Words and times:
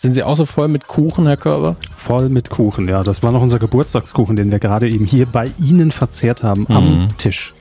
Sind 0.00 0.14
Sie 0.14 0.22
auch 0.22 0.34
so 0.34 0.46
voll 0.46 0.68
mit 0.68 0.86
Kuchen, 0.86 1.26
Herr 1.26 1.36
Körber? 1.36 1.76
Voll 1.94 2.30
mit 2.30 2.48
Kuchen, 2.48 2.88
ja. 2.88 3.02
Das 3.02 3.22
war 3.22 3.32
noch 3.32 3.42
unser 3.42 3.58
Geburtstagskuchen, 3.58 4.34
den 4.34 4.50
wir 4.50 4.58
gerade 4.58 4.88
eben 4.88 5.04
hier 5.04 5.26
bei 5.26 5.50
Ihnen 5.60 5.90
verzehrt 5.90 6.42
haben 6.42 6.66
am 6.70 7.02
Mhm. 7.02 7.08
Tisch. 7.18 7.52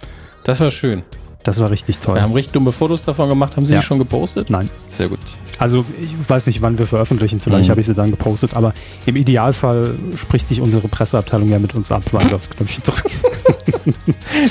Das 0.46 0.62
war 0.62 0.72
schön. 0.72 1.04
Das 1.44 1.60
war 1.60 1.70
richtig 1.70 1.98
toll. 1.98 2.16
Wir 2.16 2.22
haben 2.22 2.32
richtig 2.32 2.54
dumme 2.54 2.72
Fotos 2.72 3.04
davon 3.04 3.28
gemacht. 3.28 3.58
Haben 3.58 3.66
Sie 3.66 3.74
Ja. 3.74 3.82
die 3.82 3.86
schon 3.86 4.00
gepostet? 4.00 4.50
Nein. 4.50 4.70
Sehr 4.94 5.10
gut. 5.10 5.20
Also 5.60 5.86
ich 6.02 6.16
weiß 6.28 6.48
nicht, 6.48 6.62
wann 6.62 6.78
wir 6.80 6.86
veröffentlichen. 6.88 7.40
Vielleicht 7.40 7.68
Mhm. 7.68 7.72
habe 7.72 7.82
ich 7.82 7.88
sie 7.88 7.94
dann 7.94 8.10
gepostet. 8.12 8.56
Aber 8.56 8.74
im 9.06 9.16
Idealfall 9.16 9.94
spricht 10.16 10.48
sich 10.48 10.62
unsere 10.62 10.88
Presseabteilung 10.88 11.50
ja 11.50 11.60
mit 11.60 11.76
uns 11.76 11.92
ab, 11.92 12.04
weil 12.12 12.28
wir 12.30 12.36
aufs 12.36 12.50
Knöpfchen 12.50 12.84
drücken. 12.84 13.12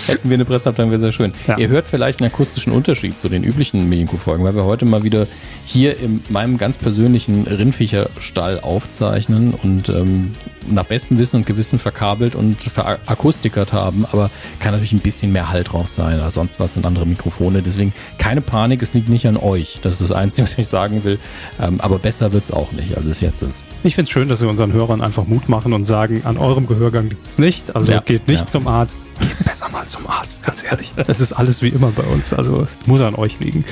Hätten 0.07 0.29
wir 0.31 0.35
eine 0.35 0.45
Presseabteilung, 0.45 0.91
wäre 0.91 1.01
sehr 1.01 1.13
schön. 1.13 1.33
Ja. 1.47 1.57
Ihr 1.59 1.69
hört 1.69 1.87
vielleicht 1.89 2.21
einen 2.21 2.31
akustischen 2.31 2.73
Unterschied 2.73 3.19
zu 3.19 3.29
den 3.29 3.43
üblichen 3.43 3.89
Medienkuh-Folgen, 3.89 4.45
weil 4.45 4.55
wir 4.55 4.65
heute 4.65 4.85
mal 4.85 5.03
wieder 5.03 5.27
hier 5.65 5.99
in 5.99 6.21
meinem 6.29 6.59
ganz 6.59 6.77
persönlichen 6.79 7.47
Rindviecherstall 7.47 8.61
aufzeichnen 8.61 9.55
und 9.63 9.89
ähm, 9.89 10.33
nach 10.71 10.85
bestem 10.85 11.19
Wissen 11.19 11.37
und 11.37 11.47
Gewissen 11.47 11.79
verkabelt 11.79 12.35
und 12.35 12.61
verakustikert 12.63 13.73
haben. 13.73 14.05
Aber 14.13 14.31
kann 14.61 14.73
natürlich 14.73 14.93
ein 14.93 14.99
bisschen 15.01 15.33
mehr 15.33 15.49
Halt 15.49 15.73
drauf 15.73 15.89
sein 15.89 16.21
als 16.21 16.35
sonst 16.35 16.61
was 16.61 16.75
sind 16.75 16.85
andere 16.87 17.07
Mikrofone. 17.07 17.63
Deswegen 17.63 17.93
keine 18.19 18.41
Panik, 18.41 18.83
es 18.83 18.93
liegt 18.95 19.09
nicht 19.09 19.27
an 19.27 19.37
euch. 19.37 19.81
Das 19.83 19.95
ist 19.95 20.03
das 20.03 20.13
Einzige, 20.13 20.47
was 20.49 20.59
ich 20.59 20.69
sagen 20.69 20.98
will. 21.05 21.19
Ähm, 21.61 21.81
aber 21.81 21.99
besser 21.99 22.33
wird's 22.33 22.51
auch 22.53 22.73
nicht, 22.73 22.97
als 22.97 23.05
es 23.07 23.21
jetzt 23.21 23.43
ist. 23.43 23.65
Ich 23.85 23.95
finde 23.95 24.09
es 24.09 24.11
schön, 24.11 24.29
dass 24.29 24.41
wir 24.41 24.49
unseren 24.49 24.73
Hörern 24.73 25.01
einfach 25.03 25.27
Mut 25.27 25.49
machen 25.49 25.73
und 25.73 25.85
sagen, 25.85 26.23
an 26.25 26.37
eurem 26.39 26.67
Gehörgang 26.67 27.09
liegt 27.09 27.27
es 27.29 27.39
nicht. 27.39 27.75
Also 27.77 27.93
Ja, 27.93 28.01
geht 28.01 28.27
nicht 28.29 28.41
ja. 28.41 28.47
zum 28.47 28.67
Arzt. 28.69 28.99
Geht 29.21 29.45
besser 29.45 29.69
mal 29.71 29.85
zum 29.87 30.07
Arzt, 30.07 30.45
ganz 30.45 30.63
ehrlich. 30.63 30.93
Es 31.09 31.21
ist 31.21 31.33
alles 31.33 31.63
wie 31.63 31.69
immer 31.69 31.91
bei 31.91 32.05
uns. 32.05 32.33
Also 32.33 32.61
es 32.61 32.77
muss 32.87 33.01
an 33.01 33.15
euch 33.17 33.41
liegen. 33.41 33.65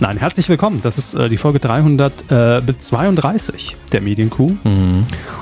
Nein, 0.00 0.16
herzlich 0.16 0.48
willkommen. 0.48 0.80
Das 0.82 0.96
ist 0.98 1.12
äh, 1.14 1.28
die 1.28 1.36
Folge 1.36 1.58
332 1.60 3.76
der 3.92 4.00
Medienkuh. 4.00 4.52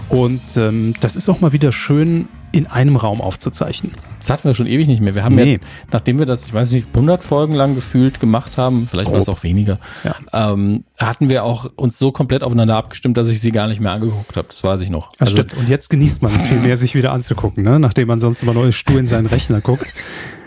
Und 0.09 0.41
ähm, 0.57 0.95
das 1.01 1.17
ist 1.17 1.29
auch 1.29 1.41
mal 1.41 1.53
wieder 1.53 1.73
schön 1.73 2.29
in 2.53 2.67
einem 2.67 2.97
Raum 2.97 3.21
aufzuzeichnen. 3.21 3.93
Das 4.25 4.31
hatten 4.31 4.49
wir 4.49 4.55
schon 4.55 4.67
ewig 4.67 4.87
nicht 4.89 5.01
mehr. 5.01 5.15
Wir 5.15 5.23
haben 5.23 5.37
Nee. 5.37 5.53
ja, 5.55 5.59
nachdem 5.93 6.19
wir 6.19 6.27
das, 6.27 6.47
ich 6.47 6.55
weiß 6.55 6.73
nicht, 6.73 6.87
100 6.95 7.23
Folgen 7.23 7.53
lang 7.55 7.75
gefühlt 7.75 8.21
gemacht 8.21 8.57
haben, 8.57 8.89
vielleicht 8.91 9.13
war 9.13 9.19
es 9.19 9.29
auch 9.29 9.43
weniger, 9.43 9.79
Ja. 10.03 10.53
ähm, 10.53 10.85
hatten 10.99 11.29
wir 11.29 11.45
auch 11.45 11.71
uns 11.77 11.99
so 11.99 12.11
komplett 12.13 12.43
aufeinander 12.43 12.77
abgestimmt, 12.77 13.17
dass 13.17 13.31
ich 13.31 13.41
sie 13.41 13.51
gar 13.51 13.69
nicht 13.69 13.81
mehr 13.81 13.93
angeguckt 13.93 14.37
habe. 14.37 14.49
Das 14.49 14.65
weiß 14.65 14.81
ich 14.81 14.91
noch. 14.91 15.13
Das 15.19 15.33
stimmt. 15.33 15.55
Und 15.55 15.69
jetzt 15.69 15.91
genießt 15.91 16.23
man 16.23 16.35
es 16.35 16.47
viel 16.47 16.59
mehr, 16.61 16.77
sich 16.77 16.95
wieder 16.95 17.13
anzugucken, 17.13 17.65
ne? 17.65 17.79
nachdem 17.79 18.09
man 18.09 18.21
sonst 18.21 18.43
immer 18.43 18.55
nur 18.55 18.71
stur 18.73 18.99
in 18.99 19.07
seinen 19.07 19.27
Rechner 19.27 19.61
guckt. 19.61 19.93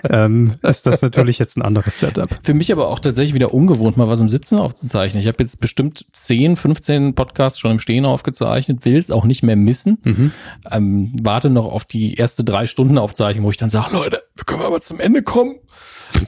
ähm, 0.09 0.55
ist 0.61 0.85
das 0.87 1.01
natürlich 1.01 1.39
jetzt 1.39 1.57
ein 1.57 1.63
anderes 1.63 1.99
Setup. 1.99 2.29
Für 2.43 2.53
mich 2.53 2.71
aber 2.71 2.87
auch 2.87 2.99
tatsächlich 2.99 3.33
wieder 3.33 3.53
ungewohnt, 3.53 3.97
mal 3.97 4.07
was 4.07 4.19
im 4.21 4.29
Sitzen 4.29 4.57
aufzuzeichnen. 4.59 5.19
Ich 5.21 5.27
habe 5.27 5.37
jetzt 5.39 5.59
bestimmt 5.59 6.05
10, 6.13 6.55
15 6.55 7.13
Podcasts 7.15 7.59
schon 7.59 7.71
im 7.71 7.79
Stehen 7.79 8.05
aufgezeichnet, 8.05 8.85
will 8.85 8.95
es 8.97 9.11
auch 9.11 9.25
nicht 9.25 9.43
mehr 9.43 9.55
missen. 9.55 9.97
Mhm. 10.03 10.31
Ähm, 10.71 11.13
warte 11.21 11.49
noch 11.49 11.65
auf 11.65 11.83
die 11.85 12.13
erste 12.13 12.43
drei 12.43 12.67
Stunden 12.67 12.97
Aufzeichnung, 12.97 13.45
wo 13.45 13.49
ich 13.49 13.57
dann 13.57 13.66
sage, 13.69 13.93
Leute, 13.93 14.23
wir 14.35 14.45
können 14.45 14.61
aber 14.63 14.81
zum 14.81 14.99
Ende 14.99 15.23
kommen. 15.23 15.59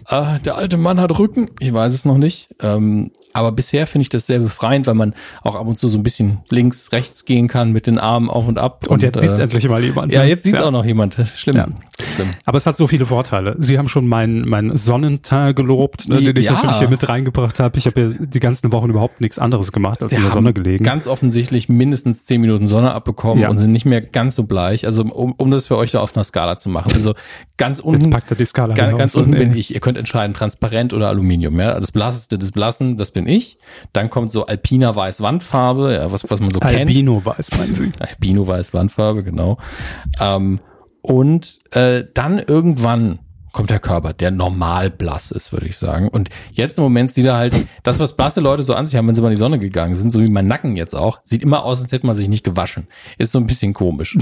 Äh, 0.08 0.39
der 0.45 0.55
alte 0.55 0.77
Mann 0.77 0.99
hat 0.99 1.17
Rücken. 1.17 1.49
Ich 1.59 1.73
weiß 1.73 1.94
es 1.94 2.05
noch 2.05 2.17
nicht. 2.17 2.49
Ähm, 2.61 3.11
aber 3.31 3.52
bisher 3.52 3.85
finde 3.85 4.03
ich 4.03 4.09
das 4.09 4.25
sehr 4.25 4.39
befreiend, 4.39 4.88
weil 4.88 4.95
man 4.95 5.13
auch 5.44 5.55
ab 5.55 5.67
und 5.67 5.77
zu 5.77 5.88
so 5.88 5.97
ein 5.99 6.03
bisschen 6.03 6.39
links, 6.49 6.91
rechts 6.91 7.25
gehen 7.25 7.47
kann 7.47 7.72
mit 7.72 7.85
den 7.88 8.00
Armen 8.00 8.30
auf 8.30 8.47
und 8.47 8.57
ab. 8.57 8.88
Und, 8.89 9.03
jetzt 9.03 9.19
sieht's 9.19 9.38
äh, 9.38 9.44
endlich 9.44 9.67
mal 9.69 9.83
jemand. 9.83 10.11
Ja, 10.11 10.23
ne? 10.23 10.30
jetzt 10.30 10.44
sieht's 10.44 10.61
auch 10.61 10.72
noch 10.72 10.83
jemand. 10.83 11.16
Schlimm. 11.35 11.55
Ja. 11.55 11.67
Schlimm. 12.16 12.30
Aber 12.45 12.57
es 12.57 12.66
hat 12.66 12.75
so 12.75 12.88
viele 12.88 13.05
Vorteile. 13.05 13.55
Sie 13.59 13.77
haben 13.77 13.88
schon 13.88 14.07
meinen 14.07 14.47
mein 14.50 14.75
Sonnenteint 14.77 15.55
gelobt, 15.55 16.09
ne, 16.09 16.22
den 16.22 16.35
ich 16.38 16.45
Ja. 16.45 16.53
natürlich 16.53 16.77
hier 16.77 16.89
mit 16.89 17.07
reingebracht 17.07 17.59
habe. 17.59 17.77
Ich 17.77 17.85
habe 17.85 18.02
ja 18.02 18.09
die 18.25 18.39
ganzen 18.39 18.72
Wochen 18.72 18.89
überhaupt 18.89 19.22
nichts 19.22 19.38
anderes 19.38 19.72
gemacht, 19.72 20.02
als 20.02 20.09
Sie 20.09 20.16
in 20.16 20.23
der 20.23 20.31
Sonne 20.31 20.53
gelegen. 20.53 20.83
ganz 20.83 21.07
offensichtlich 21.07 21.69
mindestens 21.69 22.25
10 22.25 22.41
Minuten 22.41 22.66
Sonne 22.67 22.94
abbekommen 22.94 23.44
Ja. 23.44 23.50
und 23.50 23.57
sind 23.59 23.72
nicht 23.72 23.85
mehr 23.85 24.02
ganz 24.02 24.35
so 24.35 24.44
bleich. 24.44 24.85
Also 24.88 25.03
um, 25.03 25.33
um 25.33 25.52
das 25.52 25.67
für 25.67 25.77
euch 25.77 25.91
da 25.91 26.00
auf 26.00 26.16
einer 26.16 26.23
Skala 26.23 26.57
zu 26.57 26.69
machen. 26.69 26.91
Also 26.94 27.13
ganz 27.57 27.78
Jetzt 27.78 27.85
unten, 27.85 28.09
packt 28.09 28.31
er 28.31 28.38
die 28.38 28.45
Skala 28.45 28.73
ganz, 28.73 28.97
ganz 28.97 29.16
unten 29.16 29.31
bin 29.31 29.50
Nee. 29.50 29.56
Ich. 29.69 29.75
Ihr 29.75 29.81
könnt 29.81 29.97
entscheiden, 29.97 30.34
transparent 30.34 30.94
oder 30.94 31.07
Aluminium. 31.07 31.59
Ja, 31.59 31.80
das 31.80 31.91
blasseste 31.91 32.38
des 32.38 32.52
Blassen, 32.52 32.97
das 32.97 33.12
bin 33.12 33.28
ich. 33.28 33.57
Dann 33.94 34.09
kommt 34.09 34.31
so 34.31 34.46
alpiner 34.46 34.96
weiß 34.96 35.22
Wandfarbe, 35.22 35.94
ja, 35.94 36.12
was 36.12 36.30
was 36.30 36.40
man 36.40 36.52
so 36.52 36.59
kennt. 36.59 36.81
Albino 36.81 37.24
weiß, 37.24 37.57
meinen 37.57 37.75
Sie. 37.75 37.91
Albino 38.00 38.47
weiß 38.47 38.74
Wandfarbe, 38.74 39.24
genau. 39.24 39.57
Ähm, 40.19 40.59
und 41.02 41.59
äh, 41.72 42.03
dann 42.13 42.40
irgendwann 42.40 43.19
kommt 43.52 43.69
der 43.69 43.80
Körper, 43.80 44.13
der 44.13 44.31
normal 44.31 44.90
blass 44.90 45.31
ist, 45.31 45.52
würde 45.52 45.68
ich 45.68 45.78
sagen. 45.78 46.07
Und 46.07 46.30
jetzt 46.51 46.78
im 46.78 46.84
Moment 46.84 47.13
sieht 47.13 47.25
er 47.25 47.38
halt, 47.38 47.56
das, 47.84 48.00
was 48.00 48.16
blasse 48.16 48.41
Leute 48.41 48.63
so 48.63 48.74
an 48.74 48.86
sich 48.86 48.96
haben, 48.96 49.07
wenn 49.07 49.16
sie 49.16 49.22
mal 49.22 49.30
in 49.30 49.36
die 49.36 49.40
Sonne 49.40 49.59
gegangen 49.59 49.96
sind, 49.96 50.12
so 50.12 50.22
wie 50.22 50.30
mein 50.30 50.47
Nacken 50.47 50.75
jetzt 50.75 50.96
auch, 50.96 51.19
sieht 51.24 51.41
immer 51.41 51.63
aus, 51.63 51.81
als 51.81 51.91
hätte 51.91 52.06
man 52.06 52.16
sich 52.16 52.30
nicht 52.30 52.44
gewaschen. 52.44 52.88
Ist 53.18 53.31
so 53.31 53.40
ein 53.40 53.47
bisschen 53.47 53.74
komisch. 53.74 54.18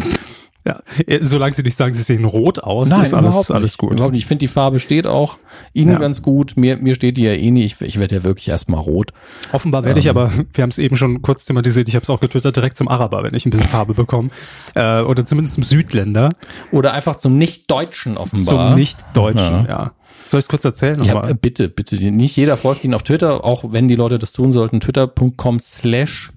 Ja. 0.68 0.76
Solange 1.22 1.54
Sie 1.54 1.64
nicht 1.64 1.78
sagen, 1.78 1.94
Sie 1.94 2.02
sehen 2.04 2.26
rot 2.26 2.60
aus, 2.60 2.90
ist 2.90 3.14
alles, 3.14 3.50
alles 3.52 3.78
gut. 3.78 3.94
Überhaupt 3.94 4.12
nicht. 4.14 4.24
Ich 4.24 4.28
finde, 4.28 4.40
die 4.40 4.48
Farbe 4.50 4.80
steht 4.82 5.08
auch 5.08 5.38
Ihnen 5.74 5.92
Ja. 5.94 5.98
ganz 6.00 6.22
gut. 6.22 6.58
Mir, 6.58 6.76
mir 6.78 6.94
steht 6.94 7.16
die 7.16 7.24
ja 7.24 7.32
eh 7.32 7.52
nie. 7.52 7.64
Ich, 7.64 7.80
ich 7.80 8.00
werde 8.00 8.16
ja 8.18 8.24
wirklich 8.26 8.50
erstmal 8.50 8.82
rot. 8.82 9.12
Offenbar 9.54 9.86
werde 9.86 10.00
ich 10.02 10.08
Ähm. 10.08 10.18
aber, 10.18 10.32
wir 10.54 10.62
haben 10.62 10.70
es 10.70 10.78
eben 10.78 10.98
schon 10.98 11.22
kurz 11.22 11.46
thematisiert, 11.46 11.88
ich 11.88 11.96
habe 11.96 12.04
es 12.04 12.10
auch 12.10 12.20
getwittert, 12.20 12.56
direkt 12.56 12.76
zum 12.76 12.90
Araber, 12.90 13.24
wenn 13.24 13.34
ich 13.34 13.46
ein 13.46 13.50
bisschen 13.52 13.68
Farbe 13.70 13.94
bekomme. 13.94 14.30
Äh, 14.76 15.02
oder 15.04 15.24
zumindest 15.26 15.56
zum 15.56 15.64
Südländer, 15.64 16.32
Oder 16.72 16.92
einfach 16.94 17.16
zum 17.16 17.38
Nicht-Deutschen 17.38 18.18
offenbar. 18.18 18.70
zum 18.70 18.76
Nicht-Deutschen, 18.76 19.66
Ja. 19.66 19.66
ja. 19.70 19.92
Soll 20.26 20.40
ich 20.40 20.46
es 20.46 20.50
kurz 20.50 20.66
erzählen? 20.66 21.02
Ja, 21.04 21.14
nochmal? 21.14 21.32
äh, 21.32 21.36
bitte, 21.36 21.70
bitte. 21.70 21.96
Nicht 22.12 22.36
jeder 22.36 22.58
folgt 22.58 22.84
ihnen 22.84 22.94
auf 22.94 23.04
Twitter, 23.04 23.46
auch 23.46 23.64
wenn 23.72 23.88
die 23.88 23.96
Leute 23.96 24.20
das 24.20 24.34
tun 24.34 24.52
sollten. 24.52 24.82
Twitter.com 24.82 25.60
slash 25.60 26.34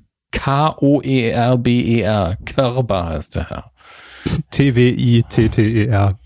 K-O-E-R-B-E-R. 1.00 2.36
Körber 2.44 3.06
heißt 3.08 3.34
der 3.34 3.50
Herr. 3.50 3.70
T-W-I-T-T-E-R. 4.51 6.17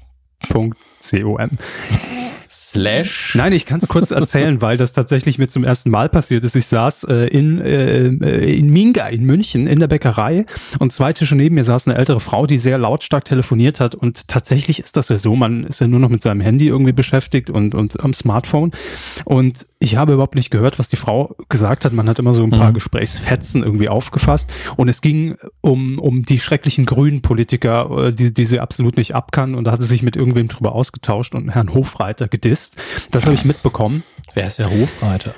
Slash. 2.74 3.34
Nein, 3.36 3.52
ich 3.52 3.66
kann 3.66 3.80
es 3.80 3.88
kurz 3.88 4.10
erzählen, 4.10 4.60
weil 4.60 4.76
das 4.76 4.92
tatsächlich 4.92 5.38
mir 5.38 5.48
zum 5.48 5.62
ersten 5.64 5.90
Mal 5.90 6.08
passiert 6.08 6.44
ist. 6.44 6.56
Ich 6.56 6.66
saß 6.66 7.04
äh, 7.04 7.28
in, 7.28 7.60
äh, 7.60 8.06
in 8.06 8.68
Minga 8.68 9.06
in 9.06 9.24
München 9.24 9.66
in 9.66 9.78
der 9.78 9.86
Bäckerei 9.86 10.44
und 10.78 10.92
zwei 10.92 11.12
Tische 11.12 11.36
neben 11.36 11.54
mir 11.54 11.64
saß 11.64 11.86
eine 11.86 11.96
ältere 11.96 12.20
Frau, 12.20 12.46
die 12.46 12.58
sehr 12.58 12.78
lautstark 12.78 13.24
telefoniert 13.24 13.78
hat 13.80 13.94
und 13.94 14.26
tatsächlich 14.28 14.80
ist 14.80 14.96
das 14.96 15.08
ja 15.08 15.18
so, 15.18 15.36
man 15.36 15.64
ist 15.64 15.80
ja 15.80 15.86
nur 15.86 16.00
noch 16.00 16.08
mit 16.08 16.22
seinem 16.22 16.40
Handy 16.40 16.66
irgendwie 16.66 16.92
beschäftigt 16.92 17.48
und, 17.50 17.74
und 17.74 18.02
am 18.02 18.12
Smartphone 18.12 18.72
und 19.24 19.66
ich 19.78 19.96
habe 19.96 20.14
überhaupt 20.14 20.34
nicht 20.34 20.50
gehört, 20.50 20.78
was 20.78 20.88
die 20.88 20.96
Frau 20.96 21.36
gesagt 21.48 21.84
hat. 21.84 21.92
Man 21.92 22.08
hat 22.08 22.18
immer 22.18 22.32
so 22.34 22.42
ein 22.42 22.50
paar 22.50 22.70
Mhm. 22.70 22.74
Gesprächsfetzen 22.74 23.62
irgendwie 23.62 23.88
aufgefasst 23.88 24.50
und 24.76 24.88
es 24.88 25.00
ging 25.00 25.36
um, 25.60 25.98
um 25.98 26.24
die 26.24 26.38
schrecklichen 26.38 26.86
grünen 26.86 27.22
Politiker, 27.22 28.06
äh, 28.06 28.12
die, 28.12 28.32
die 28.32 28.46
sie 28.46 28.60
absolut 28.60 28.96
nicht 28.96 29.14
ab 29.14 29.30
kann 29.30 29.54
und 29.54 29.64
da 29.64 29.72
hat 29.72 29.82
sie 29.82 29.86
sich 29.86 30.02
mit 30.02 30.16
irgendwem 30.16 30.48
drüber 30.48 30.74
ausgetauscht 30.74 31.34
und 31.34 31.50
Herrn 31.50 31.72
Hofreiter 31.74 32.28
gedisst. 32.28 32.63
Das 33.10 33.24
habe 33.24 33.34
ich 33.34 33.44
mitbekommen. 33.44 34.02
Wer 34.34 34.46
ist 34.46 34.58
der 34.58 34.70
Hofreiter? 34.70 35.34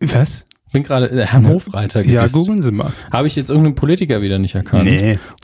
Was? 0.00 0.46
Bin 0.72 0.82
gerade 0.82 1.10
äh, 1.10 1.26
Herrn 1.26 1.46
Hofreiter 1.48 2.00
Ja, 2.00 2.20
gedisst. 2.22 2.34
googeln 2.34 2.62
Sie 2.62 2.72
mal. 2.72 2.92
Habe 3.12 3.26
ich 3.26 3.36
jetzt 3.36 3.50
irgendeinen 3.50 3.74
Politiker 3.74 4.22
wieder 4.22 4.38
nicht 4.38 4.54
erkannt? 4.54 4.88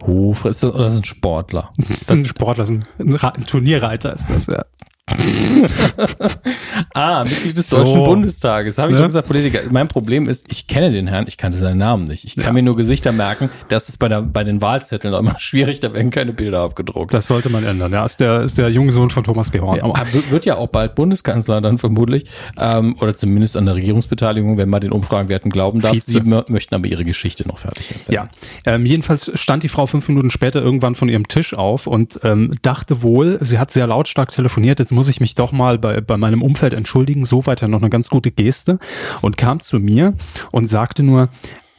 Hof, 0.07 0.45
ist 0.47 0.63
das, 0.63 0.73
oder 0.73 0.87
ist 0.87 0.95
das 0.95 1.01
ein 1.03 1.05
Sportler? 1.05 1.73
Das 1.77 1.91
ist 2.03 2.11
ein 2.11 2.27
Sportler, 2.27 2.63
das 2.65 2.71
ist 2.71 2.83
ein, 2.99 3.17
ein 3.19 3.45
Turnierreiter 3.47 4.15
ist 4.15 4.29
das, 4.31 4.47
ja. 4.47 4.65
Ah, 6.95 7.25
Mitglied 7.25 7.57
des 7.57 7.69
So. 7.71 7.77
Deutschen 7.79 8.05
Bundestages. 8.05 8.79
Habe 8.79 8.91
ich 8.91 8.95
Ne? 8.95 9.01
doch 9.03 9.09
gesagt, 9.09 9.27
Politiker. 9.29 9.61
Mein 9.71 9.89
Problem 9.89 10.29
ist, 10.29 10.47
ich 10.51 10.67
kenne 10.67 10.91
den 10.91 11.07
Herrn, 11.07 11.27
ich 11.29 11.37
kannte 11.37 11.59
seinen 11.59 11.79
Namen 11.79 12.05
nicht. 12.05 12.25
Ich 12.25 12.35
kann 12.37 12.45
Ja. 12.47 12.53
mir 12.53 12.63
nur 12.63 12.77
Gesichter 12.77 13.13
merken. 13.13 13.51
Das 13.69 13.89
ist 13.89 13.99
bei, 13.99 14.09
der, 14.09 14.23
bei 14.23 14.45
den 14.45 14.61
Wahlzetteln 14.61 15.15
auch 15.15 15.21
immer 15.21 15.35
schwierig, 15.39 15.81
da 15.81 15.93
werden 15.93 16.11
keine 16.11 16.33
Bilder 16.33 16.61
abgedruckt. 16.61 17.13
Das 17.15 17.27
sollte 17.27 17.51
man 17.51 17.65
ändern. 17.65 17.93
Ja, 17.93 18.05
ist 18.05 18.21
der, 18.21 18.43
ist 18.43 18.59
der 18.59 18.69
junge 18.71 18.93
Sohn 18.93 19.11
von 19.11 19.25
Thomas 19.25 19.53
Gehorn. 19.53 19.79
Ja, 19.79 19.93
wird 20.31 20.45
ja 20.45 20.57
auch 20.57 20.69
bald 20.69 20.95
Bundeskanzler 20.95 21.61
dann 21.61 21.79
vermutlich. 21.79 22.25
Ähm, 22.59 22.97
oder 23.01 23.15
zumindest 23.15 23.57
an 23.57 23.67
der 23.67 23.75
Regierungsbeteiligung, 23.75 24.57
wenn 24.57 24.69
man 24.69 24.81
den 24.81 24.93
Umfragenwerten 24.93 25.51
glauben 25.51 25.81
darf. 25.81 25.93
Vize. 25.95 26.11
Sie 26.11 26.21
mö- 26.21 26.45
möchten 26.49 26.75
aber 26.75 26.87
ihre 26.87 27.05
Geschichte 27.05 27.47
noch 27.47 27.59
fertig 27.59 27.91
erzählen. 27.93 28.29
Ja, 28.65 28.73
ähm, 28.75 28.87
jedenfalls 28.87 29.31
stand 29.35 29.63
die 29.63 29.69
Frau 29.69 29.87
fünf 29.87 30.09
Minuten 30.09 30.31
später 30.31 30.61
irgendwann 30.63 30.95
von 30.95 31.09
ihrem 31.09 31.29
Tisch 31.29 31.55
auf 31.55 31.87
und 31.87 32.21
ähm, 32.25 32.55
dachte 32.63 33.03
wohl, 33.03 33.39
sie 33.41 33.59
hat 33.59 33.71
sehr 33.71 33.87
lautstark 33.87 34.31
telefoniert, 34.31 34.79
jetzt 34.79 34.93
muss 34.99 35.09
ich 35.09 35.21
mich 35.21 35.37
doch 35.37 35.53
mal 35.53 35.79
bei, 35.79 36.01
bei 36.01 36.17
meinem 36.17 36.43
Umfeld 36.43 36.75
entschuldigen, 36.75 37.25
soweit 37.25 37.61
ja 37.61 37.69
noch 37.69 37.81
eine 37.81 37.89
ganz 37.89 38.11
gute 38.11 38.33
Geste 38.33 38.81
und 39.23 39.37
kam 39.37 39.61
zu 39.61 39.79
mir 39.79 40.15
und 40.51 40.67
sagte 40.67 41.05
nur, 41.05 41.29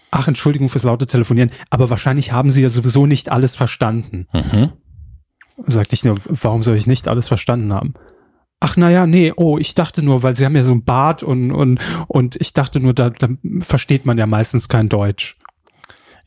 ach, 0.09 0.29
Entschuldigung 0.29 0.69
fürs 0.69 0.85
laute 0.85 1.05
Telefonieren, 1.05 1.51
aber 1.69 1.89
wahrscheinlich 1.89 2.31
haben 2.31 2.49
Sie 2.49 2.61
ja 2.61 2.69
sowieso 2.69 3.05
nicht 3.05 3.29
alles 3.29 3.57
verstanden. 3.57 4.25
Mhm. 4.31 4.71
Sagte 5.67 5.95
ich 5.95 6.05
nur, 6.05 6.15
warum 6.27 6.63
soll 6.63 6.77
ich 6.77 6.87
nicht 6.87 7.09
alles 7.09 7.27
verstanden 7.27 7.73
haben? 7.73 7.93
Ach 8.61 8.77
naja, 8.77 9.05
nee, 9.05 9.33
oh, 9.35 9.57
ich 9.57 9.75
dachte 9.75 10.01
nur, 10.01 10.23
weil 10.23 10.33
sie 10.37 10.45
haben 10.45 10.55
ja 10.55 10.63
so 10.63 10.71
ein 10.71 10.85
Bart 10.85 11.21
und, 11.21 11.51
und, 11.51 11.79
und 12.07 12.37
ich 12.37 12.53
dachte 12.53 12.79
nur, 12.79 12.93
da, 12.93 13.09
da 13.09 13.27
versteht 13.59 14.05
man 14.05 14.17
ja 14.17 14.27
meistens 14.27 14.69
kein 14.69 14.87
Deutsch. 14.87 15.37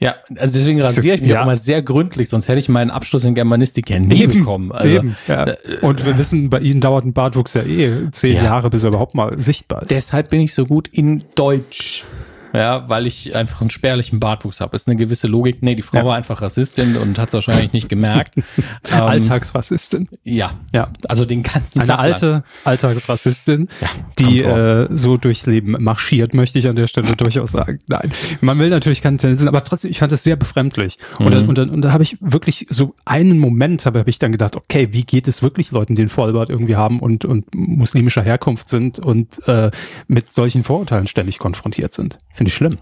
Ja, 0.02 0.16
also 0.36 0.54
deswegen 0.54 0.80
rasiere 0.82 1.14
ich 1.16 1.20
mich 1.22 1.30
Ja. 1.30 1.40
auch 1.40 1.44
immer 1.44 1.56
sehr 1.56 1.80
gründlich, 1.82 2.28
sonst 2.28 2.48
hätte 2.48 2.58
ich 2.58 2.68
meinen 2.68 2.90
Abschluss 2.90 3.24
in 3.24 3.34
Germanistik 3.34 3.88
ja 3.90 3.98
nie 3.98 4.26
bekommen. 4.26 4.72
Also, 4.72 4.94
Eben, 4.96 5.16
ja. 5.28 5.44
da- 5.44 5.52
äh, 5.52 5.78
Und 5.82 6.04
wir 6.04 6.18
wissen, 6.18 6.50
bei 6.50 6.60
Ihnen 6.60 6.80
dauert 6.80 7.04
ein 7.04 7.12
Bartwuchs 7.12 7.54
ja 7.54 7.62
eh 7.62 8.10
zehn 8.10 8.36
Ja. 8.36 8.44
Jahre, 8.44 8.68
bis 8.70 8.82
er 8.84 8.88
überhaupt 8.88 9.14
mal 9.14 9.38
sichtbar 9.38 9.82
ist. 9.82 9.90
Deshalb 9.90 10.30
bin 10.30 10.40
ich 10.40 10.54
so 10.54 10.66
gut 10.66 10.88
in 10.88 11.24
Deutsch. 11.34 12.04
Ja, 12.52 12.88
weil 12.88 13.06
ich 13.06 13.34
einfach 13.34 13.60
einen 13.60 13.70
spärlichen 13.70 14.20
Bartwuchs 14.20 14.60
habe. 14.60 14.74
Ist 14.76 14.88
eine 14.88 14.96
gewisse 14.96 15.26
Logik. 15.26 15.62
Nee, 15.62 15.74
die 15.74 15.82
Frau 15.82 15.98
Ja. 15.98 16.04
war 16.04 16.16
einfach 16.16 16.42
Rassistin 16.42 16.96
und 16.96 17.18
hat 17.18 17.28
es 17.28 17.34
wahrscheinlich 17.34 17.72
nicht 17.72 17.88
gemerkt. 17.88 18.34
Ähm, 18.90 19.00
Alltagsrassistin. 19.02 20.08
Ja, 20.24 20.52
Ja. 20.74 20.88
also 21.08 21.24
den 21.24 21.42
ganzen 21.42 21.80
Eine 21.80 21.86
Tag 21.88 21.96
lang. 21.98 22.04
alte 22.12 22.44
Alltagsrassistin, 22.64 23.68
Ja, 23.80 23.88
die 24.18 24.40
äh, 24.42 24.88
so 24.90 25.16
durchs 25.16 25.46
Leben 25.46 25.76
marschiert, 25.82 26.34
möchte 26.34 26.58
ich 26.58 26.68
an 26.68 26.76
der 26.76 26.86
Stelle 26.86 27.12
durchaus 27.16 27.52
sagen. 27.52 27.80
Nein, 27.86 28.12
man 28.40 28.58
will 28.58 28.68
natürlich 28.70 29.02
keine 29.02 29.16
Tendenzen, 29.16 29.48
aber 29.48 29.64
trotzdem, 29.64 29.90
ich 29.90 29.98
fand 29.98 30.12
es 30.12 30.22
sehr 30.22 30.36
befremdlich. 30.36 30.98
Und, 31.18 31.32
dann, 31.32 31.44
Mhm. 31.44 31.48
und 31.48 31.58
dann, 31.58 31.70
und 31.70 31.82
da 31.82 31.92
habe 31.92 32.02
ich 32.02 32.16
wirklich 32.20 32.66
so 32.70 32.94
einen 33.04 33.38
Moment, 33.38 33.86
habe 33.86 34.00
hab 34.00 34.08
ich 34.08 34.18
dann 34.18 34.32
gedacht, 34.32 34.56
okay, 34.56 34.88
wie 34.92 35.04
geht 35.04 35.28
es 35.28 35.42
wirklich 35.42 35.70
Leuten, 35.70 35.94
die 35.94 36.02
einen 36.02 36.08
Vollbart 36.08 36.50
irgendwie 36.50 36.76
haben 36.76 37.00
und, 37.00 37.24
und 37.24 37.54
muslimischer 37.54 38.22
Herkunft 38.22 38.68
sind 38.68 38.98
und 38.98 39.46
äh, 39.48 39.70
mit 40.08 40.30
solchen 40.30 40.64
Vorurteilen 40.64 41.06
ständig 41.06 41.38
konfrontiert 41.38 41.92
sind? 41.92 42.18
Finde 42.42 42.48
ich 42.48 42.56
schlimm. 42.56 42.78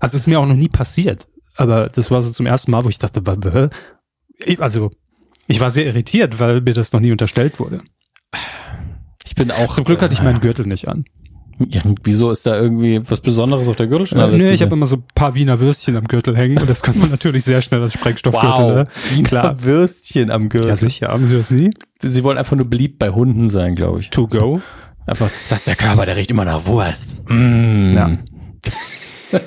Also 0.00 0.16
ist 0.16 0.26
mir 0.26 0.40
auch 0.40 0.46
noch 0.46 0.56
nie 0.56 0.68
passiert, 0.68 1.28
aber 1.54 1.88
das 1.88 2.10
war 2.10 2.20
so 2.20 2.32
zum 2.32 2.46
ersten 2.46 2.72
Mal, 2.72 2.84
wo 2.84 2.88
ich 2.88 2.98
dachte, 2.98 3.22
also 4.58 4.90
ich 5.46 5.60
war 5.60 5.70
sehr 5.70 5.86
irritiert, 5.86 6.40
weil 6.40 6.60
mir 6.60 6.74
das 6.74 6.92
noch 6.92 6.98
nie 6.98 7.12
unterstellt 7.12 7.60
wurde. 7.60 7.82
Ich 9.24 9.36
bin 9.36 9.52
auch. 9.52 9.72
Zum 9.72 9.84
Glück 9.84 10.02
hatte 10.02 10.14
ich 10.14 10.20
äh, 10.20 10.24
meinen 10.24 10.40
Gürtel 10.40 10.66
nicht 10.66 10.88
an. 10.88 11.04
Ja, 11.68 11.80
wieso 12.02 12.32
ist 12.32 12.44
da 12.44 12.60
irgendwie 12.60 13.00
was 13.08 13.20
Besonderes 13.20 13.68
auf 13.68 13.76
der 13.76 13.86
Gürtelschnalle? 13.86 14.34
Äh, 14.34 14.38
nö, 14.38 14.50
ich 14.50 14.62
habe 14.62 14.74
immer 14.74 14.88
so 14.88 14.96
ein 14.96 15.04
paar 15.14 15.36
Wiener 15.36 15.60
Würstchen 15.60 15.96
am 15.96 16.08
Gürtel 16.08 16.36
hängen 16.36 16.58
und 16.58 16.68
das 16.68 16.82
kann 16.82 16.98
man 16.98 17.08
natürlich 17.10 17.44
sehr 17.44 17.62
schnell 17.62 17.84
als 17.84 17.92
Sprengstoffgürtel. 17.92 18.64
Wow, 18.64 18.72
Ne? 18.72 18.84
Wiener 19.10 19.28
Klar. 19.28 19.62
Würstchen 19.62 20.32
am 20.32 20.48
Gürtel. 20.48 20.70
Ja, 20.70 20.74
sicher. 20.76 21.08
Haben 21.08 21.26
Sie 21.26 21.36
das 21.36 21.52
nie? 21.52 21.70
Sie 22.00 22.24
wollen 22.24 22.36
einfach 22.36 22.56
nur 22.56 22.68
beliebt 22.68 22.98
bei 22.98 23.10
Hunden 23.10 23.48
sein, 23.48 23.76
glaube 23.76 24.00
ich. 24.00 24.10
To 24.10 24.26
go. 24.26 24.60
Einfach, 25.06 25.30
das 25.48 25.58
ist 25.58 25.66
der 25.66 25.76
Körper, 25.76 26.06
der 26.06 26.16
riecht 26.16 26.30
immer 26.30 26.44
nach 26.44 26.66
Wurst. 26.66 27.16
Mm. 27.28 27.94
Ja. 27.94 28.18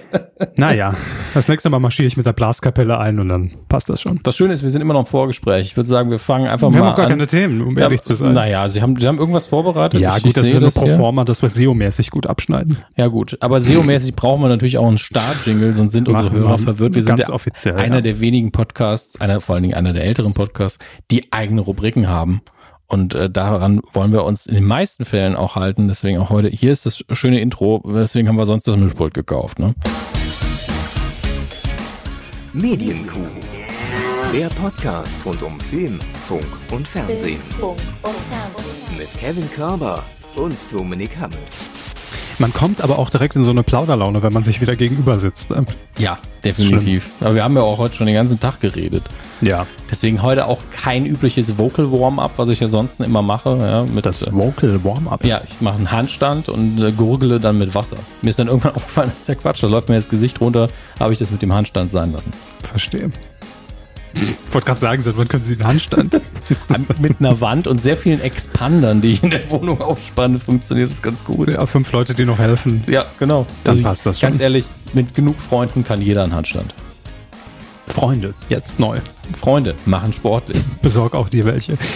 Naja, 0.56 0.96
das 1.34 1.48
nächste 1.50 1.70
Mal 1.70 1.80
marschiere 1.80 2.08
ich 2.08 2.16
mit 2.16 2.26
der 2.26 2.32
Blaskapelle 2.34 2.98
ein 3.00 3.20
und 3.20 3.28
dann 3.30 3.52
passt 3.68 3.90
das 3.90 4.02
schon. 4.02 4.20
Das 4.24 4.36
Schöne 4.38 4.54
ist, 4.54 4.64
wir 4.64 4.70
sind 4.72 4.82
immer 4.82 4.94
noch 4.94 5.02
im 5.02 5.06
Vorgespräch. 5.06 5.66
Ich 5.66 5.76
würde 5.78 5.90
sagen, 5.90 6.10
wir 6.10 6.20
fangen 6.20 6.48
einfach 6.48 6.72
Wir 6.72 6.80
mal 6.80 6.86
haben 6.86 6.94
auch 6.94 6.98
gar 6.98 7.06
an. 7.06 7.12
keine 7.12 7.28
Themen, 7.28 7.62
um 7.62 7.76
Ja, 7.78 7.84
ehrlich 7.84 8.02
zu 8.02 8.14
sein. 8.16 8.32
Naja, 8.34 8.70
Sie 8.70 8.82
haben, 8.82 8.98
Sie 8.98 9.08
haben 9.08 9.18
irgendwas 9.18 9.48
vorbereitet. 9.48 10.00
ja, 10.00 10.16
Ich- 10.16 10.24
gut, 10.24 10.28
ich 10.30 10.34
das 10.34 10.46
ist 10.46 10.54
ja 10.54 10.60
nur 10.62 10.72
pro 10.72 10.88
forma, 10.88 11.26
dass 11.26 11.42
wir 11.42 11.50
SEO-mäßig 11.50 12.12
gut 12.12 12.28
abschneiden. 12.28 12.78
Ja, 12.96 13.08
gut. 13.08 13.38
Aber 13.42 13.60
SEO-mäßig 13.60 14.16
brauchen 14.16 14.42
wir 14.42 14.48
natürlich 14.48 14.78
auch 14.78 14.88
einen 14.88 14.98
Start-Jingle, 14.98 15.74
sonst 15.74 15.92
sind 15.94 16.08
unsere 16.08 16.26
Machen 16.30 16.38
Hörer 16.38 16.52
wir 16.52 16.58
verwirrt. 16.60 16.96
Wir 16.96 17.04
sind 17.04 17.20
der, 17.20 17.34
offiziell, 17.34 17.76
einer 17.76 17.96
ja. 17.96 18.02
der 18.02 18.20
wenigen 18.22 18.52
Podcasts, 18.54 19.20
einer, 19.20 19.42
vor 19.42 19.56
allen 19.56 19.64
Dingen 19.64 19.76
einer 19.76 19.92
der 19.94 20.06
älteren 20.06 20.34
Podcasts, 20.34 20.80
die 21.12 21.32
eigene 21.34 21.60
Rubriken 21.62 22.08
haben. 22.08 22.42
Und 22.94 23.16
äh, 23.16 23.28
daran 23.28 23.82
wollen 23.94 24.12
wir 24.12 24.24
uns 24.24 24.46
in 24.46 24.54
den 24.54 24.66
meisten 24.66 25.04
Fällen 25.04 25.36
auch 25.36 25.56
halten. 25.56 25.88
Deswegen 25.88 26.20
auch 26.20 26.30
heute. 26.30 26.50
Hier 26.50 26.72
ist 26.72 26.86
das 26.86 27.04
schöne 27.12 27.42
Intro. 27.42 27.82
Deswegen 27.88 28.28
haben 28.28 28.36
wir 28.36 28.46
sonst 28.46 28.68
das 28.68 28.78
Mischpult 28.78 29.16
gekauft. 29.16 29.58
Ne? 29.58 29.74
Medienkuh. 32.54 33.26
Der 34.32 34.48
Podcast 34.50 35.26
rund 35.26 35.42
um 35.42 35.60
Film, 35.60 36.00
Funk 36.28 36.46
und 36.70 36.88
Fernsehen. 36.88 37.42
Mit 38.96 39.12
Kevin 39.18 39.50
Körber 39.50 40.04
und 40.36 40.72
Dominik 40.72 41.18
Hammes. 41.20 41.72
Man 42.40 42.54
kommt 42.54 42.82
aber 42.82 43.00
auch 43.00 43.10
direkt 43.10 43.36
in 43.36 43.44
so 43.44 43.52
eine 43.52 43.64
Plauderlaune, 43.64 44.24
wenn 44.24 44.34
man 44.34 44.44
sich 44.44 44.60
wieder 44.62 44.76
gegenüber 44.76 45.20
sitzt. 45.20 45.52
Ne? 45.52 45.66
Ja, 45.98 46.18
definitiv. 46.44 47.10
Aber 47.20 47.36
wir 47.36 47.44
haben 47.44 47.56
ja 47.56 47.62
auch 47.62 47.78
heute 47.78 47.96
schon 47.96 48.08
den 48.08 48.16
ganzen 48.16 48.40
Tag 48.40 48.60
geredet. 48.60 49.04
Ja. 49.42 49.68
Deswegen 49.92 50.22
heute 50.22 50.48
auch 50.48 50.60
kein 50.72 51.06
übliches 51.06 51.58
Vocal 51.58 51.92
Warm-up, 51.92 52.32
was 52.38 52.50
ich 52.50 52.60
ja 52.60 52.68
sonst 52.68 53.02
immer 53.02 53.22
mache. 53.22 53.58
Ja, 53.60 53.84
mit, 53.84 54.06
Das 54.06 54.24
äh, 54.24 54.32
Vocal 54.32 54.84
Warm-Up. 54.84 55.24
Ja, 55.26 55.42
ich 55.44 55.62
mache 55.62 55.78
einen 55.78 55.92
Handstand 55.92 56.50
und 56.50 56.82
äh, 56.82 56.92
gurgle 56.92 57.40
dann 57.40 57.58
mit 57.58 57.76
Wasser. 57.76 57.98
Mir 58.22 58.32
ist 58.32 58.40
dann 58.40 58.48
irgendwann 58.50 58.76
aufgefallen, 58.76 59.12
das 59.14 59.22
ist 59.22 59.28
ja 59.28 59.36
Quatsch, 59.36 59.62
da 59.62 59.68
läuft 59.68 59.90
mir 59.90 59.96
das 59.96 60.10
Gesicht 60.10 60.42
runter, 60.42 60.70
habe 61.00 61.14
ich 61.14 61.20
das 61.20 61.32
mit 61.32 61.42
dem 61.42 61.54
Handstand 61.54 61.92
sein 61.92 62.12
lassen. 62.12 62.32
Verstehe. 62.64 63.12
Ich 64.16 64.54
wollte 64.54 64.66
gerade 64.68 64.80
sagen, 64.80 65.02
seit 65.02 65.18
wann 65.18 65.28
können 65.28 65.44
Sie 65.46 65.54
einen 65.56 65.66
Handstand? 65.66 66.22
mit 67.02 67.20
einer 67.20 67.42
Wand 67.42 67.68
und 67.68 67.82
sehr 67.82 67.98
vielen 67.98 68.20
Expandern, 68.22 69.02
die 69.02 69.12
ich 69.12 69.24
in 69.24 69.32
der 69.32 69.50
Wohnung 69.50 69.82
aufspanne, 69.82 70.40
funktioniert 70.40 70.90
das 70.92 71.02
ganz 71.02 71.24
gut. 71.24 71.52
ja, 71.52 71.66
fünf 71.66 71.92
Leute, 71.92 72.14
die 72.14 72.26
noch 72.26 72.38
helfen. 72.38 72.84
Ja, 72.88 73.06
genau. 73.20 73.46
Dann 73.64 73.78
ich- 73.78 73.84
passt 73.84 74.06
das 74.06 74.20
schon. 74.20 74.30
Ganz 74.30 74.42
ehrlich, 74.42 74.66
mit 74.94 75.14
genug 75.14 75.40
Freunden 75.40 75.84
kann 75.84 76.02
jeder 76.02 76.24
einen 76.24 76.36
Handstand. 76.36 76.74
Freunde, 77.88 78.34
jetzt 78.50 78.80
neu. 78.80 78.98
Freunde 79.36 79.76
machen 79.86 80.14
sportlich. 80.14 80.62
Besorg 80.82 81.14
auch 81.16 81.30
dir 81.30 81.46
welche. 81.46 81.78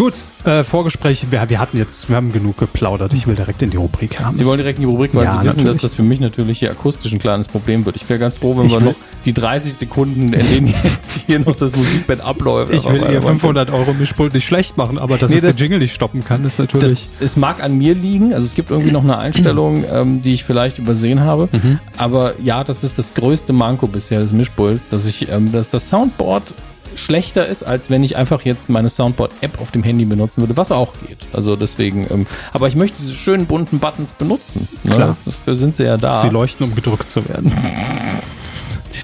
Gut, 0.00 0.14
äh, 0.46 0.64
Vorgespräch. 0.64 1.26
Wir, 1.30 1.50
wir 1.50 1.58
hatten 1.60 1.76
jetzt, 1.76 2.08
wir 2.08 2.16
haben 2.16 2.32
genug 2.32 2.56
geplaudert. 2.56 3.12
Ich 3.12 3.26
will 3.26 3.34
direkt 3.34 3.60
in 3.60 3.68
die 3.68 3.76
Rubrik 3.76 4.18
haben. 4.18 4.34
Sie 4.34 4.46
wollen 4.46 4.56
direkt 4.56 4.78
in 4.78 4.86
die 4.86 4.90
Rubrik, 4.90 5.14
weil 5.14 5.24
Ja, 5.24 5.32
Sie 5.32 5.36
wissen, 5.40 5.46
natürlich. 5.58 5.66
dass 5.76 5.82
das 5.82 5.92
für 5.94 6.02
mich 6.02 6.20
natürlich 6.20 6.58
hier 6.60 6.70
akustisch 6.70 7.12
ein 7.12 7.18
kleines 7.18 7.48
Problem 7.48 7.84
wird. 7.84 7.96
Ich 7.96 8.08
wäre 8.08 8.18
ganz 8.18 8.38
froh, 8.38 8.56
wenn 8.56 8.64
Ich 8.64 8.72
wir 8.72 8.80
noch 8.80 8.94
die 9.26 9.34
30 9.34 9.74
Sekunden, 9.74 10.32
in 10.32 10.48
denen 10.48 10.66
jetzt 10.68 11.24
hier 11.26 11.40
noch 11.40 11.54
das 11.54 11.76
Musikbett 11.76 12.22
abläuft. 12.22 12.72
ich 12.72 12.82
will 12.86 12.94
ihr 12.96 13.02
weitermachen. 13.02 13.40
500 13.40 13.70
Euro 13.70 13.92
Mischpult 13.92 14.32
nicht 14.32 14.46
schlecht 14.46 14.78
machen, 14.78 14.96
aber 14.98 15.18
dass 15.18 15.30
Nee, 15.30 15.36
es 15.36 15.42
das- 15.42 15.56
den 15.56 15.64
Jingle 15.64 15.80
nicht 15.80 15.94
stoppen 15.94 16.24
kann, 16.24 16.46
ist 16.46 16.58
Das, 16.58 16.72
natürlich. 16.72 17.06
es 17.20 17.36
mag 17.36 17.62
an 17.62 17.76
mir 17.76 17.94
liegen, 17.94 18.32
also 18.32 18.46
es 18.46 18.54
gibt 18.54 18.70
irgendwie 18.70 18.92
noch 18.92 19.04
eine 19.04 19.18
Einstellung, 19.18 19.84
ähm, 19.92 20.22
die 20.22 20.32
ich 20.32 20.44
vielleicht 20.44 20.78
übersehen 20.78 21.20
habe. 21.20 21.50
Mhm. 21.52 21.78
Aber 21.98 22.40
ja, 22.40 22.64
das 22.64 22.84
ist 22.84 22.96
das 22.98 23.12
größte 23.12 23.52
Manko 23.52 23.86
bisher 23.86 24.20
des 24.20 24.32
Mischpults, 24.32 24.88
dass 24.88 25.04
ich, 25.04 25.28
ähm, 25.30 25.52
dass 25.52 25.68
das 25.68 25.90
Soundboard 25.90 26.54
schlechter 26.96 27.46
ist, 27.46 27.62
als 27.62 27.90
wenn 27.90 28.02
ich 28.04 28.16
einfach 28.16 28.42
jetzt 28.42 28.68
meine 28.68 28.88
Soundboard-App 28.88 29.60
auf 29.60 29.70
dem 29.70 29.82
Handy 29.82 30.04
benutzen 30.04 30.40
würde, 30.42 30.56
was 30.56 30.70
auch 30.72 30.92
geht. 31.06 31.18
Also 31.32 31.56
deswegen, 31.56 32.06
ähm, 32.10 32.26
aber 32.52 32.68
ich 32.68 32.76
möchte 32.76 32.96
diese 33.00 33.14
schönen 33.14 33.46
bunten 33.46 33.78
Buttons 33.78 34.12
benutzen. 34.12 34.68
Ne? 34.84 34.94
Klar. 34.94 35.16
Dafür 35.24 35.56
sind 35.56 35.74
sie 35.74 35.84
ja 35.84 35.96
da. 35.96 36.20
Sie 36.22 36.28
leuchten, 36.28 36.66
um 36.66 36.74
gedrückt 36.74 37.10
zu 37.10 37.28
werden. 37.28 37.52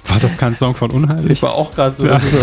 War 0.08 0.20
das 0.20 0.36
kein 0.38 0.54
Song 0.54 0.74
von 0.76 0.90
Unheilig? 0.92 1.30
ich 1.32 1.42
war 1.42 1.54
auch 1.54 1.72
gerade 1.74 1.92
so, 1.92 2.06
das 2.06 2.22
ist 2.22 2.30
so, 2.32 2.38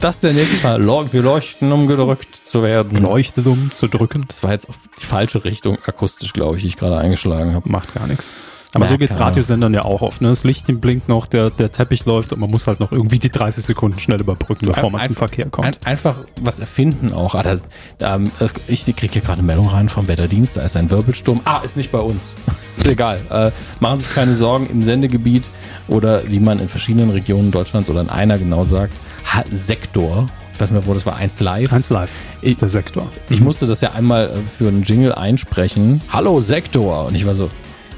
das 0.00 0.16
ist 0.16 0.24
der 0.24 0.32
nächste 0.32 0.56
Fall. 0.56 0.82
Leu- 0.82 1.04
Wir 1.12 1.22
leuchten, 1.22 1.70
um 1.70 1.86
gedrückt 1.86 2.40
zu 2.44 2.62
werden. 2.64 3.00
Leuchtet, 3.00 3.46
um 3.46 3.70
zu 3.72 3.86
drücken. 3.86 4.24
Das 4.26 4.42
war 4.42 4.50
jetzt 4.50 4.68
auf 4.68 4.76
die 5.00 5.06
falsche 5.06 5.44
Richtung 5.44 5.78
akustisch, 5.86 6.32
glaube 6.32 6.56
ich, 6.56 6.62
die 6.62 6.68
ich 6.68 6.76
gerade 6.76 6.96
eingeschlagen 6.98 7.54
habe. 7.54 7.68
Macht 7.70 7.94
gar 7.94 8.06
nichts. 8.08 8.26
Aber 8.74 8.84
so 8.86 8.90
Merkt 8.92 9.00
geht's. 9.00 9.18
Radiosendern 9.18 9.72
ja 9.72 9.82
auch 9.84 10.02
oft. 10.02 10.20
Ne? 10.20 10.28
Das 10.28 10.44
Lichtchen 10.44 10.78
blinkt 10.78 11.08
noch, 11.08 11.26
der, 11.26 11.48
der 11.50 11.72
Teppich 11.72 12.04
läuft 12.04 12.32
und 12.34 12.40
man 12.40 12.50
muss 12.50 12.66
halt 12.66 12.80
noch 12.80 12.92
irgendwie 12.92 13.18
die 13.18 13.30
30 13.30 13.64
Sekunden 13.64 13.98
schnell 13.98 14.20
überbrücken, 14.20 14.66
bevor 14.66 14.84
man 14.90 15.00
zum 15.00 15.00
Einfach- 15.00 15.16
Verkehr 15.18 15.46
kommt. 15.46 15.66
Ein, 15.66 15.76
einfach 15.86 16.16
was 16.42 16.58
erfinden 16.58 17.12
auch. 17.14 17.34
Ah, 17.34 17.42
das, 17.42 17.62
ähm, 18.00 18.30
ich 18.66 18.84
kriege 18.84 19.12
hier 19.14 19.22
gerade 19.22 19.38
eine 19.38 19.46
Meldung 19.46 19.68
rein 19.68 19.88
vom 19.88 20.06
Wetterdienst, 20.06 20.56
da 20.58 20.62
ist 20.62 20.76
ein 20.76 20.90
Wirbelsturm. 20.90 21.40
Ah, 21.46 21.60
ist 21.64 21.76
nicht 21.78 21.90
bei 21.90 21.98
uns. 22.00 22.34
ist 22.76 22.86
egal. 22.86 23.20
Äh, 23.30 23.50
machen 23.80 24.00
Sie 24.00 24.06
sich 24.06 24.14
keine 24.14 24.34
Sorgen 24.34 24.66
im 24.70 24.82
Sendegebiet 24.82 25.48
oder 25.88 26.22
wie 26.30 26.40
man 26.40 26.58
in 26.58 26.68
verschiedenen 26.68 27.08
Regionen 27.10 27.50
Deutschlands 27.50 27.88
oder 27.88 28.02
in 28.02 28.10
einer 28.10 28.36
genau 28.38 28.64
sagt, 28.64 28.92
ha 29.24 29.44
Sektor. 29.50 30.26
Ich 30.52 30.60
weiß 30.60 30.70
nicht 30.72 30.80
mehr, 30.80 30.86
wo 30.86 30.92
das 30.94 31.06
war, 31.06 31.16
eins 31.16 31.40
live. 31.40 31.72
Eins 31.72 31.88
live 31.88 32.10
Ich- 32.42 32.50
ist 32.50 32.62
der 32.62 32.68
Sektor. 32.68 33.06
Ich 33.30 33.40
musste 33.40 33.66
das 33.66 33.80
ja 33.80 33.92
einmal 33.92 34.26
äh, 34.28 34.32
für 34.58 34.68
einen 34.68 34.82
Jingle 34.82 35.12
einsprechen. 35.14 36.02
Hallo 36.12 36.40
Sektor. 36.40 37.06
Und 37.06 37.14
ich 37.14 37.24
war 37.24 37.34
so, 37.34 37.48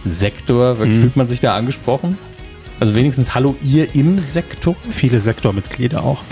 Sektor, 0.04 0.74
Mhm. 0.76 1.00
fühlt 1.00 1.16
man 1.16 1.28
sich 1.28 1.40
da 1.40 1.54
angesprochen? 1.56 2.16
Also 2.80 2.94
wenigstens 2.94 3.34
Hallo 3.34 3.56
ihr 3.62 3.94
im 3.94 4.20
Sektor? 4.22 4.74
Viele 4.90 5.20
Sektormitglieder 5.20 6.02
auch. 6.02 6.22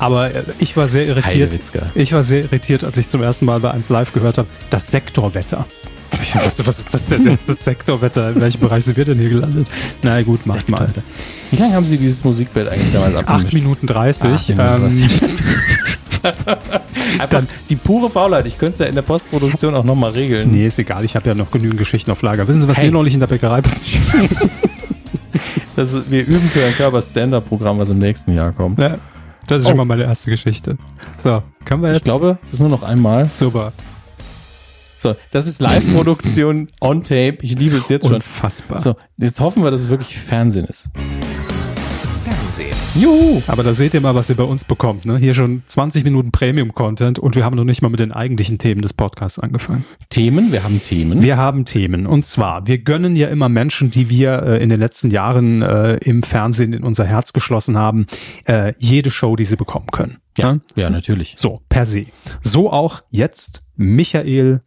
Aber 0.00 0.34
äh, 0.34 0.42
ich 0.58 0.76
war 0.76 0.88
sehr 0.88 1.06
irritiert. 1.06 1.52
Ich 1.94 2.12
war 2.12 2.24
sehr 2.24 2.40
irritiert, 2.42 2.82
als 2.82 2.96
ich 2.96 3.06
zum 3.06 3.22
ersten 3.22 3.44
Mal 3.44 3.60
bei 3.60 3.70
1 3.70 3.88
Live 3.88 4.12
gehört 4.12 4.38
habe, 4.38 4.48
das 4.70 4.88
Sektorwetter. 4.88 5.64
Ich 6.20 6.32
dachte, 6.32 6.66
was 6.66 6.78
ist 6.78 6.92
das 6.92 7.06
denn 7.06 7.24
jetzt, 7.24 7.48
das 7.48 7.64
Sektorwetter? 7.64 8.30
In 8.30 8.40
welchem 8.40 8.60
Bereich 8.60 8.84
sind 8.84 8.96
wir 8.96 9.04
denn 9.04 9.18
hier 9.18 9.30
gelandet? 9.30 9.66
Na 10.02 10.20
gut, 10.22 10.44
macht 10.46 10.68
mal. 10.68 10.88
Wie 11.50 11.56
lange 11.56 11.74
haben 11.74 11.86
Sie 11.86 11.98
dieses 11.98 12.22
Musikbett 12.24 12.68
eigentlich 12.68 12.90
damals 12.92 13.14
8 13.14 13.28
abgemischt? 13.28 13.54
Minuten 13.54 13.86
30. 13.86 14.24
Acht 14.30 14.48
Minuten 14.48 14.98
ähm, 15.02 15.08
Einfach 17.18 17.42
die 17.68 17.76
pure 17.76 18.08
Faulheit. 18.10 18.46
Ich 18.46 18.58
könnte 18.58 18.72
es 18.74 18.78
ja 18.80 18.86
in 18.86 18.94
der 18.94 19.02
Postproduktion 19.02 19.74
auch 19.74 19.84
nochmal 19.84 20.12
regeln. 20.12 20.50
nee, 20.52 20.66
ist 20.66 20.78
egal, 20.78 21.04
ich 21.04 21.16
habe 21.16 21.28
ja 21.28 21.34
noch 21.34 21.50
genügend 21.50 21.78
Geschichten 21.78 22.10
auf 22.10 22.22
Lager. 22.22 22.46
Wissen 22.48 22.60
Sie, 22.62 22.68
was 22.68 22.76
Hey. 22.78 22.86
mir 22.86 22.92
neulich 22.92 23.14
in 23.14 23.20
der 23.20 23.26
Bäckerei 23.26 23.60
passiert 23.60 24.02
ist? 24.14 24.40
Wir 26.10 26.20
üben 26.26 26.48
für 26.50 26.64
ein 26.64 26.74
Körper-Stand-Up-Programm, 26.74 27.78
was 27.78 27.90
im 27.90 27.98
nächsten 27.98 28.32
Jahr 28.34 28.52
kommt. 28.52 28.78
Ja, 28.78 28.98
das 29.46 29.60
ist 29.60 29.64
Oh. 29.66 29.68
schon 29.70 29.78
mal 29.78 29.84
meine 29.86 30.04
erste 30.04 30.30
Geschichte. 30.30 30.76
So, 31.18 31.42
können 31.64 31.82
wir 31.82 31.88
jetzt? 31.88 31.98
Ich 31.98 32.04
glaube, 32.04 32.38
es 32.44 32.52
ist 32.52 32.60
nur 32.60 32.68
noch 32.68 32.82
einmal. 32.82 33.26
super. 33.28 33.72
So, 34.98 35.16
das 35.32 35.46
ist 35.48 35.60
Live-Produktion 35.60 36.68
on 36.80 37.02
Tape. 37.02 37.38
Ich 37.40 37.58
liebe 37.58 37.76
es 37.78 37.88
jetzt 37.88 38.04
schon. 38.06 38.14
Unfassbar. 38.16 38.80
So, 38.80 38.94
jetzt 39.16 39.40
hoffen 39.40 39.64
wir, 39.64 39.70
dass 39.72 39.80
es 39.80 39.88
wirklich 39.88 40.16
Fernsehen 40.16 40.66
ist. 40.66 40.90
Juhu! 42.94 43.40
Aber 43.46 43.62
da 43.62 43.72
seht 43.72 43.94
ihr 43.94 44.02
mal, 44.02 44.14
was 44.14 44.28
ihr 44.28 44.36
bei 44.36 44.44
uns 44.44 44.64
bekommt. 44.64 45.06
Ne? 45.06 45.16
Hier 45.16 45.32
schon 45.32 45.62
20 45.66 46.04
Minuten 46.04 46.30
Premium-Content 46.30 47.18
und 47.18 47.34
wir 47.34 47.44
haben 47.44 47.56
noch 47.56 47.64
nicht 47.64 47.80
mal 47.80 47.88
mit 47.88 48.00
den 48.00 48.12
eigentlichen 48.12 48.58
Themen 48.58 48.82
des 48.82 48.92
Podcasts 48.92 49.38
angefangen. 49.38 49.86
Themen, 50.10 50.52
wir 50.52 50.62
haben 50.62 50.82
Themen. 50.82 51.22
Wir 51.22 51.38
haben 51.38 51.64
Themen. 51.64 52.06
Und 52.06 52.26
zwar, 52.26 52.66
wir 52.66 52.78
gönnen 52.78 53.16
ja 53.16 53.28
immer 53.28 53.48
Menschen, 53.48 53.90
die 53.90 54.10
wir 54.10 54.42
äh, 54.42 54.62
in 54.62 54.68
den 54.68 54.78
letzten 54.78 55.10
Jahren 55.10 55.62
äh, 55.62 55.94
im 56.02 56.22
Fernsehen 56.22 56.74
in 56.74 56.84
unser 56.84 57.06
Herz 57.06 57.32
geschlossen 57.32 57.78
haben, 57.78 58.06
äh, 58.44 58.74
jede 58.78 59.10
Show, 59.10 59.36
die 59.36 59.46
sie 59.46 59.56
bekommen 59.56 59.86
können. 59.90 60.18
ja, 60.36 60.58
ja, 60.76 60.90
natürlich. 60.90 61.36
So, 61.38 61.62
per 61.70 61.86
se. 61.86 62.02
So 62.42 62.70
auch 62.70 63.02
jetzt 63.10 63.64
Michael 63.76 64.60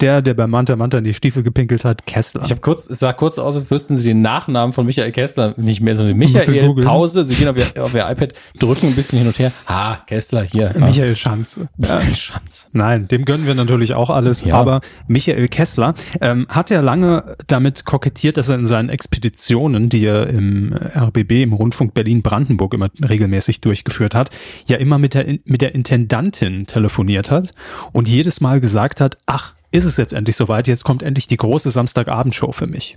Der, 0.00 0.22
der 0.22 0.34
bei 0.34 0.46
Manta 0.46 0.74
Manta 0.76 0.98
in 0.98 1.04
die 1.04 1.14
Stiefel 1.14 1.42
gepinkelt 1.42 1.84
hat, 1.84 2.04
Kessler. 2.06 2.42
Ich 2.44 2.50
habe 2.50 2.60
kurz, 2.60 2.90
es 2.90 2.98
sah 2.98 3.12
kurz 3.12 3.38
aus, 3.38 3.54
als 3.54 3.70
wüssten 3.70 3.96
sie 3.96 4.04
den 4.04 4.22
Nachnamen 4.22 4.72
von 4.72 4.86
Michael 4.86 5.12
Kessler 5.12 5.54
nicht 5.56 5.80
mehr, 5.80 5.94
sondern 5.94 6.16
Michael, 6.16 6.74
Pause, 6.84 7.24
sie 7.24 7.36
gehen 7.36 7.48
auf 7.48 7.56
ihr, 7.56 7.82
auf 7.82 7.94
ihr 7.94 8.08
iPad, 8.08 8.32
drücken 8.58 8.88
ein 8.88 8.94
bisschen 8.96 9.18
hin 9.18 9.28
und 9.28 9.38
her. 9.38 9.52
Ah, 9.66 9.98
Kessler, 10.06 10.42
hier. 10.42 10.74
Ah. 10.74 10.80
Michael 10.84 11.14
Schanze. 11.14 11.68
Michael 11.76 12.14
Schanz. 12.16 12.68
Nein, 12.72 13.06
dem 13.08 13.24
gönnen 13.24 13.46
wir 13.46 13.54
natürlich 13.54 13.94
auch 13.94 14.10
alles, 14.10 14.44
Ja. 14.44 14.54
aber 14.56 14.80
Michael 15.06 15.46
Kessler 15.48 15.94
ähm, 16.20 16.46
hat 16.48 16.70
ja 16.70 16.80
lange 16.80 17.36
damit 17.46 17.84
kokettiert, 17.84 18.36
dass 18.36 18.48
er 18.48 18.56
in 18.56 18.66
seinen 18.66 18.88
Expeditionen, 18.88 19.88
die 19.88 20.04
er 20.04 20.26
im 20.28 20.72
RBB, 20.74 21.42
im 21.42 21.52
Rundfunk 21.52 21.94
Berlin-Brandenburg 21.94 22.74
immer 22.74 22.88
regelmäßig 23.08 23.60
durchgeführt 23.60 24.14
hat, 24.14 24.30
ja 24.66 24.76
immer 24.76 24.98
mit 24.98 25.14
der, 25.14 25.38
mit 25.44 25.60
der 25.60 25.74
Intendantin 25.74 26.66
telefoniert 26.66 27.30
hat 27.30 27.52
und 27.92 28.08
jedes 28.08 28.40
Mal 28.40 28.60
gesagt 28.60 29.00
hat, 29.00 29.18
ach, 29.26 29.54
ist 29.74 29.84
es 29.84 29.96
jetzt 29.96 30.12
endlich 30.12 30.36
soweit, 30.36 30.68
jetzt 30.68 30.84
kommt 30.84 31.02
endlich 31.02 31.26
die 31.26 31.36
große 31.36 31.68
Samstagabendshow 31.68 32.52
für 32.52 32.68
mich. 32.68 32.96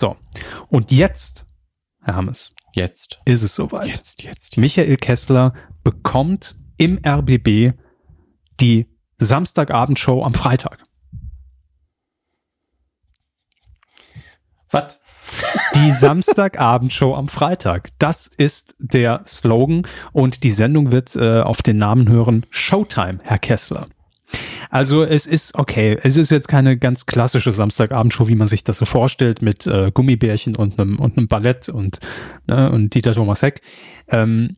So, 0.00 0.16
und 0.68 0.90
jetzt, 0.90 1.46
Herr 2.02 2.16
Hammes, 2.16 2.54
Jetzt. 2.72 3.20
ist 3.24 3.42
es 3.42 3.54
soweit. 3.54 3.86
Jetzt, 3.86 4.24
jetzt. 4.24 4.56
Michael 4.56 4.96
Kessler 4.96 5.54
bekommt 5.84 6.56
im 6.76 7.00
RBB 7.06 7.72
die 8.58 8.86
Samstagabendshow 9.18 10.24
am 10.24 10.34
Freitag. 10.34 10.84
Was? 14.72 14.98
Die 15.76 15.92
Samstagabendshow 15.98 17.14
am 17.14 17.28
Freitag. 17.28 17.90
Das 18.00 18.26
ist 18.26 18.74
der 18.80 19.22
Slogan 19.24 19.86
und 20.12 20.42
die 20.42 20.50
Sendung 20.50 20.90
wird 20.90 21.14
äh, 21.14 21.42
auf 21.42 21.62
den 21.62 21.78
Namen 21.78 22.08
hören 22.08 22.44
Showtime, 22.50 23.20
Herr 23.22 23.38
Kessler. 23.38 23.86
Also 24.70 25.02
es 25.04 25.26
ist 25.26 25.54
okay, 25.54 25.98
es 26.02 26.16
ist 26.16 26.30
jetzt 26.30 26.48
keine 26.48 26.76
ganz 26.76 27.06
klassische 27.06 27.52
Samstagabendshow, 27.52 28.28
wie 28.28 28.34
man 28.34 28.48
sich 28.48 28.64
das 28.64 28.78
so 28.78 28.84
vorstellt, 28.84 29.40
mit 29.42 29.66
äh, 29.66 29.90
Gummibärchen 29.92 30.56
und 30.56 30.78
einem 30.78 30.98
und 30.98 31.16
einem 31.16 31.28
Ballett 31.28 31.68
und, 31.68 32.00
ne, 32.46 32.70
und 32.70 32.94
Dieter 32.94 33.14
Thomas 33.14 33.42
Heck, 33.42 33.62
ähm, 34.08 34.56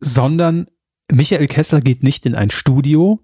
sondern 0.00 0.66
Michael 1.10 1.46
Kessler 1.46 1.80
geht 1.80 2.02
nicht 2.02 2.26
in 2.26 2.34
ein 2.34 2.50
Studio, 2.50 3.20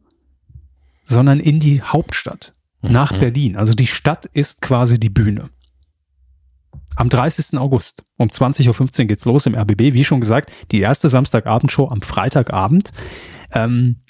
sondern 1.04 1.40
in 1.40 1.59
die 1.61 1.82
Hauptstadt, 1.82 2.54
nach 2.82 3.12
Mhm. 3.12 3.18
Berlin. 3.18 3.56
Also 3.56 3.75
die 3.75 3.87
Stadt 3.88 4.26
ist 4.26 4.61
quasi 4.62 5.00
die 5.00 5.11
Bühne. 5.11 5.50
Am 6.97 7.09
30. 7.09 7.59
August 7.59 8.04
um 8.16 8.28
20.15 8.28 9.00
Uhr 9.00 9.06
geht's 9.06 9.25
los 9.25 9.47
im 9.47 9.54
RBB. 9.54 9.94
Wie 9.94 10.04
schon 10.04 10.20
gesagt, 10.20 10.50
die 10.70 10.80
erste 10.80 11.09
Samstagabendshow 11.09 11.88
am 11.88 12.02
Freitagabend. 12.02 12.92
Ähm, 13.52 14.00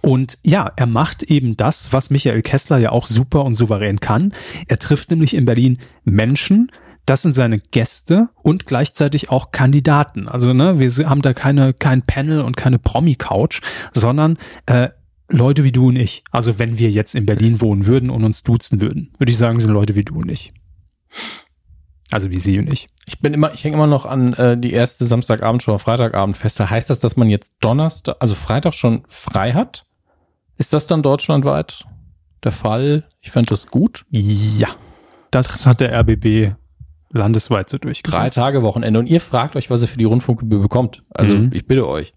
und 0.00 0.38
ja, 0.42 0.70
er 0.76 0.86
macht 0.86 1.24
eben 1.24 1.56
das, 1.56 1.92
was 1.92 2.10
Michael 2.10 2.42
Kessler 2.42 2.78
ja 2.78 2.90
auch 2.90 3.06
super 3.06 3.44
und 3.44 3.54
souverän 3.54 4.00
kann. 4.00 4.32
Er 4.66 4.78
trifft 4.78 5.10
nämlich 5.10 5.34
in 5.34 5.44
Berlin 5.44 5.78
Menschen, 6.04 6.70
das 7.06 7.22
sind 7.22 7.32
seine 7.32 7.58
Gäste 7.58 8.28
und 8.42 8.66
gleichzeitig 8.66 9.30
auch 9.30 9.50
Kandidaten. 9.50 10.28
Also 10.28 10.52
ne, 10.52 10.78
wir 10.78 11.08
haben 11.08 11.22
da 11.22 11.32
keine 11.32 11.72
kein 11.72 12.02
Panel 12.02 12.42
und 12.42 12.56
keine 12.56 12.78
Promi-Couch, 12.78 13.62
sondern 13.94 14.36
äh, 14.66 14.90
Leute 15.28 15.64
wie 15.64 15.72
du 15.72 15.88
und 15.88 15.96
ich. 15.96 16.22
Also 16.30 16.58
wenn 16.58 16.78
wir 16.78 16.90
jetzt 16.90 17.14
in 17.14 17.26
Berlin 17.26 17.60
wohnen 17.60 17.86
würden 17.86 18.10
und 18.10 18.24
uns 18.24 18.42
duzen 18.42 18.80
würden, 18.80 19.10
würde 19.18 19.30
ich 19.30 19.38
sagen, 19.38 19.58
sind 19.58 19.72
Leute 19.72 19.94
wie 19.94 20.04
du 20.04 20.20
und 20.20 20.30
ich. 20.30 20.52
Also 22.10 22.30
wie 22.30 22.38
sie 22.38 22.58
und 22.58 22.72
ich. 22.72 22.88
Ich 23.06 23.20
bin 23.20 23.34
immer, 23.34 23.52
ich 23.52 23.64
hänge 23.64 23.76
immer 23.76 23.86
noch 23.86 24.06
an 24.06 24.34
äh, 24.34 24.58
die 24.58 24.72
erste 24.72 25.04
Samstagabendshow, 25.04 25.78
Freitagabend 25.78 26.36
fest. 26.36 26.60
Heißt 26.60 26.88
das, 26.90 27.00
dass 27.00 27.16
man 27.16 27.28
jetzt 27.28 27.52
Donnerstag, 27.60 28.16
also 28.20 28.34
Freitag 28.34 28.74
schon 28.74 29.02
frei 29.08 29.52
hat? 29.52 29.86
Ist 30.58 30.72
das 30.72 30.86
dann 30.86 31.02
deutschlandweit 31.02 31.84
der 32.44 32.52
Fall? 32.52 33.04
Ich 33.20 33.30
fände 33.30 33.48
das 33.50 33.68
gut. 33.68 34.04
Ja, 34.10 34.68
das 35.30 35.66
hat 35.66 35.80
der 35.80 35.92
RBB 36.00 36.54
landesweit 37.10 37.68
so 37.70 37.78
durchgesetzt. 37.78 38.18
Drei 38.20 38.28
Tage 38.30 38.62
Wochenende. 38.62 38.98
Und 39.00 39.06
ihr 39.08 39.20
fragt 39.20 39.56
euch, 39.56 39.70
was 39.70 39.82
ihr 39.82 39.88
für 39.88 39.98
die 39.98 40.04
Rundfunkgebühr 40.04 40.60
bekommt. 40.60 41.02
Also 41.10 41.34
Mhm. 41.34 41.50
ich 41.54 41.66
bitte 41.66 41.86
euch. 41.88 42.12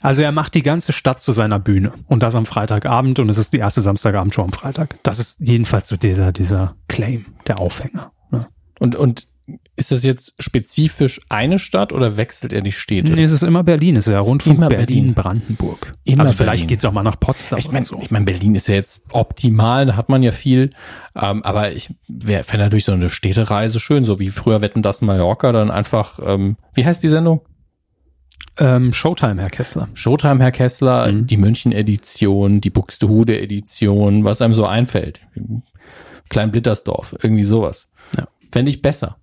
Also 0.00 0.22
er 0.22 0.32
macht 0.32 0.54
die 0.54 0.62
ganze 0.62 0.92
Stadt 0.92 1.20
zu 1.22 1.30
seiner 1.32 1.60
Bühne 1.60 1.92
und 2.08 2.22
das 2.24 2.34
am 2.34 2.44
Freitagabend 2.46 3.18
und 3.20 3.28
es 3.28 3.38
ist 3.38 3.52
die 3.52 3.58
erste 3.58 3.82
Samstagabendshow 3.82 4.42
am 4.42 4.52
Freitag. 4.52 4.98
Das 5.04 5.20
ist 5.20 5.38
jedenfalls 5.40 5.86
so 5.88 5.96
dieser, 5.96 6.32
dieser 6.32 6.74
Claim, 6.88 7.26
der 7.46 7.60
Aufhänger. 7.60 8.10
Ne? 8.30 8.48
Und, 8.80 8.96
und 8.96 9.28
ist 9.76 9.90
das 9.90 10.04
jetzt 10.04 10.34
spezifisch 10.38 11.20
eine 11.28 11.58
Stadt 11.58 11.92
oder 11.92 12.16
wechselt 12.16 12.52
er 12.52 12.60
die 12.60 12.70
Städte? 12.72 13.12
Nee, 13.12 13.24
es 13.24 13.32
ist 13.32 13.42
immer 13.42 13.64
Berlin, 13.64 13.96
es 13.96 14.06
ist 14.06 14.12
ja 14.12 14.20
Rundfunk 14.20 14.58
immer 14.58 14.68
Berlin. 14.68 14.86
Berlin-Brandenburg. 15.14 15.94
Immer 16.04 16.20
also 16.22 16.32
vielleicht 16.32 16.50
Berlin. 16.62 16.68
geht's 16.68 16.84
auch 16.84 16.92
mal 16.92 17.02
nach 17.02 17.18
Potsdam 17.18 17.58
Ich 17.58 17.70
meine, 17.72 17.84
so. 17.84 17.98
ich 18.00 18.10
mein, 18.10 18.24
Berlin 18.24 18.54
ist 18.54 18.68
ja 18.68 18.76
jetzt 18.76 19.02
optimal, 19.10 19.86
da 19.86 19.96
hat 19.96 20.08
man 20.08 20.22
ja 20.22 20.30
viel. 20.32 20.70
Ähm, 21.20 21.42
aber 21.42 21.72
ich 21.72 21.90
fände 22.20 22.58
natürlich 22.58 22.84
so 22.84 22.92
eine 22.92 23.10
Städtereise 23.10 23.80
schön, 23.80 24.04
so 24.04 24.18
wie 24.20 24.28
früher 24.28 24.62
Wetten 24.62 24.80
das 24.82 25.02
Mallorca, 25.02 25.50
dann 25.52 25.70
einfach, 25.70 26.20
ähm, 26.24 26.56
wie 26.74 26.84
heißt 26.86 27.02
die 27.02 27.08
Sendung? 27.08 27.40
Ähm, 28.58 28.92
Showtime, 28.92 29.40
Herr 29.40 29.50
Kessler. 29.50 29.88
Showtime, 29.94 30.40
Herr 30.42 30.52
Kessler, 30.52 31.10
Mhm. 31.10 31.26
die 31.26 31.36
München-Edition, 31.38 32.60
die 32.60 32.70
Buxtehude-Edition, 32.70 34.24
was 34.24 34.42
einem 34.42 34.54
so 34.54 34.66
einfällt. 34.66 35.20
Klein 36.28 36.50
Blittersdorf, 36.50 37.16
irgendwie 37.22 37.44
sowas. 37.44 37.88
Ja. 38.16 38.28
Fände 38.50 38.70
ich 38.70 38.82
besser. 38.82 39.16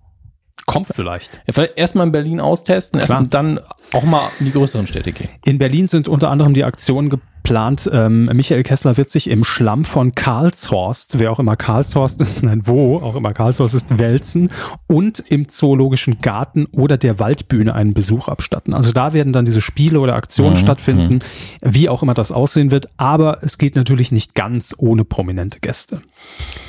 Kommt 0.66 0.88
vielleicht. 0.94 1.34
Ja, 1.46 1.52
vielleicht 1.52 1.76
erstmal 1.76 2.06
in 2.06 2.12
Berlin 2.12 2.40
austesten, 2.40 3.00
erst 3.00 3.12
und 3.12 3.34
dann 3.34 3.60
auch 3.92 4.04
mal 4.04 4.30
in 4.38 4.46
die 4.46 4.52
größeren 4.52 4.86
Städte 4.86 5.12
gehen. 5.12 5.28
In 5.44 5.58
Berlin 5.58 5.88
sind 5.88 6.08
unter 6.08 6.30
anderem 6.30 6.54
die 6.54 6.64
Aktionen 6.64 7.10
geplant. 7.42 7.88
Ähm, 7.92 8.26
Michael 8.34 8.62
Kessler 8.62 8.96
wird 8.96 9.10
sich 9.10 9.28
im 9.28 9.44
Schlamm 9.44 9.84
von 9.84 10.14
Karlshorst, 10.14 11.18
wer 11.18 11.32
auch 11.32 11.38
immer 11.38 11.56
Karlshorst 11.56 12.20
ist, 12.20 12.42
nein, 12.42 12.62
wo 12.64 12.98
auch 12.98 13.16
immer 13.16 13.32
Karlshorst 13.32 13.74
ist, 13.74 13.98
wälzen 13.98 14.50
und 14.86 15.20
im 15.28 15.48
Zoologischen 15.48 16.20
Garten 16.20 16.66
oder 16.72 16.98
der 16.98 17.18
Waldbühne 17.18 17.74
einen 17.74 17.94
Besuch 17.94 18.28
abstatten. 18.28 18.74
Also 18.74 18.92
da 18.92 19.12
werden 19.12 19.32
dann 19.32 19.44
diese 19.44 19.60
Spiele 19.60 20.00
oder 20.00 20.14
Aktionen 20.14 20.50
Mhm, 20.52 20.56
stattfinden, 20.56 21.18
wie 21.62 21.88
auch 21.88 22.02
immer 22.02 22.14
das 22.14 22.32
aussehen 22.32 22.70
wird. 22.70 22.88
Aber 22.96 23.38
es 23.42 23.56
geht 23.58 23.76
natürlich 23.76 24.12
nicht 24.12 24.34
ganz 24.34 24.74
ohne 24.78 25.04
prominente 25.04 25.60
Gäste. 25.60 26.02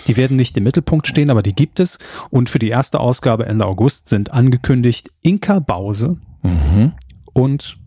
Die 0.08 0.18
werden 0.18 0.38
nicht 0.38 0.56
im 0.58 0.64
Mittelpunkt 0.64 1.08
stehen, 1.08 1.30
aber 1.30 1.42
die 1.44 1.54
gibt 1.54 1.80
es. 1.80 2.00
Und 2.30 2.50
für 2.50 2.60
die 2.60 2.70
erste 2.70 3.00
Ausgabe 3.00 3.46
Ende 3.46 3.66
August 3.66 4.08
sind 4.10 4.32
angekündigt 4.32 5.10
Inka 5.22 5.60
Bause, 5.60 6.18
Mhm. 6.44 6.94
und 7.34 7.78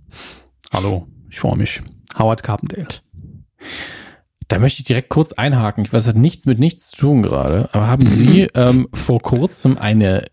hallo, 0.72 1.06
ich 1.28 1.40
freue 1.40 1.56
mich. 1.56 1.82
Howard 2.18 2.42
Carpendale. 2.42 2.86
Da 4.48 4.58
möchte 4.58 4.80
ich 4.80 4.84
direkt 4.84 5.08
kurz 5.08 5.32
einhaken. 5.32 5.84
Ich 5.84 5.92
weiß, 5.92 6.04
das 6.04 6.14
hat 6.14 6.20
nichts 6.20 6.44
mit 6.46 6.58
nichts 6.58 6.90
zu 6.90 6.96
tun 6.98 7.22
gerade. 7.22 7.68
Aber 7.72 7.86
haben 7.88 8.06
Sie 8.06 8.42
ähm, 8.54 8.88
vor 8.92 9.20
kurzem 9.20 9.78
eine 9.78 10.26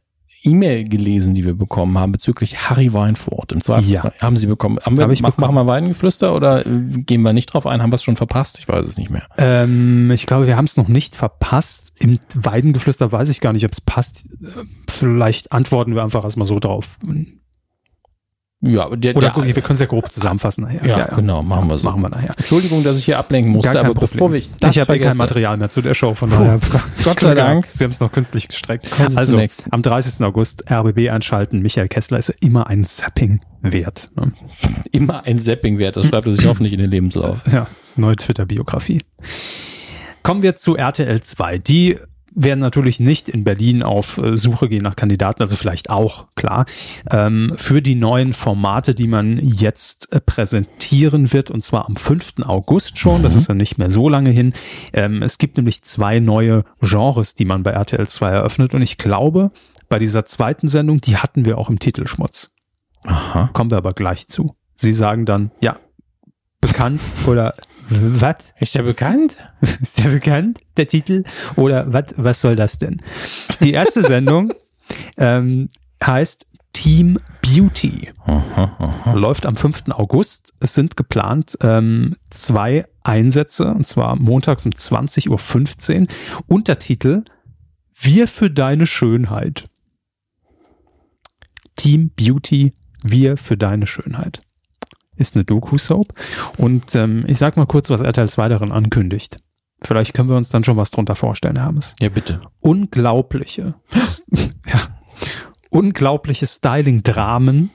E-Mail 0.43 0.89
gelesen, 0.89 1.33
die 1.35 1.45
wir 1.45 1.53
bekommen 1.53 1.97
haben 1.97 2.11
bezüglich 2.11 2.69
Harry 2.69 2.91
Weinfurt? 2.93 3.51
Im 3.51 3.61
Zweifelsfall 3.61 4.13
haben 4.19 4.37
Sie 4.37 4.47
bekommen. 4.47 4.79
Haben 4.81 4.97
wir, 4.97 5.03
Hab 5.05 5.11
ich 5.11 5.21
mach, 5.21 5.35
bekommen. 5.35 5.55
machen 5.55 5.67
wir 5.67 5.71
Weidengeflüster 5.71 6.35
oder 6.35 6.65
äh, 6.65 6.81
gehen 6.97 7.21
wir 7.21 7.31
nicht 7.31 7.47
drauf 7.53 7.65
ein? 7.67 7.81
Haben 7.81 7.91
wir 7.91 7.95
es 7.97 8.03
schon 8.03 8.15
verpasst? 8.17 8.57
Ich 8.59 8.67
weiß 8.67 8.85
es 8.85 8.97
nicht 8.97 9.11
mehr. 9.11 9.27
Ähm, 9.37 10.11
ich 10.11 10.25
glaube, 10.25 10.47
wir 10.47 10.57
haben 10.57 10.65
es 10.65 10.77
noch 10.77 10.87
nicht 10.87 11.15
verpasst. 11.15 11.93
Im 11.97 12.19
Weidengeflüster 12.33 13.11
weiß 13.11 13.29
ich 13.29 13.39
gar 13.39 13.53
nicht, 13.53 13.65
ob 13.65 13.71
es 13.71 13.81
passt. 13.81 14.29
Äh, 14.41 14.65
Vielleicht 14.89 15.51
antworten 15.51 15.95
wir 15.95 16.03
einfach 16.03 16.23
erstmal 16.23 16.47
so 16.47 16.59
drauf. 16.59 16.99
Ja, 18.63 18.95
der, 18.95 19.15
Oder 19.15 19.29
der, 19.29 19.37
okay, 19.37 19.55
wir 19.55 19.63
können 19.63 19.73
es 19.75 19.79
ja 19.79 19.87
grob 19.87 20.11
zusammenfassen 20.11 20.63
nachher. 20.65 20.85
ja, 20.85 21.05
genau, 21.15 21.41
machen 21.41 21.67
wir 21.67 21.79
so. 21.79 21.89
Machen 21.89 22.03
wir 22.03 22.09
nachher. 22.09 22.33
Entschuldigung, 22.37 22.83
dass 22.83 22.99
ich 22.99 23.05
hier 23.05 23.17
ablenken 23.17 23.51
musste, 23.51 23.71
kein 23.71 23.77
aber 23.85 23.95
Problem. 23.95 24.11
bevor 24.11 24.33
ich 24.33 24.51
das 24.59 24.75
ich 24.75 24.81
habe 24.81 24.93
ja 24.93 24.99
kein 24.99 25.01
vergesse, 25.01 25.17
Material 25.17 25.57
mehr 25.57 25.69
zu 25.69 25.81
der 25.81 25.95
Show, 25.95 26.13
von 26.13 26.29
daher. 26.29 26.59
Gott 27.03 27.19
sei 27.21 27.33
Dank. 27.33 27.65
Sie 27.65 27.83
haben 27.83 27.89
es 27.89 27.99
noch 27.99 28.11
künstlich 28.11 28.47
gestreckt. 28.47 28.91
Kommen 28.91 29.09
Sie 29.09 29.17
Also, 29.17 29.39
am 29.71 29.81
30. 29.81 30.23
August 30.23 30.69
RBB 30.69 31.09
einschalten. 31.09 31.61
Michael 31.63 31.87
Kessler 31.87 32.19
ist 32.19 32.27
ja 32.27 32.35
immer 32.39 32.67
ein 32.67 32.83
Zapping 32.83 33.41
wert. 33.61 34.11
Ne? 34.15 34.31
immer 34.91 35.25
ein 35.25 35.39
Zapping 35.39 35.79
wert. 35.79 35.97
Das 35.97 36.05
schreibt 36.05 36.27
er 36.27 36.35
sich 36.35 36.45
hoffentlich 36.47 36.73
in 36.73 36.79
den 36.79 36.89
Lebenslauf. 36.91 37.39
Ja, 37.51 37.67
das 37.79 37.89
ist 37.89 37.97
eine 37.97 38.05
neue 38.05 38.15
Twitter-Biografie. 38.15 38.99
Kommen 40.21 40.43
wir 40.43 40.55
zu 40.55 40.75
RTL 40.77 41.19
2. 41.19 41.57
Die 41.57 41.97
werden 42.33 42.59
natürlich 42.59 42.99
nicht 42.99 43.29
in 43.29 43.43
Berlin 43.43 43.83
auf 43.83 44.17
äh, 44.17 44.37
Suche 44.37 44.69
gehen 44.69 44.83
nach 44.83 44.95
Kandidaten, 44.95 45.41
also 45.41 45.55
vielleicht 45.55 45.89
auch, 45.89 46.27
klar, 46.35 46.65
ähm, 47.09 47.53
für 47.57 47.81
die 47.81 47.95
neuen 47.95 48.33
Formate, 48.33 48.95
die 48.95 49.07
man 49.07 49.37
jetzt 49.39 50.11
äh, 50.13 50.19
präsentieren 50.21 51.33
wird, 51.33 51.51
und 51.51 51.61
zwar 51.61 51.87
am 51.87 51.95
5. 51.95 52.35
August 52.43 52.97
schon, 52.97 53.23
das 53.23 53.33
Mhm. 53.33 53.39
ist 53.39 53.47
ja 53.49 53.53
nicht 53.55 53.77
mehr 53.77 53.91
so 53.91 54.07
lange 54.09 54.29
hin. 54.29 54.53
Ähm, 54.93 55.21
es 55.21 55.37
gibt 55.37 55.57
nämlich 55.57 55.83
zwei 55.83 56.19
neue 56.19 56.63
Genres, 56.81 57.35
die 57.35 57.45
man 57.45 57.63
bei 57.63 57.71
RTL 57.71 58.07
2 58.07 58.29
eröffnet, 58.29 58.73
und 58.73 58.81
ich 58.81 58.97
glaube, 58.97 59.51
bei 59.89 59.99
dieser 59.99 60.23
zweiten 60.23 60.67
Sendung, 60.69 61.01
die 61.01 61.17
hatten 61.17 61.43
wir 61.45 61.57
auch 61.57 61.69
im 61.69 61.79
Titelschmutz. 61.79 62.51
Aha. 63.03 63.49
Kommen 63.53 63.71
wir 63.71 63.77
aber 63.77 63.91
gleich 63.91 64.27
zu. 64.27 64.55
Sie 64.77 64.93
sagen 64.93 65.25
dann, 65.25 65.51
ja, 65.61 65.77
bekannt 66.61 67.01
oder 67.27 67.55
was? 67.89 68.53
Ist 68.59 68.75
der 68.75 68.83
bekannt? 68.83 69.37
Ist 69.81 69.99
der 69.99 70.09
bekannt, 70.09 70.59
der 70.77 70.87
Titel? 70.87 71.23
Oder 71.55 71.91
wat, 71.91 72.13
was 72.17 72.41
soll 72.41 72.55
das 72.55 72.77
denn? 72.77 73.01
Die 73.59 73.73
erste 73.73 74.01
Sendung 74.03 74.53
ähm, 75.17 75.69
heißt 76.03 76.47
Team 76.73 77.19
Beauty. 77.41 78.11
Aha, 78.25 78.75
aha. 78.79 79.13
Läuft 79.13 79.45
am 79.45 79.55
5. 79.55 79.89
August. 79.89 80.53
Es 80.61 80.73
sind 80.73 80.95
geplant 80.95 81.57
ähm, 81.61 82.13
zwei 82.29 82.85
Einsätze, 83.03 83.65
und 83.65 83.85
zwar 83.85 84.15
montags 84.15 84.65
um 84.65 84.71
20.15 84.71 86.01
Uhr. 86.01 86.07
Untertitel 86.47 87.23
Wir 87.99 88.27
für 88.27 88.49
deine 88.49 88.85
Schönheit. 88.85 89.65
Team 91.75 92.11
Beauty, 92.15 92.73
wir 93.03 93.37
für 93.37 93.57
deine 93.57 93.87
Schönheit. 93.87 94.41
Ist 95.21 95.35
eine 95.35 95.45
Doku-Soap. 95.45 96.13
Und 96.57 96.95
ähm, 96.95 97.23
ich 97.27 97.37
sag 97.37 97.55
mal 97.55 97.67
kurz, 97.67 97.89
was 97.91 98.01
RTL 98.01 98.27
2 98.27 98.49
darin 98.49 98.71
ankündigt. 98.71 99.37
Vielleicht 99.83 100.13
können 100.13 100.29
wir 100.29 100.35
uns 100.35 100.49
dann 100.49 100.63
schon 100.63 100.77
was 100.77 100.91
drunter 100.91 101.15
vorstellen, 101.15 101.57
Hermes. 101.57 101.95
Ja, 101.99 102.09
bitte. 102.09 102.39
Unglaubliche, 102.59 103.75
ja, 104.67 104.87
unglaubliche 105.69 106.45
Styling-Dramen, 106.45 107.71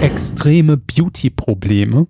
extreme 0.00 0.76
Beauty-Probleme 0.78 2.06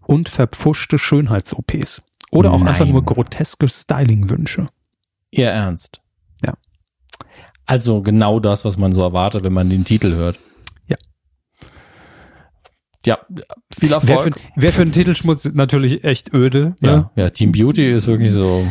und 0.00 0.28
verpfuschte 0.28 0.98
Schönheits-OPs. 0.98 2.02
Oder 2.30 2.52
auch 2.52 2.60
Nein. 2.60 2.68
einfach 2.68 2.86
nur 2.86 3.04
groteske 3.04 3.68
Styling-Wünsche. 3.68 4.66
Ihr 5.30 5.48
Ernst? 5.48 6.00
Ja. 6.44 6.54
Also 7.64 8.02
genau 8.02 8.40
das, 8.40 8.64
was 8.64 8.76
man 8.76 8.92
so 8.92 9.00
erwartet, 9.02 9.44
wenn 9.44 9.52
man 9.52 9.70
den 9.70 9.84
Titel 9.84 10.14
hört. 10.14 10.38
Ja. 13.04 13.18
Ja, 13.36 13.44
viel 13.76 13.90
Wer 13.90 14.00
für, 14.00 14.12
Erfolg. 14.12 14.40
wer 14.56 14.70
für 14.72 14.82
einen 14.82 14.92
Titelschmutz 14.92 15.44
natürlich 15.54 16.04
echt 16.04 16.32
öde. 16.34 16.74
ja, 16.80 16.96
Ne? 16.96 17.10
ja, 17.16 17.30
Team 17.30 17.52
Beauty 17.52 17.90
ist 17.90 18.06
wirklich 18.06 18.32
so. 18.32 18.64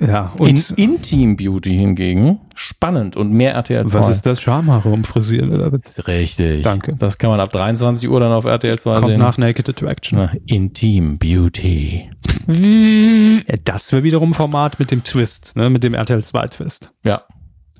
ja. 0.00 0.32
In, 0.38 0.44
Und 0.46 0.70
in 0.76 1.02
Team 1.02 1.36
Beauty 1.36 1.74
hingegen 1.76 2.40
spannend 2.54 3.16
und 3.16 3.32
mehr 3.32 3.52
RTL 3.54 3.86
2. 3.86 3.98
was 3.98 4.08
ist 4.08 4.24
das? 4.26 4.40
Schamhaare 4.40 4.88
umfrisieren? 4.88 5.52
Oder? 5.52 5.78
Richtig. 6.08 6.62
Danke. 6.62 6.96
Das 6.98 7.18
kann 7.18 7.30
man 7.30 7.38
ab 7.40 7.52
23 7.52 8.08
Uhr 8.08 8.18
dann 8.20 8.32
auf 8.32 8.46
RTL 8.46 8.78
2 8.78 8.94
Kommt 8.94 9.06
sehen. 9.06 9.18
nach 9.20 9.36
Naked 9.36 9.68
Attraction. 9.68 10.18
Na, 10.18 10.32
in 10.46 10.72
Team 10.72 11.18
Beauty. 11.18 12.08
Ja, 12.48 13.54
das 13.64 13.92
wäre 13.92 14.02
wiederum 14.02 14.32
Format 14.34 14.78
mit 14.78 14.90
dem 14.90 15.02
Twist, 15.04 15.54
ne? 15.56 15.68
mit 15.70 15.84
dem 15.84 15.94
RTL 15.94 16.24
2 16.24 16.46
Twist. 16.46 16.90
Ja. 17.04 17.22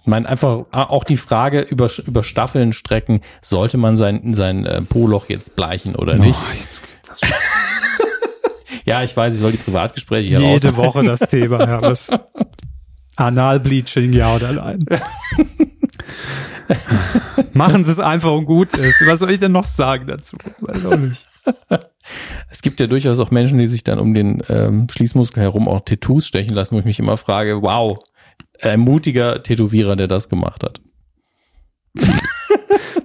Ich 0.06 0.08
meine, 0.08 0.28
einfach 0.28 0.66
ah, 0.70 0.84
auch 0.84 1.02
die 1.02 1.16
Frage 1.16 1.62
über, 1.62 1.90
über 2.06 2.22
Staffeln 2.22 2.72
strecken, 2.72 3.22
sollte 3.42 3.76
man 3.76 3.96
sein, 3.96 4.34
sein 4.34 4.64
äh, 4.64 4.80
Poloch 4.82 5.28
jetzt 5.28 5.56
bleichen 5.56 5.96
oder 5.96 6.14
nicht? 6.14 6.38
Oh, 6.40 6.54
jetzt 6.60 6.80
geht 6.80 7.08
das 7.08 7.18
schon. 7.18 7.30
Ja, 8.84 9.02
ich 9.02 9.16
weiß, 9.16 9.34
ich 9.34 9.40
soll 9.40 9.50
die 9.50 9.58
Privatgespräche 9.58 10.38
hier. 10.38 10.48
Jede 10.48 10.76
Woche 10.76 11.02
das 11.02 11.18
Thema, 11.18 11.58
Hermes. 11.66 12.08
Analbleaching, 13.16 14.12
ja 14.12 14.36
oder 14.36 14.52
nein? 14.52 14.86
Machen 17.52 17.82
Sie 17.82 17.90
es 17.90 17.98
einfach 17.98 18.30
und 18.30 18.46
gut 18.46 18.74
ist. 18.74 19.04
Was 19.08 19.18
soll 19.18 19.32
ich 19.32 19.40
denn 19.40 19.50
noch 19.50 19.66
sagen 19.66 20.06
dazu? 20.06 20.36
Weiß 20.60 20.86
auch 20.86 20.96
nicht. 20.96 21.26
Es 22.48 22.62
gibt 22.62 22.78
ja 22.78 22.86
durchaus 22.86 23.18
auch 23.18 23.32
Menschen, 23.32 23.58
die 23.58 23.66
sich 23.66 23.82
dann 23.82 23.98
um 23.98 24.14
den 24.14 24.40
ähm, 24.48 24.86
Schließmuskel 24.88 25.42
herum 25.42 25.66
auch 25.66 25.80
Tattoos 25.80 26.28
stechen 26.28 26.54
lassen, 26.54 26.76
wo 26.76 26.78
ich 26.78 26.84
mich 26.84 27.00
immer 27.00 27.16
frage, 27.16 27.62
wow, 27.62 27.98
ein 28.62 28.80
mutiger 28.80 29.42
Tätowierer, 29.42 29.96
der 29.96 30.06
das 30.08 30.28
gemacht 30.28 30.62
hat. 30.64 30.80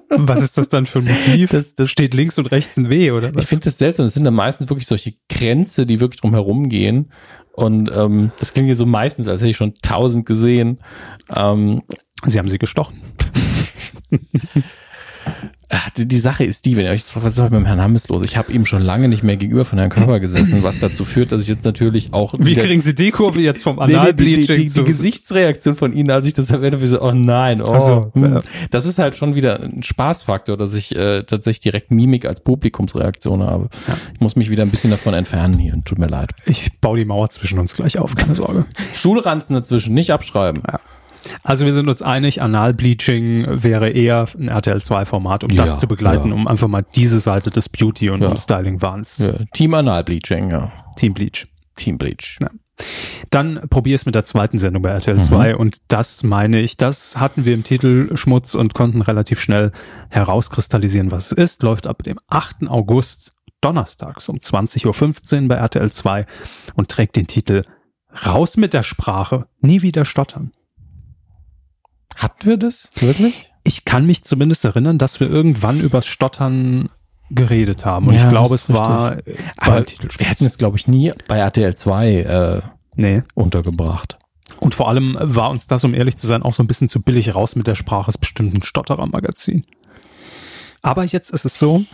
Was 0.09 0.41
ist 0.41 0.57
das 0.57 0.67
dann 0.69 0.85
für 0.85 0.99
ein 0.99 1.05
Motiv? 1.05 1.49
Das- 1.51 1.73
das- 1.75 1.89
steht 1.89 2.13
links 2.13 2.37
und 2.37 2.47
rechts 2.51 2.77
ein 2.77 2.89
W, 2.89 3.11
oder 3.11 3.33
was? 3.33 3.45
Ich 3.45 3.49
finde 3.49 3.63
das 3.63 3.77
seltsam. 3.77 4.05
Das 4.05 4.13
sind 4.13 4.25
dann 4.25 4.33
meistens 4.33 4.69
wirklich 4.69 4.85
solche 4.87 5.13
Grenze, 5.29 5.85
die 5.85 5.99
wirklich 6.01 6.19
drum 6.19 6.33
herum 6.33 6.67
gehen. 6.69 7.11
Und 7.53 7.89
ähm, 7.93 8.31
das 8.37 8.53
klingt 8.53 8.67
jetzt 8.67 8.77
so 8.79 8.85
meistens, 8.85 9.27
als 9.29 9.39
hätte 9.41 9.49
ich 9.51 9.57
schon 9.57 9.73
tausend 9.81 10.25
gesehen. 10.25 10.79
Ähm, 11.33 11.81
Sie 12.23 12.37
haben 12.37 12.49
sie 12.49 12.59
gestochen. 12.59 12.99
ach, 15.71 15.89
die, 15.91 16.17
Sache 16.17 16.43
ist 16.43 16.65
die, 16.65 16.75
wenn 16.75 16.85
ihr 16.85 16.91
euch 16.91 17.03
fragt, 17.03 17.25
was 17.25 17.33
ist 17.33 17.43
mit 17.43 17.53
dem 17.53 17.65
Herrn 17.65 17.81
Hammes 17.81 18.07
los? 18.09 18.21
Ich 18.23 18.37
habe 18.37 18.51
ihm 18.51 18.65
schon 18.65 18.81
lange 18.81 19.07
nicht 19.07 19.23
mehr 19.23 19.37
gegenüber 19.37 19.65
von 19.65 19.79
Herrn 19.79 19.89
Körper 19.89 20.19
gesessen, 20.19 20.63
was 20.63 20.79
dazu 20.79 21.05
führt, 21.05 21.31
dass 21.31 21.41
ich 21.41 21.47
jetzt 21.47 21.65
natürlich 21.65 22.13
auch 22.13 22.33
Wie 22.37 22.55
kriegen 22.55 22.81
Sie 22.81 22.93
die 22.93 23.11
Kurve 23.11 23.39
jetzt 23.39 23.63
vom 23.63 23.77
Nee, 23.77 23.85
nee, 23.85 23.87
die, 23.87 23.93
die, 23.93 23.99
Analbleaching 23.99 24.67
die, 24.67 24.73
die. 24.73 24.83
Gesichtsreaktion 24.83 25.75
von 25.75 25.93
Ihnen, 25.93 26.11
als 26.11 26.27
ich 26.27 26.33
das 26.33 26.51
erwähnt 26.51 26.73
habe, 26.73 26.83
wie 26.83 26.87
so, 26.87 27.01
oh 27.01 27.13
nein, 27.13 27.61
oh. 27.61 27.79
So, 27.79 28.11
hm. 28.13 28.33
ja. 28.33 28.39
Das 28.69 28.85
ist 28.85 28.99
halt 28.99 29.15
schon 29.15 29.35
wieder 29.35 29.61
ein 29.61 29.81
Spaßfaktor, 29.81 30.57
dass 30.57 30.75
ich 30.75 30.95
äh, 30.95 31.23
tatsächlich 31.23 31.61
direkt 31.61 31.91
Mimik 31.91 32.25
als 32.25 32.41
Publikumsreaktion 32.41 33.43
habe. 33.43 33.69
Ich 34.13 34.19
muss 34.19 34.35
mich 34.35 34.49
wieder 34.49 34.63
ein 34.63 34.69
bisschen 34.69 34.91
davon 34.91 35.13
entfernen 35.13 35.57
hier, 35.57 35.73
tut 35.85 35.99
mir 35.99 36.07
leid. 36.07 36.31
Ich 36.45 36.79
baue 36.79 36.97
die 36.97 37.05
Mauer 37.05 37.29
zwischen 37.29 37.59
uns 37.59 37.75
gleich 37.75 37.97
auf, 37.97 38.15
keine 38.15 38.35
Sorge. 38.35 38.65
Schulranzen 38.93 39.55
dazwischen, 39.55 39.93
nicht 39.93 40.11
abschreiben. 40.11 40.63
Also 41.43 41.65
wir 41.65 41.73
sind 41.73 41.87
uns 41.87 42.01
einig, 42.01 42.41
Analbleaching 42.41 43.45
wäre 43.63 43.89
eher 43.89 44.25
ein 44.37 44.49
RTL2-Format, 44.49 45.43
um 45.43 45.51
Ja, 45.51 45.65
das 45.65 45.79
zu 45.79 45.87
begleiten, 45.87 46.29
ja. 46.29 46.33
um 46.33 46.47
einfach 46.47 46.67
mal 46.67 46.83
diese 46.95 47.19
Seite 47.19 47.51
des 47.51 47.69
Beauty- 47.69 48.09
und, 48.09 48.21
Ja. 48.21 48.35
Styling-Wahns. 48.35 49.19
Ja, 49.19 49.33
Team 49.53 49.73
Analbleaching, 49.73 50.49
ja. 50.51 50.71
Team 50.95 51.13
Bleach. 51.13 51.47
Team 51.75 51.97
Bleach. 51.97 52.37
Ja. 52.41 52.49
Dann 53.29 53.61
probier 53.69 53.93
es 53.95 54.05
mit 54.07 54.15
der 54.15 54.25
zweiten 54.25 54.57
Sendung 54.57 54.81
bei 54.81 54.89
RTL 54.89 55.17
Mhm. 55.17 55.23
2 55.23 55.55
und 55.55 55.77
das 55.89 56.23
meine 56.23 56.59
ich, 56.61 56.77
das 56.77 57.17
hatten 57.17 57.45
wir 57.45 57.53
im 57.53 57.63
Titel 57.63 58.15
Schmutz 58.17 58.55
und 58.55 58.73
konnten 58.73 59.01
relativ 59.01 59.39
schnell 59.39 59.71
herauskristallisieren, 60.09 61.11
was 61.11 61.27
es 61.27 61.31
ist. 61.33 61.63
Läuft 61.63 61.85
ab 61.87 62.01
dem 62.03 62.17
8. 62.29 62.67
August 62.67 63.33
donnerstags 63.61 64.27
um 64.29 64.37
20.15 64.37 65.43
Uhr 65.43 65.47
bei 65.49 65.55
RTL 65.55 65.91
2 65.91 66.25
und 66.75 66.89
trägt 66.89 67.15
den 67.15 67.27
Titel 67.27 67.63
Raus 68.25 68.57
mit 68.57 68.73
der 68.73 68.83
Sprache, 68.83 69.45
nie 69.61 69.81
wieder 69.83 70.03
stottern. 70.03 70.51
Hatten 72.15 72.49
wir 72.49 72.57
das? 72.57 72.91
Wirklich? 72.99 73.51
Ich 73.63 73.85
kann 73.85 74.05
mich 74.05 74.23
zumindest 74.23 74.65
erinnern, 74.65 74.97
dass 74.97 75.19
wir 75.19 75.29
irgendwann 75.29 75.79
übers 75.79 76.07
Stottern 76.07 76.89
geredet 77.29 77.85
haben 77.85 78.07
und 78.07 78.15
Ja, 78.15 78.23
ich 78.23 78.29
glaube, 78.29 78.55
es 78.55 78.69
war 78.69 79.17
Aber 79.57 79.85
wir 80.17 80.27
hätten 80.27 80.45
es, 80.45 80.57
glaube 80.57 80.77
ich, 80.77 80.87
nie 80.87 81.13
bei 81.27 81.37
RTL 81.37 81.75
2 81.75 82.11
äh, 82.13 82.61
Nee. 82.95 83.23
untergebracht. 83.35 84.17
Und 84.59 84.75
vor 84.75 84.89
allem 84.89 85.17
war 85.19 85.49
uns 85.49 85.65
das, 85.67 85.83
um 85.85 85.93
ehrlich 85.93 86.17
zu 86.17 86.27
sein, 86.27 86.43
auch 86.43 86.53
so 86.53 86.61
ein 86.61 86.67
bisschen 86.67 86.89
zu 86.89 87.01
billig 87.01 87.33
raus 87.33 87.55
mit 87.55 87.67
der 87.67 87.75
Sprache 87.75 88.07
des 88.07 88.17
bestimmten 88.17 88.61
Stotterer-Magazin. 88.63 89.63
Aber 90.81 91.05
jetzt 91.05 91.29
ist 91.31 91.45
es 91.45 91.57
so, 91.57 91.85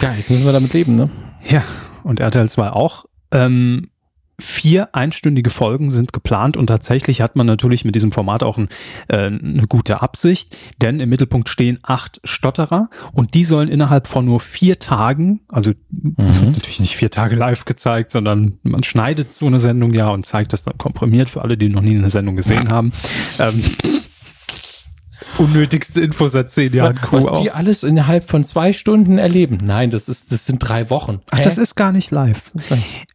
Ja, 0.00 0.14
jetzt 0.14 0.30
müssen 0.30 0.46
wir 0.46 0.52
damit 0.52 0.72
leben, 0.74 0.94
ne? 0.96 1.10
ja, 1.44 1.64
und 2.04 2.20
RTL 2.20 2.48
2 2.48 2.70
auch. 2.70 3.06
Ähm, 3.32 3.90
vier 4.40 4.94
einstündige 4.94 5.50
Folgen 5.50 5.90
sind 5.90 6.12
geplant 6.12 6.56
und 6.56 6.68
tatsächlich 6.68 7.20
hat 7.20 7.34
man 7.34 7.46
natürlich 7.46 7.84
mit 7.84 7.94
diesem 7.94 8.12
Format 8.12 8.42
auch 8.42 8.56
ein, 8.56 8.68
äh, 9.08 9.26
eine 9.26 9.66
gute 9.68 10.00
Absicht, 10.00 10.56
denn 10.80 11.00
im 11.00 11.08
Mittelpunkt 11.08 11.48
stehen 11.48 11.78
acht 11.82 12.20
Stotterer 12.22 12.88
und 13.12 13.34
die 13.34 13.44
sollen 13.44 13.68
innerhalb 13.68 14.06
von 14.06 14.24
nur 14.24 14.38
vier 14.38 14.78
Tagen, 14.78 15.40
also 15.48 15.72
wird 15.90 16.18
natürlich 16.52 16.80
nicht 16.80 16.96
vier 16.96 17.10
Tage 17.10 17.34
live 17.34 17.64
gezeigt, 17.64 18.10
sondern 18.10 18.58
man 18.62 18.84
schneidet 18.84 19.34
so 19.34 19.46
eine 19.46 19.58
Sendung 19.58 19.92
ja 19.92 20.10
und 20.10 20.24
zeigt 20.24 20.52
das 20.52 20.62
dann 20.62 20.78
komprimiert 20.78 21.28
für 21.28 21.42
alle, 21.42 21.56
die 21.56 21.68
noch 21.68 21.82
nie 21.82 21.96
eine 21.96 22.10
Sendung 22.10 22.36
gesehen 22.36 22.70
haben. 22.70 22.92
Ähm, 23.40 23.62
unnötigste 25.36 26.00
Infos 26.00 26.34
erzählen, 26.34 26.72
ja, 26.74 26.88
ein 26.88 26.98
Was 27.10 27.24
Kuh 27.24 27.28
auch. 27.28 27.42
die 27.42 27.50
alles 27.50 27.84
innerhalb 27.84 28.24
von 28.24 28.44
zwei 28.44 28.72
Stunden 28.72 29.18
erleben. 29.18 29.58
Nein, 29.62 29.90
das 29.90 30.08
ist, 30.08 30.32
das 30.32 30.46
sind 30.46 30.58
drei 30.58 30.90
Wochen. 30.90 31.20
Ach, 31.30 31.38
Hä? 31.38 31.44
das 31.44 31.58
ist 31.58 31.74
gar 31.76 31.92
nicht 31.92 32.10
live. 32.10 32.50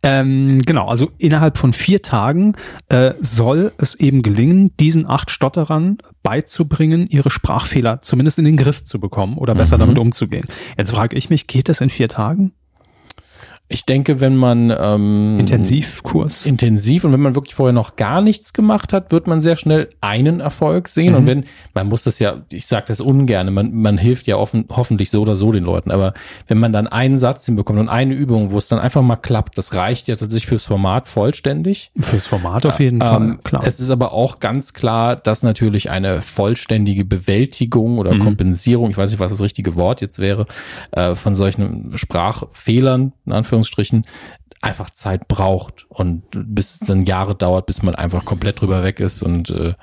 Ähm, 0.03 0.61
genau, 0.65 0.87
also 0.87 1.11
innerhalb 1.17 1.57
von 1.57 1.73
vier 1.73 2.01
Tagen 2.01 2.55
äh, 2.89 3.13
soll 3.19 3.71
es 3.77 3.95
eben 3.95 4.21
gelingen, 4.21 4.71
diesen 4.79 5.09
acht 5.09 5.31
Stotterern 5.31 5.97
beizubringen, 6.23 7.07
ihre 7.07 7.29
Sprachfehler 7.29 8.01
zumindest 8.01 8.39
in 8.39 8.45
den 8.45 8.57
Griff 8.57 8.83
zu 8.83 8.99
bekommen 8.99 9.37
oder 9.37 9.55
besser 9.55 9.77
Mhm. 9.77 9.81
damit 9.81 9.97
umzugehen. 9.99 10.45
Jetzt 10.77 10.91
frage 10.91 11.15
ich 11.17 11.29
mich, 11.29 11.47
geht 11.47 11.69
das 11.69 11.81
in 11.81 11.89
vier 11.89 12.09
Tagen? 12.09 12.53
Ich 13.69 13.85
denke, 13.85 14.21
wenn 14.21 14.35
man 14.35 14.71
ähm, 14.77 15.39
Intensivkurs? 15.39 16.45
intensiv 16.45 17.05
und 17.05 17.13
wenn 17.13 17.21
man 17.21 17.33
wirklich 17.33 17.55
vorher 17.55 17.73
noch 17.73 17.95
gar 17.95 18.21
nichts 18.21 18.53
gemacht 18.53 18.93
hat, 18.93 19.11
wird 19.11 19.25
man 19.25 19.41
sehr 19.41 19.55
schnell 19.55 19.87
einen 20.01 20.41
Erfolg 20.41 20.87
sehen. 20.89 21.13
Mhm. 21.13 21.17
Und 21.17 21.27
wenn, 21.27 21.45
man 21.73 21.87
muss 21.87 22.03
das 22.03 22.19
ja, 22.19 22.41
ich 22.51 22.67
sage 22.67 22.85
das 22.87 22.99
ungern, 22.99 23.51
man, 23.53 23.73
man 23.73 23.97
hilft 23.97 24.27
ja 24.27 24.35
offen, 24.35 24.65
hoffentlich 24.69 25.09
so 25.09 25.21
oder 25.21 25.35
so 25.35 25.51
den 25.51 25.63
Leuten, 25.63 25.91
aber 25.91 26.13
wenn 26.47 26.59
man 26.59 26.71
dann 26.71 26.87
einen 26.87 27.17
Satz 27.17 27.45
hinbekommt 27.45 27.79
und 27.79 27.89
eine 27.89 28.13
Übung, 28.13 28.51
wo 28.51 28.57
es 28.57 28.67
dann 28.67 28.79
einfach 28.79 29.01
mal 29.01 29.15
klappt, 29.15 29.57
das 29.57 29.73
reicht 29.73 30.07
ja 30.07 30.15
tatsächlich 30.15 30.47
fürs 30.47 30.65
Format 30.65 31.07
vollständig. 31.07 31.91
Fürs 31.99 32.27
Format 32.27 32.65
auf 32.65 32.79
jeden 32.79 32.99
Fall, 33.01 33.21
Ähm, 33.21 33.39
klar. 33.43 33.63
Es 33.65 33.79
ist 33.79 33.89
aber 33.89 34.11
auch 34.11 34.39
ganz 34.39 34.73
klar, 34.73 35.15
dass 35.15 35.41
natürlich 35.41 35.89
eine 35.89 36.21
vollständige 36.21 37.05
Bewältigung 37.05 37.97
oder 37.97 38.13
Mhm. 38.13 38.19
Kompensierung, 38.19 38.91
ich 38.91 38.97
weiß 38.97 39.09
nicht, 39.11 39.19
was 39.19 39.31
das 39.31 39.41
richtige 39.41 39.75
Wort 39.75 40.01
jetzt 40.01 40.19
wäre, 40.19 40.45
äh, 40.91 41.15
von 41.15 41.33
solchen 41.33 41.97
Sprachfehlern, 41.97 43.13
in 43.25 43.31
Anführungsstrichen, 43.53 44.05
einfach 44.61 44.89
Zeit 44.91 45.27
braucht 45.27 45.85
und 45.89 46.23
bis 46.33 46.75
es 46.75 46.79
dann 46.87 47.05
Jahre 47.05 47.35
dauert, 47.35 47.65
bis 47.65 47.83
man 47.83 47.95
einfach 47.95 48.23
komplett 48.25 48.61
drüber 48.61 48.83
weg 48.83 48.99
ist 48.99 49.21
und 49.21 49.49
äh, 49.49 49.73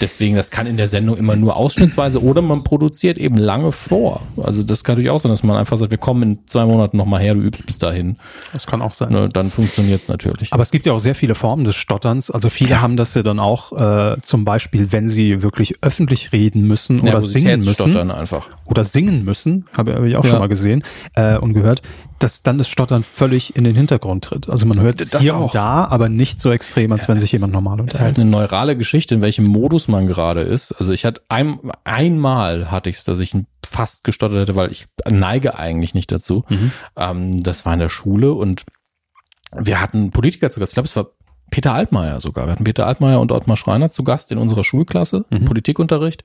Deswegen, 0.00 0.36
das 0.36 0.50
kann 0.50 0.66
in 0.66 0.76
der 0.76 0.88
Sendung 0.88 1.16
immer 1.16 1.36
nur 1.36 1.56
ausschnittsweise 1.56 2.22
oder 2.22 2.42
man 2.42 2.62
produziert 2.64 3.18
eben 3.18 3.36
lange 3.36 3.72
vor. 3.72 4.22
Also 4.36 4.62
das 4.62 4.84
kann 4.84 4.94
natürlich 4.94 5.10
auch 5.10 5.18
sein, 5.18 5.30
dass 5.30 5.42
man 5.42 5.56
einfach 5.56 5.78
sagt, 5.78 5.90
wir 5.90 5.98
kommen 5.98 6.22
in 6.22 6.38
zwei 6.46 6.64
Monaten 6.64 6.96
nochmal 6.96 7.20
her, 7.20 7.34
du 7.34 7.40
übst 7.40 7.66
bis 7.66 7.78
dahin. 7.78 8.16
das 8.52 8.66
kann 8.66 8.82
auch 8.82 8.92
sein. 8.92 9.10
Ne, 9.12 9.28
dann 9.30 9.50
funktioniert's 9.50 10.06
natürlich. 10.08 10.52
Aber 10.52 10.62
es 10.62 10.70
gibt 10.70 10.86
ja 10.86 10.92
auch 10.92 10.98
sehr 10.98 11.14
viele 11.14 11.34
Formen 11.34 11.64
des 11.64 11.76
Stotterns. 11.76 12.30
Also 12.30 12.50
viele 12.50 12.80
haben 12.80 12.96
das 12.96 13.14
ja 13.14 13.22
dann 13.22 13.40
auch 13.40 13.72
äh, 13.72 14.20
zum 14.20 14.44
Beispiel, 14.44 14.92
wenn 14.92 15.08
sie 15.08 15.42
wirklich 15.42 15.74
öffentlich 15.82 16.32
reden 16.32 16.62
müssen 16.68 17.00
oder 17.00 17.20
singen 17.22 17.60
müssen 17.60 18.10
einfach. 18.12 18.48
oder 18.66 18.84
singen 18.84 19.24
müssen, 19.24 19.66
habe 19.76 19.94
hab 19.94 20.04
ich 20.04 20.16
auch 20.16 20.24
Ja. 20.24 20.30
schon 20.30 20.38
mal 20.40 20.48
gesehen 20.48 20.84
äh, 21.14 21.36
und 21.36 21.54
gehört. 21.54 21.82
Dass 22.20 22.42
dann 22.42 22.58
das 22.58 22.68
Stottern 22.68 23.02
völlig 23.02 23.56
in 23.56 23.64
den 23.64 23.74
Hintergrund 23.74 24.24
tritt. 24.24 24.48
Also 24.48 24.66
man 24.66 24.78
hört 24.80 25.00
es 25.00 25.16
hier 25.18 25.34
auch. 25.36 25.46
und 25.46 25.54
da, 25.54 25.86
aber 25.86 26.08
nicht 26.08 26.40
so 26.40 26.50
extrem, 26.52 26.92
als 26.92 27.02
Ja, 27.02 27.08
wenn 27.08 27.20
sich 27.20 27.32
jemand 27.32 27.52
normal 27.52 27.74
ist 27.78 27.80
halt 27.80 27.90
unterhält. 27.92 28.18
eine 28.18 28.30
neurale 28.30 28.76
Geschichte, 28.76 29.14
in 29.14 29.22
welchem 29.22 29.46
Modus 29.46 29.88
man 29.88 30.06
gerade 30.06 30.42
ist. 30.42 30.72
Also 30.72 30.92
ich 30.92 31.04
hatte 31.04 31.22
ein, 31.28 31.58
einmal 31.84 32.70
hatte 32.70 32.90
ich 32.90 32.96
es, 32.96 33.04
dass 33.04 33.20
ich 33.20 33.34
fast 33.66 34.04
gestottert 34.04 34.38
hätte, 34.38 34.56
weil 34.56 34.70
ich 34.70 34.86
neige 35.10 35.58
eigentlich 35.58 35.94
nicht 35.94 36.12
dazu. 36.12 36.44
Mhm. 36.48 36.72
Ähm, 36.96 37.42
das 37.42 37.64
war 37.66 37.72
in 37.72 37.80
der 37.80 37.88
Schule 37.88 38.32
und 38.32 38.64
wir 39.52 39.80
hatten 39.80 40.10
Politiker 40.10 40.50
zu 40.50 40.60
Gast. 40.60 40.72
Ich 40.72 40.74
glaube, 40.74 40.86
es 40.88 40.96
war 40.96 41.08
Peter 41.50 41.74
Altmaier 41.74 42.20
sogar. 42.20 42.46
Wir 42.46 42.52
hatten 42.52 42.64
Peter 42.64 42.86
Altmaier 42.86 43.20
und 43.20 43.32
Ottmar 43.32 43.56
Schreiner 43.56 43.90
zu 43.90 44.04
Gast 44.04 44.30
in 44.32 44.38
unserer 44.38 44.64
Schulklasse, 44.64 45.24
Mhm. 45.30 45.44
Politikunterricht. 45.44 46.24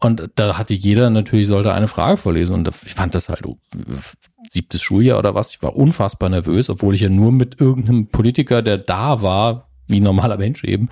Und 0.00 0.30
da 0.36 0.58
hatte 0.58 0.74
jeder 0.74 1.10
natürlich, 1.10 1.46
sollte 1.46 1.72
eine 1.72 1.88
Frage 1.88 2.16
vorlesen. 2.16 2.54
Und 2.54 2.68
ich 2.84 2.94
fand 2.94 3.14
das 3.14 3.28
halt 3.28 3.46
oh, 3.46 3.58
siebtes 4.50 4.82
Schuljahr 4.82 5.18
oder 5.18 5.34
was. 5.34 5.50
Ich 5.50 5.62
war 5.62 5.74
unfassbar 5.76 6.28
nervös, 6.28 6.70
obwohl 6.70 6.94
ich 6.94 7.00
ja 7.00 7.08
nur 7.08 7.32
mit 7.32 7.60
irgendeinem 7.60 8.08
Politiker, 8.08 8.62
der 8.62 8.78
da 8.78 9.22
war, 9.22 9.68
wie 9.88 10.00
ein 10.00 10.04
normaler 10.04 10.36
Mensch 10.36 10.64
eben. 10.64 10.88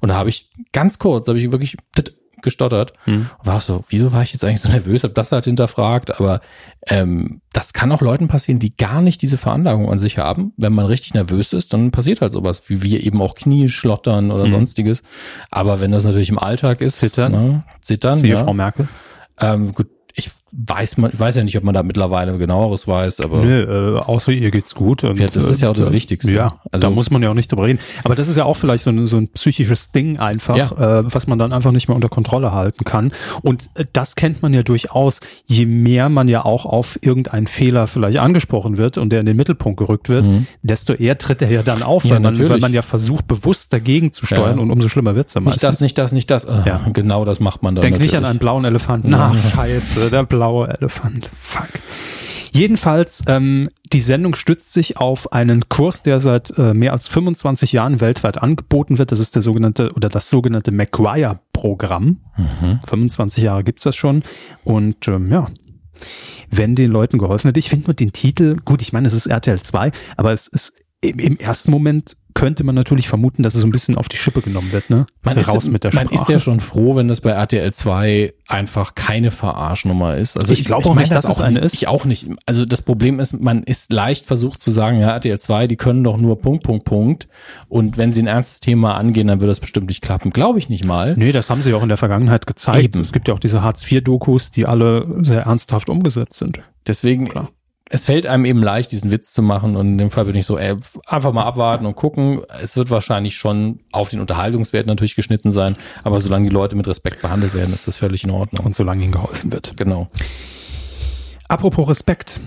Und 0.00 0.08
da 0.08 0.16
habe 0.16 0.30
ich 0.30 0.50
ganz 0.72 0.98
kurz, 0.98 1.26
da 1.26 1.30
habe 1.30 1.38
ich 1.38 1.52
wirklich 1.52 1.76
gestottert. 2.42 2.92
Mhm. 3.06 3.28
War 3.42 3.60
so, 3.60 3.84
wieso 3.88 4.12
war 4.12 4.22
ich 4.22 4.32
jetzt 4.32 4.44
eigentlich 4.44 4.60
so 4.60 4.68
nervös? 4.68 5.04
Hab 5.04 5.14
das 5.14 5.32
halt 5.32 5.44
hinterfragt, 5.44 6.18
aber 6.18 6.40
ähm, 6.86 7.40
das 7.52 7.72
kann 7.72 7.90
auch 7.92 8.00
Leuten 8.00 8.28
passieren, 8.28 8.58
die 8.58 8.76
gar 8.76 9.00
nicht 9.02 9.20
diese 9.22 9.36
Veranlagung 9.38 9.90
an 9.90 9.98
sich 9.98 10.18
haben. 10.18 10.52
Wenn 10.56 10.72
man 10.72 10.86
richtig 10.86 11.14
nervös 11.14 11.52
ist, 11.52 11.72
dann 11.72 11.90
passiert 11.90 12.20
halt 12.20 12.32
sowas, 12.32 12.62
wie 12.68 12.82
wir 12.82 13.02
eben 13.04 13.20
auch 13.20 13.34
Knie 13.34 13.68
schlottern 13.68 14.30
oder 14.30 14.44
Mhm. 14.44 14.50
sonstiges. 14.50 15.02
Aber 15.50 15.80
wenn 15.80 15.90
das 15.92 16.04
natürlich 16.04 16.30
im 16.30 16.38
Alltag 16.38 16.80
ist, 16.80 16.98
Zittern. 17.00 17.32
ne, 17.32 17.64
zittern, 17.82 18.18
Siehe 18.18 18.34
ja. 18.34 18.44
Frau 18.44 18.54
Merkel. 18.54 18.88
Ähm, 19.40 19.72
gut, 19.72 19.88
weiß 20.52 20.96
man, 20.96 21.10
ich 21.12 21.20
weiß 21.20 21.36
ja 21.36 21.44
nicht, 21.44 21.56
ob 21.56 21.64
man 21.64 21.74
da 21.74 21.82
mittlerweile 21.82 22.36
genaueres 22.38 22.88
weiß, 22.88 23.20
aber 23.20 23.42
Nö, 23.42 23.96
äh, 23.96 24.00
außer 24.00 24.32
ihr 24.32 24.50
geht's 24.50 24.74
gut. 24.74 25.04
Und, 25.04 25.18
Ja, 25.18 25.26
das 25.26 25.44
ist 25.44 25.60
ja 25.60 25.68
auch 25.70 25.74
das 25.74 25.88
äh, 25.88 25.92
Wichtigste. 25.92 26.32
Ja, 26.32 26.58
Also- 26.72 26.86
da 26.88 26.90
muss 26.94 27.10
man 27.10 27.22
ja 27.22 27.30
auch 27.30 27.34
nicht 27.34 27.50
drüber 27.52 27.66
reden. 27.66 27.78
Aber 28.04 28.14
das 28.14 28.28
ist 28.28 28.36
ja 28.36 28.44
auch 28.44 28.56
vielleicht 28.56 28.84
so 28.84 28.90
ein, 28.90 29.06
so 29.06 29.16
ein 29.18 29.28
psychisches 29.28 29.92
Ding 29.92 30.18
einfach, 30.18 30.56
Ja. 30.56 31.00
äh, 31.00 31.12
was 31.14 31.26
man 31.26 31.38
dann 31.38 31.52
einfach 31.52 31.70
nicht 31.72 31.88
mehr 31.88 31.94
unter 31.94 32.08
Kontrolle 32.08 32.52
halten 32.52 32.84
kann. 32.84 33.12
Und 33.42 33.68
äh, 33.74 33.84
das 33.92 34.14
kennt 34.16 34.40
man 34.42 34.54
ja 34.54 34.62
durchaus. 34.62 35.20
Je 35.46 35.66
mehr 35.66 36.08
man 36.08 36.28
ja 36.28 36.44
auch 36.44 36.64
auf 36.66 36.98
irgendeinen 37.02 37.46
Fehler 37.46 37.86
vielleicht 37.86 38.18
angesprochen 38.18 38.78
wird 38.78 38.98
und 38.98 39.10
der 39.10 39.20
in 39.20 39.26
den 39.26 39.36
Mittelpunkt 39.36 39.78
gerückt 39.78 40.08
wird, 40.08 40.26
Mhm. 40.26 40.46
desto 40.62 40.94
eher 40.94 41.18
tritt 41.18 41.42
er 41.42 41.50
ja 41.50 41.62
dann 41.62 41.82
auf, 41.82 42.04
Ja, 42.04 42.12
weil, 42.12 42.20
man, 42.20 42.32
natürlich. 42.32 42.50
weil 42.52 42.60
man 42.60 42.72
ja 42.72 42.82
versucht, 42.82 43.26
bewusst 43.28 43.72
dagegen 43.72 44.12
zu 44.12 44.24
steuern 44.26 44.56
Ja. 44.56 44.62
und 44.62 44.70
umso 44.70 44.88
schlimmer 44.88 45.14
wird's 45.14 45.34
dann 45.34 45.44
nicht 45.44 45.56
das, 45.56 45.62
meistens. 45.62 45.80
nicht 45.82 45.98
das, 45.98 46.12
nicht 46.12 46.30
das. 46.30 46.44
Äh, 46.44 46.52
Ja. 46.66 46.80
Genau 46.92 47.24
das 47.24 47.38
macht 47.40 47.62
man 47.62 47.74
dann 47.74 47.82
Denk 47.82 47.98
nicht 47.98 48.10
an 48.14 48.22
natürlich. 48.22 48.30
einen 48.30 48.38
blauen 48.38 48.64
Elefanten. 48.64 49.10
Na, 49.10 49.34
scheiße, 49.36 50.10
der 50.10 50.22
blaue 50.38 50.68
Elefant. 50.68 51.28
Fuck. 51.36 51.68
Jedenfalls, 52.52 53.24
ähm, 53.26 53.70
die 53.92 54.00
Sendung 54.00 54.36
stützt 54.36 54.72
sich 54.72 54.96
auf 54.96 55.32
einen 55.32 55.68
Kurs, 55.68 56.04
der 56.04 56.20
seit 56.20 56.56
äh, 56.56 56.74
mehr 56.74 56.92
als 56.92 57.08
25 57.08 57.72
Jahren 57.72 58.00
weltweit 58.00 58.40
angeboten 58.40 58.98
wird. 58.98 59.10
Das 59.10 59.18
ist 59.18 59.34
der 59.34 59.42
sogenannte 59.42 59.92
oder 59.94 60.08
das 60.08 60.30
sogenannte 60.30 60.70
McGuire-Programm. 60.70 62.20
Mhm. 62.36 62.80
25 62.88 63.42
Jahre 63.42 63.64
gibt's 63.64 63.82
das 63.82 63.96
schon. 63.96 64.22
Und 64.62 65.08
ähm, 65.08 65.26
ja, 65.26 65.46
wenn 66.50 66.76
den 66.76 66.92
Leuten 66.92 67.18
geholfen 67.18 67.48
wird. 67.48 67.56
Ich 67.56 67.68
finde 67.68 67.86
nur 67.86 67.94
den 67.94 68.12
Titel, 68.12 68.56
gut, 68.64 68.80
ich 68.80 68.92
meine, 68.92 69.08
es 69.08 69.14
ist 69.14 69.26
RTL 69.26 69.60
2, 69.60 69.90
aber 70.16 70.32
es 70.32 70.46
ist 70.46 70.72
im, 71.00 71.18
im 71.18 71.36
ersten 71.38 71.72
Moment 71.72 72.16
könnte 72.38 72.62
man 72.62 72.76
natürlich 72.76 73.08
vermuten, 73.08 73.42
dass 73.42 73.56
es 73.56 73.62
so 73.62 73.66
ein 73.66 73.72
bisschen 73.72 73.96
auf 73.96 74.08
die 74.08 74.16
Schippe 74.16 74.42
genommen 74.42 74.70
wird, 74.70 74.90
ne? 74.90 75.06
Man, 75.24 75.36
Raus 75.38 75.64
ist, 75.64 75.72
mit 75.72 75.82
der 75.82 75.92
man 75.92 76.06
Sprache. 76.06 76.22
ist 76.22 76.28
ja 76.28 76.38
schon 76.38 76.60
froh, 76.60 76.94
wenn 76.94 77.08
das 77.08 77.20
bei 77.20 77.30
RTL 77.30 77.72
2 77.72 78.32
einfach 78.46 78.94
keine 78.94 79.32
Verarschnummer 79.32 80.16
ist. 80.16 80.38
Also 80.38 80.52
Ich 80.52 80.64
glaube 80.64 80.88
auch 80.88 80.94
nicht, 80.94 81.10
dass 81.10 81.24
es 81.24 81.40
eine 81.40 81.54
nicht. 81.54 81.64
ist. 81.64 81.74
Ich 81.74 81.88
auch 81.88 82.04
nicht. 82.04 82.28
Also 82.46 82.64
das 82.64 82.82
Problem 82.82 83.18
ist, 83.18 83.32
man 83.40 83.64
ist 83.64 83.90
leicht 83.92 84.24
versucht 84.24 84.60
zu 84.62 84.70
sagen, 84.70 85.00
ja, 85.00 85.10
RTL 85.10 85.36
2, 85.36 85.66
die 85.66 85.74
können 85.74 86.04
doch 86.04 86.16
nur 86.16 86.40
Punkt, 86.40 86.62
Punkt, 86.62 86.84
Punkt. 86.84 87.26
Und 87.68 87.98
wenn 87.98 88.12
sie 88.12 88.22
ein 88.22 88.28
ernstes 88.28 88.60
Thema 88.60 88.94
angehen, 88.94 89.26
dann 89.26 89.40
wird 89.40 89.50
das 89.50 89.58
bestimmt 89.58 89.88
nicht 89.88 90.00
klappen. 90.02 90.30
Glaube 90.30 90.60
ich 90.60 90.68
nicht 90.68 90.84
mal. 90.84 91.16
Nee, 91.16 91.32
das 91.32 91.50
haben 91.50 91.60
sie 91.62 91.74
auch 91.74 91.82
in 91.82 91.88
der 91.88 91.98
Vergangenheit 91.98 92.46
gezeigt. 92.46 92.84
Eben. 92.84 93.00
Es 93.00 93.12
gibt 93.12 93.26
ja 93.26 93.34
auch 93.34 93.40
diese 93.40 93.62
Hartz-IV-Dokus, 93.62 94.50
die 94.50 94.64
alle 94.64 95.08
sehr 95.22 95.42
ernsthaft 95.42 95.90
umgesetzt 95.90 96.34
sind. 96.38 96.60
Deswegen, 96.86 97.28
Klar. 97.28 97.48
Es 97.90 98.04
fällt 98.04 98.26
einem 98.26 98.44
eben 98.44 98.62
leicht, 98.62 98.92
diesen 98.92 99.10
Witz 99.10 99.32
zu 99.32 99.42
machen. 99.42 99.76
Und 99.76 99.86
in 99.86 99.98
dem 99.98 100.10
Fall 100.10 100.26
bin 100.26 100.36
ich 100.36 100.46
so, 100.46 100.58
ey, 100.58 100.76
einfach 101.06 101.32
mal 101.32 101.44
abwarten 101.44 101.86
und 101.86 101.96
gucken. 101.96 102.42
Es 102.60 102.76
wird 102.76 102.90
wahrscheinlich 102.90 103.36
schon 103.36 103.80
auf 103.92 104.10
den 104.10 104.20
Unterhaltungswert 104.20 104.86
natürlich 104.86 105.16
geschnitten 105.16 105.50
sein. 105.50 105.76
Aber 106.04 106.20
solange 106.20 106.48
die 106.48 106.54
Leute 106.54 106.76
mit 106.76 106.86
Respekt 106.86 107.22
behandelt 107.22 107.54
werden, 107.54 107.72
ist 107.72 107.88
das 107.88 107.96
völlig 107.96 108.24
in 108.24 108.30
Ordnung. 108.30 108.66
Und 108.66 108.76
solange 108.76 109.02
ihnen 109.02 109.12
geholfen 109.12 109.52
wird. 109.52 109.76
Genau. 109.76 110.08
Apropos 111.48 111.88
Respekt. 111.88 112.40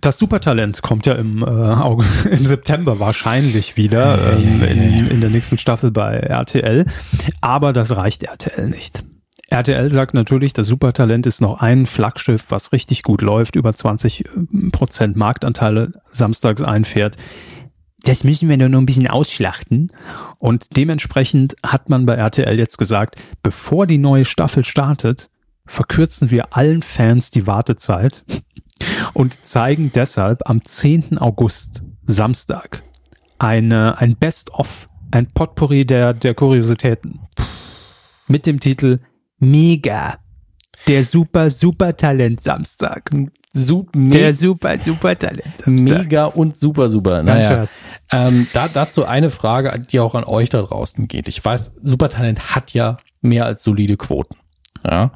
Das 0.00 0.18
Supertalent 0.18 0.82
kommt 0.82 1.06
ja 1.06 1.14
im, 1.14 1.42
äh, 1.42 1.46
Auge, 1.46 2.04
im 2.30 2.46
September 2.46 2.98
wahrscheinlich 2.98 3.76
wieder 3.76 4.32
ähm, 4.32 4.62
in, 4.62 5.10
in 5.10 5.20
der 5.20 5.30
nächsten 5.30 5.58
Staffel 5.58 5.92
bei 5.92 6.16
RTL. 6.16 6.86
Aber 7.40 7.72
das 7.72 7.96
reicht 7.96 8.24
RTL 8.24 8.68
nicht. 8.68 9.02
RTL 9.50 9.90
sagt 9.90 10.12
natürlich, 10.12 10.52
das 10.52 10.66
Supertalent 10.66 11.26
ist 11.26 11.40
noch 11.40 11.60
ein 11.60 11.86
Flaggschiff, 11.86 12.46
was 12.50 12.72
richtig 12.72 13.02
gut 13.02 13.22
läuft, 13.22 13.56
über 13.56 13.72
20 13.72 14.24
Prozent 14.72 15.16
Marktanteile 15.16 15.92
samstags 16.12 16.60
einfährt. 16.60 17.16
Das 18.02 18.24
müssen 18.24 18.48
wir 18.48 18.58
nur 18.58 18.68
noch 18.68 18.78
ein 18.78 18.86
bisschen 18.86 19.06
ausschlachten. 19.06 19.90
Und 20.38 20.76
dementsprechend 20.76 21.56
hat 21.64 21.88
man 21.88 22.04
bei 22.04 22.14
RTL 22.14 22.58
jetzt 22.58 22.76
gesagt, 22.76 23.16
bevor 23.42 23.86
die 23.86 23.98
neue 23.98 24.26
Staffel 24.26 24.64
startet, 24.64 25.30
verkürzen 25.66 26.30
wir 26.30 26.54
allen 26.56 26.82
Fans 26.82 27.30
die 27.30 27.46
Wartezeit 27.46 28.24
und 29.14 29.44
zeigen 29.46 29.90
deshalb 29.94 30.48
am 30.48 30.64
10. 30.64 31.18
August, 31.18 31.82
Samstag, 32.06 32.82
eine, 33.38 33.98
ein 33.98 34.16
Best-of, 34.16 34.88
ein 35.10 35.26
Potpourri 35.26 35.86
der, 35.86 36.12
der 36.12 36.34
Kuriositäten. 36.34 37.20
Mit 38.26 38.44
dem 38.44 38.60
Titel 38.60 39.00
Mega. 39.38 40.18
Der 40.86 41.04
super, 41.04 41.50
super 41.50 41.96
Talent 41.96 42.42
Samstag. 42.42 43.10
Super, 43.52 43.90
Der 43.94 44.34
super, 44.34 44.78
super 44.78 45.18
Talent 45.18 45.56
Samstag. 45.56 45.98
mega 45.98 46.26
und 46.26 46.56
super, 46.58 46.88
super. 46.88 47.22
Naja, 47.22 47.66
ähm, 48.12 48.46
da, 48.52 48.68
dazu 48.68 49.04
eine 49.04 49.30
Frage, 49.30 49.80
die 49.80 50.00
auch 50.00 50.14
an 50.14 50.24
euch 50.24 50.50
da 50.50 50.62
draußen 50.62 51.08
geht. 51.08 51.28
Ich 51.28 51.44
weiß, 51.44 51.74
Supertalent 51.82 52.54
hat 52.54 52.74
ja 52.74 52.98
mehr 53.20 53.46
als 53.46 53.62
solide 53.62 53.96
Quoten. 53.96 54.36
Ja. 54.84 55.10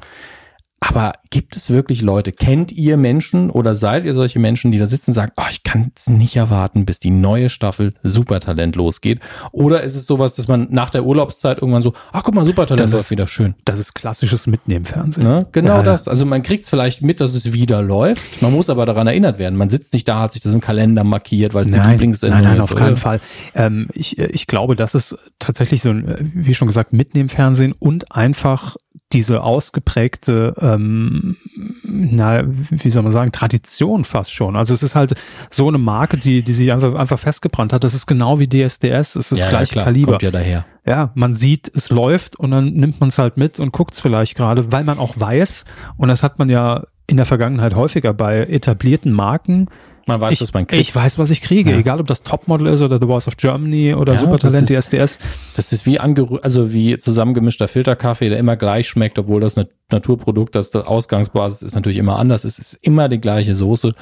Aber 0.85 1.13
gibt 1.29 1.55
es 1.55 1.69
wirklich 1.69 2.01
Leute, 2.01 2.31
kennt 2.33 2.71
ihr 2.73 2.97
Menschen 2.97 3.49
oder 3.49 3.73
seid 3.73 4.03
ihr 4.03 4.13
solche 4.13 4.37
Menschen, 4.37 4.71
die 4.73 4.77
da 4.79 4.85
sitzen 4.85 5.11
und 5.11 5.13
sagen, 5.13 5.31
oh, 5.37 5.43
ich 5.49 5.63
kann 5.63 5.91
es 5.95 6.09
nicht 6.09 6.35
erwarten, 6.35 6.85
bis 6.85 6.99
die 6.99 7.09
neue 7.09 7.47
Staffel 7.49 7.93
Supertalent 8.03 8.75
losgeht? 8.75 9.21
Oder 9.53 9.83
ist 9.83 9.95
es 9.95 10.05
sowas, 10.05 10.35
dass 10.35 10.47
man 10.49 10.67
nach 10.71 10.89
der 10.89 11.05
Urlaubszeit 11.05 11.59
irgendwann 11.59 11.81
so, 11.83 11.93
ach 12.11 12.23
guck 12.23 12.35
mal, 12.35 12.45
Supertalent 12.45 12.81
Das 12.83 12.91
läuft 12.91 13.05
ist- 13.05 13.11
wieder 13.11 13.27
schön. 13.27 13.55
Das 13.63 13.79
ist 13.79 13.93
klassisches 13.95 14.45
Mitnehmen-Fernsehen. 14.45 15.23
Ne? 15.23 15.45
Genau 15.53 15.77
Ja, 15.77 15.83
das. 15.83 16.07
Also 16.09 16.25
man 16.25 16.43
kriegt 16.43 16.65
es 16.65 16.69
vielleicht 16.69 17.01
mit, 17.01 17.21
dass 17.21 17.33
es 17.33 17.53
wieder 17.53 17.81
läuft. 17.81 18.41
Man 18.41 18.51
muss 18.51 18.69
aber 18.69 18.85
daran 18.85 19.07
erinnert 19.07 19.39
werden. 19.39 19.55
Man 19.57 19.69
sitzt 19.69 19.93
nicht 19.93 20.07
da, 20.09 20.19
hat 20.19 20.33
sich 20.33 20.41
das 20.41 20.53
im 20.53 20.59
Kalender 20.61 21.03
markiert, 21.05 21.53
weil 21.53 21.65
es 21.65 21.71
die 21.71 21.77
Nein, 21.77 21.91
Lieblingssendung 21.91 22.41
nein, 22.41 22.49
nein, 22.51 22.57
ist. 22.59 22.71
auf 22.71 22.75
keinen 22.75 22.87
oder? 22.93 22.97
Fall. 22.97 23.21
Ähm, 23.55 23.87
ich, 23.93 24.17
äh, 24.19 24.25
ich 24.33 24.47
glaube, 24.47 24.75
das 24.75 24.95
ist 24.95 25.15
tatsächlich 25.39 25.81
so 25.81 25.91
ein, 25.91 26.07
äh, 26.07 26.25
wie 26.33 26.53
schon 26.53 26.67
gesagt, 26.67 26.91
Mitnehmen-Fernsehen 26.91 27.73
und 27.79 28.11
einfach 28.11 28.75
diese 29.13 29.43
ausgeprägte, 29.43 30.55
ähm, 30.59 31.37
na, 31.83 32.43
wie 32.45 32.89
soll 32.89 33.03
man 33.03 33.11
sagen, 33.11 33.31
Tradition 33.31 34.05
fast 34.05 34.33
schon. 34.33 34.55
Also 34.55 34.73
es 34.73 34.83
ist 34.83 34.95
halt 34.95 35.15
so 35.49 35.67
eine 35.67 35.77
Marke, 35.77 36.17
die, 36.17 36.41
die 36.41 36.53
sich 36.53 36.71
einfach, 36.71 36.95
einfach 36.95 37.19
festgebrannt 37.19 37.73
hat. 37.73 37.83
Das 37.83 37.93
ist 37.93 38.07
genau 38.07 38.39
wie 38.39 38.47
DSDS, 38.47 39.15
es 39.15 39.15
ist 39.15 39.31
das 39.31 39.39
ja, 39.39 39.49
gleiche 39.49 39.71
ja, 39.71 39.73
klar, 39.73 39.85
Kaliber. 39.85 40.11
Kommt 40.13 40.23
ja 40.23 40.31
daher. 40.31 40.65
Ja, 40.85 41.11
man 41.15 41.35
sieht, 41.35 41.71
es 41.73 41.91
läuft 41.91 42.35
und 42.35 42.51
dann 42.51 42.73
nimmt 42.73 42.99
man 42.99 43.09
es 43.09 43.17
halt 43.17 43.37
mit 43.37 43.59
und 43.59 43.71
guckt 43.71 43.93
es 43.93 43.99
vielleicht 43.99 44.35
gerade, 44.35 44.71
weil 44.71 44.83
man 44.83 44.99
auch 44.99 45.17
weiß, 45.17 45.65
und 45.97 46.09
das 46.09 46.23
hat 46.23 46.39
man 46.39 46.49
ja 46.49 46.83
in 47.07 47.17
der 47.17 47.25
Vergangenheit 47.25 47.75
häufiger 47.75 48.13
bei 48.13 48.39
etablierten 48.39 49.11
Marken, 49.11 49.67
Man 50.05 50.19
weiß, 50.19 50.33
ich, 50.33 50.41
was 50.41 50.53
man 50.53 50.67
kriegt. 50.67 50.81
ich 50.81 50.93
weiß, 50.93 51.17
was 51.17 51.29
ich 51.31 51.41
kriege, 51.41 51.71
Ja. 51.71 51.77
egal 51.77 51.99
ob 52.01 52.07
das 52.07 52.23
Topmodel 52.23 52.67
ist 52.67 52.81
oder 52.81 52.99
The 52.99 53.05
Voice 53.05 53.27
of 53.27 53.37
Germany 53.37 53.93
oder 53.93 54.13
Ja, 54.13 54.19
Supertalent, 54.19 54.69
das 54.69 54.89
DSDS. 54.89 55.19
Das 55.55 55.71
ist 55.71 55.85
wie 55.85 55.99
angerü 55.99 56.39
also 56.41 56.73
wie 56.73 56.97
zusammengemischter 56.97 57.67
Filterkaffee, 57.69 58.27
der 58.29 58.37
immer 58.37 58.55
gleich 58.57 58.87
schmeckt, 58.89 59.17
obwohl 59.17 59.39
das 59.39 59.55
Naturprodukt, 59.91 60.55
das 60.55 60.71
der 60.71 60.87
Ausgangsbasis 60.89 61.61
ist, 61.61 61.75
natürlich 61.75 61.97
immer 61.97 62.19
anders 62.19 62.43
ist. 62.45 62.59
Es 62.59 62.73
ist 62.73 62.79
immer 62.83 63.07
die 63.09 63.19
gleiche 63.21 63.55
Soße, 63.55 63.93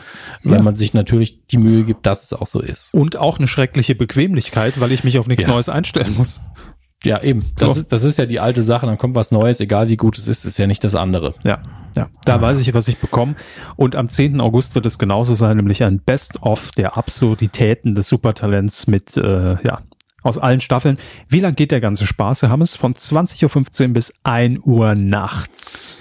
wenn 0.44 0.54
Ja. 0.54 0.62
man 0.62 0.76
sich 0.76 0.94
natürlich 0.94 1.46
die 1.48 1.58
Mühe 1.58 1.84
gibt, 1.84 2.06
dass 2.06 2.24
es 2.24 2.34
auch 2.34 2.48
so 2.48 2.62
ist. 2.62 2.94
Und 2.94 3.18
auch 3.18 3.38
eine 3.38 3.48
schreckliche 3.48 3.94
Bequemlichkeit, 3.94 4.80
weil 4.80 4.92
ich 4.92 5.04
mich 5.04 5.20
auf 5.20 5.28
nichts. 5.28 5.46
Neues 5.48 5.70
einstellen 5.70 6.16
muss. 6.18 6.42
Ja, 7.04 7.22
eben. 7.24 7.46
Das, 7.58 7.74
So. 7.74 7.80
ist, 7.80 7.92
das 7.92 8.04
ist 8.04 8.18
ja 8.20 8.26
die 8.28 8.40
alte 8.40 8.62
Sache, 8.64 8.86
dann 8.86 8.98
kommt 8.98 9.16
was 9.16 9.32
Neues, 9.32 9.60
egal 9.60 9.90
wie 9.90 9.98
gut 9.98 10.18
es 10.18 10.28
ist, 10.28 10.46
ist 10.46 10.58
ja 10.60 10.68
nicht 10.68 10.84
das 10.84 10.94
andere. 10.96 11.34
Ja, 11.44 11.64
ja. 11.96 12.10
Da 12.26 12.40
weiß 12.42 12.60
ich, 12.60 12.74
was 12.76 12.88
ich 12.88 12.98
bekomme. 13.00 13.36
Und 13.76 13.96
am 13.96 14.08
10. 14.08 14.40
August 14.40 14.76
wird 14.76 14.86
es 14.86 15.00
genauso 15.00 15.34
sein, 15.34 15.58
nämlich 15.58 15.84
ein 15.84 16.00
Best-of 16.00 16.72
der 16.72 16.98
Absurditäten 16.98 17.96
des 17.96 18.08
Supertalents 18.08 18.86
mit, 18.88 19.18
äh, 19.18 19.56
ja, 19.64 19.82
aus 20.22 20.38
allen 20.38 20.62
Staffeln. 20.62 21.00
Wie 21.28 21.40
lang 21.40 21.56
geht 21.56 21.72
der 21.72 21.82
ganze 21.82 22.06
Spaß, 22.06 22.44
Herr 22.44 22.50
Hammes? 22.52 22.76
Von 22.76 22.94
20.15 22.94 23.88
Uhr 23.88 23.94
bis 23.94 24.14
1 24.24 24.60
Uhr 24.64 24.94
nachts. 24.94 25.98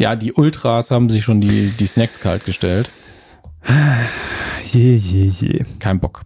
Ja, 0.00 0.16
die 0.16 0.32
Ultras 0.32 0.90
haben 0.90 1.08
sich 1.10 1.22
schon 1.22 1.40
die, 1.40 1.70
die 1.70 1.86
Snacks 1.86 2.18
kalt 2.18 2.44
gestellt. 2.44 2.90
Je, 4.64 4.96
je, 4.96 5.26
je. 5.26 5.64
Kein 5.78 6.00
Bock. 6.00 6.22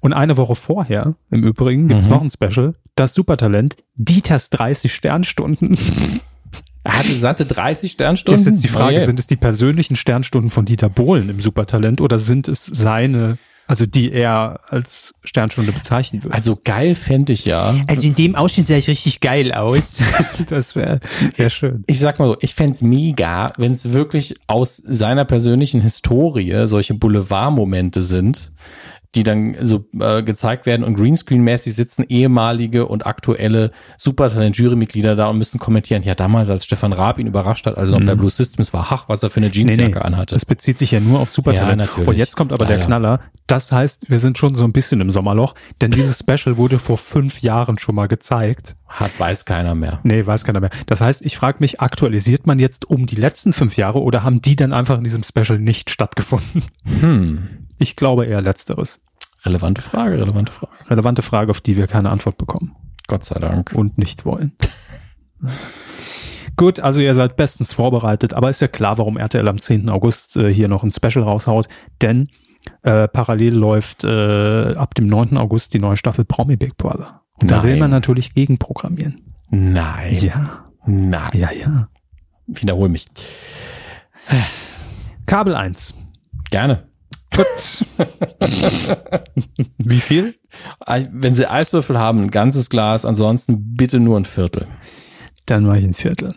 Und 0.00 0.12
eine 0.12 0.36
Woche 0.36 0.54
vorher, 0.54 1.14
im 1.30 1.42
Übrigen, 1.44 1.88
gibt's 1.88 2.06
Mhm. 2.06 2.12
noch 2.12 2.22
ein 2.22 2.30
Special. 2.30 2.74
Das 2.94 3.14
Supertalent, 3.14 3.76
Dieters 3.96 4.50
30 4.50 4.92
Sternstunden. 4.92 5.78
Er 6.86 6.98
hatte 6.98 7.14
satte 7.14 7.46
30 7.46 7.92
Sternstunden. 7.92 8.42
Ist 8.42 8.46
jetzt 8.46 8.62
die 8.62 8.68
Frage, 8.68 8.98
Oh 9.00 9.04
sind 9.04 9.18
es 9.18 9.26
die 9.26 9.36
persönlichen 9.36 9.96
Sternstunden 9.96 10.50
von 10.50 10.66
Dieter 10.66 10.90
Bohlen 10.90 11.30
im 11.30 11.40
Supertalent 11.40 12.02
oder 12.02 12.18
sind 12.18 12.46
es 12.46 12.66
seine, 12.66 13.38
also 13.66 13.86
die 13.86 14.12
er 14.12 14.60
als 14.68 15.14
Sternstunde 15.24 15.72
bezeichnen 15.72 16.22
würde? 16.22 16.34
Also 16.34 16.60
geil 16.62 16.94
fände 16.94 17.32
ich 17.32 17.46
ja. 17.46 17.74
Also 17.86 18.06
in 18.06 18.14
dem 18.14 18.34
Ausschnitt 18.34 18.66
sah 18.66 18.76
ich 18.76 18.86
richtig 18.86 19.20
geil 19.20 19.52
aus. 19.52 19.98
das 20.50 20.76
wäre 20.76 21.00
wär 21.36 21.48
schön. 21.48 21.84
Ich 21.86 22.00
sag 22.00 22.18
mal 22.18 22.28
so, 22.28 22.36
ich 22.40 22.54
fänd's 22.54 22.82
mega, 22.82 23.54
wenn 23.56 23.72
es 23.72 23.94
wirklich 23.94 24.34
aus 24.46 24.76
seiner 24.76 25.24
persönlichen 25.24 25.80
Historie 25.80 26.66
solche 26.66 26.92
Boulevardmomente 26.92 28.02
sind, 28.02 28.50
die 29.14 29.22
dann 29.22 29.56
so 29.62 29.84
äh, 29.98 30.22
gezeigt 30.22 30.66
werden 30.66 30.84
und 30.84 30.98
Greenscreen-mäßig 30.98 31.74
sitzen 31.74 32.04
ehemalige 32.08 32.86
und 32.86 33.06
aktuelle 33.06 33.70
Supertalent-Jurymitglieder 33.96 35.16
da 35.16 35.28
und 35.28 35.38
müssen 35.38 35.58
kommentieren, 35.58 36.02
ja 36.02 36.14
damals, 36.14 36.48
als 36.48 36.64
Stefan 36.64 36.92
Raab 36.92 37.18
ihn 37.18 37.26
überrascht 37.26 37.66
hat, 37.66 37.76
also 37.76 37.98
noch 37.98 38.06
bei 38.06 38.14
Blue 38.14 38.30
Systems 38.30 38.72
war, 38.72 38.86
ach, 38.90 39.08
was 39.08 39.22
er 39.22 39.30
für 39.30 39.40
eine 39.40 39.50
Jeansjacke 39.50 40.04
anhatte. 40.04 40.34
Das 40.34 40.44
bezieht 40.44 40.78
sich 40.78 40.90
ja 40.90 41.00
nur 41.00 41.20
auf 41.20 41.30
Supertalent. 41.30 41.80
Ja, 41.80 41.86
natürlich. 41.86 42.08
Und 42.08 42.16
jetzt 42.16 42.36
kommt 42.36 42.52
aber 42.52 42.66
der 42.66 42.76
Leider. 42.76 42.86
Knaller. 42.86 43.20
Das 43.46 43.72
heißt, 43.72 44.10
wir 44.10 44.20
sind 44.20 44.38
schon 44.38 44.54
so 44.54 44.64
ein 44.64 44.72
bisschen 44.72 45.00
im 45.00 45.10
Sommerloch, 45.10 45.54
denn 45.80 45.90
dieses 45.90 46.18
Special 46.18 46.56
wurde 46.56 46.78
vor 46.78 46.98
fünf 46.98 47.42
Jahren 47.42 47.78
schon 47.78 47.94
mal 47.94 48.08
gezeigt. 48.08 48.76
Hat, 48.86 49.18
weiß 49.18 49.44
keiner 49.44 49.74
mehr. 49.74 50.00
Nee, 50.02 50.24
weiß 50.24 50.44
keiner 50.44 50.60
mehr. 50.60 50.70
Das 50.86 51.00
heißt, 51.00 51.24
ich 51.24 51.36
frage 51.36 51.58
mich, 51.60 51.80
aktualisiert 51.80 52.46
man 52.46 52.58
jetzt 52.58 52.88
um 52.88 53.06
die 53.06 53.16
letzten 53.16 53.52
fünf 53.52 53.76
Jahre 53.76 54.00
oder 54.00 54.22
haben 54.22 54.40
die 54.40 54.56
dann 54.56 54.72
einfach 54.72 54.98
in 54.98 55.04
diesem 55.04 55.24
Special 55.24 55.58
nicht 55.58 55.90
stattgefunden? 55.90 56.62
Hm. 57.00 57.48
Ich 57.78 57.96
glaube 57.96 58.24
eher 58.26 58.40
letzteres. 58.40 59.00
Relevante 59.44 59.82
Frage, 59.82 60.18
relevante 60.18 60.52
Frage. 60.52 60.72
Relevante 60.90 61.22
Frage, 61.22 61.50
auf 61.50 61.60
die 61.60 61.76
wir 61.76 61.86
keine 61.86 62.10
Antwort 62.10 62.38
bekommen 62.38 62.74
Gott 63.06 63.24
sei 63.24 63.38
Dank. 63.38 63.72
und 63.74 63.98
nicht 63.98 64.24
wollen. 64.24 64.52
Gut, 66.56 66.80
also 66.80 67.00
ihr 67.00 67.14
seid 67.14 67.36
bestens 67.36 67.72
vorbereitet, 67.72 68.32
aber 68.32 68.48
ist 68.48 68.60
ja 68.60 68.68
klar, 68.68 68.96
warum 68.98 69.16
RTL 69.16 69.46
am 69.48 69.58
10. 69.58 69.88
August 69.88 70.36
äh, 70.36 70.52
hier 70.52 70.68
noch 70.68 70.84
ein 70.84 70.92
Special 70.92 71.24
raushaut, 71.24 71.66
denn 72.00 72.28
äh, 72.82 73.08
parallel 73.08 73.54
läuft 73.54 74.04
äh, 74.04 74.74
ab 74.74 74.94
dem 74.94 75.06
9. 75.06 75.36
August 75.36 75.74
die 75.74 75.80
neue 75.80 75.96
Staffel 75.96 76.24
Promi 76.24 76.56
Big 76.56 76.76
Brother. 76.76 77.22
Und 77.42 77.50
da 77.50 77.62
will 77.62 77.70
Nein. 77.72 77.80
man 77.80 77.90
natürlich 77.90 78.34
gegenprogrammieren. 78.34 79.20
Nein. 79.50 80.14
Ja, 80.14 80.64
Nein. 80.86 81.30
ja, 81.34 81.50
ja. 81.50 81.88
Wiederhol 82.46 82.88
mich. 82.88 83.06
Kabel 85.26 85.54
1. 85.56 85.94
Gerne. 86.50 86.84
Gut. 87.36 87.86
Wie 89.78 90.00
viel? 90.00 90.34
Wenn 91.10 91.34
Sie 91.34 91.50
Eiswürfel 91.50 91.98
haben, 91.98 92.22
ein 92.22 92.30
ganzes 92.30 92.70
Glas, 92.70 93.04
ansonsten 93.04 93.74
bitte 93.76 94.00
nur 94.00 94.18
ein 94.18 94.24
Viertel. 94.24 94.66
Dann 95.46 95.64
mache 95.64 95.78
ich 95.78 95.84
ein 95.84 95.94
Viertel. 95.94 96.34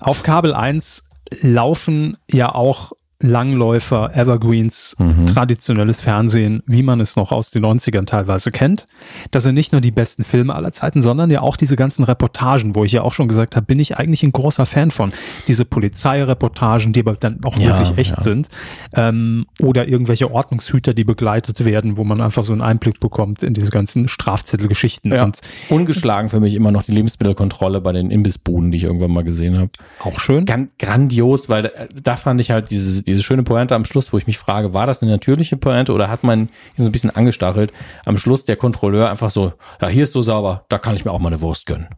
Auf 0.00 0.22
Kabel 0.22 0.54
1 0.54 1.08
laufen 1.40 2.16
ja 2.30 2.54
auch 2.54 2.92
Langläufer, 3.20 4.10
Evergreens, 4.14 4.96
Mhm. 4.98 5.26
traditionelles 5.26 6.00
Fernsehen, 6.00 6.62
wie 6.66 6.82
man 6.82 7.00
es 7.00 7.16
noch 7.16 7.32
aus 7.32 7.50
den 7.50 7.62
90ern 7.64 8.06
teilweise 8.06 8.50
kennt. 8.50 8.86
Das 9.30 9.44
sind 9.44 9.54
nicht 9.54 9.72
nur 9.72 9.80
die 9.80 9.90
besten 9.90 10.24
Filme 10.24 10.54
aller 10.54 10.72
Zeiten, 10.72 11.00
sondern 11.02 11.30
ja 11.30 11.40
auch 11.40 11.56
diese 11.56 11.76
ganzen 11.76 12.04
Reportagen, 12.04 12.74
wo 12.74 12.84
ich 12.84 12.92
ja 12.92 13.02
auch 13.02 13.12
schon 13.12 13.28
gesagt 13.28 13.56
habe, 13.56 13.66
bin 13.66 13.78
ich 13.78 13.96
eigentlich 13.96 14.22
ein 14.22 14.32
großer 14.32 14.66
Fan 14.66 14.90
von. 14.90 15.12
Diese 15.48 15.64
Polizeireportagen, 15.64 16.92
die 16.92 17.00
aber 17.00 17.14
dann 17.14 17.40
auch 17.44 17.56
Ja, 17.56 17.78
wirklich 17.78 17.98
echt 17.98 18.16
ja. 18.16 18.20
sind. 18.22 18.48
Ähm, 18.94 19.46
oder 19.60 19.88
irgendwelche 19.88 20.30
Ordnungshüter, 20.30 20.92
die 20.94 21.04
begleitet 21.04 21.64
werden, 21.64 21.96
wo 21.96 22.04
man 22.04 22.20
einfach 22.20 22.42
so 22.44 22.52
einen 22.52 22.62
Einblick 22.62 23.00
bekommt 23.00 23.42
in 23.42 23.54
diese 23.54 23.70
ganzen 23.70 24.08
Strafzettelgeschichten. 24.08 25.12
Ja. 25.12 25.24
Und 25.24 25.40
Ungeschlagen 25.68 26.28
für 26.28 26.40
mich 26.40 26.54
immer 26.54 26.70
noch 26.72 26.82
die 26.82 26.92
Lebensmittelkontrolle 26.92 27.80
bei 27.80 27.92
den 27.92 28.10
Imbissbuden, 28.10 28.70
die 28.70 28.78
ich 28.78 28.84
irgendwann 28.84 29.12
mal 29.12 29.24
gesehen 29.24 29.58
habe. 29.58 29.70
auch 30.00 30.18
schön. 30.20 30.44
Gan 30.46 30.68
grandios, 30.78 31.48
weil 31.48 31.62
da, 31.62 31.70
da 32.02 32.16
fand 32.16 32.40
ich 32.40 32.50
halt 32.50 32.70
diese, 32.70 33.02
diese 33.06 33.22
schöne 33.22 33.42
Pointe 33.42 33.74
am 33.74 33.84
Schluss, 33.84 34.12
wo 34.12 34.18
ich 34.18 34.26
mich 34.26 34.38
frage, 34.38 34.72
war 34.72 34.86
das 34.86 35.02
eine 35.02 35.12
natürliche 35.12 35.56
Pointe 35.56 35.92
oder 35.92 36.08
hat 36.08 36.24
man 36.24 36.40
ihn 36.40 36.48
so 36.76 36.88
ein 36.88 36.92
bisschen 36.92 37.10
angestachelt? 37.10 37.72
Am 38.04 38.18
Schluss 38.18 38.44
der 38.44 38.56
Kontrolleur 38.56 39.10
einfach 39.10 39.30
so, 39.30 39.52
ja, 39.80 39.88
hier 39.88 40.04
ist 40.04 40.12
so 40.12 40.22
sauber, 40.22 40.64
da 40.68 40.78
kann 40.78 40.96
ich 40.96 41.04
mir 41.04 41.10
auch 41.10 41.20
mal 41.20 41.28
eine 41.28 41.40
Wurst 41.40 41.66
gönnen. 41.66 41.88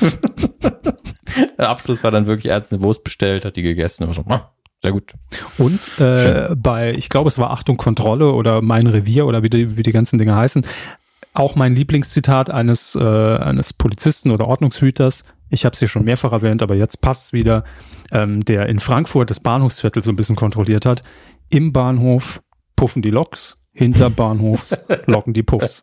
der 1.58 1.68
Abschluss 1.68 2.04
war 2.04 2.10
dann 2.10 2.26
wirklich, 2.26 2.50
er 2.50 2.56
hat 2.56 2.72
eine 2.72 2.82
Wurst 2.82 3.04
bestellt, 3.04 3.44
hat 3.44 3.56
die 3.56 3.62
gegessen 3.62 4.04
und 4.04 4.12
so, 4.14 4.24
ah, 4.28 4.52
sehr 4.82 4.92
gut. 4.92 5.14
Und 5.58 5.80
äh, 6.00 6.18
Schön. 6.18 6.62
bei, 6.62 6.92
ich 6.94 7.08
glaube, 7.08 7.28
es 7.28 7.38
war 7.38 7.50
Achtung 7.50 7.76
Kontrolle 7.76 8.32
oder 8.32 8.62
mein 8.62 8.86
Revier 8.86 9.26
oder 9.26 9.42
wie 9.42 9.50
die, 9.50 9.76
wie 9.76 9.82
die 9.82 9.92
ganzen 9.92 10.18
Dinge 10.18 10.36
heißen, 10.36 10.64
auch 11.32 11.54
mein 11.54 11.74
Lieblingszitat 11.74 12.50
eines, 12.50 12.94
äh, 12.94 13.00
eines 13.00 13.72
Polizisten 13.72 14.30
oder 14.30 14.46
Ordnungshüters. 14.46 15.24
Ich 15.50 15.64
habe 15.64 15.72
es 15.74 15.78
hier 15.78 15.88
schon 15.88 16.04
mehrfach 16.04 16.32
erwähnt, 16.32 16.62
aber 16.62 16.74
jetzt 16.74 17.00
passt 17.00 17.32
wieder, 17.32 17.64
ähm, 18.12 18.44
der 18.44 18.66
in 18.68 18.80
Frankfurt 18.80 19.30
das 19.30 19.40
Bahnhofsviertel 19.40 20.02
so 20.02 20.10
ein 20.10 20.16
bisschen 20.16 20.36
kontrolliert 20.36 20.84
hat. 20.86 21.02
Im 21.48 21.72
Bahnhof 21.72 22.42
puffen 22.74 23.02
die 23.02 23.10
Loks, 23.10 23.56
hinter 23.72 24.10
Bahnhofs 24.10 24.78
locken 25.06 25.32
die 25.34 25.42
Puffs. 25.42 25.82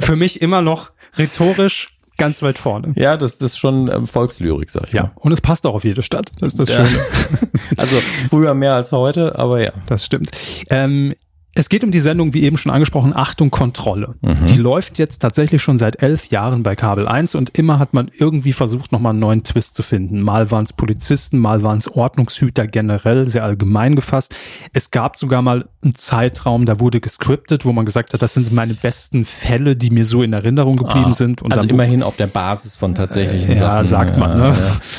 Für 0.00 0.16
mich 0.16 0.40
immer 0.42 0.60
noch 0.62 0.90
rhetorisch 1.16 1.96
ganz 2.18 2.42
weit 2.42 2.58
vorne. 2.58 2.92
Ja, 2.96 3.16
das, 3.16 3.38
das 3.38 3.52
ist 3.52 3.58
schon 3.58 3.88
ähm, 3.90 4.06
Volkslyrik, 4.06 4.68
sag 4.70 4.88
ich 4.88 4.92
Ja, 4.92 5.04
mal. 5.04 5.12
und 5.16 5.32
es 5.32 5.40
passt 5.40 5.66
auch 5.66 5.74
auf 5.74 5.84
jede 5.84 6.02
Stadt. 6.02 6.32
Das 6.40 6.52
ist 6.54 6.58
das 6.60 6.68
Ja. 6.68 6.86
Schöne. 6.86 7.02
Also 7.76 7.96
früher 8.28 8.52
mehr 8.52 8.74
als 8.74 8.90
heute, 8.92 9.38
aber 9.38 9.62
ja. 9.62 9.70
Das 9.86 10.04
stimmt. 10.04 10.30
Ähm, 10.68 11.14
es 11.54 11.68
geht 11.68 11.82
um 11.82 11.90
die 11.90 12.00
Sendung, 12.00 12.32
wie 12.32 12.42
eben 12.44 12.56
schon 12.56 12.70
angesprochen, 12.70 13.14
Achtung 13.14 13.50
Kontrolle. 13.50 14.14
Mhm. 14.20 14.46
Die 14.46 14.56
läuft 14.56 14.98
jetzt 14.98 15.18
tatsächlich 15.18 15.60
schon 15.60 15.78
seit 15.78 16.00
elf 16.02 16.26
Jahren 16.30 16.62
bei 16.62 16.76
Kabel 16.76 17.08
1 17.08 17.34
und 17.34 17.50
immer 17.58 17.78
hat 17.80 17.92
man 17.92 18.08
irgendwie 18.16 18.52
versucht, 18.52 18.92
nochmal 18.92 19.10
einen 19.10 19.18
neuen 19.20 19.42
Twist 19.42 19.74
zu 19.74 19.82
finden. 19.82 20.20
Mal 20.22 20.50
waren 20.52 20.64
es 20.64 20.72
Polizisten, 20.72 21.38
mal 21.38 21.62
waren 21.64 21.78
es 21.78 21.88
Ordnungshüter 21.88 22.68
generell, 22.68 23.26
sehr 23.26 23.42
allgemein 23.42 23.96
gefasst. 23.96 24.34
Es 24.72 24.92
gab 24.92 25.16
sogar 25.16 25.42
mal 25.42 25.68
einen 25.82 25.94
Zeitraum, 25.96 26.66
da 26.66 26.78
wurde 26.78 27.00
gescriptet, 27.00 27.64
wo 27.64 27.72
man 27.72 27.84
gesagt 27.84 28.12
hat, 28.12 28.22
das 28.22 28.34
sind 28.34 28.52
meine 28.52 28.74
besten 28.74 29.24
Fälle, 29.24 29.74
die 29.74 29.90
mir 29.90 30.04
so 30.04 30.22
in 30.22 30.32
Erinnerung 30.32 30.76
geblieben 30.76 31.10
Ah, 31.10 31.14
sind. 31.14 31.42
Und 31.42 31.52
also 31.52 31.66
immerhin 31.66 32.02
auf 32.04 32.16
der 32.16 32.28
Basis 32.28 32.76
von 32.76 32.94
tatsächlichen 32.94 33.56
Äh, 33.56 33.58
ja, 33.58 33.84
Sachen. 33.84 33.86
sagt 33.86 34.16
man, 34.16 34.38
ne? 34.38 34.56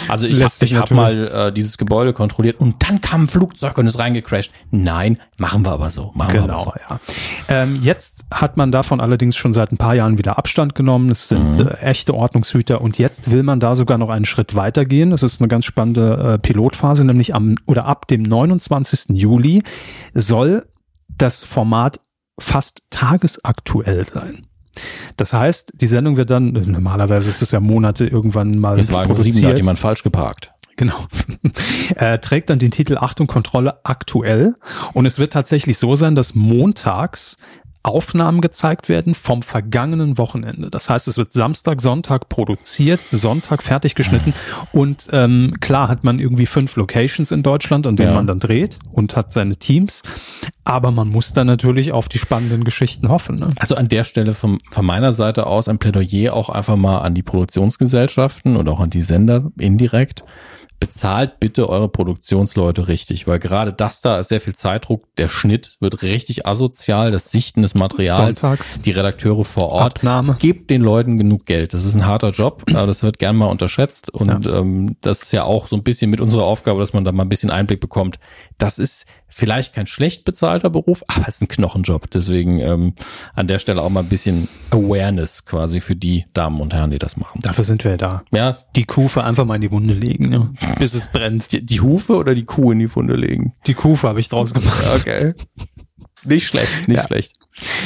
Also 0.09 0.27
ich 0.27 0.41
habe 0.43 0.81
hab 0.81 0.91
mal 0.91 1.27
äh, 1.27 1.51
dieses 1.53 1.77
Gebäude 1.77 2.11
kontrolliert 2.11 2.59
und 2.59 2.75
dann 2.87 2.99
kam 2.99 3.23
ein 3.23 3.27
Flugzeug 3.29 3.77
und 3.77 3.87
ist 3.87 3.97
reingecrashed. 3.99 4.51
Nein, 4.71 5.17
machen 5.37 5.63
wir 5.65 5.71
aber 5.71 5.89
so. 5.91 6.11
Machen 6.13 6.33
wir 6.33 6.40
Genau, 6.43 6.73
ja. 6.89 6.99
Ähm, 7.47 7.79
jetzt 7.81 8.25
hat 8.31 8.57
man 8.57 8.71
davon 8.71 8.99
allerdings 9.01 9.35
schon 9.35 9.53
seit 9.53 9.71
ein 9.71 9.77
paar 9.77 9.95
Jahren 9.95 10.17
wieder 10.17 10.37
Abstand 10.37 10.75
genommen. 10.75 11.09
Es 11.11 11.27
sind 11.27 11.57
Mhm. 11.57 11.67
äh, 11.67 11.73
echte 11.81 12.13
Ordnungshüter 12.13 12.81
und 12.81 12.97
jetzt 12.97 13.31
will 13.31 13.43
man 13.43 13.59
da 13.59 13.75
sogar 13.75 13.97
noch 13.97 14.09
einen 14.09 14.25
Schritt 14.25 14.55
weiter 14.55 14.85
gehen. 14.85 15.11
Das 15.11 15.23
ist 15.23 15.41
eine 15.41 15.47
ganz 15.47 15.65
spannende 15.65 16.33
äh, 16.33 16.37
Pilotphase, 16.39 17.03
nämlich 17.05 17.33
am 17.35 17.55
oder 17.65 17.85
ab 17.85 18.07
dem 18.07 18.21
29. 18.23 19.09
Juli 19.17 19.63
soll 20.13 20.65
das 21.07 21.43
Format 21.43 21.99
fast 22.39 22.81
tagesaktuell 22.89 24.07
sein. 24.07 24.47
Das 25.17 25.33
heißt, 25.33 25.73
die 25.75 25.87
Sendung 25.87 26.15
wird 26.17 26.29
dann, 26.29 26.53
normalerweise 26.53 27.29
ist 27.29 27.41
es 27.41 27.51
ja 27.51 27.59
Monate 27.59 28.07
irgendwann 28.07 28.51
mal 28.51 28.79
Es 28.79 28.91
war 28.91 29.13
sieben, 29.13 29.41
da 29.41 29.49
hat 29.49 29.57
jemand 29.57 29.79
falsch 29.79 30.01
geparkt. 30.01 30.51
Genau. 30.81 31.05
äh, 31.95 32.17
trägt 32.21 32.49
dann 32.49 32.57
den 32.57 32.71
Titel 32.71 32.97
Achtung 32.97 33.27
Kontrolle 33.27 33.85
aktuell. 33.85 34.55
Und 34.93 35.05
es 35.05 35.19
wird 35.19 35.31
tatsächlich 35.31 35.77
so 35.77 35.95
sein, 35.95 36.15
dass 36.15 36.33
montags 36.33 37.37
Aufnahmen 37.83 38.41
gezeigt 38.41 38.89
werden 38.89 39.15
vom 39.15 39.41
vergangenen 39.41 40.17
Wochenende. 40.17 40.69
Das 40.69 40.89
heißt, 40.89 41.07
es 41.07 41.17
wird 41.17 41.31
Samstag, 41.31 41.81
Sonntag 41.81 42.29
produziert, 42.29 42.99
Sonntag 43.09 43.63
fertig 43.63 43.95
geschnitten 43.95 44.33
und 44.71 45.07
ähm, 45.11 45.53
klar 45.61 45.87
hat 45.87 46.03
man 46.03 46.19
irgendwie 46.19 46.45
fünf 46.45 46.75
Locations 46.75 47.31
in 47.31 47.41
Deutschland, 47.43 47.87
an 47.87 47.95
denen 47.95 48.09
Ja. 48.09 48.15
man 48.15 48.27
dann 48.27 48.39
dreht 48.39 48.77
und 48.91 49.15
hat 49.15 49.31
seine 49.31 49.55
Teams. 49.57 50.03
Aber 50.63 50.91
man 50.91 51.07
muss 51.09 51.33
dann 51.33 51.47
natürlich 51.47 51.91
auf 51.91 52.07
die 52.07 52.19
spannenden 52.19 52.63
Geschichten 52.63 53.09
hoffen. 53.09 53.39
Ne? 53.39 53.49
Also 53.57 53.75
an 53.75 53.87
der 53.87 54.03
Stelle 54.03 54.33
von, 54.33 54.59
von 54.71 54.85
meiner 54.85 55.11
Seite 55.11 55.47
aus 55.47 55.67
ein 55.67 55.79
Plädoyer 55.79 56.33
auch 56.33 56.49
einfach 56.49 56.75
mal 56.75 56.99
an 56.99 57.15
die 57.15 57.23
Produktionsgesellschaften 57.23 58.55
und 58.55 58.69
auch 58.69 58.79
an 58.79 58.89
die 58.91 59.01
Sender 59.01 59.51
indirekt. 59.57 60.23
Bezahlt 60.79 61.39
bitte 61.39 61.69
eure 61.69 61.89
Produktionsleute 61.89 62.87
richtig, 62.87 63.27
weil 63.27 63.37
gerade 63.37 63.71
das 63.71 64.01
da 64.01 64.17
ist 64.17 64.29
sehr 64.29 64.41
viel 64.41 64.55
Zeitdruck. 64.55 65.15
Der 65.17 65.29
Schnitt 65.29 65.75
wird 65.79 66.01
richtig 66.01 66.47
asozial. 66.47 67.11
Das 67.11 67.29
Sichten 67.29 67.63
ist 67.63 67.70
des 67.71 67.79
Materials, 67.79 68.39
Sonntags. 68.39 68.79
die 68.81 68.91
Redakteure 68.91 69.43
vor 69.45 69.69
Ort. 69.69 69.97
Abnahme. 69.97 70.35
Gebt 70.39 70.69
den 70.69 70.81
Leuten 70.81 71.17
genug 71.17 71.45
Geld. 71.45 71.73
Das 71.73 71.85
ist 71.85 71.95
ein 71.95 72.05
harter 72.05 72.31
Job, 72.31 72.63
aber 72.73 72.87
das 72.87 73.03
wird 73.03 73.19
gern 73.19 73.35
mal 73.35 73.47
unterschätzt. 73.47 74.09
Und 74.11 74.47
ähm, 74.47 74.95
das 75.01 75.23
ist 75.23 75.31
ja 75.33 75.43
auch 75.43 75.67
so 75.67 75.75
ein 75.75 75.83
bisschen 75.83 76.09
mit 76.11 76.21
unserer 76.21 76.43
Aufgabe, 76.43 76.79
dass 76.79 76.93
man 76.93 77.03
da 77.03 77.11
mal 77.11 77.23
ein 77.23 77.29
bisschen 77.29 77.49
Einblick 77.49 77.79
bekommt. 77.79 78.19
Das 78.57 78.79
ist 78.79 79.05
vielleicht 79.33 79.73
kein 79.73 79.87
schlecht 79.87 80.25
bezahlter 80.25 80.69
Beruf, 80.69 81.03
aber 81.07 81.25
es 81.27 81.35
ist 81.35 81.41
ein 81.43 81.47
Knochenjob. 81.47 82.09
Deswegen 82.11 82.59
ähm, 82.59 82.93
an 83.33 83.47
der 83.47 83.59
Stelle 83.59 83.81
auch 83.81 83.89
mal 83.89 84.01
ein 84.01 84.09
bisschen 84.09 84.49
Awareness 84.71 85.45
quasi 85.45 85.79
für 85.79 85.95
die 85.95 86.25
Damen 86.33 86.59
und 86.59 86.73
Herren, 86.73 86.91
die 86.91 86.99
das 86.99 87.15
machen. 87.15 87.39
Dafür 87.41 87.63
sind 87.63 87.83
wir 87.85 87.95
da. 87.97 88.23
Ja, 88.31 88.57
Die 88.75 88.83
Kufe 88.83 89.23
einfach 89.23 89.45
mal 89.45 89.55
in 89.55 89.61
die 89.61 89.71
Wunde 89.71 89.93
legen, 89.93 90.29
ne? 90.29 90.53
bis 90.79 90.93
es 90.93 91.07
brennt. 91.07 91.51
die, 91.53 91.65
die 91.65 91.79
Hufe 91.79 92.15
oder 92.15 92.35
die 92.35 92.43
Kuh 92.43 92.71
in 92.73 92.79
die 92.79 92.87
Funde 92.87 93.15
legen. 93.15 93.53
Die 93.67 93.73
Kufe 93.73 94.07
habe 94.07 94.19
ich 94.19 94.27
draus 94.27 94.53
gemacht. 94.53 94.83
Okay. 94.95 95.33
Nicht 96.23 96.47
schlecht, 96.47 96.87
nicht 96.87 96.97
Ja. 96.99 97.07
schlecht. 97.07 97.33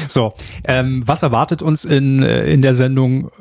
So, 0.07 0.33
ähm, 0.65 1.03
was 1.05 1.23
erwartet 1.23 1.61
uns 1.61 1.85
in, 1.85 2.21
äh, 2.21 2.45
in 2.51 2.61
der 2.61 2.75
Sendung? 2.75 3.31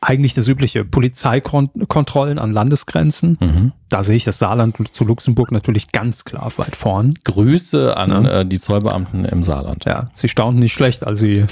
Eigentlich 0.00 0.34
das 0.34 0.48
übliche 0.48 0.84
Polizeikontrollen 0.84 2.38
an 2.38 2.52
Landesgrenzen. 2.52 3.38
Mhm. 3.40 3.72
Da 3.88 4.02
sehe 4.02 4.16
ich 4.16 4.24
das 4.24 4.38
Saarland 4.38 4.76
zu 4.92 5.04
Luxemburg 5.04 5.52
natürlich 5.52 5.92
ganz 5.92 6.24
klar 6.24 6.50
weit 6.56 6.74
vorn. 6.74 7.14
Grüße 7.24 7.96
an 7.96 8.10
Ja. 8.24 8.40
äh, 8.40 8.46
die 8.46 8.58
Zollbeamten 8.58 9.24
im 9.24 9.44
Saarland. 9.44 9.84
Ja, 9.84 10.08
sie 10.16 10.28
staunten 10.28 10.58
nicht 10.60 10.72
schlecht, 10.72 11.06
als 11.06 11.20
sie 11.20 11.44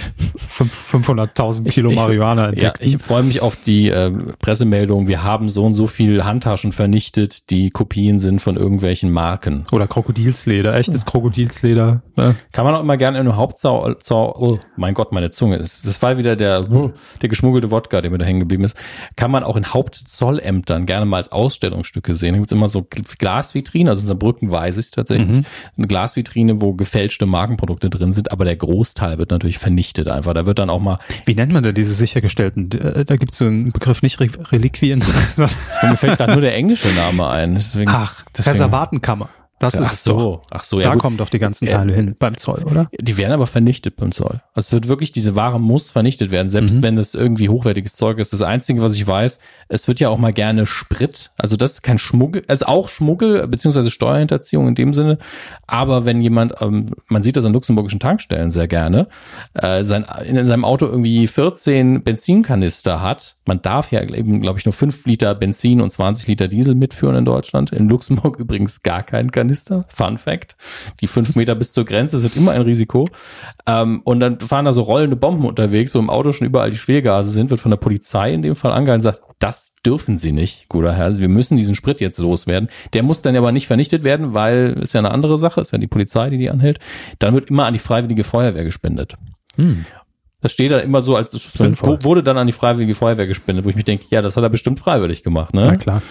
fünf- 0.48 0.72
500.000 0.90 1.68
Kilo 1.70 1.90
Ich- 1.90 1.96
Marihuana 1.96 2.42
Ja, 2.46 2.48
entdeckten. 2.48 2.86
ich 2.88 2.98
freue 2.98 3.22
mich 3.22 3.42
auf 3.42 3.56
die 3.56 3.88
äh, 3.90 4.10
Pressemeldung. 4.40 5.06
Wir 5.06 5.22
haben 5.22 5.50
so 5.50 5.64
und 5.64 5.74
so 5.74 5.86
viel 5.86 6.24
Handtaschen 6.24 6.72
vernichtet, 6.72 7.50
die 7.50 7.70
Kopien 7.70 8.18
sind 8.18 8.40
von 8.42 8.56
irgendwelchen 8.56 9.12
Marken. 9.12 9.66
Oder 9.70 9.86
Krokodilsleder, 9.86 10.74
echtes 10.74 11.06
Krokodilsleder. 11.06 12.02
Ne? 12.16 12.34
Kann 12.52 12.64
man 12.64 12.74
auch 12.74 12.80
immer 12.80 12.96
gerne 12.96 13.18
in 13.20 13.26
einem 13.28 13.36
Hauptzau, 13.36 13.94
Zau, 14.02 14.34
oh, 14.38 14.58
mein 14.76 14.94
Gott, 14.94 15.12
meine 15.12 15.30
Zunge 15.30 15.56
ist, 15.56 15.86
das 15.86 16.02
war 16.02 16.16
wieder 16.18 16.34
der, 16.34 16.62
der 16.62 17.28
geschmuggelte 17.28 17.70
Wodka, 17.70 18.00
der 18.00 18.10
mir 18.10 18.18
da 18.22 18.26
hängen 18.26 18.40
geblieben 18.40 18.64
ist. 18.64 18.76
Kann 19.16 19.30
man 19.30 19.44
auch 19.44 19.56
in 19.56 19.66
Hauptzollämtern 19.66 20.86
gerne 20.86 21.06
mal 21.06 21.18
als 21.18 21.30
Ausstellungsstücke 21.32 22.14
sehen. 22.14 22.32
Da 22.32 22.38
gibt's 22.38 22.52
immer 22.52 22.68
so 22.68 22.86
Glasvitrinen, 23.18 23.88
also 23.88 24.00
in 24.00 24.06
Saarbrücken 24.06 24.50
weiß 24.50 24.76
ich 24.76 24.90
tatsächlich. 24.90 25.28
Mhm. 25.28 25.44
Eine 25.76 25.86
Glasvitrine, 25.86 26.60
wo 26.60 26.74
gefälschte 26.74 27.26
Markenprodukte 27.26 27.90
drin 27.90 28.12
sind, 28.12 28.32
aber 28.32 28.44
der 28.44 28.56
Großteil 28.56 29.18
wird 29.18 29.30
natürlich 29.30 29.58
vernichtet 29.58 30.08
einfach. 30.08 30.34
Da 30.34 30.46
wird 30.46 30.58
dann 30.58 30.70
auch 30.70 30.80
mal, 30.80 30.98
Wie 31.24 31.34
nennt 31.34 31.52
man 31.52 31.62
denn 31.62 31.74
diese 31.74 31.94
sichergestellten? 31.94 32.70
Äh, 32.72 33.04
Da 33.04 33.16
gibt 33.16 33.32
es 33.32 33.38
so 33.38 33.46
einen 33.46 33.72
Begriff, 33.72 34.02
nicht 34.02 34.20
Re 34.20 34.28
Reliquien, 34.50 35.00
mir 35.82 35.96
fällt 35.96 36.18
gerade 36.18 36.32
nur 36.32 36.40
der 36.40 36.54
englische 36.54 36.88
Name 36.94 37.28
ein. 37.28 37.54
Deswegen, 37.54 37.90
ach, 37.90 38.24
deswegen, 38.36 38.50
Reservatenkammer. 38.54 39.28
Das 39.62 39.80
Ach 39.80 39.92
ist 39.92 40.06
doch, 40.06 40.18
so, 40.18 40.42
ach 40.50 40.64
so, 40.64 40.78
ja. 40.78 40.84
da 40.88 40.92
gut. 40.94 41.02
kommen 41.02 41.16
doch 41.16 41.28
die 41.28 41.38
ganzen 41.38 41.66
Äh, 41.68 41.72
Teile 41.72 41.94
hin 41.94 42.16
beim 42.18 42.36
Zoll, 42.36 42.64
oder? 42.64 42.88
Die 43.00 43.16
werden 43.16 43.32
aber 43.32 43.46
vernichtet 43.46 43.96
beim 43.96 44.12
Zoll. 44.12 44.40
Also 44.54 44.66
es 44.68 44.72
wird 44.72 44.88
wirklich, 44.88 45.12
diese 45.12 45.34
Ware 45.36 45.60
muss 45.60 45.90
vernichtet 45.90 46.30
werden, 46.30 46.48
selbst 46.48 46.76
Mhm. 46.76 46.82
wenn 46.82 46.98
es 46.98 47.14
irgendwie 47.14 47.48
hochwertiges 47.48 47.94
Zeug 47.94 48.18
ist. 48.18 48.32
Das 48.32 48.42
Einzige, 48.42 48.82
was 48.82 48.94
ich 48.96 49.06
weiß, 49.06 49.38
es 49.68 49.88
wird 49.88 50.00
ja 50.00 50.08
auch 50.08 50.18
mal 50.18 50.32
gerne 50.32 50.66
Sprit. 50.66 51.30
Also 51.36 51.56
das 51.56 51.72
ist 51.74 51.82
kein 51.82 51.98
Schmuggel, 51.98 52.44
also 52.48 52.66
auch 52.66 52.88
Schmuggel, 52.88 53.46
beziehungsweise 53.48 53.90
Steuerhinterziehung 53.90 54.68
in 54.68 54.74
dem 54.74 54.92
Sinne. 54.94 55.18
Aber 55.66 56.04
wenn 56.04 56.20
jemand, 56.20 56.54
ähm, 56.60 56.90
man 57.08 57.22
sieht 57.22 57.36
das 57.36 57.44
an 57.44 57.52
luxemburgischen 57.52 58.00
Tankstellen 58.00 58.50
sehr 58.50 58.68
gerne, 58.68 59.08
äh, 59.54 59.84
sein, 59.84 60.04
in 60.26 60.44
seinem 60.46 60.64
Auto 60.64 60.86
irgendwie 60.86 61.26
14 61.26 62.02
Benzinkanister 62.02 63.00
hat, 63.00 63.36
man 63.46 63.62
darf 63.62 63.92
ja 63.92 64.02
eben, 64.02 64.40
glaube 64.40 64.58
ich, 64.58 64.64
nur 64.64 64.72
5 64.72 65.06
Liter 65.06 65.34
Benzin 65.34 65.80
und 65.80 65.90
20 65.90 66.26
Liter 66.28 66.48
Diesel 66.48 66.74
mitführen 66.74 67.16
in 67.16 67.24
Deutschland. 67.24 67.72
In 67.72 67.88
Luxemburg 67.88 68.36
übrigens 68.40 68.82
gar 68.82 69.02
kein 69.02 69.30
Kanister. 69.52 69.84
Fun 69.88 70.18
Fact. 70.18 70.56
Die 71.00 71.06
fünf 71.06 71.34
Meter 71.34 71.54
bis 71.54 71.72
zur 71.72 71.84
Grenze 71.84 72.18
sind 72.18 72.36
immer 72.36 72.52
ein 72.52 72.62
Risiko. 72.62 73.08
Ähm, 73.66 74.00
und 74.04 74.20
dann 74.20 74.40
fahren 74.40 74.64
da 74.64 74.72
so 74.72 74.82
rollende 74.82 75.16
Bomben 75.16 75.44
unterwegs, 75.44 75.94
wo 75.94 75.98
im 75.98 76.10
Auto 76.10 76.32
schon 76.32 76.46
überall 76.46 76.70
die 76.70 76.76
Schwergase 76.76 77.30
sind, 77.30 77.50
wird 77.50 77.60
von 77.60 77.70
der 77.70 77.76
Polizei 77.76 78.32
in 78.32 78.42
dem 78.42 78.54
Fall 78.54 78.72
angehalten 78.72 79.06
und 79.06 79.12
sagt, 79.12 79.22
das 79.38 79.72
dürfen 79.84 80.16
sie 80.16 80.32
nicht, 80.32 80.68
guter 80.68 80.94
Herr. 80.94 81.04
Also 81.04 81.20
wir 81.20 81.28
müssen 81.28 81.56
diesen 81.56 81.74
Sprit 81.74 82.00
jetzt 82.00 82.18
loswerden. 82.18 82.68
Der 82.94 83.02
muss 83.02 83.22
dann 83.22 83.36
aber 83.36 83.52
nicht 83.52 83.66
vernichtet 83.66 84.04
werden, 84.04 84.32
weil 84.32 84.78
ist 84.80 84.94
ja 84.94 85.00
eine 85.00 85.10
andere 85.10 85.36
Sache, 85.38 85.60
ist 85.60 85.72
ja 85.72 85.78
die 85.78 85.86
Polizei, 85.86 86.30
die 86.30 86.38
die 86.38 86.50
anhält. 86.50 86.78
Dann 87.18 87.34
wird 87.34 87.50
immer 87.50 87.66
an 87.66 87.72
die 87.72 87.78
Freiwillige 87.78 88.24
Feuerwehr 88.24 88.64
gespendet. 88.64 89.16
Hm. 89.56 89.84
Das 90.40 90.52
steht 90.52 90.72
dann 90.72 90.80
immer 90.80 91.02
so 91.02 91.14
als 91.14 91.30
Sinnvoll. 91.30 92.02
wurde 92.02 92.24
dann 92.24 92.36
an 92.36 92.48
die 92.48 92.52
Freiwillige 92.52 92.96
Feuerwehr 92.96 93.28
gespendet, 93.28 93.64
wo 93.64 93.68
ich 93.68 93.76
mich 93.76 93.84
denke, 93.84 94.06
ja, 94.10 94.22
das 94.22 94.36
hat 94.36 94.42
er 94.42 94.50
bestimmt 94.50 94.80
freiwillig 94.80 95.22
gemacht, 95.22 95.54
ne? 95.54 95.66
Na 95.66 95.76
klar. 95.76 96.02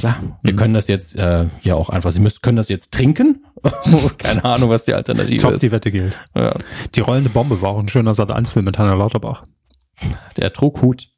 Klar. 0.00 0.38
Wir 0.42 0.56
können 0.56 0.72
das 0.72 0.88
jetzt 0.88 1.14
äh, 1.16 1.46
ja 1.60 1.74
auch 1.74 1.90
einfach, 1.90 2.10
Sie 2.10 2.20
müssen 2.20 2.40
können 2.40 2.56
das 2.56 2.70
jetzt 2.70 2.90
trinken. 2.90 3.44
Keine 4.18 4.42
Ahnung, 4.44 4.70
was 4.70 4.86
die 4.86 4.94
Alternative 4.94 5.42
Top, 5.42 5.52
ist. 5.52 5.62
die 5.62 5.70
Wette 5.70 5.90
gilt. 5.90 6.16
Ja. 6.34 6.54
Die 6.94 7.00
rollende 7.00 7.28
Bombe 7.28 7.60
war 7.60 7.70
auch 7.70 7.78
ein 7.78 7.88
schöner 7.88 8.14
Sat-1-Film 8.14 8.64
mit 8.64 8.78
Hannah 8.78 8.94
Lauterbach. 8.94 9.44
Der 10.38 10.54
trug 10.54 10.80
Hut. 10.80 11.08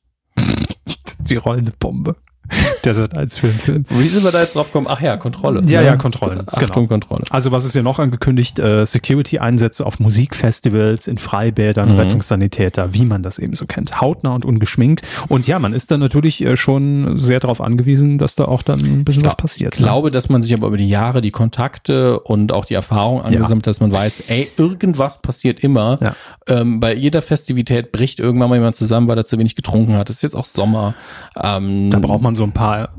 Die 1.20 1.36
rollende 1.36 1.72
Bombe. 1.78 2.16
Der 2.84 2.94
Sat-1-Film. 2.94 3.54
Film. 3.54 3.84
Wie 3.90 4.08
sind 4.08 4.24
wir 4.24 4.32
da 4.32 4.40
jetzt 4.40 4.54
drauf 4.54 4.66
gekommen? 4.66 4.86
Ach 4.88 5.00
ja, 5.00 5.16
Kontrolle. 5.16 5.62
Ja, 5.66 5.80
ne? 5.80 5.86
ja, 5.86 5.96
Kontrollen, 5.96 6.42
Achtung, 6.46 6.88
genau. 6.88 7.00
Kontrolle. 7.00 7.24
Also 7.30 7.52
was 7.52 7.64
ist 7.64 7.72
hier 7.72 7.82
noch 7.82 7.98
angekündigt? 7.98 8.58
Äh, 8.58 8.84
Security-Einsätze 8.86 9.86
auf 9.86 10.00
Musikfestivals, 10.00 11.06
in 11.06 11.18
Freibädern, 11.18 11.92
Mhm. 11.92 11.98
Rettungssanitäter, 12.00 12.92
wie 12.94 13.04
man 13.04 13.22
das 13.22 13.38
eben 13.38 13.54
so 13.54 13.66
kennt. 13.66 14.00
Hautnah 14.00 14.34
und 14.34 14.44
ungeschminkt. 14.44 15.02
Und 15.28 15.46
ja, 15.46 15.58
man 15.58 15.72
ist 15.72 15.90
dann 15.90 16.00
natürlich 16.00 16.44
äh, 16.44 16.56
schon 16.56 17.18
sehr 17.18 17.40
darauf 17.40 17.60
angewiesen, 17.60 18.18
dass 18.18 18.34
da 18.34 18.44
auch 18.46 18.62
dann 18.62 18.80
ein 18.80 19.04
bisschen 19.04 19.24
was 19.24 19.36
passiert. 19.36 19.74
Ich 19.74 19.78
glaube, 19.82 20.10
dass 20.10 20.28
man 20.28 20.42
sich 20.42 20.54
aber 20.54 20.66
über 20.68 20.76
die 20.76 20.88
Jahre 20.88 21.20
die 21.20 21.30
Kontakte 21.30 22.20
und 22.20 22.52
auch 22.52 22.64
die 22.64 22.74
Erfahrung 22.74 23.22
angesammelt, 23.22 23.66
hat, 23.66 23.68
dass 23.68 23.80
man 23.80 23.92
weiß, 23.92 24.24
ey, 24.28 24.50
irgendwas 24.56 25.20
passiert 25.22 25.60
immer. 25.60 25.98
Ja. 26.00 26.16
Ähm, 26.48 26.80
bei 26.80 26.94
jeder 26.94 27.22
Festivität 27.22 27.92
bricht 27.92 28.18
irgendwann 28.20 28.48
mal 28.48 28.56
jemand 28.56 28.74
zusammen, 28.76 29.08
weil 29.08 29.18
er 29.18 29.24
zu 29.24 29.38
wenig 29.38 29.54
getrunken 29.54 29.94
hat. 29.96 30.10
Es 30.10 30.16
ist 30.16 30.22
jetzt 30.22 30.34
auch 30.36 30.46
Sommer. 30.46 30.94
Ähm, 31.40 31.82
Ne? 31.82 31.90
Da 31.90 31.98
braucht 31.98 32.22
man 32.22 32.34
so 32.36 32.41
ein 32.44 32.52
paar 32.52 32.90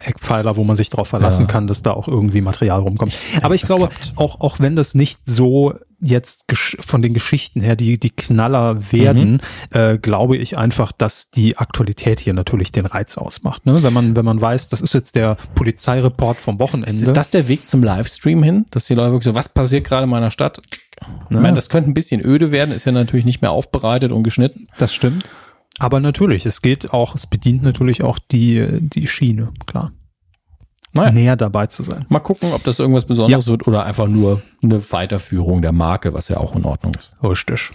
Eckpfeiler, 0.00 0.56
wo 0.56 0.64
man 0.64 0.76
sich 0.76 0.90
darauf 0.90 1.08
verlassen 1.08 1.42
Ja. 1.42 1.46
kann, 1.48 1.66
dass 1.66 1.82
da 1.82 1.92
auch 1.92 2.08
irgendwie 2.08 2.40
Material 2.40 2.80
rumkommt. 2.80 3.20
Aber 3.42 3.54
ich 3.54 3.62
glaube, 3.62 3.88
klappt. 3.88 4.12
auch, 4.16 4.40
auch 4.40 4.60
wenn 4.60 4.76
das 4.76 4.94
nicht 4.94 5.20
so 5.24 5.74
jetzt 6.00 6.44
von 6.80 7.02
den 7.02 7.12
Geschichten 7.12 7.60
her 7.60 7.74
die, 7.74 7.98
die 7.98 8.10
Knaller 8.10 8.92
werden, 8.92 9.40
Mhm. 9.72 9.76
äh, 9.78 9.98
glaube 9.98 10.36
ich 10.36 10.56
einfach, 10.56 10.92
dass 10.92 11.28
die 11.30 11.56
Aktualität 11.56 12.20
hier 12.20 12.34
natürlich 12.34 12.70
den 12.70 12.86
Reiz 12.86 13.18
ausmacht. 13.18 13.66
Ne? 13.66 13.82
Wenn 13.82 13.92
man, 13.92 14.14
wenn 14.14 14.24
man 14.24 14.40
weiß, 14.40 14.68
das 14.68 14.80
ist 14.80 14.94
jetzt 14.94 15.16
der 15.16 15.36
Polizeireport 15.56 16.38
vom 16.40 16.60
Wochenende. 16.60 16.90
Ist, 16.92 17.02
ist 17.02 17.16
das 17.16 17.30
der 17.30 17.48
Weg 17.48 17.66
zum 17.66 17.82
Livestream 17.82 18.44
hin, 18.44 18.66
dass 18.70 18.86
die 18.86 18.94
Leute 18.94 19.10
wirklich 19.10 19.24
so, 19.24 19.34
was 19.34 19.48
passiert 19.48 19.84
gerade 19.84 20.04
in 20.04 20.10
meiner 20.10 20.30
Stadt? 20.30 20.60
Ich 21.30 21.36
meine, 21.36 21.54
das 21.54 21.68
könnte 21.68 21.90
ein 21.90 21.94
bisschen 21.94 22.24
öde 22.24 22.50
werden, 22.52 22.72
ist 22.72 22.84
ja 22.84 22.92
natürlich 22.92 23.24
nicht 23.24 23.42
mehr 23.42 23.50
aufbereitet 23.52 24.12
und 24.12 24.22
geschnitten. 24.22 24.68
Das 24.78 24.94
stimmt. 24.94 25.24
Aber 25.78 26.00
natürlich, 26.00 26.46
es 26.46 26.62
geht 26.62 26.92
auch, 26.92 27.14
es 27.14 27.26
bedient 27.26 27.62
natürlich 27.62 28.02
auch 28.02 28.18
die, 28.18 28.66
die 28.80 29.06
Schiene, 29.06 29.52
klar. 29.66 29.92
Naja. 30.94 31.12
Näher 31.12 31.36
dabei 31.36 31.66
zu 31.66 31.82
sein. 31.82 32.06
Mal 32.08 32.20
gucken, 32.20 32.52
ob 32.52 32.64
das 32.64 32.78
irgendwas 32.78 33.04
Besonderes 33.04 33.46
wird 33.46 33.66
oder 33.66 33.84
einfach 33.84 34.08
nur 34.08 34.42
eine 34.62 34.80
Weiterführung 34.90 35.62
der 35.62 35.72
Marke, 35.72 36.14
was 36.14 36.28
ja 36.28 36.38
auch 36.38 36.56
in 36.56 36.64
Ordnung 36.64 36.94
ist. 36.94 37.14
Richtig. 37.22 37.70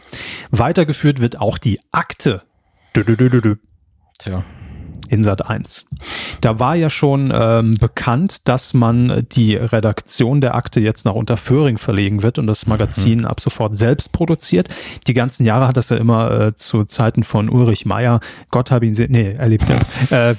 Weitergeführt 0.52 1.22
wird 1.22 1.39
auch 1.39 1.58
die 1.58 1.80
Akte. 1.92 2.42
Dü, 2.96 3.04
dü, 3.04 3.16
dü. 3.16 3.56
Tja. 4.20 4.44
In 5.10 5.24
Sat 5.24 5.48
1. 5.48 5.86
Da 6.42 6.60
war 6.60 6.76
ja 6.76 6.89
schon 6.89 7.32
ähm, 7.34 7.72
bekannt, 7.80 8.48
dass 8.48 8.74
man 8.74 9.26
die 9.32 9.56
Redaktion 9.56 10.42
der 10.42 10.56
Akte 10.56 10.80
jetzt 10.80 11.06
nach 11.06 11.13
Unterföhring 11.13 11.78
verlegen 11.78 12.24
wird 12.24 12.39
und 12.39 12.48
das 12.48 12.68
Magazin 12.68 13.26
ab 13.26 13.39
sofort 13.39 13.78
selbst 13.78 14.12
produziert. 14.12 14.70
Die 15.08 15.13
ganzen 15.13 15.46
Jahre 15.46 15.68
hat 15.68 15.78
das 15.78 15.89
ja 15.89 15.98
immer 15.98 16.32
äh, 16.32 16.56
zu 16.56 16.86
Zeiten 16.86 17.24
von 17.24 17.50
Ulrich 17.50 17.86
Meier, 17.86 18.20
Gott 18.50 18.72
hab 18.72 18.84
ihn, 18.84 18.94
nee, 19.10 19.34
erlebt 19.34 19.66
ja, 20.10 20.32
äh, 20.32 20.36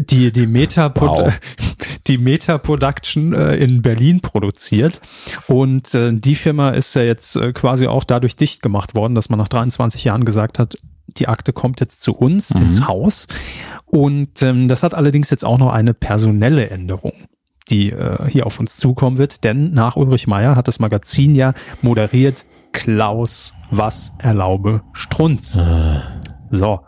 die, 0.00 0.32
die 0.32 0.46
Meta, 0.46 0.92
Wow. 0.98 1.32
die 2.06 2.18
Meta 2.18 2.58
Production 2.58 3.32
äh, 3.32 3.56
in 3.56 3.82
Berlin 3.82 4.20
produziert. 4.20 5.00
Und 5.46 5.94
äh, 5.94 6.12
die 6.12 6.34
Firma 6.34 6.70
ist 6.70 6.94
ja 6.94 7.02
jetzt 7.02 7.36
äh, 7.36 7.52
quasi 7.52 7.86
auch 7.86 8.04
dadurch 8.04 8.36
dicht 8.36 8.62
gemacht 8.62 8.94
worden, 8.94 9.14
dass 9.14 9.28
man 9.28 9.38
nach 9.38 9.48
23 9.48 10.04
Jahren 10.04 10.24
gesagt 10.24 10.58
hat, 10.58 10.74
die 11.16 11.28
Akte 11.28 11.52
kommt 11.52 11.80
jetzt 11.80 12.02
zu 12.02 12.14
uns 12.14 12.52
Mhm. 12.54 12.62
ins 12.62 12.86
Haus. 12.86 13.26
Und 13.86 14.42
ähm, 14.42 14.68
das 14.68 14.82
hat 14.82 14.94
allerdings 14.94 15.30
jetzt 15.30 15.44
auch 15.44 15.58
noch 15.58 15.72
eine 15.72 15.94
personelle 15.94 16.68
Änderung 16.70 17.12
die 17.70 17.90
äh, 17.92 18.30
hier 18.30 18.46
auf 18.46 18.58
uns 18.60 18.78
zukommen 18.78 19.18
wird, 19.18 19.44
denn 19.44 19.72
nach 19.72 19.94
Ulrich 19.96 20.26
Meier 20.26 20.56
hat 20.56 20.68
das 20.68 20.78
Magazin 20.78 21.34
ja 21.34 21.52
moderiert 21.82 22.46
Klaus 22.72 23.52
Was 23.70 24.12
erlaube 24.16 24.80
Strunz. 24.94 25.54
Äh. 25.54 26.00
So. 26.50 26.80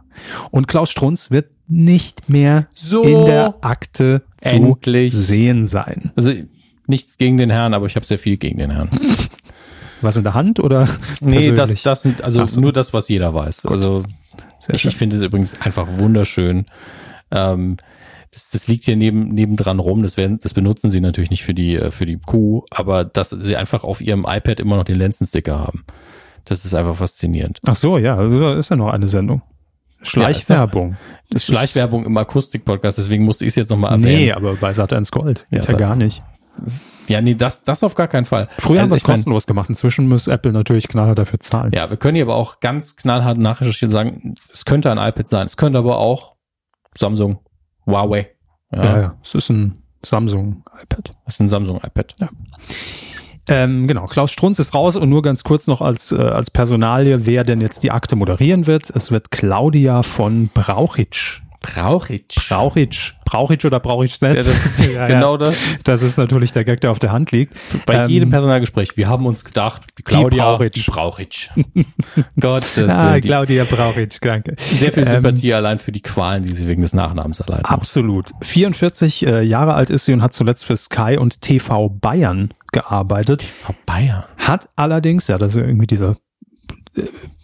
Und 0.50 0.68
Klaus 0.68 0.90
Strunz 0.90 1.30
wird 1.30 1.50
nicht 1.68 2.30
mehr 2.30 2.66
So. 2.74 3.02
in 3.02 3.26
der 3.26 3.56
Akte 3.60 4.22
zu 4.40 4.48
Endlich. 4.48 5.12
sehen 5.12 5.66
sein. 5.66 6.12
Also 6.16 6.32
nichts 6.86 7.18
gegen 7.18 7.36
den 7.36 7.50
Herrn, 7.50 7.74
aber 7.74 7.84
ich 7.84 7.94
habe 7.96 8.06
sehr 8.06 8.18
viel 8.18 8.38
gegen 8.38 8.58
den 8.58 8.70
Herrn. 8.70 8.88
Was 10.00 10.16
in 10.16 10.22
der 10.24 10.32
Hand 10.32 10.60
oder? 10.60 10.88
Nee, 11.20 11.48
das, 11.48 11.54
persönlich? 11.56 11.82
das 11.82 12.02
sind 12.02 12.22
also 12.22 12.46
so. 12.46 12.58
nur 12.58 12.72
das, 12.72 12.94
was 12.94 13.06
jeder 13.10 13.34
weiß. 13.34 13.66
Also 13.66 14.00
Sehr 14.00 14.08
ich, 14.72 14.84
ich 14.86 14.96
finde 14.96 15.16
es 15.16 15.22
übrigens 15.22 15.60
einfach 15.60 15.86
wunderschön. 15.98 16.66
Ähm, 17.30 17.76
das, 18.32 18.50
das 18.50 18.68
liegt 18.68 18.84
hier 18.84 18.96
neben, 18.96 19.28
nebendran 19.34 19.78
rum. 19.80 20.02
Das, 20.02 20.16
werden, 20.16 20.38
das 20.42 20.54
benutzen 20.54 20.88
sie 20.90 21.00
natürlich 21.00 21.30
nicht 21.30 21.42
für 21.44 21.54
die, 21.54 21.74
äh, 21.76 21.90
für 21.90 22.06
die 22.06 22.18
Kuh, 22.18 22.64
aber 22.70 23.04
dass 23.04 23.30
sie 23.30 23.56
einfach 23.56 23.82
auf 23.84 24.00
ihrem 24.00 24.24
iPad 24.28 24.60
immer 24.60 24.76
noch 24.76 24.84
den 24.84 24.96
Lenzensticker 24.96 25.58
haben. 25.58 25.84
Das 26.44 26.64
ist 26.64 26.74
einfach 26.74 26.94
faszinierend. 26.96 27.58
Ach 27.66 27.76
so, 27.76 27.98
ja, 27.98 28.16
also 28.16 28.40
da 28.40 28.58
ist 28.58 28.70
ja 28.70 28.76
noch 28.76 28.88
eine 28.88 29.08
Sendung. 29.08 29.42
Schleichwerbung. 30.02 30.96
Das 31.30 31.42
ist 31.42 31.46
Schleichwerbung 31.46 32.04
im 32.06 32.16
Akustik-Podcast, 32.16 32.98
deswegen 32.98 33.24
musste 33.24 33.44
ich 33.44 33.50
es 33.50 33.56
jetzt 33.56 33.70
nochmal 33.70 33.98
Nee, 33.98 34.12
erwähnen. 34.28 34.32
aber 34.36 34.56
bei 34.56 34.70
Sat1 34.70 35.10
Gold 35.12 35.46
Ja, 35.50 35.58
geht 35.58 35.64
ja, 35.66 35.70
Sat- 35.72 35.78
gar 35.78 35.96
nicht. 35.96 36.22
Ja, 37.08 37.20
nee, 37.20 37.34
das, 37.34 37.64
das 37.64 37.82
auf 37.82 37.94
gar 37.94 38.08
keinen 38.08 38.24
Fall. 38.24 38.48
Früher 38.58 38.82
haben 38.82 38.90
wir 38.90 38.92
Also 38.92 38.94
es 38.94 39.02
ich 39.02 39.08
mein, 39.08 39.16
kostenlos 39.16 39.46
gemacht. 39.46 39.68
Inzwischen 39.68 40.08
muss 40.08 40.28
Apple 40.28 40.52
natürlich 40.52 40.86
knallhart 40.86 41.18
dafür 41.18 41.40
zahlen. 41.40 41.72
Ja, 41.74 41.90
wir 41.90 41.96
können 41.96 42.14
hier 42.14 42.24
aber 42.24 42.36
auch 42.36 42.60
ganz 42.60 42.96
knallhart 42.96 43.38
nachrecherchieren 43.38 43.90
und 43.90 43.96
sagen, 43.96 44.34
es 44.52 44.64
könnte 44.64 44.90
ein 44.90 44.98
iPad 44.98 45.28
sein, 45.28 45.46
es 45.46 45.56
könnte 45.56 45.78
aber 45.78 45.98
auch 45.98 46.36
Samsung, 46.96 47.40
Huawei. 47.86 48.30
Ja, 48.72 48.84
ja, 48.84 49.00
ja. 49.00 49.18
Es 49.24 49.34
ist 49.34 49.50
ein 49.50 49.82
Samsung 50.04 50.64
iPad. 50.82 51.12
Das 51.24 51.34
ist 51.34 51.40
ein 51.40 51.48
Samsung-iPad. 51.48 52.14
Ähm, 53.48 53.88
genau, 53.88 54.06
Klaus 54.06 54.30
Strunz 54.30 54.58
ist 54.58 54.74
raus 54.74 54.96
und 54.96 55.08
nur 55.08 55.22
ganz 55.22 55.42
kurz 55.44 55.66
noch 55.66 55.80
als, 55.80 56.12
äh, 56.12 56.16
als 56.16 56.50
Personalie, 56.50 57.26
wer 57.26 57.44
denn 57.44 57.60
jetzt 57.60 57.82
die 57.82 57.90
Akte 57.90 58.16
moderieren 58.16 58.66
wird. 58.66 58.90
Es 58.90 59.10
wird 59.10 59.30
Claudia 59.30 60.02
von 60.02 60.50
Brauchitsch. 60.54 61.42
Brauchitsch. 61.60 62.48
Brauchitsch. 62.48 63.12
Brauchitsch 63.24 63.64
oder 63.64 63.80
Brauchitsch 63.80 64.20
nicht? 64.22 64.34
Ja, 64.34 64.42
das 64.42 64.48
ist 64.64 64.80
Ja, 64.92 65.06
genau 65.06 65.36
das. 65.36 65.56
Das 65.84 66.02
ist 66.02 66.16
natürlich 66.16 66.52
der 66.52 66.64
Gag, 66.64 66.80
der 66.80 66.90
auf 66.90 66.98
der 66.98 67.12
Hand 67.12 67.30
liegt. 67.32 67.54
Bei 67.86 67.94
Ähm, 68.04 68.08
jedem 68.10 68.30
Personalgespräch, 68.30 68.96
wir 68.96 69.08
haben 69.08 69.26
uns 69.26 69.44
gedacht, 69.44 69.82
die 69.98 70.02
Claudia 70.02 70.44
Brauchitsch. 70.52 70.74
die 70.86 70.90
Brauchitsch. 70.90 71.50
Gottes 72.40 72.88
Ah, 72.90 73.14
die- 73.20 73.28
Claudia 73.28 73.64
Brauchitsch, 73.64 74.18
danke. 74.22 74.56
Sehr 74.58 74.92
viel 74.92 75.04
Ähm, 75.06 75.10
Sympathie 75.12 75.54
allein 75.54 75.78
für 75.78 75.92
die 75.92 76.00
Qualen, 76.02 76.42
die 76.42 76.50
sie 76.52 76.66
wegen 76.66 76.82
des 76.82 76.92
Nachnamens 76.94 77.40
allein 77.40 77.58
hat. 77.60 77.70
Absolut. 77.70 78.32
44 78.42 79.26
äh, 79.26 79.42
Jahre 79.42 79.74
alt 79.74 79.90
ist 79.90 80.06
sie 80.06 80.12
und 80.12 80.22
hat 80.22 80.32
zuletzt 80.32 80.64
für 80.64 80.76
Sky 80.76 81.16
und 81.18 81.40
TV 81.40 81.88
Bayern 81.88 82.52
gearbeitet. 82.72 83.42
Frau 83.42 83.74
Bayern. 83.86 84.24
Hat 84.38 84.68
allerdings, 84.76 85.28
ja, 85.28 85.38
das 85.38 85.54
ist 85.56 85.62
irgendwie 85.62 85.86
dieser 85.86 86.16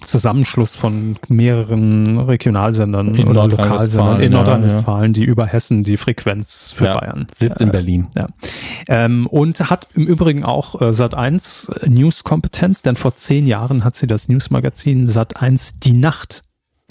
Zusammenschluss 0.01 0.75
von 0.75 1.17
mehreren 1.29 2.19
Regionalsendern 2.19 3.15
In 3.15 3.29
oder 3.29 3.49
Lokalsendern 3.49 4.21
in 4.21 4.33
ja, 4.33 4.39
Nordrhein-Westfalen, 4.39 5.13
die 5.13 5.25
über 5.25 5.47
Hessen 5.47 5.83
die 5.83 5.97
Frequenz 5.97 6.73
für 6.73 6.87
Ja, 6.87 6.99
Bayern. 6.99 7.27
Sitz 7.33 7.61
in 7.61 7.71
Berlin. 7.71 8.09
Ja. 8.15 8.29
Ähm, 8.89 9.27
und 9.27 9.59
hat 9.71 9.89
im 9.95 10.07
Übrigen 10.07 10.45
auch 10.45 10.81
äh, 10.81 10.87
Sat1 10.87 11.73
äh, 11.73 11.89
News-Kompetenz, 11.89 12.83
denn 12.83 12.97
vor 12.97 13.17
zehn 13.17 13.47
Jahren 13.47 13.85
hat 13.85 13.97
sie 13.97 14.07
das 14.07 14.29
Newsmagazin 14.29 15.09
Sat1 15.09 15.75
Die 15.83 15.93
Nacht, 15.93 16.43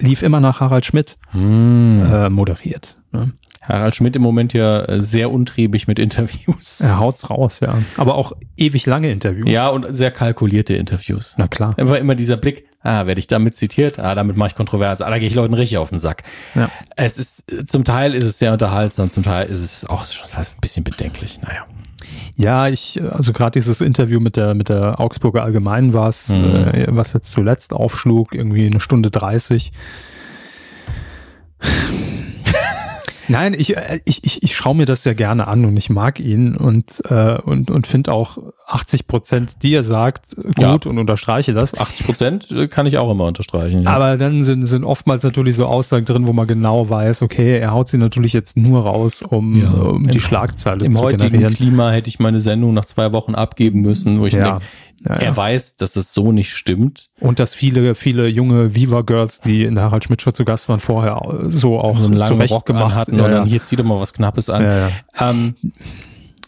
lief 0.01 0.21
immer 0.21 0.39
nach 0.39 0.59
Harald 0.59 0.85
Schmidt, 0.85 1.17
Hm. 1.31 2.03
äh, 2.11 2.29
moderiert. 2.29 2.97
Ne? 3.11 3.31
Harald 3.61 3.95
Schmidt 3.95 4.15
im 4.15 4.21
Moment 4.21 4.53
ja 4.53 4.81
äh, 4.83 5.01
sehr 5.01 5.31
untriebig 5.31 5.87
mit 5.87 5.97
Interviews. 5.97 6.81
Er 6.81 6.99
haut's 6.99 7.29
raus, 7.29 7.61
ja. 7.61 7.77
Aber 7.97 8.15
auch 8.15 8.33
ewig 8.57 8.85
lange 8.85 9.09
Interviews. 9.11 9.49
Ja, 9.49 9.69
und 9.69 9.87
sehr 9.93 10.11
kalkulierte 10.11 10.75
Interviews. 10.75 11.33
Na 11.37 11.47
klar. 11.47 11.73
Einfach 11.77 11.95
immer 11.95 12.13
dieser 12.15 12.37
Blick, 12.37 12.65
ah, 12.85 13.05
werde 13.07 13.19
ich 13.19 13.27
damit 13.27 13.55
zitiert? 13.55 13.99
Ah, 13.99 14.15
damit 14.15 14.37
mache 14.37 14.49
ich 14.49 14.55
Kontroverse. 14.55 15.05
Ah, 15.05 15.09
da 15.09 15.19
gehe 15.19 15.27
ich 15.27 15.35
Leuten 15.35 15.53
richtig 15.53 15.77
auf 15.77 15.89
den 15.89 15.99
Sack. 15.99 16.23
Ja. 16.53 16.69
Es 16.95 17.17
ist, 17.17 17.43
zum 17.67 17.83
Teil 17.83 18.13
ist 18.13 18.25
es 18.25 18.39
sehr 18.39 18.53
unterhaltsam, 18.53 19.11
zum 19.11 19.23
Teil 19.23 19.47
ist 19.47 19.59
es 19.61 19.85
auch 19.89 20.05
schon 20.05 20.27
fast 20.27 20.55
ein 20.55 20.61
bisschen 20.61 20.83
bedenklich. 20.83 21.41
Naja. 21.41 21.65
Ja, 22.35 22.67
ich, 22.67 23.01
also 23.01 23.33
gerade 23.33 23.51
dieses 23.51 23.81
Interview 23.81 24.19
mit 24.19 24.35
der, 24.37 24.53
mit 24.53 24.69
der 24.69 24.99
Augsburger 24.99 25.43
Allgemeinen 25.43 25.93
war 25.93 26.09
es, 26.09 26.29
Mhm. 26.29 26.43
äh, 26.45 26.85
was 26.89 27.13
jetzt 27.13 27.31
zuletzt 27.31 27.73
aufschlug, 27.73 28.33
irgendwie 28.35 28.67
eine 28.67 28.79
Stunde 28.79 29.09
30. 29.09 29.71
Nein, 33.27 33.55
ich, 33.55 33.75
äh, 33.75 34.01
ich, 34.05 34.23
ich, 34.23 34.43
ich 34.43 34.55
schaue 34.55 34.75
mir 34.75 34.85
das 34.85 35.03
ja 35.03 35.13
gerne 35.13 35.47
an 35.47 35.65
und 35.65 35.75
ich 35.77 35.89
mag 35.89 36.19
ihn 36.19 36.55
und, 36.55 37.01
äh, 37.09 37.39
und, 37.41 37.71
und 37.71 37.87
finde 37.87 38.13
auch 38.13 38.37
80 38.67 39.07
Prozent, 39.07 39.63
die 39.63 39.73
er 39.73 39.83
sagt, 39.83 40.35
gut 40.35 40.57
Ja. 40.59 40.71
und 40.73 40.97
unterstreiche 40.97 41.53
das. 41.53 41.77
80 41.77 42.05
Prozent 42.05 42.51
äh, 42.51 42.67
kann 42.67 42.85
ich 42.85 42.97
auch 42.97 43.11
immer 43.11 43.25
unterstreichen. 43.25 43.83
Ja. 43.83 43.91
Aber 43.91 44.17
dann 44.17 44.43
sind, 44.43 44.65
sind 44.65 44.83
oftmals 44.83 45.23
natürlich 45.23 45.55
so 45.55 45.65
Aussagen 45.65 46.05
drin, 46.05 46.27
wo 46.27 46.33
man 46.33 46.47
genau 46.47 46.89
weiß, 46.89 47.21
okay, 47.21 47.59
er 47.59 47.71
haut 47.71 47.87
sie 47.89 47.97
natürlich 47.97 48.33
jetzt 48.33 48.57
nur 48.57 48.83
raus, 48.83 49.21
um, 49.21 49.61
Ja. 49.61 49.69
um 49.71 50.07
die 50.07 50.15
Im- 50.15 50.19
Schlagzeile 50.19 50.85
Im 50.85 50.93
zu 50.93 50.99
heutigen 51.01 51.31
generieren. 51.31 51.53
Klima 51.53 51.91
hätte 51.91 52.09
ich 52.09 52.19
meine 52.19 52.39
Sendung 52.39 52.73
nach 52.73 52.85
zwei 52.85 53.11
Wochen 53.13 53.35
abgeben 53.35 53.81
müssen, 53.81 54.19
wo 54.19 54.25
ich 54.25 54.33
Ja. 54.33 54.43
denke, 54.43 54.61
er 55.07 55.37
weiß, 55.37 55.75
dass 55.75 55.95
es 55.97 56.13
so 56.13 56.31
nicht 56.31 56.51
stimmt. 56.55 57.09
Und 57.19 57.39
dass 57.39 57.53
viele, 57.53 57.93
viele 57.93 58.27
junge 58.27 58.73
Viva-Girls, 58.73 59.39
die 59.41 59.63
in 59.63 59.75
der 59.75 59.83
Harald 59.83 60.05
Schmidt 60.05 60.23
Show 60.23 60.31
zu 60.31 60.45
Gast 60.45 60.67
waren, 60.69 60.79
vorher 60.79 61.21
so 61.43 61.79
auch 61.79 61.97
so 61.99 62.05
einen 62.05 62.15
langen 62.15 62.41
Rock 62.41 62.65
gemacht 62.65 62.95
hatten 62.95 63.19
und 63.19 63.29
dann 63.31 63.45
hier 63.45 63.61
zieht 63.61 63.77
er 63.79 63.85
mal 63.85 63.99
was 63.99 64.13
Knappes 64.13 64.49
an. 64.49 64.65
Ähm, 65.19 65.55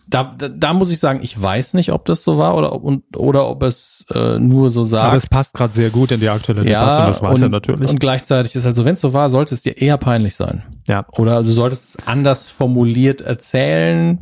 da, 0.09 0.33
da, 0.37 0.47
da 0.49 0.73
muss 0.73 0.89
ich 0.91 0.99
sagen, 0.99 1.19
ich 1.21 1.39
weiß 1.41 1.73
nicht, 1.73 1.91
ob 1.91 2.05
das 2.05 2.23
so 2.23 2.37
war 2.37 2.55
oder, 2.55 2.71
ob- 2.73 2.83
und, 2.83 3.03
oder 3.17 3.47
ob 3.49 3.61
es 3.63 4.05
äh, 4.13 4.39
nur 4.39 4.69
so 4.69 4.83
sagt. 4.83 5.05
Aber 5.07 5.17
es 5.17 5.27
passt 5.27 5.53
gerade 5.53 5.73
sehr 5.73 5.89
gut 5.89 6.11
in 6.11 6.19
die 6.21 6.29
aktuelle 6.29 6.63
Debatte, 6.63 7.05
das 7.07 7.21
weiß 7.21 7.35
und, 7.35 7.43
er 7.43 7.49
natürlich. 7.49 7.89
Und 7.89 7.99
gleichzeitig 7.99 8.55
ist 8.55 8.65
halt 8.65 8.75
so, 8.75 8.85
wenn 8.85 8.93
es 8.93 9.01
so 9.01 9.13
war, 9.13 9.29
sollte 9.29 9.53
es 9.53 9.63
dir 9.63 9.77
eher 9.77 9.97
peinlich 9.97 10.35
sein. 10.35 10.63
ja. 10.87 11.05
Oder 11.11 11.43
du 11.43 11.49
solltest 11.49 11.99
es 11.99 12.07
anders 12.07 12.49
formuliert 12.49 13.21
erzählen. 13.21 14.19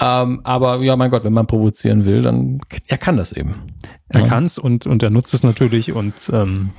Ähm, 0.00 0.40
aber 0.44 0.78
ja, 0.82 0.96
mein 0.96 1.10
Gott, 1.10 1.24
wenn 1.24 1.32
man 1.34 1.46
provozieren 1.46 2.04
will, 2.06 2.22
dann 2.22 2.58
er 2.88 2.98
kann 2.98 3.16
das 3.16 3.32
eben. 3.32 3.74
Er 4.08 4.20
Ja. 4.22 4.26
kann's 4.26 4.58
und, 4.58 4.86
und 4.86 5.02
er 5.02 5.10
nutzt 5.10 5.34
es 5.34 5.42
natürlich 5.42 5.92
und 5.92 6.14
ähm, 6.32 6.70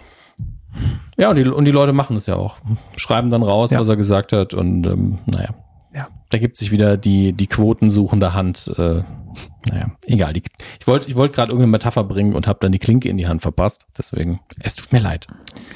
Ja, 1.18 1.30
und 1.30 1.36
die, 1.38 1.48
und 1.48 1.66
die 1.66 1.72
Leute 1.72 1.94
machen 1.94 2.16
das 2.16 2.26
ja 2.26 2.36
auch. 2.36 2.58
Schreiben 2.96 3.30
dann 3.30 3.44
raus, 3.44 3.72
Ja. 3.72 3.80
was 3.80 3.90
er 3.90 3.96
gesagt 3.96 4.34
hat. 4.34 4.54
Und 4.54 4.86
ähm, 4.88 5.20
naja, 5.28 5.50
Ja. 5.50 5.56
Da 6.32 6.38
gibt 6.38 6.58
sich 6.58 6.72
wieder 6.72 6.98
die, 6.98 7.34
die 7.34 7.48
quotensuchende 7.48 8.34
Hand. 8.34 8.72
Äh, 8.78 9.04
naja, 9.70 9.92
egal. 10.06 10.34
Die, 10.34 10.42
ich 10.80 10.88
wollte 10.88 11.08
ich 11.08 11.16
wollte 11.16 11.36
gerade 11.36 11.52
irgendeine 11.52 11.72
Metapher 11.72 12.04
bringen 12.04 12.34
und 12.34 12.48
habe 12.48 12.60
dann 12.62 12.72
die 12.72 12.80
Klinke 12.80 13.10
in 13.10 13.18
die 13.18 13.28
Hand 13.28 13.42
verpasst. 13.42 13.86
Deswegen, 13.98 14.40
es 14.60 14.76
tut 14.76 14.92
mir 14.92 15.00
leid. 15.00 15.28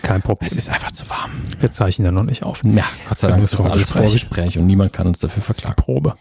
kein 0.02 0.22
Problem. 0.22 0.48
Es 0.48 0.58
ist 0.58 0.70
einfach 0.70 0.92
zu 0.92 1.10
warm. 1.10 1.32
Wir 1.60 1.72
zeichnen 1.72 2.06
ja 2.06 2.12
noch 2.12 2.24
nicht 2.24 2.44
auf. 2.44 2.62
Ja, 2.64 2.86
Gott 3.08 3.20
sei 3.20 3.28
Dank 3.28 3.44
ist 3.44 3.54
das 3.54 3.62
alles 3.62 3.90
Vorgespräch. 3.90 4.04
Vorgespräch 4.04 4.58
und 4.58 4.66
niemand 4.66 4.94
kann 4.94 5.08
uns 5.08 5.20
dafür 5.20 5.44
verklagen. 5.44 5.76
Probe. 5.76 6.16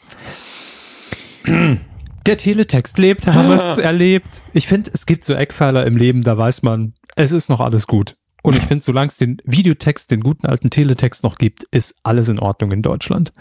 Der 2.26 2.37
Teletext 2.37 2.99
lebt, 2.99 3.26
haben 3.26 3.49
wir 3.49 3.57
es 3.57 3.78
erlebt. 3.78 4.43
Ich 4.53 4.66
finde, 4.66 4.91
es 4.93 5.07
gibt 5.07 5.24
so 5.24 5.35
Eckpfeiler 5.35 5.87
im 5.87 5.97
Leben, 5.97 6.22
da 6.22 6.37
weiß 6.37 6.62
man, 6.62 6.95
es 7.16 7.32
ist 7.32 7.49
noch 7.49 7.61
alles 7.61 7.87
gut. 7.87 8.16
Und 8.45 8.57
ich 8.57 8.63
finde, 8.63 8.85
solange 8.85 9.09
es 9.09 9.17
den 9.17 9.39
Videotext, 9.47 10.11
den 10.11 10.21
guten 10.21 10.47
alten 10.47 10.69
Teletext 10.69 11.25
noch 11.25 11.37
gibt, 11.37 11.63
ist 11.71 11.95
alles 12.03 12.29
in 12.29 12.39
Ordnung 12.39 12.73
in 12.73 12.83
Deutschland. 12.83 13.33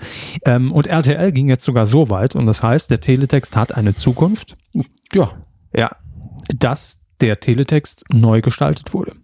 Ähm, 0.45 0.71
und 0.71 0.87
RTL 0.87 1.33
ging 1.33 1.49
jetzt 1.49 1.65
sogar 1.65 1.87
so 1.87 2.09
weit, 2.09 2.35
und 2.35 2.45
das 2.45 2.63
heißt, 2.63 2.89
der 2.89 3.01
Teletext 3.01 3.57
hat 3.57 3.75
eine 3.75 3.95
Zukunft. 3.95 4.55
Ja, 5.11 5.33
Ja, 5.75 5.97
dass 6.55 7.03
der 7.19 7.41
Teletext 7.41 8.05
neu 8.13 8.39
gestaltet 8.39 8.93
wurde. 8.93 9.17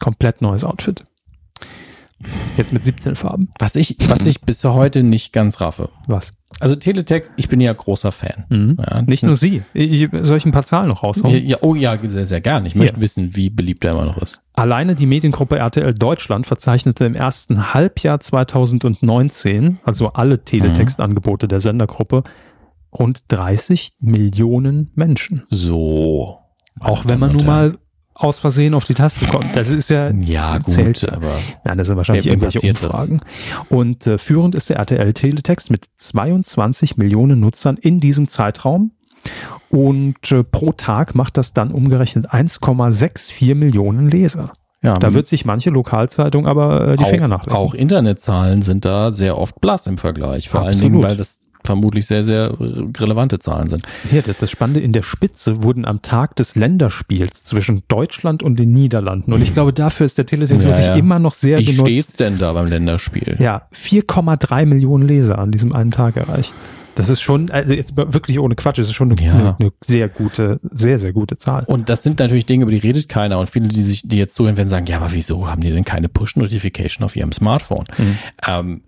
Komplett 0.00 0.40
neues 0.40 0.64
Outfit. 0.64 1.04
Jetzt 2.56 2.72
mit 2.72 2.86
17 2.86 3.14
Farben. 3.14 3.50
was 3.58 3.76
ich, 3.76 3.96
was 4.08 4.26
ich 4.26 4.40
bis 4.40 4.64
heute 4.64 5.02
nicht 5.02 5.34
ganz 5.34 5.60
raffe. 5.60 5.90
Was? 6.06 6.32
Also 6.60 6.74
Teletext, 6.74 7.32
ich 7.36 7.48
bin 7.48 7.60
ja 7.60 7.72
großer 7.72 8.10
Fan. 8.10 8.44
Mhm. 8.48 8.76
Ja, 8.78 9.02
Nicht 9.02 9.22
nur 9.22 9.36
Sie. 9.36 9.62
Ich, 9.74 10.08
soll 10.22 10.38
ich 10.38 10.46
ein 10.46 10.50
paar 10.50 10.64
Zahlen 10.64 10.88
noch 10.88 11.02
raushauen? 11.02 11.34
Ja, 11.34 11.40
ja, 11.40 11.56
oh 11.60 11.74
ja, 11.74 11.98
sehr, 12.02 12.26
sehr 12.26 12.40
gerne. 12.40 12.66
Ich 12.66 12.74
möchte 12.74 12.96
Hier. 12.96 13.02
wissen, 13.02 13.36
wie 13.36 13.50
beliebt 13.50 13.84
er 13.84 13.92
immer 13.92 14.06
noch 14.06 14.18
ist. 14.18 14.40
Alleine 14.54 14.94
die 14.94 15.06
Mediengruppe 15.06 15.58
RTL 15.58 15.94
Deutschland 15.94 16.46
verzeichnete 16.46 17.04
im 17.04 17.14
ersten 17.14 17.74
Halbjahr 17.74 18.18
2019, 18.18 19.78
also 19.84 20.12
alle 20.14 20.44
Teletextangebote 20.44 21.46
der 21.46 21.60
Sendergruppe, 21.60 22.24
rund 22.92 23.20
30 23.28 23.92
Millionen 24.00 24.90
Menschen. 24.94 25.44
So. 25.50 26.38
Auch 26.80 27.04
wenn 27.06 27.18
man 27.18 27.32
nun 27.32 27.46
mal 27.46 27.78
aus 28.18 28.38
Versehen 28.40 28.74
auf 28.74 28.84
die 28.84 28.94
Taste 28.94 29.24
kommt. 29.26 29.54
Das 29.56 29.70
ist 29.70 29.88
ja, 29.90 30.10
Ja, 30.10 30.60
zählt 30.66 31.00
gut, 31.00 31.08
ja. 31.10 31.16
aber 31.16 31.32
Nein, 31.64 31.78
das 31.78 31.86
sind 31.86 31.96
wahrscheinlich 31.96 32.26
irgendwelche 32.26 32.58
passiert 32.58 32.76
das? 32.82 32.84
Umfragen. 32.84 33.20
Und 33.68 34.06
äh, 34.06 34.18
führend 34.18 34.54
ist 34.54 34.68
der 34.70 34.76
RTL 34.76 35.12
Teletext 35.12 35.70
mit 35.70 35.86
22 35.96 36.96
Millionen 36.96 37.40
Nutzern 37.40 37.76
in 37.76 38.00
diesem 38.00 38.26
Zeitraum. 38.28 38.90
Und 39.70 40.32
äh, 40.32 40.42
pro 40.44 40.72
Tag 40.72 41.14
macht 41.14 41.36
das 41.36 41.52
dann 41.52 41.70
umgerechnet 41.72 42.30
1,64 42.30 43.54
Millionen 43.54 44.10
Leser. 44.10 44.52
ja, 44.82 44.98
Da 44.98 45.14
wird 45.14 45.26
sich 45.26 45.44
manche 45.44 45.70
Lokalzeitung 45.70 46.46
aber 46.46 46.88
äh, 46.88 46.96
die 46.96 47.04
auch, 47.04 47.08
Finger 47.08 47.28
nachlegen. 47.28 47.56
auch 47.56 47.74
Internetzahlen 47.74 48.62
sind 48.62 48.84
da 48.84 49.10
sehr 49.12 49.36
oft 49.38 49.60
blass 49.60 49.86
im 49.86 49.98
Vergleich. 49.98 50.48
Vor 50.48 50.60
allen 50.60 50.70
Absolut. 50.70 50.92
Dingen, 50.92 51.02
weil 51.04 51.16
das 51.16 51.40
vermutlich 51.64 52.06
sehr, 52.06 52.24
sehr 52.24 52.54
relevante 52.98 53.38
Zahlen 53.38 53.68
sind. 53.68 53.84
Hier, 54.10 54.22
das, 54.22 54.38
das 54.38 54.50
Spannende, 54.50 54.80
in 54.80 54.92
der 54.92 55.02
Spitze 55.02 55.62
wurden 55.62 55.84
am 55.84 56.02
Tag 56.02 56.36
des 56.36 56.54
Länderspiels 56.54 57.44
zwischen 57.44 57.82
Deutschland 57.88 58.42
und 58.42 58.58
den 58.58 58.72
Niederlanden. 58.72 59.32
Und 59.32 59.42
ich 59.42 59.52
glaube, 59.52 59.72
dafür 59.72 60.06
ist 60.06 60.18
der 60.18 60.26
Teletext 60.26 60.64
Ja, 60.64 60.70
wirklich 60.70 60.86
ja. 60.86 60.94
immer 60.94 61.18
noch 61.18 61.34
sehr 61.34 61.58
Wie 61.58 61.64
genutzt. 61.64 61.88
steht's 61.90 62.12
denn 62.16 62.38
da 62.38 62.52
beim 62.52 62.68
Länderspiel? 62.68 63.36
Ja, 63.38 63.62
4,3 63.74 64.66
Millionen 64.66 65.06
Leser 65.06 65.38
an 65.38 65.50
diesem 65.52 65.72
einen 65.72 65.90
Tag 65.90 66.16
erreicht. 66.16 66.52
Das 66.94 67.08
ist 67.10 67.20
schon, 67.20 67.48
also 67.52 67.74
jetzt 67.74 67.96
wirklich 67.96 68.40
ohne 68.40 68.56
Quatsch, 68.56 68.78
das 68.78 68.88
ist 68.88 68.94
schon 68.94 69.12
eine, 69.12 69.24
Ja. 69.24 69.32
eine, 69.32 69.56
eine 69.60 69.72
sehr 69.84 70.08
gute, 70.08 70.58
sehr, 70.72 70.98
sehr 70.98 71.12
gute 71.12 71.36
Zahl. 71.36 71.62
Und 71.68 71.88
das 71.88 72.02
sind 72.02 72.18
natürlich 72.18 72.44
Dinge, 72.44 72.62
über 72.64 72.72
die 72.72 72.78
redet 72.78 73.08
keiner. 73.08 73.38
Und 73.38 73.48
viele, 73.48 73.68
die 73.68 73.82
sich, 73.84 74.02
die 74.08 74.18
jetzt 74.18 74.34
zuhören, 74.34 74.56
werden 74.56 74.68
sagen, 74.68 74.86
ja, 74.86 74.96
aber 74.96 75.12
wieso 75.12 75.48
haben 75.48 75.60
die 75.60 75.70
denn 75.70 75.84
keine 75.84 76.08
Push-Notification 76.08 77.04
auf 77.04 77.14
ihrem 77.14 77.30
Smartphone? 77.30 77.84
Mhm. 77.98 78.18
Ähm, 78.48 78.80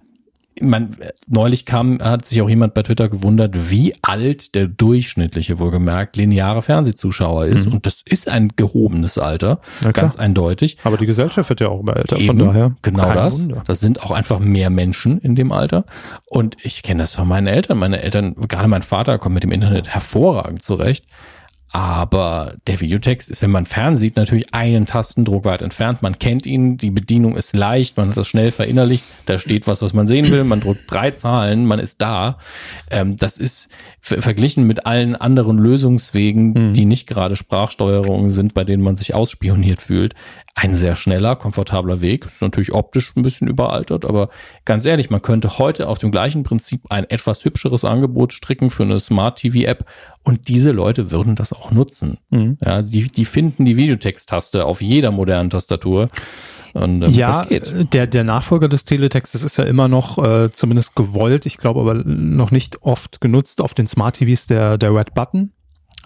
man, 0.60 0.90
neulich 1.26 1.64
kam, 1.64 2.00
hat 2.00 2.26
sich 2.26 2.40
auch 2.42 2.48
jemand 2.48 2.74
bei 2.74 2.82
Twitter 2.82 3.08
gewundert, 3.08 3.70
wie 3.70 3.94
alt 4.02 4.54
der 4.54 4.66
durchschnittliche, 4.66 5.58
wohlgemerkt, 5.58 6.16
lineare 6.16 6.62
Fernsehzuschauer 6.62 7.46
ist. 7.46 7.66
Mhm. 7.66 7.74
Und 7.74 7.86
das 7.86 8.02
ist 8.04 8.28
ein 8.28 8.48
gehobenes 8.56 9.18
Alter, 9.18 9.60
ganz 9.92 10.16
eindeutig. 10.16 10.78
Aber 10.84 10.96
die 10.96 11.06
Gesellschaft 11.06 11.48
wird 11.48 11.60
ja 11.60 11.68
auch 11.68 11.80
immer 11.80 11.96
älter, 11.96 12.16
Eben, 12.16 12.26
von 12.26 12.38
daher. 12.38 12.76
Genau 12.82 13.12
das. 13.12 13.42
Wunder. 13.42 13.62
Das 13.66 13.80
sind 13.80 14.02
auch 14.02 14.10
einfach 14.10 14.38
mehr 14.38 14.70
Menschen 14.70 15.18
in 15.18 15.34
dem 15.34 15.52
Alter. 15.52 15.84
Und 16.26 16.56
ich 16.62 16.82
kenne 16.82 17.02
das 17.02 17.14
von 17.14 17.28
meinen 17.28 17.46
Eltern. 17.46 17.78
Meine 17.78 18.02
Eltern, 18.02 18.34
gerade 18.48 18.68
mein 18.68 18.82
Vater, 18.82 19.18
kommt 19.18 19.34
mit 19.34 19.42
dem 19.42 19.52
Internet 19.52 19.88
hervorragend 19.88 20.62
zurecht. 20.62 21.04
Aber 21.72 22.56
der 22.66 22.80
Videotext 22.80 23.30
ist, 23.30 23.42
wenn 23.42 23.52
man 23.52 23.64
fern 23.64 23.96
sieht, 23.96 24.16
natürlich 24.16 24.52
einen 24.52 24.86
Tastendruck 24.86 25.44
weit 25.44 25.62
entfernt. 25.62 26.02
Man 26.02 26.18
kennt 26.18 26.44
ihn, 26.44 26.76
die 26.76 26.90
Bedienung 26.90 27.36
ist 27.36 27.54
leicht, 27.54 27.96
man 27.96 28.08
hat 28.08 28.16
das 28.16 28.26
schnell 28.26 28.50
verinnerlicht. 28.50 29.04
Da 29.26 29.38
steht 29.38 29.68
was, 29.68 29.80
was 29.80 29.92
man 29.92 30.08
sehen 30.08 30.30
will. 30.32 30.42
Man 30.42 30.58
drückt 30.58 30.90
drei 30.90 31.12
Zahlen, 31.12 31.66
man 31.66 31.78
ist 31.78 32.02
da. 32.02 32.38
Ähm, 32.90 33.16
das 33.16 33.38
ist 33.38 33.68
verglichen 34.00 34.66
mit 34.66 34.86
allen 34.86 35.14
anderen 35.14 35.58
Lösungswegen, 35.58 36.70
mhm. 36.70 36.72
die 36.74 36.86
nicht 36.86 37.06
gerade 37.06 37.36
Sprachsteuerungen 37.36 38.30
sind, 38.30 38.52
bei 38.52 38.64
denen 38.64 38.82
man 38.82 38.96
sich 38.96 39.14
ausspioniert 39.14 39.80
fühlt, 39.80 40.14
ein 40.54 40.74
sehr 40.74 40.96
schneller, 40.96 41.36
komfortabler 41.36 42.00
Weg. 42.02 42.26
Ist 42.26 42.42
natürlich 42.42 42.72
optisch 42.72 43.12
ein 43.16 43.22
bisschen 43.22 43.46
überaltert, 43.46 44.04
aber 44.04 44.30
ganz 44.64 44.84
ehrlich, 44.86 45.10
man 45.10 45.22
könnte 45.22 45.58
heute 45.58 45.88
auf 45.88 45.98
dem 45.98 46.10
gleichen 46.10 46.42
Prinzip 46.42 46.82
ein 46.90 47.08
etwas 47.08 47.44
hübscheres 47.44 47.84
Angebot 47.84 48.32
stricken 48.32 48.70
für 48.70 48.82
eine 48.82 48.98
Smart 48.98 49.38
TV 49.38 49.68
App 49.68 49.84
und 50.30 50.46
diese 50.46 50.70
Leute 50.70 51.10
würden 51.10 51.34
das 51.34 51.52
auch 51.52 51.72
nutzen. 51.72 52.18
Mhm. 52.30 52.56
Ja, 52.64 52.82
die, 52.82 53.08
die 53.08 53.24
finden 53.24 53.64
die 53.64 53.76
Videotext-Taste 53.76 54.64
auf 54.64 54.80
jeder 54.80 55.10
modernen 55.10 55.50
Tastatur. 55.50 56.08
Und, 56.72 57.02
ähm, 57.02 57.10
ja, 57.10 57.44
Der, 57.92 58.06
der 58.06 58.22
Nachfolger 58.22 58.68
des 58.68 58.84
Teletextes 58.84 59.42
ist 59.42 59.56
ja 59.56 59.64
immer 59.64 59.88
noch 59.88 60.24
äh, 60.24 60.52
zumindest 60.52 60.94
gewollt, 60.94 61.46
ich 61.46 61.56
glaube 61.56 61.80
aber 61.80 61.94
noch 61.94 62.52
nicht 62.52 62.82
oft 62.82 63.20
genutzt 63.20 63.60
auf 63.60 63.74
den 63.74 63.88
Smart 63.88 64.18
TVs 64.18 64.46
der, 64.46 64.78
der 64.78 64.94
Red 64.94 65.14
Button. 65.14 65.50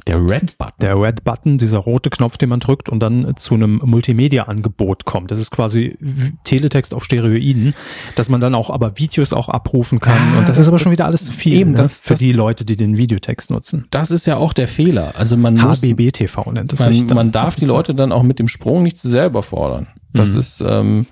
Der 0.07 0.17
Red 0.19 0.59
Button. 0.59 0.75
Der 0.81 1.01
Red 1.01 1.25
Button, 1.25 1.59
dieser 1.59 1.79
rote 1.79 2.11
Knopf, 2.11 2.37
den 2.37 2.51
man 2.51 2.61
drückt 2.61 2.89
und 2.89 3.01
dann 3.01 3.35
zu 3.37 3.55
einem 3.55 3.81
Multimedia-Angebot 3.85 5.05
kommt. 5.05 5.31
Das 5.31 5.41
ist 5.41 5.51
quasi 5.51 5.97
Teletext 6.45 6.93
auf 6.95 7.05
Steroiden, 7.05 7.75
dass 8.15 8.29
man 8.29 8.41
dann 8.41 8.55
auch 8.55 8.71
aber 8.71 8.99
Videos 8.99 9.33
auch 9.33 9.49
abrufen 9.49 10.01
kann. 10.01 10.35
Ah, 10.35 10.39
und 10.41 10.49
das 10.49 10.59
ist 10.59 10.69
aber 10.69 10.79
schon 10.79 10.93
wieder 10.93 11.07
alles 11.07 11.25
zu 11.25 11.33
viel 11.33 11.55
eben, 11.55 11.71
ne? 11.73 11.79
das, 11.79 12.01
für 12.01 12.11
das, 12.11 12.19
die 12.19 12.33
Leute, 12.33 12.65
die 12.65 12.77
den 12.77 12.99
Videotext 12.99 13.51
nutzen. 13.51 13.87
Das 13.91 14.11
ist 14.11 14.27
ja 14.27 14.37
auch 14.37 14.53
der 14.53 14.69
Fehler. 14.69 15.17
Also 15.17 15.37
man 15.37 15.63
HBB-TV 15.63 16.53
nennt 16.53 16.73
es 16.73 16.81
sich. 16.81 17.05
Man, 17.07 17.17
man 17.17 17.33
darf 17.33 17.57
die 17.57 17.67
Leute 17.67 17.95
dann 17.95 18.13
auch 18.13 18.23
mit 18.23 18.39
dem 18.39 18.49
Sprung 18.49 18.83
nicht 18.83 18.99
zu 18.99 19.09
sehr 19.09 19.27
überfordern. 19.27 19.89
Das 20.15 20.31
mhm. 20.31 20.39
ist. 20.39 20.65
Ähm, 20.67 21.07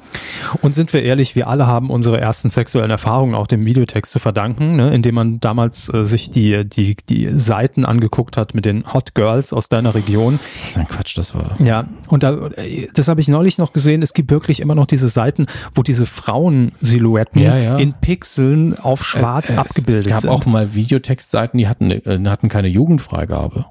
und 0.62 0.74
sind 0.76 0.92
wir 0.92 1.02
ehrlich, 1.02 1.34
wir 1.34 1.48
alle 1.48 1.66
haben 1.66 1.90
unsere 1.90 2.20
ersten 2.20 2.50
sexuellen 2.50 2.90
Erfahrungen 2.90 3.34
auch 3.34 3.48
dem 3.48 3.66
Videotext 3.66 4.12
zu 4.12 4.20
verdanken, 4.20 4.76
ne? 4.76 4.94
indem 4.94 5.16
man 5.16 5.40
damals 5.40 5.92
äh, 5.92 6.04
sich 6.04 6.30
die, 6.30 6.64
die, 6.64 6.96
die 7.08 7.30
Seiten 7.36 7.84
angeguckt 7.84 8.36
hat 8.36 8.54
mit 8.54 8.64
den 8.64 8.92
Hot 8.94 9.14
Girls 9.14 9.52
aus 9.52 9.68
deiner 9.68 9.96
Region. 9.96 10.38
Das 10.60 10.70
ist 10.70 10.78
ein 10.78 10.88
Quatsch, 10.88 11.18
das 11.18 11.34
war. 11.34 11.56
Ja, 11.60 11.88
und 12.06 12.22
da, 12.22 12.50
das 12.94 13.08
habe 13.08 13.20
ich 13.20 13.26
neulich 13.26 13.58
noch 13.58 13.72
gesehen. 13.72 14.02
Es 14.02 14.14
gibt 14.14 14.30
wirklich 14.30 14.60
immer 14.60 14.76
noch 14.76 14.86
diese 14.86 15.08
Seiten, 15.08 15.46
wo 15.74 15.82
diese 15.82 16.06
Frauensilhouetten 16.06 17.42
ja, 17.42 17.56
ja. 17.56 17.76
in 17.76 17.94
Pixeln 17.94 18.78
auf 18.78 19.04
schwarz 19.04 19.50
äh, 19.50 19.56
abgebildet 19.56 20.02
sind. 20.02 20.06
Es 20.06 20.12
gab 20.12 20.20
sind. 20.20 20.30
auch 20.30 20.46
mal 20.46 20.74
Videotextseiten, 20.74 21.58
die 21.58 21.66
hatten, 21.66 21.90
äh, 21.90 22.20
hatten 22.28 22.48
keine 22.48 22.68
Jugendfreigabe. 22.68 23.66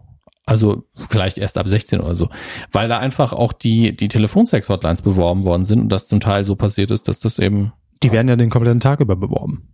Also 0.45 0.83
vielleicht 0.95 1.37
erst 1.37 1.57
ab 1.57 1.67
16 1.67 2.01
oder 2.01 2.15
so. 2.15 2.29
Weil 2.71 2.89
da 2.89 2.97
einfach 2.97 3.31
auch 3.31 3.53
die, 3.53 3.95
die 3.95 4.07
Telefonsex-Hotlines 4.07 5.01
beworben 5.01 5.45
worden 5.45 5.65
sind 5.65 5.81
und 5.81 5.89
das 5.89 6.07
zum 6.07 6.19
Teil 6.19 6.45
so 6.45 6.55
passiert 6.55 6.91
ist, 6.91 7.07
dass 7.07 7.19
das 7.19 7.39
eben. 7.39 7.73
Die 8.03 8.11
werden 8.11 8.27
ja 8.27 8.35
den 8.35 8.49
kompletten 8.49 8.79
Tag 8.79 8.99
über 8.99 9.15
beworben. 9.15 9.71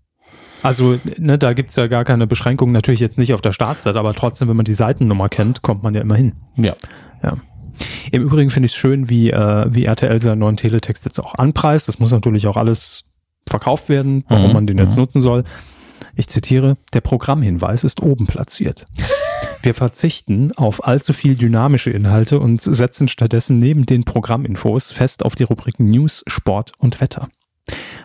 Also, 0.64 1.00
ne, 1.18 1.38
da 1.38 1.54
gibt's 1.54 1.76
ja 1.76 1.88
gar 1.88 2.04
keine 2.04 2.28
Beschränkungen, 2.28 2.74
natürlich 2.74 3.00
jetzt 3.00 3.18
nicht 3.18 3.34
auf 3.34 3.42
der 3.42 3.52
Startseite, 3.52 3.98
aber 3.98 4.14
trotzdem, 4.14 4.50
wenn 4.50 4.58
man 4.58 4.66
die 4.66 4.74
Seitennummer 4.74 5.30
kennt, 5.30 5.62
kommt 5.62 5.84
man 5.84 5.94
ja 5.94 6.02
immer 6.02 6.16
hin. 6.16 6.34
Ja. 6.58 6.76
Ja. 7.24 7.38
Im 8.12 8.24
Übrigen 8.24 8.50
finde 8.50 8.66
ich 8.66 8.74
es 8.74 8.78
schön, 8.78 9.10
wie, 9.10 9.30
äh, 9.30 9.66
wie 9.70 9.86
RTL 9.86 10.22
seinen 10.22 10.40
neuen 10.40 10.58
Teletext 10.58 11.06
jetzt 11.06 11.20
auch 11.20 11.36
anpreist. 11.36 11.88
Das 11.88 12.00
muss 12.00 12.12
natürlich 12.12 12.48
auch 12.48 12.58
alles 12.58 13.04
verkauft 13.48 13.88
werden, 13.88 14.26
warum 14.28 14.48
mhm. 14.48 14.54
man 14.54 14.68
den 14.68 14.78
jetzt 14.78 14.96
mhm. 14.96 15.02
nutzen 15.02 15.22
soll. 15.22 15.44
Ich 16.16 16.28
zitiere, 16.28 16.78
der 16.94 17.02
Programmhinweis 17.02 17.84
ist 17.84 18.02
oben 18.02 18.26
platziert. 18.26 18.88
Wir 19.62 19.74
verzichten 19.74 20.52
auf 20.54 20.86
allzu 20.86 21.14
viel 21.14 21.36
dynamische 21.36 21.92
Inhalte 21.92 22.40
und 22.40 22.62
setzen 22.62 23.08
stattdessen 23.08 23.58
neben 23.58 23.86
den 23.86 24.04
Programminfos 24.04 24.92
fest 24.92 25.26
auf 25.26 25.36
die 25.36 25.44
Rubriken 25.44 25.90
News, 25.90 26.24
Sport 26.28 26.72
und 26.78 27.02
Wetter. 27.02 27.30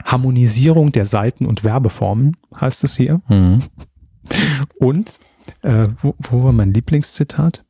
Harmonisierung 0.04 0.92
der 0.92 1.04
Seiten 1.04 1.46
und 1.46 1.64
Werbeformen 1.64 2.36
heißt 2.60 2.84
es 2.84 2.96
hier. 2.96 3.20
Mhm. 3.28 3.62
Und, 4.78 5.18
äh, 5.62 5.86
wo, 6.00 6.14
wo 6.18 6.44
war 6.44 6.52
mein 6.52 6.74
Lieblingszitat? 6.74 7.64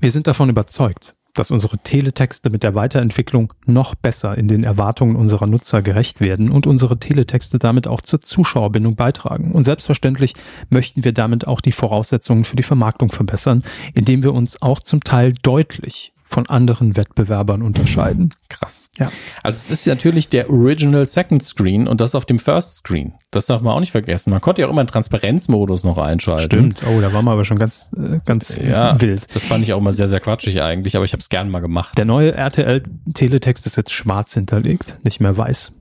Wir 0.00 0.12
sind 0.12 0.26
davon 0.26 0.48
überzeugt, 0.48 1.15
dass 1.36 1.50
unsere 1.50 1.78
Teletexte 1.78 2.50
mit 2.50 2.62
der 2.62 2.74
Weiterentwicklung 2.74 3.52
noch 3.66 3.94
besser 3.94 4.36
in 4.36 4.48
den 4.48 4.64
Erwartungen 4.64 5.16
unserer 5.16 5.46
Nutzer 5.46 5.82
gerecht 5.82 6.20
werden 6.20 6.50
und 6.50 6.66
unsere 6.66 6.98
Teletexte 6.98 7.58
damit 7.58 7.86
auch 7.86 8.00
zur 8.00 8.20
Zuschauerbindung 8.20 8.96
beitragen. 8.96 9.52
Und 9.52 9.64
selbstverständlich 9.64 10.34
möchten 10.70 11.04
wir 11.04 11.12
damit 11.12 11.46
auch 11.46 11.60
die 11.60 11.72
Voraussetzungen 11.72 12.44
für 12.44 12.56
die 12.56 12.62
Vermarktung 12.62 13.12
verbessern, 13.12 13.62
indem 13.94 14.22
wir 14.22 14.32
uns 14.32 14.60
auch 14.62 14.80
zum 14.80 15.04
Teil 15.04 15.34
deutlich 15.42 16.12
von 16.26 16.48
anderen 16.48 16.96
Wettbewerbern 16.96 17.62
unterscheiden. 17.62 18.30
Krass. 18.48 18.90
Ja. 18.98 19.10
Also 19.42 19.58
es 19.64 19.70
ist 19.70 19.86
natürlich 19.86 20.28
der 20.28 20.50
Original 20.50 21.06
Second 21.06 21.42
Screen 21.42 21.86
und 21.86 22.00
das 22.00 22.14
auf 22.14 22.26
dem 22.26 22.38
First 22.38 22.78
Screen. 22.78 23.14
Das 23.30 23.46
darf 23.46 23.62
man 23.62 23.72
auch 23.72 23.80
nicht 23.80 23.92
vergessen. 23.92 24.30
Man 24.30 24.40
konnte 24.40 24.62
ja 24.62 24.66
auch 24.66 24.72
immer 24.72 24.80
einen 24.80 24.88
Transparenzmodus 24.88 25.84
noch 25.84 25.98
einschalten. 25.98 26.72
Stimmt. 26.72 26.82
Oh, 26.84 27.00
da 27.00 27.12
war 27.12 27.22
man 27.22 27.32
aber 27.34 27.44
schon 27.44 27.58
ganz, 27.58 27.90
äh, 27.96 28.18
ganz 28.24 28.56
ja, 28.56 29.00
wild. 29.00 29.34
Das 29.34 29.44
fand 29.44 29.64
ich 29.64 29.72
auch 29.72 29.78
immer 29.78 29.92
sehr, 29.92 30.08
sehr 30.08 30.20
quatschig 30.20 30.60
eigentlich, 30.62 30.96
aber 30.96 31.04
ich 31.04 31.12
habe 31.12 31.20
es 31.20 31.28
gern 31.28 31.48
mal 31.48 31.60
gemacht. 31.60 31.96
Der 31.96 32.04
neue 32.04 32.34
RTL 32.34 32.82
Teletext 33.14 33.66
ist 33.66 33.76
jetzt 33.76 33.92
schwarz 33.92 34.34
hinterlegt, 34.34 34.98
nicht 35.04 35.20
mehr 35.20 35.38
weiß. 35.38 35.72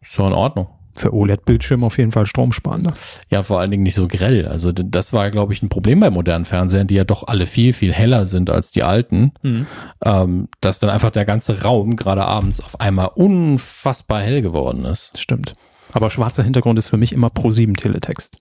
Ist 0.00 0.12
so 0.12 0.26
in 0.26 0.32
Ordnung 0.32 0.68
für 0.94 1.12
OLED-Bildschirme 1.12 1.86
auf 1.86 1.98
jeden 1.98 2.12
Fall 2.12 2.26
stromsparender. 2.26 2.92
Ja, 3.30 3.42
vor 3.42 3.60
allen 3.60 3.70
Dingen 3.70 3.82
nicht 3.82 3.94
so 3.94 4.08
grell. 4.08 4.46
Also 4.46 4.72
das 4.72 5.12
war, 5.12 5.30
glaube 5.30 5.52
ich, 5.52 5.62
ein 5.62 5.68
Problem 5.68 6.00
bei 6.00 6.10
modernen 6.10 6.44
Fernsehern, 6.44 6.86
die 6.86 6.94
ja 6.94 7.04
doch 7.04 7.26
alle 7.26 7.46
viel, 7.46 7.72
viel 7.72 7.92
heller 7.92 8.26
sind 8.26 8.50
als 8.50 8.70
die 8.70 8.82
alten, 8.82 9.32
mhm. 9.42 9.66
ähm, 10.04 10.48
dass 10.60 10.78
dann 10.78 10.90
einfach 10.90 11.10
der 11.10 11.24
ganze 11.24 11.62
Raum 11.62 11.96
gerade 11.96 12.24
abends 12.24 12.60
auf 12.60 12.80
einmal 12.80 13.10
unfassbar 13.14 14.20
hell 14.20 14.42
geworden 14.42 14.84
ist. 14.84 15.18
Stimmt. 15.18 15.54
Aber 15.92 16.10
schwarzer 16.10 16.42
Hintergrund 16.42 16.78
ist 16.78 16.88
für 16.88 16.96
mich 16.96 17.12
immer 17.12 17.30
Pro 17.30 17.50
7 17.50 17.74
Teletext. 17.74 18.38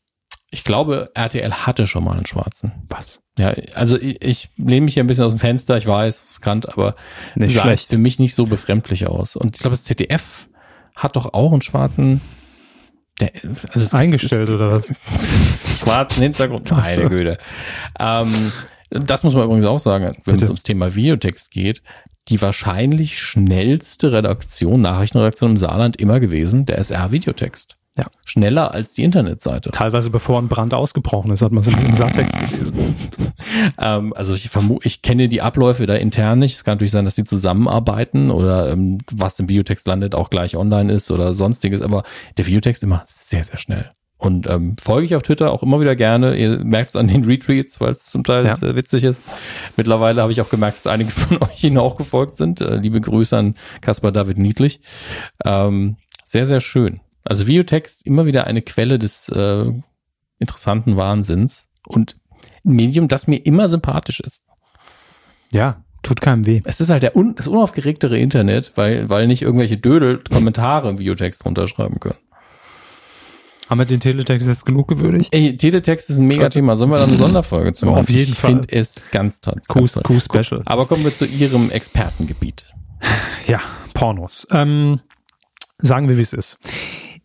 Ich 0.54 0.66
glaube, 0.66 1.12
RTL 1.14 1.52
hatte 1.52 1.88
schon 1.88 2.04
mal 2.04 2.18
einen 2.18 2.26
schwarzen. 2.26 2.74
Was? 2.90 3.22
Ja, 3.40 3.54
also 3.74 3.98
ich, 3.98 4.22
ich 4.22 4.50
lehne 4.58 4.82
mich 4.82 4.96
hier 4.96 5.04
ein 5.04 5.08
bisschen 5.08 5.24
aus 5.24 5.32
dem 5.32 5.40
Fenster, 5.40 5.78
ich 5.78 5.88
weiß, 5.88 6.30
es 6.30 6.42
kann, 6.42 6.62
aber 6.66 6.96
nicht 7.36 7.54
sah 7.54 7.62
schlecht. 7.62 7.90
für 7.90 7.98
mich 7.98 8.20
nicht 8.20 8.36
so 8.36 8.46
befremdlich 8.46 9.08
aus. 9.08 9.38
Und 9.38 9.56
ich 9.56 9.62
glaube, 9.62 9.76
das 9.76 9.86
ZDF 9.86 10.50
hat 10.96 11.16
doch 11.16 11.34
auch 11.34 11.54
einen 11.54 11.62
schwarzen 11.62 12.20
der, 13.20 13.32
also 13.44 13.86
ist 13.86 13.94
eingestellt 13.94 14.50
ist, 14.50 14.56
oder 14.56 14.72
was? 14.72 14.88
Schwarzen 15.80 16.24
Hintergrund. 16.24 16.72
Meine 16.72 17.10
Güte. 17.10 17.38
Ähm, 18.00 18.52
das 18.90 19.24
muss 19.24 19.34
man 19.34 19.46
übrigens 19.46 19.66
auch 19.66 19.80
sagen, 19.80 20.18
wenn 20.26 20.36
es 20.36 20.44
ums 20.44 20.64
Thema 20.64 20.96
Videotext 20.96 21.52
geht. 21.52 21.82
Die 22.28 22.42
wahrscheinlich 22.42 23.20
schnellste 23.20 24.12
Redaktion, 24.12 24.82
Nachrichtenredaktion 24.82 25.52
im 25.52 25.58
Saarland 25.58 25.98
immer 25.98 26.20
gewesen, 26.20 26.66
der 26.66 26.78
SR-Videotext. 26.78 27.78
Ja. 27.98 28.06
Schneller 28.26 28.74
als 28.74 28.94
die 28.94 29.04
Internetseite. 29.04 29.72
Teilweise 29.72 30.10
bevor 30.10 30.40
ein 30.42 30.48
Brand 30.48 30.74
ausgebrochen 30.74 31.32
ist, 31.32 31.42
hat 31.42 31.52
man 31.52 31.62
es 31.62 31.68
im 31.68 31.96
Saartext 31.96 32.34
gelesen. 32.40 33.34
ähm, 33.78 34.14
also 34.14 34.34
ich 34.34 34.50
vermute, 34.50 34.88
ich 34.88 35.02
kenne 35.02 35.28
die 35.28 35.42
Abläufe 35.42 35.86
da 35.86 35.96
intern 35.96 36.40
nicht. 36.40 36.56
Es 36.56 36.64
kann 36.64 36.76
natürlich 36.76 36.92
sein, 36.92 37.04
dass 37.04 37.16
die 37.16 37.26
zusammenarbeiten 37.26 38.32
oder 38.32 38.72
ähm, 38.72 39.00
was 39.12 39.40
im 39.40 39.50
Videotext 39.50 39.88
landet, 39.88 40.16
auch 40.16 40.30
gleich 40.30 40.56
online 40.56 40.92
ist 40.92 41.12
oder 41.12 41.34
sonstiges. 41.34 41.82
Aber 41.82 42.04
der 42.38 42.48
Videotext 42.48 42.82
immer 42.82 43.04
sehr, 43.06 43.44
sehr 43.44 43.58
schnell. 43.58 43.92
Und 44.18 44.48
ähm, 44.48 44.76
folge 44.82 45.06
ich 45.06 45.16
auf 45.16 45.24
Twitter 45.24 45.52
auch 45.52 45.64
immer 45.64 45.82
wieder 45.82 45.96
gerne. 45.96 46.38
Ihr 46.38 46.64
merkt 46.64 46.92
es 46.92 46.96
an 46.96 47.08
den 47.08 47.26
Retweets, 47.26 47.82
weil 47.82 47.92
es 47.92 48.06
zum 48.06 48.24
Teil 48.24 48.46
ja. 48.46 48.56
sehr 48.56 48.76
witzig 48.76 49.04
ist. 49.04 49.22
Mittlerweile 49.76 50.22
habe 50.22 50.32
ich 50.32 50.40
auch 50.40 50.50
gemerkt, 50.50 50.78
dass 50.78 50.88
einige 50.88 51.12
von 51.12 51.40
euch 51.42 51.62
ihnen 51.64 51.80
auch 51.80 51.98
gefolgt 51.98 52.38
sind. 52.38 52.62
Äh, 52.62 52.78
liebe 52.78 53.02
Grüße 53.02 53.36
an 53.36 53.56
Caspar 53.82 54.14
David 54.14 54.38
Niedlich. 54.38 54.80
Ähm, 55.44 55.98
sehr, 56.24 56.46
sehr 56.46 56.62
schön. 56.62 57.02
Also 57.24 57.48
Videotext 57.48 58.06
immer 58.06 58.26
wieder 58.26 58.48
eine 58.48 58.62
Quelle 58.62 59.00
des 59.00 59.30
äh, 59.30 59.72
interessanten 60.40 60.98
Wahnsinns 60.98 61.70
und 61.86 62.18
ein 62.66 62.74
Medium, 62.74 63.08
das 63.08 63.28
mir 63.28 63.38
immer 63.38 63.68
sympathisch 63.68 64.20
ist. 64.20 64.44
Ja, 65.52 65.84
tut 66.02 66.22
keinem 66.22 66.46
weh. 66.46 66.62
Es 66.64 66.82
ist 66.82 66.90
halt 66.90 67.04
der 67.04 67.16
un 67.16 67.36
das 67.36 67.48
unaufgeregtere 67.48 68.18
Internet, 68.18 68.72
weil, 68.76 69.10
weil 69.10 69.28
nicht 69.28 69.42
irgendwelche 69.42 69.78
Dödel 69.78 70.24
Kommentare 70.32 70.90
im 70.90 71.00
Videotext 71.00 71.46
runterschreiben 71.46 72.00
können. 72.00 72.18
Haben 73.70 73.80
wir 73.80 73.86
den 73.86 74.02
Teletext 74.02 74.50
jetzt 74.50 74.66
genug 74.66 74.90
gewürdigt? 74.90 75.34
Ey, 75.34 75.56
Teletext 75.56 76.10
ist 76.10 76.18
ein 76.18 76.26
Mega-Thema. 76.26 76.76
Sollen 76.76 76.92
wir 76.92 76.98
da 76.98 77.06
eine 77.06 77.16
Sonderfolge 77.16 77.72
zu 77.72 77.86
machen? 77.86 78.00
Auf 78.00 78.10
jeden 78.10 78.34
Fall. 78.34 78.52
Ich 78.52 78.56
finde 78.58 78.68
es 78.70 79.10
ganz 79.12 79.40
toll. 79.40 79.62
Q-Special. 79.70 80.62
Aber 80.66 80.86
kommen 80.88 81.06
wir 81.06 81.14
zu 81.14 81.26
Ihrem 81.26 81.72
Expertengebiet. 81.72 82.66
Ja, 83.48 83.62
Pornos. 83.94 84.46
Ähm, 84.52 85.00
sagen 85.78 86.10
wir, 86.10 86.18
wie 86.18 86.22
es 86.22 86.34
ist. 86.34 86.58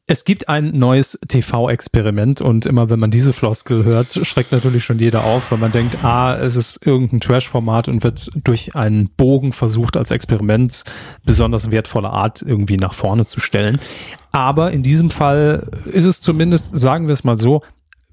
Es 0.09 0.25
gibt 0.25 0.49
ein 0.49 0.79
neues 0.79 1.19
TV-Experiment 1.27 2.41
und 2.41 2.65
immer 2.65 2.91
wenn 2.91 3.01
man 3.01 3.11
diese 3.11 3.33
Floskel 3.33 3.85
hört, 3.85 4.13
schreckt 4.25 4.53
natürlich 4.53 4.85
schon 4.85 5.01
jeder 5.01 5.25
auf, 5.25 5.51
weil 5.51 5.59
man 5.59 5.73
denkt, 5.73 6.05
ah, 6.05 6.37
es 6.37 6.55
ist 6.55 6.87
irgendein 6.87 7.19
Trash-Format 7.19 7.89
und 7.89 8.05
wird 8.05 8.31
durch 8.37 8.77
einen 8.77 9.11
Bogen 9.17 9.53
versucht, 9.53 9.97
als 9.97 10.13
Experiment 10.13 10.85
besonders 11.25 11.73
wertvoller 11.73 12.13
Art 12.13 12.41
irgendwie 12.41 12.77
nach 12.77 12.95
vorne 12.95 13.27
zu 13.27 13.41
stellen. 13.41 13.81
Aber 14.31 14.71
in 14.71 14.85
diesem 14.85 15.11
Fall 15.11 15.69
ist 15.87 16.05
es 16.05 16.21
zumindest, 16.21 16.79
sagen 16.79 17.09
wir 17.09 17.13
es 17.13 17.25
mal 17.25 17.39
so, 17.39 17.63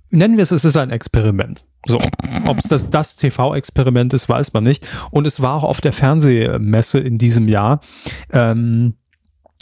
nennen 0.10 0.38
wir 0.38 0.44
es, 0.44 0.52
es 0.52 0.66
ist 0.66 0.78
ein 0.78 0.90
Experiment. 0.90 1.68
So, 1.86 2.00
ob 2.48 2.58
es 2.58 2.64
das, 2.64 2.90
das 2.90 3.18
TV-Experiment 3.18 4.16
ist, 4.16 4.28
weiß 4.28 4.54
man 4.54 4.64
nicht. 4.64 4.88
Und 5.12 5.28
es 5.28 5.44
war 5.44 5.54
auch 5.54 5.64
auf 5.64 5.80
der 5.80 5.94
Fernsehmesse 5.94 6.98
in 6.98 7.20
diesem 7.20 7.48
Jahr. 7.48 7.82
Ähm, 8.32 8.96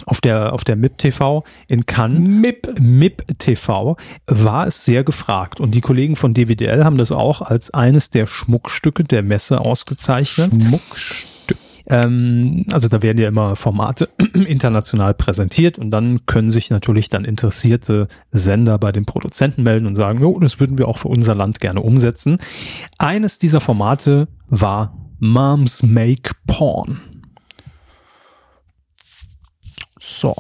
auf 0.06 0.22
der, 0.22 0.54
auf 0.54 0.64
der 0.64 0.76
MIP 0.76 0.98
TV 0.98 1.44
in 1.68 1.86
Cannes, 1.86 2.20
MIP, 2.20 2.80
MIP 2.80 3.38
TV, 3.38 3.98
war 4.28 4.68
es 4.68 4.86
sehr 4.86 5.04
gefragt. 5.04 5.60
Und 5.60 5.76
die 5.76 5.82
Kollegen 5.82 6.16
von 6.16 6.34
DWDL 6.34 6.84
haben 6.84 6.98
das 6.98 7.12
auch 7.12 7.42
als 7.42 7.74
eines 7.74 8.10
der 8.10 8.28
Schmuckstücke 8.28 9.04
der 9.04 9.24
Messe 9.24 9.62
ausgezeichnet. 9.62 10.54
Schmuckstück. 10.54 11.58
Ähm, 11.88 12.66
also 12.72 12.88
da 12.88 13.02
werden 13.02 13.18
ja 13.18 13.28
immer 13.28 13.56
Formate 13.56 14.10
international 14.34 15.14
präsentiert 15.14 15.78
und 15.78 15.92
dann 15.92 16.26
können 16.26 16.52
sich 16.52 16.70
natürlich 16.70 17.10
dann 17.10 17.26
interessierte 17.26 18.08
Sender 18.32 18.78
bei 18.78 18.92
den 18.92 19.06
Produzenten 19.06 19.64
melden 19.64 19.88
und 19.88 19.96
sagen, 19.96 20.22
jo, 20.22 20.40
das 20.40 20.60
würden 20.60 20.78
wir 20.78 20.88
auch 20.88 20.98
für 20.98 21.10
unser 21.10 21.36
Land 21.36 21.60
gerne 21.60 21.82
umsetzen. 21.82 22.38
Eines 22.98 23.40
dieser 23.40 23.60
Formate 23.60 24.28
war 24.48 24.98
Moms 25.20 25.84
Make 25.84 26.32
Porn. 26.48 27.00
So. 30.22 30.36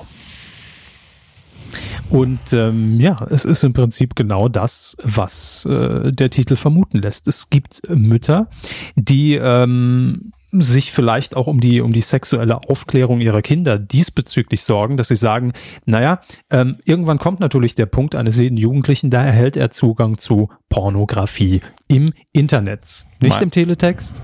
Und 2.12 2.54
ähm, 2.54 3.00
ja, 3.00 3.26
es 3.32 3.46
ist 3.46 3.64
im 3.64 3.74
Prinzip 3.74 4.16
genau 4.16 4.48
das, 4.48 4.96
was 5.02 5.66
äh, 5.66 6.12
der 6.12 6.30
Titel 6.30 6.56
vermuten 6.56 7.00
lässt. 7.00 7.28
Es 7.28 7.50
gibt 7.50 7.82
Mütter, 7.90 8.48
die 8.96 9.36
ähm, 9.36 10.34
sich 10.52 10.92
vielleicht 10.92 11.36
auch 11.36 11.48
um 11.48 11.62
die, 11.62 11.82
um 11.82 11.94
die 11.94 12.02
sexuelle 12.02 12.58
Aufklärung 12.70 13.22
ihrer 13.22 13.42
Kinder 13.42 13.80
diesbezüglich 13.80 14.62
sorgen, 14.62 14.98
dass 14.98 15.08
sie 15.08 15.16
sagen, 15.16 15.54
naja, 15.86 16.22
ähm, 16.52 16.78
irgendwann 16.84 17.18
kommt 17.18 17.40
natürlich 17.40 17.74
der 17.74 17.86
Punkt 17.88 18.14
eines 18.14 18.38
jeden 18.38 18.58
Jugendlichen, 18.58 19.10
da 19.10 19.24
erhält 19.24 19.58
er 19.58 19.72
Zugang 19.72 20.20
zu 20.20 20.50
Pornografie 20.70 21.62
im 21.88 22.08
Internet. 22.34 23.06
Nicht 23.20 23.38
Me 23.38 23.44
im 23.44 23.52
Teletext, 23.52 24.22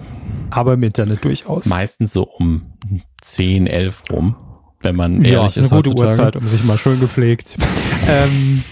aber 0.52 0.74
im 0.74 0.84
Internet 0.84 1.24
durchaus. 1.24 1.66
Meistens 1.66 2.14
so 2.14 2.24
um 2.24 2.74
10, 3.22 3.66
11 3.66 4.04
rum 4.12 4.36
wenn 4.82 4.96
man 4.96 5.24
ja, 5.24 5.40
ehrlich 5.40 5.58
ist. 5.58 5.72
Eine 5.72 5.82
gute 5.82 5.98
Uhrzeit, 5.98 6.36
um 6.36 6.48
sich 6.48 6.64
mal 6.64 6.78
schön 6.78 7.00
gepflegt. 7.00 7.58
ähm, 8.08 8.64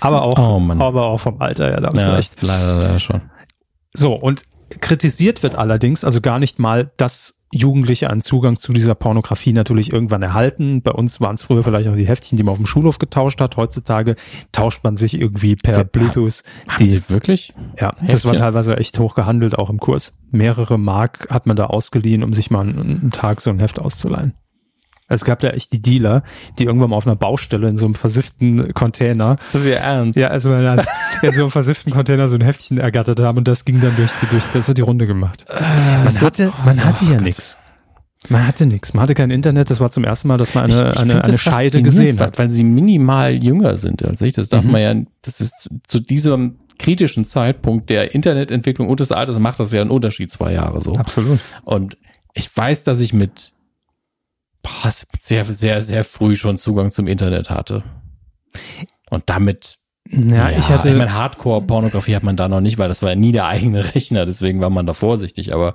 aber 0.00 0.22
auch, 0.22 0.38
oh 0.38 0.72
aber 0.78 1.06
auch 1.06 1.18
vom 1.18 1.40
Alter, 1.40 1.70
ja, 1.70 1.80
da 1.80 1.92
ja, 1.92 2.14
recht. 2.14 2.34
Leider, 2.40 2.78
leider 2.78 3.00
schon. 3.00 3.22
So, 3.94 4.14
und 4.14 4.42
kritisiert 4.80 5.42
wird 5.42 5.54
allerdings, 5.54 6.04
also 6.04 6.20
gar 6.20 6.38
nicht 6.38 6.58
mal, 6.58 6.90
dass 6.96 7.36
Jugendliche 7.52 8.10
einen 8.10 8.20
Zugang 8.20 8.58
zu 8.58 8.72
dieser 8.72 8.94
Pornografie 8.94 9.52
natürlich 9.52 9.92
irgendwann 9.92 10.22
erhalten. 10.22 10.82
Bei 10.82 10.90
uns 10.90 11.20
waren 11.20 11.36
es 11.36 11.42
früher 11.42 11.62
vielleicht 11.62 11.88
auch 11.88 11.94
die 11.94 12.06
Heftchen, 12.06 12.36
die 12.36 12.42
man 12.42 12.52
auf 12.52 12.58
dem 12.58 12.66
Schulhof 12.66 12.98
getauscht 12.98 13.40
hat. 13.40 13.56
Heutzutage 13.56 14.16
tauscht 14.52 14.82
man 14.82 14.96
sich 14.96 15.18
irgendwie 15.18 15.54
per 15.54 15.76
Sie, 15.76 15.84
Bluetooth. 15.84 16.42
Haben 16.68 16.84
die, 16.84 16.90
Sie 16.90 17.08
wirklich? 17.08 17.54
Ja, 17.80 17.90
Heftchen? 17.90 18.08
das 18.08 18.24
war 18.24 18.34
teilweise 18.34 18.76
echt 18.76 18.98
hoch 18.98 19.14
gehandelt, 19.14 19.58
auch 19.58 19.70
im 19.70 19.78
Kurs. 19.78 20.16
Mehrere 20.30 20.76
Mark 20.78 21.28
hat 21.30 21.46
man 21.46 21.56
da 21.56 21.66
ausgeliehen, 21.66 22.24
um 22.24 22.34
sich 22.34 22.50
mal 22.50 22.60
einen, 22.60 22.78
einen 22.78 23.10
Tag 23.12 23.40
so 23.40 23.50
ein 23.50 23.60
Heft 23.60 23.78
auszuleihen. 23.78 24.34
Es 25.08 25.24
gab 25.24 25.42
ja 25.42 25.50
echt 25.50 25.72
die 25.72 25.80
Dealer, 25.80 26.24
die 26.58 26.64
irgendwann 26.64 26.90
mal 26.90 26.96
auf 26.96 27.06
einer 27.06 27.16
Baustelle 27.16 27.68
in 27.68 27.78
so 27.78 27.84
einem 27.86 27.94
versifften 27.94 28.74
Container. 28.74 29.36
Das 29.36 29.54
ist 29.54 29.66
ja 29.66 29.76
ernst. 29.76 30.18
Ja, 30.18 30.28
also 30.28 30.52
in 30.52 31.32
so 31.32 31.42
einem 31.42 31.50
versifften 31.50 31.92
Container 31.92 32.28
so 32.28 32.34
ein 32.34 32.40
Heftchen 32.40 32.78
ergattert 32.78 33.20
haben 33.20 33.38
und 33.38 33.46
das 33.46 33.64
ging 33.64 33.80
dann 33.80 33.94
durch 33.96 34.10
die, 34.20 34.26
durch, 34.26 34.44
das 34.52 34.66
hat 34.68 34.76
die 34.76 34.82
Runde 34.82 35.06
gemacht. 35.06 35.44
Äh, 35.48 35.60
man 36.04 36.20
hatte, 36.20 36.52
man 36.64 36.84
hatte 36.84 37.04
ja 37.04 37.20
nichts. 37.20 37.56
Man 38.28 38.46
hatte 38.46 38.66
nichts. 38.66 38.94
Man 38.94 39.02
hatte 39.02 39.14
kein 39.14 39.30
Internet. 39.30 39.70
Das 39.70 39.78
war 39.78 39.90
zum 39.90 40.02
ersten 40.02 40.26
Mal, 40.26 40.36
dass 40.38 40.54
man 40.54 40.64
eine, 40.64 40.90
ich, 40.90 40.96
ich 40.96 41.02
eine, 41.02 41.22
eine 41.22 41.38
Scheide 41.38 41.82
gesehen 41.82 42.18
hat. 42.18 42.38
Weil, 42.38 42.46
weil 42.46 42.50
sie 42.50 42.64
minimal 42.64 43.34
jünger 43.34 43.76
sind 43.76 44.04
als 44.04 44.20
ich. 44.22 44.32
Das 44.32 44.48
darf 44.48 44.64
mhm. 44.64 44.72
man 44.72 44.80
ja, 44.80 44.94
das 45.22 45.40
ist 45.40 45.60
zu, 45.60 45.68
zu 45.86 46.00
diesem 46.00 46.56
kritischen 46.78 47.26
Zeitpunkt 47.26 47.88
der 47.90 48.14
Internetentwicklung 48.14 48.88
und 48.88 49.00
des 49.00 49.12
Alters 49.12 49.38
macht 49.38 49.60
das 49.60 49.72
ja 49.72 49.80
einen 49.80 49.90
Unterschied 49.90 50.30
zwei 50.30 50.52
Jahre 50.52 50.80
so. 50.80 50.94
Absolut. 50.94 51.38
Und 51.64 51.96
ich 52.34 52.54
weiß, 52.54 52.84
dass 52.84 53.00
ich 53.00 53.12
mit 53.12 53.52
sehr, 55.20 55.44
sehr, 55.44 55.82
sehr 55.82 56.04
früh 56.04 56.34
schon 56.34 56.56
Zugang 56.56 56.90
zum 56.90 57.06
Internet 57.06 57.50
hatte. 57.50 57.84
Und 59.10 59.24
damit 59.26 59.78
ja, 60.08 60.50
ja, 60.50 60.58
ich 60.58 60.68
hatte. 60.68 60.88
Ich 60.88 60.94
meine, 60.94 61.14
Hardcore-Pornografie 61.14 62.14
hat 62.14 62.22
man 62.22 62.36
da 62.36 62.48
noch 62.48 62.60
nicht, 62.60 62.78
weil 62.78 62.88
das 62.88 63.02
war 63.02 63.10
ja 63.10 63.16
nie 63.16 63.32
der 63.32 63.46
eigene 63.48 63.94
Rechner, 63.94 64.26
deswegen 64.26 64.60
war 64.60 64.70
man 64.70 64.86
da 64.86 64.92
vorsichtig, 64.92 65.52
aber 65.52 65.74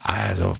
also 0.00 0.54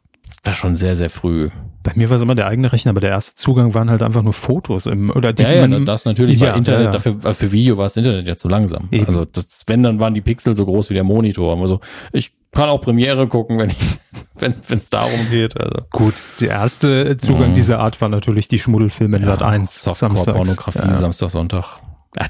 war 0.45 0.55
schon 0.55 0.75
sehr, 0.75 0.97
sehr 0.97 1.09
früh. 1.09 1.51
Bei 1.85 1.93
mir 1.95 2.11
war 2.11 2.17
es 2.17 2.23
immer 2.23 2.35
der 2.35 2.49
eigene 2.49 2.73
Rechner, 2.73 2.91
aber 2.91 3.01
der 3.01 3.11
erste 3.11 3.37
Zugang 3.37 3.75
waren 3.75 3.91
halt 3.91 4.03
einfach 4.03 4.23
nur 4.23 4.33
Fotos 4.33 4.87
im, 4.87 5.11
oder 5.11 5.33
die, 5.33 5.45
ja, 5.45 5.67
ja, 5.67 5.81
das 5.81 6.05
natürlich, 6.05 6.41
ja, 6.41 6.55
Internet, 6.55 6.87
ja, 6.87 6.91
dafür, 6.91 7.35
für 7.35 7.53
Video 7.53 7.77
war 7.77 7.85
das 7.85 7.97
Internet 7.97 8.27
ja 8.27 8.37
zu 8.37 8.49
langsam. 8.49 8.89
Eben. 8.91 9.07
Also, 9.07 9.25
das, 9.25 9.63
wenn, 9.69 9.83
dann 9.85 10.01
waren 10.01 10.15
die 10.15 10.21
Pixel 10.21 10.55
so 10.55 10.67
groß 10.67 10.91
wie 10.91 10.95
der 10.95 11.05
Monitor. 11.05 11.57
Also, 11.61 11.81
ich 12.13 12.33
kann 12.53 12.69
auch 12.69 12.81
Premiere 12.81 13.27
gucken, 13.27 13.59
wenn 13.59 13.73
wenn 14.69 14.79
es 14.79 14.91
darum 14.91 15.31
geht. 15.31 15.59
Also. 15.59 15.87
Gut, 15.91 16.15
der 16.41 16.51
erste 16.51 17.17
Zugang 17.17 17.51
mhm. 17.51 17.55
dieser 17.55 17.79
Art 17.79 18.01
war 18.01 18.09
natürlich 18.09 18.49
die 18.49 18.59
Schmuddelfilme 18.59 19.17
in 19.19 19.23
ja, 19.23 19.31
Sat 19.31 19.43
1. 19.43 19.83
Softcore-Pornografie, 19.83 20.79
ja. 20.79 20.95
Samstag, 20.97 21.31
Sonntag. 21.31 21.81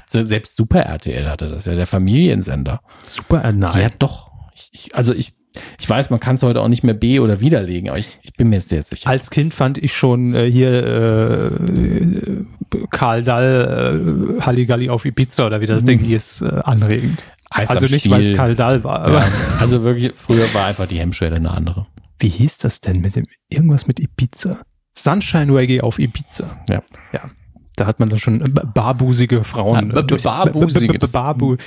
Selbst 0.07 0.55
Super 0.55 0.81
RTL 0.81 1.29
hatte 1.29 1.49
das 1.49 1.65
ja, 1.65 1.75
der 1.75 1.87
Familiensender. 1.87 2.81
Super, 3.03 3.43
äh, 3.43 3.51
nein. 3.51 3.81
Ja, 3.81 3.89
doch. 3.99 4.31
Ich, 4.53 4.69
ich, 4.71 4.95
also 4.95 5.13
ich, 5.13 5.33
ich 5.79 5.89
weiß, 5.89 6.09
man 6.09 6.19
kann 6.19 6.35
es 6.35 6.43
heute 6.43 6.61
auch 6.61 6.67
nicht 6.67 6.83
mehr 6.83 6.93
B 6.93 7.19
oder 7.19 7.41
widerlegen, 7.41 7.89
aber 7.89 7.99
ich, 7.99 8.17
ich 8.21 8.33
bin 8.33 8.49
mir 8.49 8.61
sehr 8.61 8.81
sicher. 8.81 9.09
Als 9.09 9.29
Kind 9.29 9.53
fand 9.53 9.77
ich 9.77 9.93
schon 9.93 10.35
äh, 10.35 10.49
hier 10.49 11.49
äh, 11.51 12.85
Karl 12.91 13.23
Dall, 13.23 14.37
äh, 14.37 14.41
Halligalli 14.41 14.89
auf 14.89 15.03
Ibiza 15.05 15.47
oder 15.47 15.59
wie 15.59 15.65
das 15.65 15.81
mhm. 15.81 15.87
Ding 15.87 15.99
hieß, 15.99 16.43
äh, 16.43 16.61
anregend. 16.63 17.25
Eis 17.53 17.69
also 17.69 17.85
nicht, 17.85 18.09
weil 18.09 18.23
es 18.23 18.37
Karl 18.37 18.55
Dahl 18.55 18.83
war. 18.83 19.11
Ja, 19.11 19.27
also 19.59 19.83
wirklich, 19.83 20.13
früher 20.15 20.51
war 20.53 20.65
einfach 20.65 20.87
die 20.87 20.99
Hemmschwelle 20.99 21.35
eine 21.35 21.51
andere. 21.51 21.87
Wie 22.19 22.29
hieß 22.29 22.57
das 22.57 22.81
denn 22.81 23.01
mit 23.01 23.15
dem, 23.15 23.25
irgendwas 23.49 23.87
mit 23.87 23.99
Ibiza? 23.99 24.61
Sunshine 24.97 25.53
Reggae 25.53 25.81
auf 25.81 25.99
Ibiza. 25.99 26.63
Ja. 26.69 26.81
Ja. 27.11 27.29
Da 27.75 27.87
hat 27.87 27.99
man 27.99 28.09
dann 28.09 28.19
schon 28.19 28.43
barbusige 28.73 29.43
Frauen. 29.43 29.93
Ja, 29.95 30.01
barbusige. 30.01 30.99
Barbu. 31.11 31.57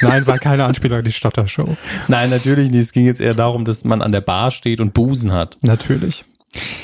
Nein, 0.00 0.26
war 0.26 0.38
keine 0.38 0.64
Anspielung 0.64 0.98
an 0.98 1.04
die 1.04 1.12
Stottershow. 1.12 1.76
Nein, 2.08 2.30
natürlich 2.30 2.70
nicht. 2.70 2.80
Es 2.80 2.92
ging 2.92 3.06
jetzt 3.06 3.20
eher 3.20 3.34
darum, 3.34 3.64
dass 3.64 3.84
man 3.84 4.02
an 4.02 4.12
der 4.12 4.20
Bar 4.20 4.50
steht 4.50 4.80
und 4.80 4.92
Busen 4.92 5.32
hat. 5.32 5.58
Natürlich. 5.62 6.24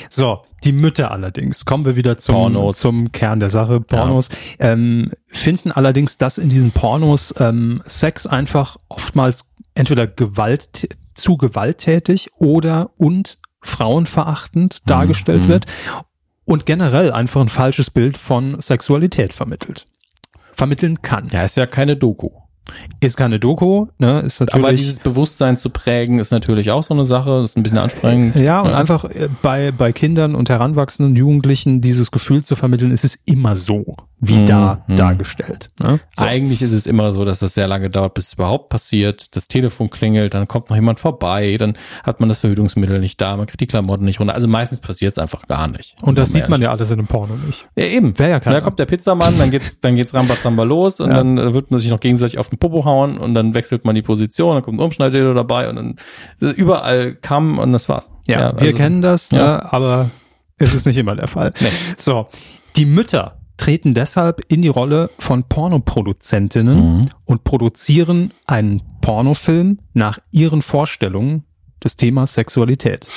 So, 0.09 0.43
die 0.63 0.71
Mütter 0.71 1.11
allerdings, 1.11 1.65
kommen 1.65 1.85
wir 1.85 1.95
wieder 1.95 2.17
zum, 2.17 2.35
Pornos. 2.35 2.79
zum 2.79 3.11
Kern 3.11 3.39
der 3.39 3.49
Sache. 3.49 3.81
Pornos 3.81 4.29
ja. 4.59 4.71
ähm, 4.71 5.11
finden 5.27 5.71
allerdings, 5.71 6.17
dass 6.17 6.37
in 6.37 6.49
diesen 6.49 6.71
Pornos 6.71 7.33
ähm, 7.39 7.81
Sex 7.85 8.25
einfach 8.25 8.77
oftmals 8.89 9.51
entweder 9.75 10.07
Gewalt, 10.07 10.89
zu 11.13 11.37
gewalttätig 11.37 12.29
oder 12.37 12.91
und 12.97 13.37
frauenverachtend 13.61 14.81
mhm. 14.83 14.87
dargestellt 14.87 15.45
mhm. 15.45 15.49
wird 15.49 15.65
und 16.45 16.65
generell 16.65 17.11
einfach 17.11 17.41
ein 17.41 17.49
falsches 17.49 17.89
Bild 17.89 18.17
von 18.17 18.59
Sexualität 18.61 19.33
vermittelt. 19.33 19.85
Vermitteln 20.53 21.01
kann. 21.01 21.27
Ja, 21.31 21.43
ist 21.43 21.57
ja 21.57 21.65
keine 21.65 21.97
Doku. 21.97 22.29
Ist 22.99 23.17
keine 23.17 23.39
Doku, 23.39 23.87
ne? 23.97 24.21
Ist 24.21 24.39
natürlich, 24.39 24.65
Aber 24.65 24.73
dieses 24.73 24.99
Bewusstsein 24.99 25.57
zu 25.57 25.69
prägen, 25.69 26.19
ist 26.19 26.31
natürlich 26.31 26.71
auch 26.71 26.83
so 26.83 26.93
eine 26.93 27.05
Sache, 27.05 27.41
ist 27.43 27.57
ein 27.57 27.63
bisschen 27.63 27.77
anstrengend. 27.77 28.35
Ja, 28.37 28.61
und 28.61 28.71
ja. 28.71 28.77
einfach 28.77 29.03
äh, 29.05 29.29
bei, 29.41 29.71
bei 29.71 29.91
Kindern 29.91 30.35
und 30.35 30.49
heranwachsenden 30.49 31.15
Jugendlichen 31.15 31.81
dieses 31.81 32.11
Gefühl 32.11 32.43
zu 32.43 32.55
vermitteln, 32.55 32.91
ist 32.91 33.03
es 33.03 33.19
immer 33.25 33.55
so 33.55 33.97
wie 34.25 34.39
mhm. 34.39 34.45
da 34.45 34.83
mhm. 34.87 34.95
dargestellt. 34.95 35.69
Ne? 35.81 35.99
So. 36.17 36.23
Eigentlich 36.23 36.61
ist 36.61 36.71
es 36.71 36.87
immer 36.87 37.11
so, 37.11 37.25
dass 37.25 37.39
das 37.39 37.55
sehr 37.55 37.67
lange 37.67 37.89
dauert, 37.89 38.13
bis 38.13 38.27
es 38.27 38.33
überhaupt 38.33 38.69
passiert. 38.69 39.35
Das 39.35 39.49
Telefon 39.49 39.89
klingelt, 39.89 40.33
dann 40.33 40.47
kommt 40.47 40.69
noch 40.69 40.77
jemand 40.77 41.01
vorbei, 41.01 41.57
dann 41.59 41.73
hat 42.03 42.21
man 42.21 42.29
das 42.29 42.39
Verhütungsmittel 42.39 42.99
nicht 42.99 43.19
da, 43.19 43.35
man 43.35 43.47
kriegt 43.47 43.59
die 43.59 43.67
Klamotten 43.67 44.05
nicht 44.05 44.21
runter. 44.21 44.33
Also 44.33 44.47
meistens 44.47 44.79
passiert 44.79 45.11
es 45.11 45.17
einfach 45.17 45.45
gar 45.47 45.67
nicht. 45.67 45.95
Und 46.01 46.17
das 46.17 46.31
sieht 46.31 46.47
man 46.47 46.61
ja 46.61 46.69
alles 46.69 46.89
in 46.91 46.99
einem 46.99 47.07
Porno 47.07 47.35
nicht. 47.45 47.67
Ja, 47.75 47.85
eben. 47.85 48.17
Wäre 48.17 48.29
ja 48.29 48.39
keiner. 48.39 48.57
Da 48.57 48.61
kommt 48.61 48.79
der 48.79 48.85
Pizzamann, 48.85 49.37
dann 49.37 49.51
geht's, 49.51 49.81
dann 49.81 49.95
geht's 49.95 50.13
Rambazamba 50.13 50.63
los 50.63 51.01
und 51.01 51.11
ja. 51.11 51.17
dann 51.17 51.37
äh, 51.37 51.53
wird 51.53 51.71
man 51.71 51.81
sich 51.81 51.89
noch 51.89 51.99
gegenseitig 51.99 52.37
auf 52.37 52.49
den 52.53 52.59
Popo 52.59 52.85
hauen 52.85 53.17
und 53.17 53.33
dann 53.33 53.55
wechselt 53.55 53.85
man 53.85 53.95
die 53.95 54.01
Position, 54.01 54.55
dann 54.55 54.63
kommt 54.63 54.79
ein 54.79 54.83
Umschneidedel 54.83 55.33
dabei 55.33 55.69
und 55.69 55.75
dann 55.75 55.95
überall 56.39 57.15
Kamm 57.15 57.59
und 57.59 57.71
das 57.73 57.89
war's. 57.89 58.11
Ja, 58.27 58.39
ja 58.39 58.53
wir 58.55 58.67
also, 58.67 58.77
kennen 58.77 59.01
das, 59.01 59.31
ja. 59.31 59.37
ne, 59.37 59.73
aber 59.73 60.09
es 60.57 60.73
ist 60.73 60.85
nicht 60.85 60.97
immer 60.97 61.15
der 61.15 61.27
Fall. 61.27 61.51
Nee. 61.59 61.67
So. 61.97 62.27
Die 62.75 62.85
Mütter 62.85 63.39
treten 63.57 63.93
deshalb 63.93 64.41
in 64.47 64.61
die 64.61 64.67
Rolle 64.67 65.09
von 65.19 65.43
Pornoproduzentinnen 65.43 66.97
mhm. 66.97 67.01
und 67.25 67.43
produzieren 67.43 68.31
einen 68.47 68.81
Pornofilm 69.01 69.79
nach 69.93 70.19
ihren 70.31 70.61
Vorstellungen 70.61 71.43
des 71.83 71.95
Themas 71.95 72.33
Sexualität. 72.33 73.07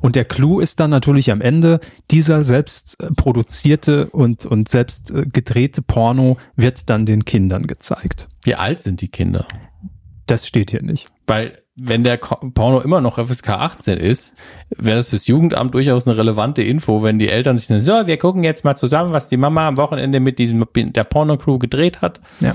Und 0.00 0.16
der 0.16 0.24
Clou 0.24 0.60
ist 0.60 0.80
dann 0.80 0.90
natürlich 0.90 1.30
am 1.30 1.40
Ende, 1.40 1.80
dieser 2.10 2.44
selbst 2.44 3.00
äh, 3.00 3.10
produzierte 3.14 4.10
und, 4.10 4.46
und 4.46 4.68
selbst 4.68 5.10
äh, 5.10 5.24
gedrehte 5.26 5.82
Porno 5.82 6.38
wird 6.56 6.90
dann 6.90 7.06
den 7.06 7.24
Kindern 7.24 7.66
gezeigt. 7.66 8.28
Wie 8.42 8.54
alt 8.54 8.80
sind 8.80 9.00
die 9.00 9.08
Kinder? 9.08 9.46
Das 10.26 10.46
steht 10.46 10.70
hier 10.70 10.82
nicht. 10.82 11.08
Weil 11.26 11.62
wenn 11.74 12.04
der 12.04 12.18
Porno 12.18 12.80
immer 12.80 13.00
noch 13.00 13.18
FSK 13.18 13.50
18 13.50 13.98
ist, 13.98 14.34
wäre 14.76 14.96
das 14.96 15.08
fürs 15.08 15.26
Jugendamt 15.26 15.74
durchaus 15.74 16.06
eine 16.06 16.18
relevante 16.18 16.62
Info, 16.62 17.02
wenn 17.02 17.18
die 17.18 17.28
Eltern 17.28 17.56
sich 17.56 17.68
dann, 17.68 17.80
so, 17.80 18.06
wir 18.06 18.18
gucken 18.18 18.44
jetzt 18.44 18.64
mal 18.64 18.74
zusammen, 18.74 19.12
was 19.12 19.28
die 19.28 19.38
Mama 19.38 19.68
am 19.68 19.78
Wochenende 19.78 20.20
mit 20.20 20.38
diesem, 20.38 20.66
der 20.74 21.04
Porno-Crew 21.04 21.58
gedreht 21.58 22.02
hat. 22.02 22.20
Ja. 22.40 22.54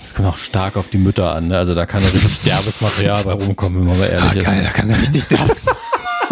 Das 0.00 0.14
kommt 0.14 0.28
auch 0.28 0.36
stark 0.36 0.76
auf 0.76 0.88
die 0.88 0.98
Mütter 0.98 1.34
an, 1.34 1.48
ne? 1.48 1.58
Also 1.58 1.74
da 1.74 1.84
kann 1.84 2.00
ja 2.00 2.08
richtig 2.08 2.40
derbes 2.44 2.80
Material 2.80 3.24
bei 3.24 3.32
rumkommen, 3.32 3.78
wenn 3.78 3.86
man 3.86 3.98
mal 3.98 4.06
ehrlich 4.06 4.36
ist. 4.36 4.44
Geil, 4.44 4.62
da 4.62 4.70
kann 4.70 4.88
ja 4.88 4.96
richtig 4.96 5.24
derbes 5.26 5.66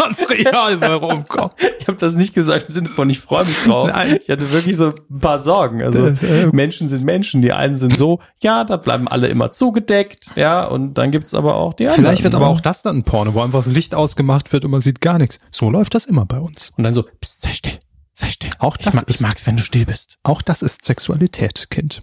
Material 0.09 0.77
bei 0.77 0.93
rumkommen. 0.93 1.51
Ich 1.79 1.87
habe 1.87 1.99
das 1.99 2.15
nicht 2.15 2.33
gesagt 2.33 2.65
im 2.69 2.73
Sinne 2.73 2.89
von, 2.89 3.07
ich 3.11 3.19
freue 3.19 3.45
mich 3.45 3.57
drauf. 3.63 3.89
Nein. 3.89 4.17
Ich 4.19 4.29
hatte 4.29 4.51
wirklich 4.51 4.75
so 4.75 4.87
ein 4.87 5.19
paar 5.19 5.37
Sorgen. 5.37 5.83
Also 5.83 6.09
das, 6.09 6.23
äh, 6.23 6.47
Menschen 6.47 6.87
sind 6.87 7.03
Menschen. 7.03 7.43
Die 7.43 7.53
einen 7.53 7.75
sind 7.75 7.95
so, 7.95 8.21
ja, 8.39 8.63
da 8.63 8.77
bleiben 8.77 9.07
alle 9.07 9.27
immer 9.27 9.51
zugedeckt, 9.51 10.31
ja, 10.35 10.65
und 10.65 10.95
dann 10.95 11.11
gibt's 11.11 11.35
aber 11.35 11.55
auch 11.55 11.75
die 11.75 11.85
anderen. 11.85 12.05
Vielleicht 12.05 12.23
wird 12.23 12.33
aber 12.33 12.45
ne? 12.45 12.51
auch 12.51 12.61
das 12.61 12.81
dann 12.81 12.97
ein 12.97 13.03
Porno, 13.03 13.35
wo 13.35 13.41
einfach 13.41 13.59
das 13.59 13.71
Licht 13.71 13.93
ausgemacht 13.93 14.51
wird 14.51 14.65
und 14.65 14.71
man 14.71 14.81
sieht 14.81 14.99
gar 14.99 15.19
nichts. 15.19 15.39
So 15.51 15.69
läuft 15.69 15.93
das 15.93 16.05
immer 16.05 16.25
bei 16.25 16.39
uns. 16.39 16.71
Und 16.75 16.83
dann 16.83 16.93
so, 16.93 17.03
pst, 17.03 17.41
sei 17.41 17.51
still, 17.51 17.79
sei 18.13 18.27
still. 18.27 18.51
Auch 18.57 18.77
das 18.77 18.87
ich, 18.87 18.93
mag, 18.93 19.03
ich 19.07 19.19
mag's, 19.19 19.45
wenn 19.45 19.57
du 19.57 19.63
still 19.63 19.85
bist. 19.85 20.17
Auch 20.23 20.41
das 20.41 20.63
ist 20.63 20.85
Sexualität, 20.85 21.69
Kind. 21.69 22.01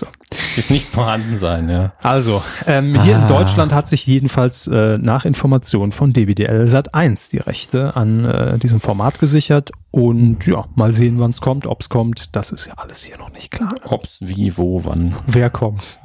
So. 0.00 0.06
Das 0.56 0.70
nicht 0.70 0.88
vorhanden 0.88 1.36
sein, 1.36 1.68
ja. 1.68 1.92
Also, 2.00 2.42
ähm, 2.66 3.00
hier 3.02 3.18
ah. 3.18 3.22
in 3.22 3.28
Deutschland 3.28 3.74
hat 3.74 3.86
sich 3.86 4.06
jedenfalls 4.06 4.66
äh, 4.66 4.96
nach 4.96 5.26
Informationen 5.26 5.92
von 5.92 6.14
DWDL 6.14 6.66
Sat 6.68 6.94
1 6.94 7.28
die 7.28 7.38
Rechte 7.38 7.96
an 7.96 8.24
äh, 8.24 8.58
diesem 8.58 8.80
Format 8.80 9.18
gesichert. 9.18 9.72
Und 9.90 10.46
ja, 10.46 10.64
mal 10.74 10.94
sehen, 10.94 11.18
wann 11.18 11.32
es 11.32 11.42
kommt, 11.42 11.66
ob 11.66 11.82
es 11.82 11.90
kommt. 11.90 12.34
Das 12.34 12.50
ist 12.50 12.66
ja 12.66 12.74
alles 12.76 13.02
hier 13.02 13.18
noch 13.18 13.30
nicht 13.30 13.50
klar. 13.50 13.74
Ob's, 13.84 14.18
wie, 14.20 14.56
wo, 14.56 14.84
wann. 14.84 15.16
Wer 15.26 15.50
kommt. 15.50 15.98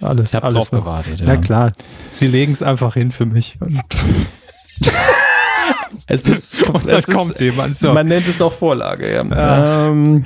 alles, 0.00 0.28
ich 0.28 0.34
habe 0.34 0.52
drauf 0.52 0.70
noch. 0.70 0.80
gewartet, 0.80 1.20
ja. 1.20 1.26
Na 1.26 1.36
klar, 1.38 1.72
sie 2.12 2.28
legen 2.28 2.52
es 2.52 2.62
einfach 2.62 2.94
hin 2.94 3.10
für 3.10 3.26
mich. 3.26 3.58
es 6.06 6.26
ist, 6.26 6.62
es 6.86 7.06
kommt 7.06 7.32
ist, 7.32 7.40
jemand. 7.40 7.78
So. 7.78 7.92
Man 7.92 8.06
nennt 8.06 8.28
es 8.28 8.40
auch 8.40 8.52
Vorlage, 8.52 9.12
ja. 9.12 9.24
ja. 9.24 9.88
Ähm, 9.88 10.24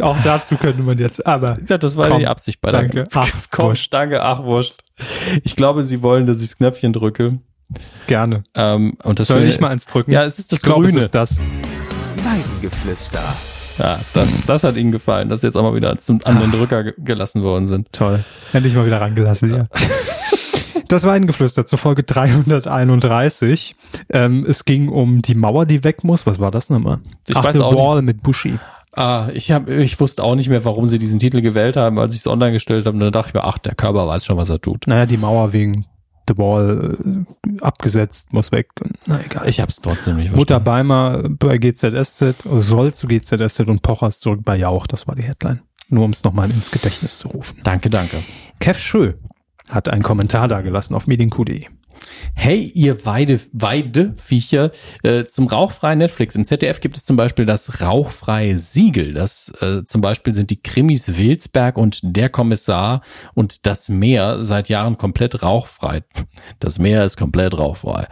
auch 0.00 0.16
dazu 0.22 0.56
könnte 0.56 0.82
man 0.82 0.98
jetzt, 0.98 1.26
aber. 1.26 1.58
Ja, 1.68 1.78
das 1.78 1.96
war 1.96 2.08
komm, 2.08 2.20
die 2.20 2.26
Absicht 2.26 2.60
bei 2.60 2.70
danke. 2.70 3.04
der. 3.04 3.08
Ach, 3.14 3.30
komm, 3.50 3.66
wurscht. 3.66 3.92
danke, 3.92 4.22
ach, 4.22 4.42
wurscht. 4.42 4.82
Ich 5.44 5.56
glaube, 5.56 5.84
sie 5.84 6.02
wollen, 6.02 6.26
dass 6.26 6.40
ich 6.40 6.48
das 6.48 6.56
Knöpfchen 6.58 6.92
drücke. 6.92 7.38
Gerne. 8.06 8.44
Ähm, 8.54 8.96
und 9.02 9.18
das 9.18 9.28
Soll 9.28 9.42
ich 9.42 9.60
mal 9.60 9.70
eins 9.70 9.86
drücken? 9.86 10.12
Ja, 10.12 10.24
es 10.24 10.38
ist 10.38 10.52
das 10.52 10.58
ich 10.58 10.62
glaub, 10.62 10.76
Grüne. 10.78 10.98
Es 10.98 11.04
ist 11.04 11.14
das. 11.14 11.38
Weidengeflüster. 12.24 13.22
Ja, 13.78 13.98
das, 14.14 14.46
das 14.46 14.64
hat 14.64 14.76
Ihnen 14.76 14.92
gefallen, 14.92 15.28
dass 15.28 15.42
Sie 15.42 15.46
jetzt 15.48 15.56
auch 15.56 15.62
mal 15.62 15.74
wieder 15.74 15.96
zum, 15.98 16.20
an 16.24 16.40
den 16.40 16.50
Drücker 16.50 16.82
gelassen 16.92 17.42
worden 17.42 17.66
sind. 17.66 17.92
Toll. 17.92 18.24
Endlich 18.52 18.74
mal 18.74 18.86
wieder 18.86 19.00
rangelassen, 19.00 19.54
ja. 19.54 19.66
Das 20.88 21.02
war 21.02 21.14
ein 21.14 21.26
Geflüster 21.26 21.66
zur 21.66 21.78
Folge 21.78 22.04
331. 22.04 23.74
Ähm, 24.10 24.46
es 24.48 24.64
ging 24.64 24.88
um 24.88 25.20
die 25.20 25.34
Mauer, 25.34 25.66
die 25.66 25.82
weg 25.82 26.04
muss. 26.04 26.26
Was 26.26 26.38
war 26.38 26.52
das 26.52 26.70
nochmal? 26.70 26.98
Ich 27.26 27.36
Ach, 27.36 27.42
weiß 27.42 27.56
The 27.56 27.62
auch 27.62 27.74
Wall 27.74 27.96
nicht. 28.02 28.06
mit 28.06 28.22
Bushi. 28.22 28.58
Ah, 28.96 29.28
ich, 29.34 29.52
hab, 29.52 29.68
ich 29.68 30.00
wusste 30.00 30.24
auch 30.24 30.34
nicht 30.34 30.48
mehr, 30.48 30.64
warum 30.64 30.86
sie 30.86 30.98
diesen 30.98 31.18
Titel 31.18 31.42
gewählt 31.42 31.76
haben, 31.76 31.98
als 31.98 32.14
ich 32.14 32.20
es 32.20 32.26
online 32.26 32.52
gestellt 32.52 32.86
habe. 32.86 32.94
Und 32.94 33.00
dann 33.00 33.12
dachte 33.12 33.28
ich 33.28 33.34
mir, 33.34 33.44
ach, 33.44 33.58
der 33.58 33.74
Körper 33.74 34.08
weiß 34.08 34.24
schon, 34.24 34.38
was 34.38 34.48
er 34.48 34.58
tut. 34.58 34.86
Naja, 34.86 35.04
die 35.04 35.18
Mauer 35.18 35.52
wegen 35.52 35.84
The 36.28 36.38
Wall 36.38 36.96
äh, 37.04 37.60
abgesetzt, 37.60 38.32
muss 38.32 38.50
weg. 38.52 38.70
Na 39.04 39.22
egal. 39.22 39.48
Ich 39.48 39.60
hab's 39.60 39.76
trotzdem 39.76 40.16
nicht 40.16 40.30
verstanden. 40.30 40.38
Mutter 40.38 40.60
Beimer 40.60 41.28
bei 41.28 41.58
GZSZ, 41.58 42.36
soll 42.44 42.94
zu 42.94 43.06
GZSZ 43.06 43.60
und 43.60 43.82
Pochers 43.82 44.18
zurück 44.18 44.40
bei 44.42 44.56
Jauch. 44.56 44.86
Das 44.86 45.06
war 45.06 45.14
die 45.14 45.22
Headline. 45.22 45.60
Nur 45.88 46.04
um 46.04 46.10
es 46.10 46.24
nochmal 46.24 46.50
ins 46.50 46.70
Gedächtnis 46.70 47.18
zu 47.18 47.28
rufen. 47.28 47.58
Danke, 47.62 47.90
danke. 47.90 48.22
Kev 48.60 48.80
Schö 48.80 49.12
hat 49.68 49.88
einen 49.88 50.02
Kommentar 50.02 50.48
da 50.48 50.62
gelassen 50.62 50.94
auf 50.94 51.06
medienq.de. 51.06 51.66
Hey, 52.34 52.60
ihr 52.74 53.04
Weide, 53.06 53.40
Weideviecher, 53.52 54.70
äh, 55.02 55.24
zum 55.24 55.46
rauchfreien 55.46 55.98
Netflix. 55.98 56.34
Im 56.34 56.44
ZDF 56.44 56.80
gibt 56.80 56.96
es 56.96 57.04
zum 57.04 57.16
Beispiel 57.16 57.46
das 57.46 57.80
rauchfreie 57.80 58.58
Siegel. 58.58 59.14
Das 59.14 59.52
äh, 59.60 59.84
zum 59.84 60.00
Beispiel 60.00 60.34
sind 60.34 60.50
die 60.50 60.60
Krimis 60.60 61.16
Wilsberg 61.16 61.78
und 61.78 62.00
der 62.02 62.28
Kommissar 62.28 63.02
und 63.34 63.66
das 63.66 63.88
Meer 63.88 64.42
seit 64.42 64.68
Jahren 64.68 64.98
komplett 64.98 65.42
rauchfrei. 65.42 66.02
Das 66.60 66.78
Meer 66.78 67.04
ist 67.04 67.16
komplett 67.16 67.56
rauchfrei. 67.56 68.08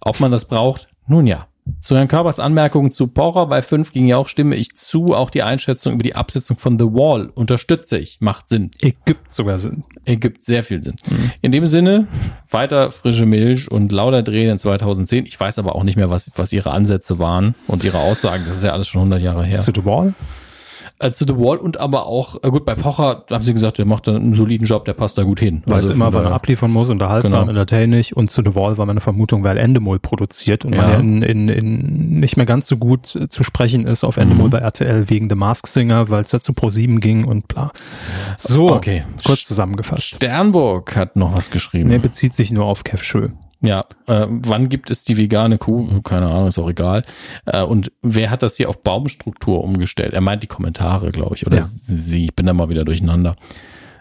Ob 0.00 0.20
man 0.20 0.30
das 0.30 0.46
braucht? 0.46 0.88
Nun 1.06 1.26
ja. 1.26 1.48
Zu 1.80 1.96
Herrn 1.96 2.08
Körbers 2.08 2.40
Anmerkungen 2.40 2.90
zu 2.90 3.06
Pocher 3.06 3.46
bei 3.46 3.62
5 3.62 3.92
ging 3.92 4.06
ja 4.06 4.16
auch, 4.16 4.28
stimme 4.28 4.56
ich 4.56 4.76
zu. 4.76 5.14
Auch 5.14 5.30
die 5.30 5.42
Einschätzung 5.42 5.94
über 5.94 6.02
die 6.02 6.14
Absetzung 6.14 6.58
von 6.58 6.78
The 6.78 6.86
Wall 6.86 7.30
unterstütze 7.34 7.98
ich. 7.98 8.18
Macht 8.20 8.48
Sinn. 8.48 8.70
Ergibt 8.80 9.32
sogar 9.32 9.58
Sinn. 9.58 9.84
Ergibt 10.04 10.44
sehr 10.44 10.62
viel 10.62 10.82
Sinn. 10.82 10.96
Mhm. 11.08 11.30
In 11.40 11.52
dem 11.52 11.66
Sinne, 11.66 12.08
weiter 12.50 12.90
frische 12.90 13.26
Milch 13.26 13.70
und 13.70 13.92
lauter 13.92 14.22
Drehen 14.22 14.50
in 14.50 14.58
2010. 14.58 15.26
Ich 15.26 15.38
weiß 15.38 15.58
aber 15.58 15.74
auch 15.74 15.84
nicht 15.84 15.96
mehr, 15.96 16.10
was, 16.10 16.30
was 16.36 16.52
ihre 16.52 16.70
Ansätze 16.70 17.18
waren 17.18 17.54
und 17.66 17.84
ihre 17.84 17.98
Aussagen. 17.98 18.44
Das 18.46 18.56
ist 18.56 18.64
ja 18.64 18.72
alles 18.72 18.88
schon 18.88 19.00
100 19.00 19.22
Jahre 19.22 19.44
her. 19.44 19.60
Zu 19.60 19.72
The 19.74 19.84
Wall? 19.84 20.14
Äh, 21.00 21.10
zu 21.10 21.24
The 21.24 21.36
Wall 21.36 21.58
und 21.58 21.78
aber 21.78 22.06
auch, 22.06 22.42
äh, 22.42 22.50
gut, 22.50 22.64
bei 22.64 22.74
Pocher 22.74 23.24
haben 23.30 23.42
sie 23.42 23.52
gesagt, 23.52 23.78
der 23.78 23.86
macht 23.86 24.08
einen 24.08 24.34
soliden 24.34 24.66
Job, 24.66 24.84
der 24.84 24.94
passt 24.94 25.18
da 25.18 25.22
gut 25.22 25.40
hin. 25.40 25.62
Weil 25.66 25.76
also 25.76 25.92
immer, 25.92 26.12
weil 26.12 26.24
man 26.24 26.32
abliefern 26.32 26.70
muss, 26.70 26.88
unterhaltsam, 26.88 27.46
genau. 27.46 27.50
entertaining 27.50 28.04
und 28.14 28.30
zu 28.30 28.42
The 28.42 28.54
Wall 28.54 28.78
war 28.78 28.86
meine 28.86 29.00
Vermutung, 29.00 29.44
weil 29.44 29.56
Endemol 29.56 29.98
produziert 29.98 30.64
und 30.64 30.74
ja. 30.74 30.82
man 30.82 30.90
ja 30.90 30.98
in, 30.98 31.22
in, 31.22 31.48
in 31.48 32.20
nicht 32.20 32.36
mehr 32.36 32.46
ganz 32.46 32.68
so 32.68 32.76
gut 32.76 33.14
äh, 33.14 33.28
zu 33.28 33.44
sprechen 33.44 33.86
ist 33.86 34.04
auf 34.04 34.16
Endemol 34.16 34.46
mhm. 34.46 34.50
bei 34.50 34.58
RTL 34.58 35.08
wegen 35.08 35.28
The 35.28 35.34
Mask 35.34 35.66
Singer, 35.66 36.08
weil 36.08 36.22
es 36.22 36.30
da 36.30 36.40
zu 36.40 36.52
Pro7 36.52 36.98
ging 37.00 37.24
und 37.24 37.48
bla. 37.48 37.72
So, 38.36 38.72
okay. 38.72 39.04
kurz 39.24 39.44
zusammengefasst. 39.44 40.02
Sternburg 40.02 40.96
hat 40.96 41.16
noch 41.16 41.36
was 41.36 41.50
geschrieben. 41.50 41.88
Nee, 41.90 41.98
bezieht 41.98 42.34
sich 42.34 42.50
nur 42.50 42.64
auf 42.64 42.84
Kev 42.84 43.02
Schö. 43.02 43.28
Ja, 43.60 43.80
äh, 44.06 44.26
wann 44.28 44.68
gibt 44.68 44.90
es 44.90 45.02
die 45.02 45.16
vegane 45.16 45.58
Kuh? 45.58 46.00
Keine 46.02 46.26
Ahnung, 46.26 46.48
ist 46.48 46.58
auch 46.58 46.70
egal. 46.70 47.02
Äh, 47.44 47.62
und 47.62 47.90
wer 48.02 48.30
hat 48.30 48.42
das 48.42 48.56
hier 48.56 48.68
auf 48.68 48.82
Baumstruktur 48.82 49.64
umgestellt? 49.64 50.14
Er 50.14 50.20
meint 50.20 50.44
die 50.44 50.48
Kommentare, 50.48 51.10
glaube 51.10 51.34
ich, 51.34 51.46
oder 51.46 51.58
ja. 51.58 51.64
sie. 51.64 52.26
Ich 52.26 52.36
bin 52.36 52.46
da 52.46 52.52
mal 52.52 52.68
wieder 52.68 52.84
durcheinander. 52.84 53.34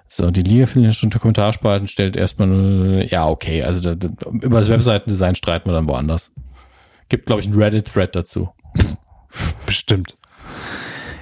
So, 0.09 0.29
die 0.31 0.43
Liga 0.43 0.67
für 0.67 0.79
den 0.79 1.09
Kommentarspalten 1.09 1.87
stellt 1.87 2.15
erstmal, 2.15 3.05
ja, 3.09 3.27
okay, 3.27 3.63
also 3.63 3.81
da, 3.81 3.95
da, 3.95 4.09
über 4.29 4.57
das 4.57 4.69
Webseitendesign 4.69 5.35
streiten 5.35 5.69
wir 5.69 5.73
dann 5.73 5.89
woanders. 5.89 6.31
Gibt, 7.09 7.25
glaube 7.25 7.41
ich, 7.41 7.47
einen 7.47 7.61
Reddit-Thread 7.61 8.15
dazu. 8.15 8.49
Bestimmt. 9.65 10.15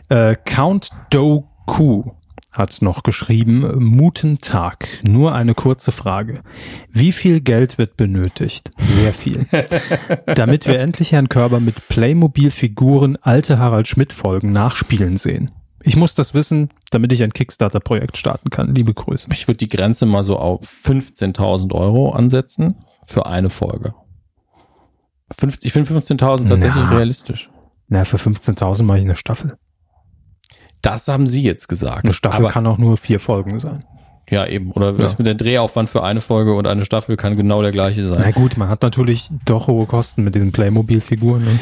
Äh, 0.09 0.35
Count 0.45 0.89
Doku 1.09 2.11
hat 2.55 2.81
noch 2.81 3.03
geschrieben, 3.03 3.83
Muten 3.83 4.39
Tag. 4.39 4.87
Nur 5.03 5.35
eine 5.35 5.53
kurze 5.53 5.91
Frage. 5.91 6.41
Wie 6.89 7.11
viel 7.11 7.41
Geld 7.41 7.77
wird 7.77 7.97
benötigt? 7.97 8.71
Sehr 8.77 9.13
viel. 9.13 9.45
Damit 10.25 10.65
wir 10.65 10.79
endlich 10.79 11.11
Herrn 11.11 11.29
Körber 11.29 11.59
mit 11.59 11.87
Playmobil-Figuren 11.89 13.17
alte 13.21 13.59
Harald 13.59 13.87
Schmidt-Folgen 13.87 14.51
nachspielen 14.51 15.17
sehen. 15.17 15.51
Ich 15.83 15.95
muss 15.95 16.15
das 16.15 16.33
wissen, 16.33 16.69
damit 16.89 17.11
ich 17.11 17.21
ein 17.21 17.31
Kickstarter-Projekt 17.31 18.17
starten 18.17 18.49
kann. 18.49 18.73
Liebe 18.73 18.93
Grüße. 18.93 19.29
Ich 19.31 19.47
würde 19.47 19.57
die 19.57 19.69
Grenze 19.69 20.07
mal 20.07 20.23
so 20.23 20.37
auf 20.37 20.61
15.000 20.61 21.73
Euro 21.73 22.11
ansetzen 22.11 22.83
für 23.05 23.27
eine 23.27 23.51
Folge. 23.51 23.93
ich 25.61 25.73
finde 25.73 25.91
15.000 25.91 26.47
tatsächlich 26.47 26.85
Na. 26.85 26.89
realistisch. 26.89 27.51
Na, 27.87 28.03
für 28.03 28.17
15.000 28.17 28.81
mache 28.81 28.97
ich 28.97 29.03
eine 29.03 29.15
Staffel. 29.15 29.57
Das 30.85 31.07
haben 31.07 31.25
Sie 31.25 31.41
jetzt 31.41 31.67
gesagt. 31.67 32.05
Eine 32.05 32.13
Staffel 32.13 32.45
Aber, 32.45 32.53
kann 32.53 32.67
auch 32.67 32.77
nur 32.77 32.97
vier 32.97 33.19
Folgen 33.19 33.59
sein. 33.59 33.83
Ja, 34.29 34.47
eben. 34.47 34.71
Oder 34.71 34.91
ja. 34.91 35.09
mit 35.17 35.27
der 35.27 35.35
Drehaufwand 35.35 35.89
für 35.89 36.03
eine 36.03 36.19
Folge 36.19 36.53
und 36.53 36.65
eine 36.65 36.83
Staffel 36.83 37.15
kann 37.15 37.37
genau 37.37 37.61
der 37.61 37.71
gleiche 37.71 38.01
sein. 38.01 38.17
Na 38.19 38.31
gut, 38.31 38.57
man 38.57 38.69
hat 38.69 38.81
natürlich 38.81 39.29
doch 39.45 39.67
hohe 39.67 39.85
Kosten 39.85 40.23
mit 40.23 40.33
diesen 40.33 40.51
Playmobil-Figuren. 40.51 41.43
Ne? 41.43 41.59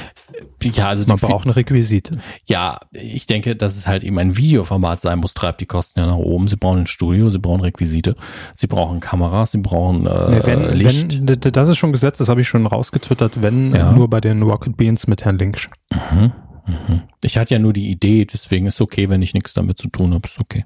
Ja, 0.71 0.87
also 0.87 1.03
man 1.07 1.17
braucht 1.17 1.45
eine 1.45 1.57
Requisite. 1.57 2.19
Ja, 2.45 2.79
ich 2.91 3.25
denke, 3.25 3.57
dass 3.57 3.75
es 3.75 3.85
halt 3.85 4.03
eben 4.03 4.17
ein 4.17 4.37
Videoformat 4.37 5.01
sein 5.01 5.19
muss, 5.19 5.33
treibt 5.33 5.59
die 5.59 5.65
Kosten 5.65 5.99
ja 5.99 6.05
nach 6.05 6.15
oben. 6.15 6.47
Sie 6.47 6.55
brauchen 6.55 6.79
ein 6.79 6.87
Studio, 6.87 7.29
sie 7.29 7.39
brauchen 7.39 7.59
Requisite, 7.59 8.15
sie 8.55 8.67
brauchen 8.67 9.01
Kameras, 9.01 9.51
sie 9.51 9.57
brauchen 9.57 10.07
äh, 10.07 10.09
ja, 10.09 10.45
wenn, 10.45 10.73
Licht. 10.73 11.27
Wenn, 11.27 11.39
das 11.39 11.67
ist 11.67 11.77
schon 11.77 11.91
gesetzt, 11.91 12.21
das 12.21 12.29
habe 12.29 12.39
ich 12.39 12.47
schon 12.47 12.65
rausgetwittert, 12.65 13.41
wenn 13.41 13.75
ja. 13.75 13.91
nur 13.91 14.09
bei 14.09 14.21
den 14.21 14.41
Rocket 14.41 14.77
Beans 14.77 15.07
mit 15.07 15.25
Herrn 15.25 15.37
Linksch. 15.37 15.69
Mhm. 16.11 16.31
Mhm. 16.65 17.03
Ich 17.23 17.37
hatte 17.37 17.53
ja 17.53 17.59
nur 17.59 17.73
die 17.73 17.89
Idee, 17.89 18.25
deswegen 18.25 18.65
ist 18.65 18.81
okay, 18.81 19.09
wenn 19.09 19.21
ich 19.21 19.33
nichts 19.33 19.53
damit 19.53 19.77
zu 19.77 19.89
tun 19.89 20.13
habe, 20.13 20.27
ist 20.27 20.39
okay. 20.39 20.65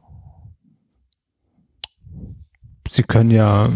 Sie 2.89 3.03
können 3.03 3.31
ja 3.31 3.69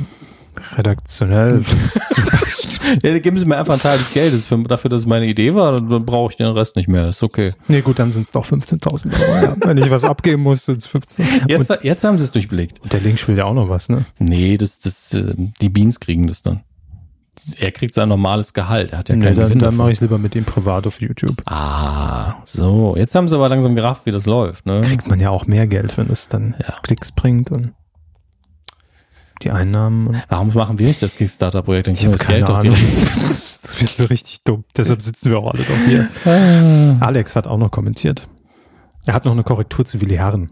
redaktionell 0.78 1.64
ja, 3.04 3.20
geben 3.20 3.40
Sie 3.40 3.46
mir 3.46 3.58
einfach 3.58 3.74
einen 3.74 3.82
Teil 3.82 3.98
des 3.98 4.14
Geldes 4.14 4.46
für, 4.46 4.58
dafür, 4.64 4.90
dass 4.90 5.02
es 5.02 5.08
meine 5.08 5.26
Idee 5.26 5.54
war, 5.54 5.78
dann 5.78 6.06
brauche 6.06 6.32
ich 6.32 6.38
den 6.38 6.48
Rest 6.48 6.76
nicht 6.76 6.88
mehr. 6.88 7.10
Ist 7.10 7.24
okay. 7.24 7.54
Nee, 7.68 7.82
gut, 7.82 8.00
dann 8.00 8.12
sind 8.12 8.24
es 8.24 8.32
doch 8.32 8.46
15.000 8.46 9.20
Euro. 9.20 9.34
Ja. 9.34 9.56
Wenn 9.60 9.78
ich 9.78 9.90
was 9.92 10.04
abgeben 10.04 10.44
muss, 10.44 10.66
sind 10.66 10.80
es 10.80 10.86
15. 10.86 11.26
Jetzt, 11.48 11.72
jetzt 11.82 12.04
haben 12.04 12.18
Sie 12.18 12.26
es 12.26 12.32
durchblickt. 12.32 12.80
Der 12.92 13.00
Link 13.00 13.26
will 13.28 13.38
ja 13.38 13.46
auch 13.46 13.54
noch 13.54 13.70
was, 13.70 13.90
ne? 13.90 14.06
Nee, 14.20 14.58
das, 14.58 14.80
das, 14.80 15.14
äh, 15.14 15.34
die 15.62 15.70
Beans 15.70 16.00
kriegen 16.00 16.28
das 16.28 16.42
dann. 16.42 16.62
Er 17.58 17.72
kriegt 17.72 17.94
sein 17.94 18.10
normales 18.10 18.54
Gehalt. 18.54 18.92
Er 18.92 19.00
hat 19.00 19.10
ja 19.10 19.16
Nee, 19.16 19.26
keinen 19.26 19.36
dann, 19.36 19.46
Gewinn 19.46 19.60
dann 19.60 19.76
mache 19.76 19.92
ich 19.92 19.98
es 19.98 20.02
lieber 20.02 20.18
mit 20.18 20.36
ihm 20.36 20.44
privat 20.46 20.86
auf 20.86 21.02
YouTube. 21.02 21.42
Ah, 21.46 22.36
so. 22.44 22.96
Jetzt 22.98 23.16
haben 23.16 23.28
sie 23.28 23.36
aber 23.36 23.50
langsam 23.50 23.76
gerafft, 23.76 24.06
wie 24.06 24.12
das 24.12 24.26
läuft. 24.26 24.66
Ne? 24.66 24.82
Kriegt 24.82 25.08
man 25.08 25.20
ja 25.20 25.30
auch 25.30 25.48
mehr 25.48 25.68
Geld, 25.68 25.98
wenn 25.98 26.10
es 26.10 26.28
dann 26.30 26.56
Ja. 26.60 26.76
Klicks 26.84 27.12
bringt 27.12 27.52
und 27.52 27.74
die 29.44 29.52
Einnahmen. 29.52 30.22
Warum 30.30 30.50
machen 30.54 30.78
wir 30.78 30.88
nicht 30.88 31.02
das 31.02 31.16
Kickstarter-Projekt? 31.16 31.88
Ich 31.88 32.00
kriegen 32.00 32.12
habe 32.12 32.18
das 32.18 32.28
keine 32.28 32.38
Geld 32.46 32.50
doch 32.50 32.60
Ahnung. 32.60 32.76
das 33.24 33.64
ist 33.82 33.98
so 33.98 34.04
richtig 34.06 34.44
dumm. 34.44 34.66
Deshalb 34.78 35.02
sitzen 35.02 35.32
wir 35.32 35.40
auch 35.40 35.52
alle 35.52 35.64
doch 35.64 35.78
hier. 35.88 36.98
Alex 37.00 37.36
hat 37.36 37.48
auch 37.48 37.58
noch 37.58 37.72
kommentiert. 37.72 38.28
Er 39.08 39.16
hat 39.16 39.26
noch 39.26 39.32
eine 39.32 39.44
Korrektur 39.44 39.84
zu 39.86 40.00
Willi 40.00 40.16
Herren. 40.16 40.52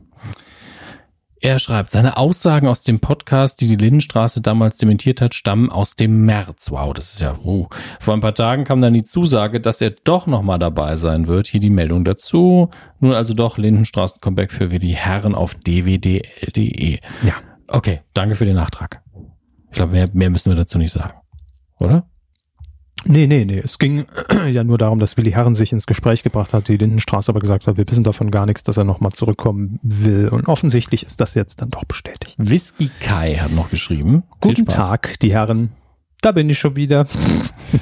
Er 1.41 1.57
schreibt, 1.57 1.91
seine 1.91 2.17
Aussagen 2.17 2.67
aus 2.67 2.83
dem 2.83 2.99
Podcast, 2.99 3.61
die 3.61 3.67
die 3.67 3.75
Lindenstraße 3.75 4.41
damals 4.41 4.77
dementiert 4.77 5.21
hat, 5.21 5.33
stammen 5.33 5.69
aus 5.71 5.95
dem 5.95 6.25
März. 6.25 6.69
Wow, 6.69 6.93
das 6.93 7.13
ist 7.13 7.21
ja, 7.21 7.37
uh. 7.37 7.67
Vor 8.01 8.13
ein 8.13 8.19
paar 8.19 8.35
Tagen 8.35 8.65
kam 8.65 8.81
dann 8.81 8.93
die 8.93 9.05
Zusage, 9.05 9.61
dass 9.61 9.79
er 9.79 9.91
doch 9.91 10.27
nochmal 10.27 10.59
dabei 10.59 10.97
sein 10.97 11.27
wird. 11.27 11.47
Hier 11.47 11.61
die 11.61 11.69
Meldung 11.69 12.03
dazu. 12.03 12.69
Nun 12.99 13.13
also 13.13 13.33
doch 13.33 13.57
Lindenstraßen-Comeback 13.57 14.51
für 14.51 14.69
Willi 14.69 14.91
Herren 14.91 15.33
auf 15.33 15.55
dwdl.de. 15.55 16.99
Ja. 17.23 17.35
Okay, 17.67 18.01
danke 18.13 18.35
für 18.35 18.45
den 18.45 18.55
Nachtrag. 18.55 19.01
Ich 19.67 19.75
glaube, 19.75 19.93
mehr, 19.93 20.09
mehr 20.11 20.29
müssen 20.29 20.51
wir 20.51 20.57
dazu 20.57 20.77
nicht 20.77 20.91
sagen. 20.91 21.13
Oder? 21.79 22.05
Nee, 23.05 23.27
nee, 23.27 23.45
nee. 23.45 23.59
Es 23.59 23.79
ging 23.79 24.05
ja 24.51 24.63
nur 24.63 24.77
darum, 24.77 24.99
dass 24.99 25.17
Willi 25.17 25.31
Herren 25.31 25.55
sich 25.55 25.71
ins 25.71 25.87
Gespräch 25.87 26.23
gebracht 26.23 26.53
hat, 26.53 26.67
die 26.67 26.77
Lindenstraße 26.77 27.31
aber 27.31 27.39
gesagt 27.39 27.67
hat, 27.67 27.77
wir 27.77 27.87
wissen 27.89 28.03
davon 28.03 28.31
gar 28.31 28.45
nichts, 28.45 28.63
dass 28.63 28.77
er 28.77 28.83
nochmal 28.83 29.11
zurückkommen 29.11 29.79
will. 29.83 30.29
Und 30.29 30.47
offensichtlich 30.47 31.05
ist 31.05 31.21
das 31.21 31.33
jetzt 31.33 31.61
dann 31.61 31.69
doch 31.69 31.85
bestätigt. 31.85 32.35
Whisky 32.37 32.89
Kai 32.99 33.35
hat 33.35 33.51
noch 33.51 33.69
geschrieben. 33.69 34.23
Guten. 34.41 34.65
Tag, 34.65 35.19
die 35.19 35.33
Herren. 35.33 35.69
Da 36.21 36.33
bin 36.33 36.49
ich 36.49 36.59
schon 36.59 36.75
wieder. 36.75 37.07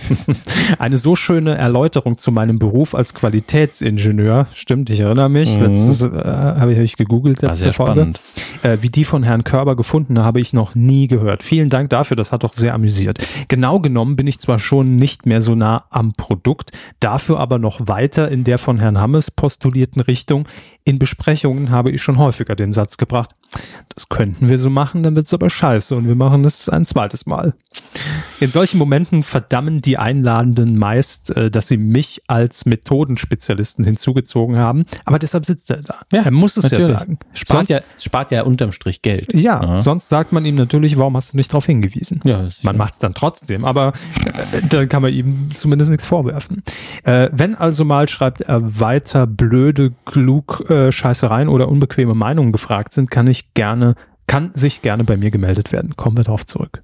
Eine 0.80 0.98
so 1.00 1.16
schöne 1.16 1.58
Erläuterung 1.58 2.20
zu 2.20 2.32
meinem 2.32 2.60
Beruf 2.60 2.94
als 2.94 3.16
Qualitätsingenieur. 3.16 4.48
Stimmt, 4.54 4.92
ich 4.92 5.00
erinnere 5.00 5.30
mich. 5.30 5.58
Mhm. 5.58 5.66
Letztes 5.66 6.04
äh, 6.04 6.10
habe 6.12 6.74
ich, 6.74 6.78
ich 6.78 6.98
gegoogelt, 6.98 7.42
War 7.42 7.56
sehr 7.56 7.74
Folge. 7.74 7.94
spannend. 7.94 8.22
Äh, 8.62 8.78
wie 8.82 8.90
die 8.90 9.06
von 9.06 9.24
Herrn 9.24 9.44
Körber 9.44 9.76
gefunden 9.76 10.20
habe 10.20 10.40
ich 10.40 10.54
noch 10.54 10.76
nie 10.76 11.08
gehört. 11.08 11.42
Vielen 11.42 11.70
Dank 11.70 11.90
dafür, 11.90 12.16
das 12.16 12.32
hat 12.32 12.44
doch 12.44 12.54
sehr 12.54 12.76
amüsiert. 12.76 13.20
Genau 13.48 13.80
genommen 13.80 14.16
bin 14.16 14.28
ich 14.28 14.40
zwar 14.40 14.60
schon 14.60 14.96
nicht 14.98 15.26
mehr 15.26 15.42
so 15.42 15.56
nah 15.56 15.86
am 15.90 16.14
Produkt, 16.14 16.72
dafür 17.00 17.40
aber 17.40 17.58
noch 17.58 17.88
weiter 17.88 18.30
in 18.30 18.44
der 18.44 18.60
von 18.60 18.80
Herrn 18.80 19.00
Hammes 19.00 19.32
postulierten 19.32 20.02
Richtung. 20.02 20.48
In 20.88 21.00
Besprechungen 21.00 21.70
habe 21.70 21.92
ich 21.92 22.02
schon 22.02 22.18
häufiger 22.18 22.56
den 22.56 22.72
Satz 22.72 22.96
gebracht, 22.96 23.32
das 23.94 24.08
könnten 24.08 24.48
wir 24.48 24.58
so 24.58 24.70
machen, 24.70 25.04
dann 25.04 25.18
wird's 25.18 25.34
aber 25.34 25.50
scheiße 25.50 25.94
und 25.94 26.08
wir 26.08 26.16
machen 26.16 26.46
es 26.46 26.70
ein 26.70 26.86
zweites 26.86 27.26
Mal. 27.26 27.56
In 28.40 28.52
solchen 28.52 28.78
Momenten 28.78 29.24
verdammen 29.24 29.82
die 29.82 29.98
Einladenden 29.98 30.78
meist, 30.78 31.36
äh, 31.36 31.50
dass 31.50 31.68
sie 31.68 31.78
mich 31.78 32.22
als 32.28 32.66
Methodenspezialisten 32.66 33.84
hinzugezogen 33.84 34.58
haben, 34.58 34.86
aber 35.06 35.18
deshalb 35.20 35.46
sitzt 35.46 35.70
er 35.72 35.78
da. 35.78 35.96
Ja, 36.12 36.22
er 36.24 36.32
muss 36.32 36.56
es 36.58 36.66
ja 36.66 36.70
natürlich. 36.78 37.00
sagen. 37.00 37.20
Spart 37.34 37.58
Sonst- 37.68 37.70
ja, 37.70 37.80
spart 38.00 38.32
ja 38.32 38.44
unterm 38.44 38.72
Strich 38.72 39.02
Geld. 39.02 39.34
ja, 39.34 39.64
Ja. 39.64 39.82
sonst 39.82 40.10
sagt 40.10 40.32
man 40.34 40.46
ihm 40.46 40.56
natürlich, 40.56 40.98
warum 40.98 41.16
hast 41.16 41.34
du 41.34 41.38
nicht 41.38 41.52
darauf 41.52 41.66
hingewiesen? 41.66 42.22
Ja, 42.24 42.44
Man 42.62 42.76
ja- 42.76 42.78
macht 42.78 42.94
es 42.94 43.00
dann 43.00 43.14
trotzdem, 43.14 43.66
aber 43.66 43.94
äh, 44.54 44.62
dann 44.70 44.88
kann 44.88 45.02
man 45.02 45.14
ihm 45.14 45.50
zumindest 45.56 45.90
nichts 45.92 46.06
vorwerfen. 46.06 46.64
Äh, 47.04 47.30
wenn 47.32 47.56
also 47.56 47.86
mal, 47.86 48.08
schreibt 48.08 48.42
er 48.42 48.80
weiter, 48.80 49.26
blöde, 49.28 49.94
klug, 50.06 50.70
äh, 50.70 50.92
Scheißereien 50.92 51.48
oder 51.50 51.70
unbequeme 51.70 52.14
Meinungen 52.14 52.52
gefragt 52.52 52.94
sind, 52.94 53.10
kann 53.10 53.28
ich 53.28 53.54
gerne, 53.54 53.96
kann 54.28 54.52
sich 54.54 54.82
gerne 54.82 55.04
bei 55.04 55.18
mir 55.18 55.32
gemeldet 55.32 55.72
werden. 55.72 55.96
Kommen 55.98 56.18
wir 56.18 56.24
darauf 56.24 56.46
zurück. 56.46 56.82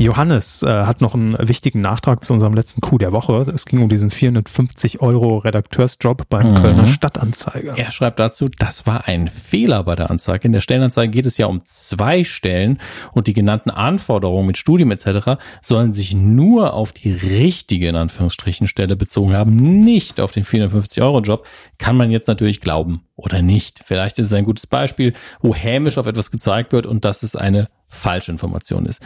Johannes 0.00 0.62
äh, 0.62 0.66
hat 0.66 1.02
noch 1.02 1.14
einen 1.14 1.36
wichtigen 1.46 1.82
Nachtrag 1.82 2.24
zu 2.24 2.32
unserem 2.32 2.54
letzten 2.54 2.80
Coup 2.80 2.98
der 2.98 3.12
Woche. 3.12 3.52
Es 3.54 3.66
ging 3.66 3.82
um 3.82 3.90
diesen 3.90 4.10
450 4.10 5.02
Euro 5.02 5.38
Redakteursjob 5.38 6.26
beim 6.30 6.52
Mhm. 6.52 6.54
Kölner 6.54 6.86
Stadtanzeiger. 6.86 7.76
Er 7.76 7.90
schreibt 7.90 8.18
dazu, 8.18 8.46
das 8.58 8.86
war 8.86 9.06
ein 9.06 9.28
Fehler 9.28 9.84
bei 9.84 9.96
der 9.96 10.10
Anzeige. 10.10 10.46
In 10.46 10.52
der 10.52 10.62
Stellenanzeige 10.62 11.10
geht 11.10 11.26
es 11.26 11.36
ja 11.36 11.46
um 11.46 11.62
zwei 11.66 12.24
Stellen 12.24 12.78
und 13.12 13.26
die 13.26 13.34
genannten 13.34 13.68
Anforderungen 13.68 14.46
mit 14.46 14.56
Studium 14.56 14.90
etc. 14.90 15.38
sollen 15.60 15.92
sich 15.92 16.14
nur 16.14 16.72
auf 16.72 16.92
die 16.92 17.12
richtige, 17.12 17.88
in 17.88 17.96
Anführungsstrichen, 17.96 18.66
Stelle 18.68 18.96
bezogen 18.96 19.36
haben, 19.36 19.54
nicht 19.56 20.18
auf 20.18 20.32
den 20.32 20.44
450-Euro-Job. 20.44 21.46
Kann 21.76 21.96
man 21.98 22.10
jetzt 22.10 22.26
natürlich 22.26 22.62
glauben 22.62 23.02
oder 23.16 23.42
nicht. 23.42 23.82
Vielleicht 23.84 24.18
ist 24.18 24.28
es 24.28 24.32
ein 24.32 24.44
gutes 24.44 24.66
Beispiel, 24.66 25.12
wo 25.42 25.54
hämisch 25.54 25.98
auf 25.98 26.06
etwas 26.06 26.30
gezeigt 26.30 26.72
wird 26.72 26.86
und 26.86 27.04
dass 27.04 27.22
es 27.22 27.36
eine 27.36 27.68
falsche 27.90 28.30
Information 28.30 28.86
ist. 28.86 29.02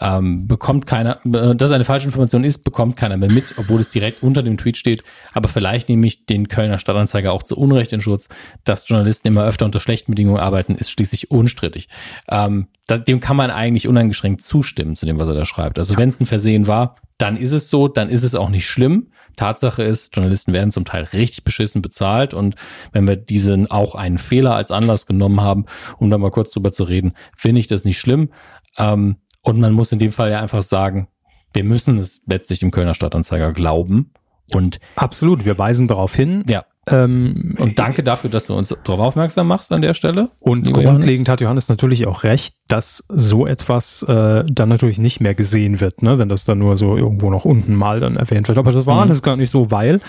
Ähm, 0.00 0.46
bekommt 0.46 0.86
keiner, 0.86 1.18
äh, 1.24 1.56
dass 1.56 1.72
eine 1.72 1.84
falsche 1.84 2.06
Information 2.06 2.44
ist, 2.44 2.58
bekommt 2.64 2.96
keiner 2.96 3.16
mehr 3.16 3.30
mit, 3.30 3.54
obwohl 3.56 3.80
es 3.80 3.90
direkt 3.90 4.22
unter 4.22 4.42
dem 4.42 4.58
Tweet 4.58 4.76
steht. 4.76 5.02
Aber 5.32 5.48
vielleicht 5.48 5.88
nehme 5.88 6.06
ich 6.06 6.26
den 6.26 6.48
Kölner 6.48 6.78
Stadtanzeiger 6.78 7.32
auch 7.32 7.42
zu 7.42 7.56
Unrecht 7.56 7.92
in 7.92 8.00
Schutz. 8.00 8.28
Dass 8.64 8.88
Journalisten 8.88 9.28
immer 9.28 9.44
öfter 9.44 9.64
unter 9.64 9.80
schlechten 9.80 10.12
Bedingungen 10.12 10.38
arbeiten, 10.38 10.74
ist 10.74 10.90
schließlich 10.90 11.30
unstrittig. 11.30 11.88
Ähm, 12.28 12.68
dem 12.88 13.20
kann 13.20 13.36
man 13.36 13.50
eigentlich 13.50 13.88
uneingeschränkt 13.88 14.42
zustimmen 14.42 14.94
zu 14.94 15.06
dem, 15.06 15.18
was 15.18 15.28
er 15.28 15.34
da 15.34 15.44
schreibt. 15.44 15.78
Also 15.78 15.96
wenn 15.98 16.08
es 16.08 16.20
ein 16.20 16.26
Versehen 16.26 16.66
war, 16.66 16.94
dann 17.18 17.36
ist 17.36 17.52
es 17.52 17.68
so, 17.70 17.88
dann 17.88 18.08
ist 18.08 18.22
es 18.22 18.34
auch 18.34 18.48
nicht 18.48 18.68
schlimm. 18.68 19.08
Tatsache 19.36 19.82
ist, 19.82 20.14
Journalisten 20.14 20.52
werden 20.52 20.70
zum 20.70 20.84
Teil 20.84 21.04
richtig 21.12 21.44
beschissen 21.44 21.82
bezahlt 21.82 22.32
und 22.32 22.54
wenn 22.92 23.06
wir 23.06 23.16
diesen 23.16 23.70
auch 23.70 23.94
einen 23.94 24.18
Fehler 24.18 24.54
als 24.54 24.70
Anlass 24.70 25.06
genommen 25.06 25.40
haben, 25.40 25.66
um 25.98 26.10
da 26.10 26.16
mal 26.16 26.30
kurz 26.30 26.50
drüber 26.52 26.72
zu 26.72 26.84
reden, 26.84 27.12
finde 27.36 27.60
ich 27.60 27.66
das 27.66 27.84
nicht 27.84 27.98
schlimm. 27.98 28.30
Ähm, 28.78 29.16
und 29.42 29.60
man 29.60 29.72
muss 29.72 29.92
in 29.92 29.98
dem 29.98 30.12
Fall 30.12 30.30
ja 30.30 30.40
einfach 30.40 30.62
sagen, 30.62 31.08
wir 31.52 31.64
müssen 31.64 31.98
es 31.98 32.22
letztlich 32.26 32.60
dem 32.60 32.70
Kölner 32.70 32.94
Stadtanzeiger 32.94 33.52
glauben. 33.52 34.12
Und 34.52 34.78
Absolut, 34.94 35.44
wir 35.44 35.58
weisen 35.58 35.88
darauf 35.88 36.14
hin. 36.14 36.44
ja, 36.48 36.64
Ähm, 36.88 37.56
und 37.58 37.78
danke 37.80 38.04
dafür, 38.04 38.30
dass 38.30 38.46
du 38.46 38.54
uns 38.54 38.74
darauf 38.84 39.00
aufmerksam 39.00 39.48
machst 39.48 39.72
an 39.72 39.82
der 39.82 39.92
Stelle. 39.92 40.30
Und 40.38 40.72
grundlegend 40.72 41.28
hat 41.28 41.40
Johannes 41.40 41.68
natürlich 41.68 42.06
auch 42.06 42.22
recht, 42.22 42.54
dass 42.68 43.02
so 43.08 43.44
etwas 43.46 44.02
äh, 44.04 44.44
dann 44.46 44.68
natürlich 44.68 44.98
nicht 44.98 45.20
mehr 45.20 45.34
gesehen 45.34 45.80
wird, 45.80 46.02
ne? 46.02 46.18
wenn 46.18 46.28
das 46.28 46.44
dann 46.44 46.58
nur 46.58 46.76
so 46.76 46.96
irgendwo 46.96 47.30
noch 47.30 47.44
unten 47.44 47.74
mal 47.74 47.98
dann 47.98 48.16
erwähnt 48.16 48.46
wird. 48.46 48.58
Aber 48.58 48.70
das 48.70 48.86
war 48.86 48.94
Mhm. 48.94 49.00
alles 49.00 49.22
gar 49.22 49.36
nicht 49.36 49.50
so, 49.50 49.70
weil 49.72 50.00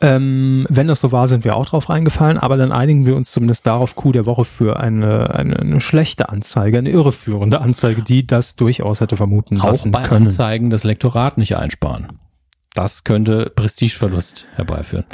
ähm, 0.00 0.66
wenn 0.68 0.88
das 0.88 1.00
so 1.00 1.12
war, 1.12 1.28
sind 1.28 1.44
wir 1.44 1.56
auch 1.56 1.66
drauf 1.66 1.88
reingefallen, 1.88 2.38
aber 2.38 2.56
dann 2.56 2.72
einigen 2.72 3.06
wir 3.06 3.14
uns 3.16 3.30
zumindest 3.32 3.66
darauf, 3.66 3.94
Coup 3.94 4.12
der 4.12 4.26
Woche 4.26 4.44
für 4.44 4.78
eine, 4.80 5.34
eine, 5.34 5.56
eine 5.56 5.80
schlechte 5.80 6.28
Anzeige, 6.28 6.78
eine 6.78 6.90
irreführende 6.90 7.60
Anzeige, 7.60 8.02
die 8.02 8.26
das 8.26 8.56
durchaus 8.56 9.00
hätte 9.00 9.16
vermuten 9.16 9.60
Auch 9.60 9.66
lassen 9.70 9.90
bei 9.92 10.02
können. 10.02 10.26
Anzeigen 10.26 10.70
das 10.70 10.84
Lektorat 10.84 11.38
nicht 11.38 11.56
einsparen. 11.56 12.08
Das 12.74 13.02
könnte 13.04 13.50
Prestigeverlust 13.54 14.46
herbeiführen. 14.54 15.04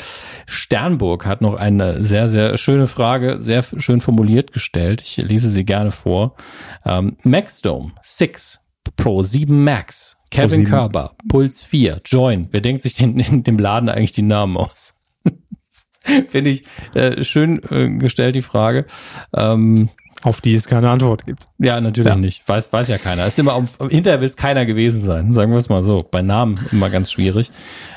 Sternburg 0.47 1.25
hat 1.25 1.41
noch 1.41 1.55
eine 1.55 2.03
sehr, 2.03 2.29
sehr 2.29 2.57
schöne 2.57 2.87
Frage, 2.87 3.41
sehr 3.41 3.63
schön 3.63 4.01
formuliert 4.01 4.53
gestellt. 4.53 5.01
Ich 5.01 5.17
lese 5.17 5.49
sie 5.49 5.65
gerne 5.65 5.91
vor. 5.91 6.37
Ähm, 6.85 7.17
Maxdome 7.23 7.93
6 8.03 8.61
Pro 8.97 9.23
7 9.23 9.65
Max, 9.65 10.17
Kevin 10.31 10.65
7. 10.65 10.65
Körber, 10.65 11.17
Puls 11.29 11.63
4, 11.63 12.01
Join. 12.05 12.49
Wer 12.51 12.61
denkt 12.61 12.83
sich 12.83 13.01
in, 13.01 13.19
in 13.19 13.43
dem 13.43 13.59
Laden 13.59 13.89
eigentlich 13.89 14.13
die 14.13 14.23
Namen 14.23 14.57
aus? 14.57 14.95
Finde 16.03 16.51
ich 16.51 16.65
äh, 16.95 17.23
schön 17.25 17.63
äh, 17.71 17.97
gestellt, 17.97 18.35
die 18.35 18.43
Frage. 18.43 18.87
Ähm, 19.35 19.89
Auf 20.25 20.41
die 20.41 20.55
es 20.55 20.67
keine 20.67 20.89
Antwort 20.91 21.27
gibt. 21.27 21.49
ja, 21.59 21.81
natürlich 21.81 22.09
Ja. 22.09 22.17
nicht. 22.17 22.49
Weiß, 22.49 22.73
weiß 22.73 22.89
ja 22.89 22.97
keiner. 22.99 23.27
Ist 23.27 23.39
immer, 23.39 23.57
um, 23.57 23.67
hinterher 23.91 24.21
will 24.21 24.27
es 24.27 24.37
keiner 24.37 24.65
gewesen 24.67 25.03
sein. 25.03 25.33
Sagen 25.35 25.53
wir 25.53 25.59
es 25.59 25.69
mal 25.69 25.83
so. 25.83 26.03
Bei 26.11 26.23
Namen 26.23 26.61
immer 26.73 26.89
ganz 26.91 27.13
schwierig. 27.13 27.51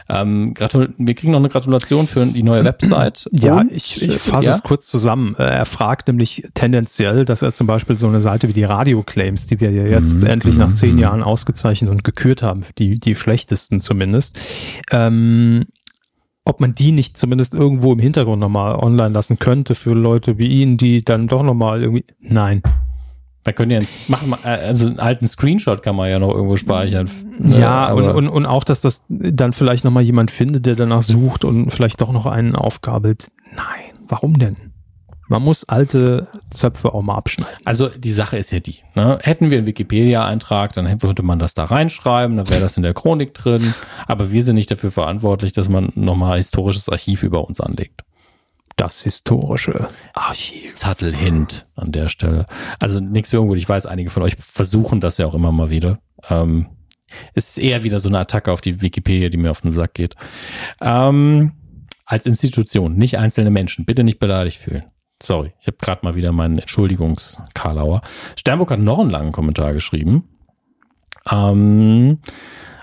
Ähm, 0.10 0.54
wir 0.98 1.16
kriegen 1.16 1.32
noch 1.32 1.40
eine 1.40 1.50
Gratulation 1.50 2.06
für 2.06 2.26
die 2.26 2.44
neue 2.44 2.64
Website. 2.66 3.30
Ja, 3.32 3.60
Und, 3.62 3.72
ich, 3.72 4.02
ich 4.02 4.18
fasse 4.20 4.48
ja? 4.50 4.56
es 4.56 4.64
kurz 4.64 4.88
zusammen. 4.88 5.36
Äh, 5.40 5.44
Er 5.44 5.66
fragt 5.66 6.08
nämlich 6.10 6.44
tendenziell, 6.54 7.24
dass 7.26 7.42
er 7.42 7.54
zum 7.54 7.66
Beispiel 7.66 7.96
so 7.98 8.08
eine 8.08 8.20
Seite 8.22 8.48
wie 8.50 8.54
die 8.54 8.64
Radio 8.66 9.04
Claims, 9.04 9.48
die 9.48 9.60
wir 9.62 9.72
ja 9.72 9.86
jetzt 9.86 10.22
Mhm, 10.22 10.26
endlich 10.28 10.58
nach 10.58 10.74
zehn 10.74 10.94
mhm. 10.96 11.00
Jahren 11.00 11.24
ausgezeichnet 11.24 11.90
und 11.90 12.04
gekürt 12.04 12.42
haben, 12.44 12.64
die, 12.78 13.00
die 13.00 13.16
schlechtesten 13.16 13.80
zumindest, 13.80 14.38
ähm, 14.92 15.66
ob 16.48 16.62
man 16.62 16.74
die 16.74 16.92
nicht 16.92 17.18
zumindest 17.18 17.54
irgendwo 17.54 17.92
im 17.92 18.00
Hintergrund 18.00 18.40
nochmal 18.40 18.76
online 18.76 19.10
lassen 19.10 19.38
könnte 19.38 19.76
für 19.76 19.94
Leute 19.94 20.38
wie 20.38 20.48
ihn, 20.48 20.78
die 20.78 21.04
dann 21.04 21.28
doch 21.28 21.44
nochmal 21.44 21.82
irgendwie, 21.84 22.06
nein. 22.22 22.64
Wir 23.44 23.54
können 23.54 23.72
ja 23.72 23.80
jetzt 23.80 24.10
machen, 24.10 24.34
äh, 24.44 24.48
also 24.48 24.88
einen 24.88 25.00
alten 25.00 25.28
Screenshot 25.28 25.82
kann 25.82 25.96
man 25.96 26.10
ja 26.10 26.20
noch 26.20 26.34
irgendwo 26.34 26.56
speichern. 26.56 27.10
Ne, 27.40 27.60
Ja, 27.60 27.92
und, 27.94 28.10
und, 28.10 28.30
und 28.30 28.46
auch, 28.46 28.64
dass 28.64 28.82
das 28.82 29.04
dann 29.08 29.54
vielleicht 29.54 29.84
nochmal 29.84 30.04
jemand 30.04 30.32
findet, 30.32 30.66
der 30.66 30.76
danach 30.76 31.02
sucht 31.02 31.46
und 31.46 31.72
vielleicht 31.72 32.02
doch 32.02 32.12
noch 32.12 32.26
einen 32.26 32.56
aufgabelt. 32.56 33.30
Nein, 33.56 33.94
warum 34.08 34.40
denn? 34.40 34.67
Man 35.28 35.42
muss 35.42 35.64
alte 35.66 36.28
Zöpfe 36.52 36.94
auch 36.94 37.02
mal 37.02 37.16
abschneiden. 37.16 37.58
Also 37.66 37.90
die 37.90 38.12
Sache 38.12 38.38
ist 38.38 38.52
ja 38.52 38.60
die, 38.60 38.78
ne? 38.96 39.20
hätten 39.22 39.50
wir 39.50 39.58
einen 39.58 39.68
Wikipedia-Eintrag, 39.68 40.74
dann 40.74 41.02
würde 41.04 41.24
man 41.24 41.40
das 41.40 41.54
da 41.54 41.66
reinschreiben, 41.66 42.38
dann 42.38 42.50
wäre 42.50 42.62
das 42.62 42.78
in 42.78 42.84
der 42.84 42.94
Chronik 42.94 43.34
drin, 43.34 43.74
aber 44.08 44.32
wir 44.32 44.44
sind 44.44 44.56
nicht 44.56 44.72
dafür 44.72 44.92
verantwortlich, 44.92 45.52
dass 45.54 45.70
man 45.70 45.92
nochmal 45.96 46.38
historisches 46.38 46.88
Archiv 46.90 47.24
über 47.24 47.46
uns 47.48 47.60
anlegt. 47.60 48.04
Das 48.78 49.02
historische 49.02 49.90
Archiv. 50.14 50.70
Subtle 50.70 51.12
Hint 51.12 51.66
an 51.76 51.92
der 51.92 52.10
Stelle. 52.10 52.46
Also 52.80 53.00
nichts 53.00 53.32
für 53.32 53.42
ungut. 53.42 53.58
Ich 53.58 53.68
weiß, 53.68 53.88
einige 53.88 54.12
von 54.12 54.22
euch 54.22 54.36
versuchen 54.38 55.00
das 55.00 55.18
ja 55.18 55.26
auch 55.26 55.34
immer 55.34 55.52
mal 55.52 55.72
wieder. 55.72 55.98
Ähm, 56.30 56.68
es 57.34 57.50
ist 57.50 57.58
eher 57.58 57.84
wieder 57.84 57.98
so 57.98 58.10
eine 58.10 58.20
Attacke 58.20 58.52
auf 58.52 58.62
die 58.62 58.82
Wikipedia, 58.82 59.30
die 59.30 59.38
mir 59.38 59.50
auf 59.50 59.62
den 59.62 59.72
Sack 59.72 59.96
geht. 59.96 60.16
Ähm, 60.80 61.54
als 62.06 62.26
Institution, 62.26 62.96
nicht 62.96 63.18
einzelne 63.18 63.50
Menschen. 63.50 63.86
Bitte 63.86 64.04
nicht 64.04 64.20
beleidigt 64.20 64.60
fühlen. 64.60 64.84
Sorry, 65.22 65.54
ich 65.60 65.68
habe 65.68 65.78
gerade 65.82 66.02
mal 66.04 66.16
wieder 66.16 66.32
meinen 66.32 66.60
Entschuldigungs-Karlauer. 66.60 68.02
Sternburg 68.36 68.72
hat 68.72 68.80
noch 68.80 69.00
einen 69.00 69.10
langen 69.10 69.32
Kommentar 69.32 69.74
geschrieben. 69.74 70.30
Ähm, 71.30 72.20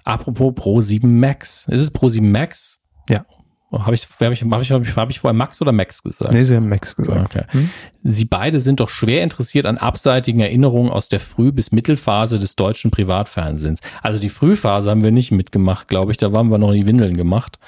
apropos 0.05 0.53
Pro 0.55 0.81
7 0.81 1.21
Max. 1.21 1.69
Ist 1.69 1.81
es 1.81 1.91
Pro 1.91 2.09
7 2.09 2.31
Max? 2.31 2.81
Ja. 3.09 3.25
Habe 3.73 3.95
ich, 3.95 4.07
hab 4.07 4.33
ich, 4.33 4.43
hab 4.43 4.61
ich, 4.61 4.71
hab 4.71 4.83
ich, 4.83 4.97
hab 4.97 5.11
ich 5.11 5.21
vorher 5.21 5.35
Max 5.35 5.61
oder 5.61 5.73
Max 5.73 6.03
gesagt? 6.03 6.33
Nee, 6.33 6.45
sie 6.45 6.55
haben 6.55 6.69
Max 6.69 6.95
gesagt. 6.95 7.35
Okay. 7.35 7.45
Hm? 7.49 7.71
Sie 8.05 8.25
beide 8.25 8.61
sind 8.61 8.81
doch 8.81 8.89
schwer 8.89 9.23
interessiert 9.23 9.67
an 9.67 9.79
abseitigen 9.79 10.41
Erinnerungen 10.41 10.91
aus 10.91 11.09
der 11.09 11.21
Früh- 11.21 11.51
bis 11.51 11.73
Mittelphase 11.73 12.39
des 12.39 12.57
deutschen 12.57 12.91
Privatfernsehens. 12.91 13.81
Also 14.03 14.21
die 14.21 14.29
Frühphase 14.29 14.91
haben 14.91 15.03
wir 15.03 15.11
nicht 15.11 15.33
mitgemacht, 15.33 15.89
glaube 15.89 16.13
ich. 16.13 16.19
Da 16.19 16.33
waren 16.33 16.51
wir 16.51 16.59
noch 16.59 16.71
in 16.71 16.81
die 16.81 16.87
Windeln 16.87 17.17
gemacht. 17.17 17.59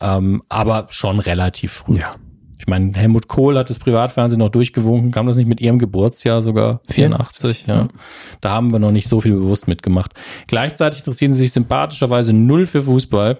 Ähm, 0.00 0.42
aber 0.48 0.88
schon 0.90 1.20
relativ 1.20 1.72
früh. 1.72 1.98
Ja. 1.98 2.16
Ich 2.66 2.68
meine, 2.68 2.94
Helmut 2.94 3.28
Kohl 3.28 3.56
hat 3.56 3.70
das 3.70 3.78
Privatfernsehen 3.78 4.40
noch 4.40 4.48
durchgewunken. 4.48 5.12
Kam 5.12 5.28
das 5.28 5.36
nicht 5.36 5.46
mit 5.46 5.60
ihrem 5.60 5.78
Geburtsjahr 5.78 6.42
sogar? 6.42 6.80
84, 6.88 7.68
ja. 7.68 7.86
Da 8.40 8.50
haben 8.50 8.72
wir 8.72 8.80
noch 8.80 8.90
nicht 8.90 9.06
so 9.06 9.20
viel 9.20 9.34
bewusst 9.34 9.68
mitgemacht. 9.68 10.14
Gleichzeitig 10.48 11.02
interessieren 11.02 11.32
sie 11.32 11.42
sich 11.42 11.52
sympathischerweise 11.52 12.32
null 12.32 12.66
für 12.66 12.82
Fußball. 12.82 13.38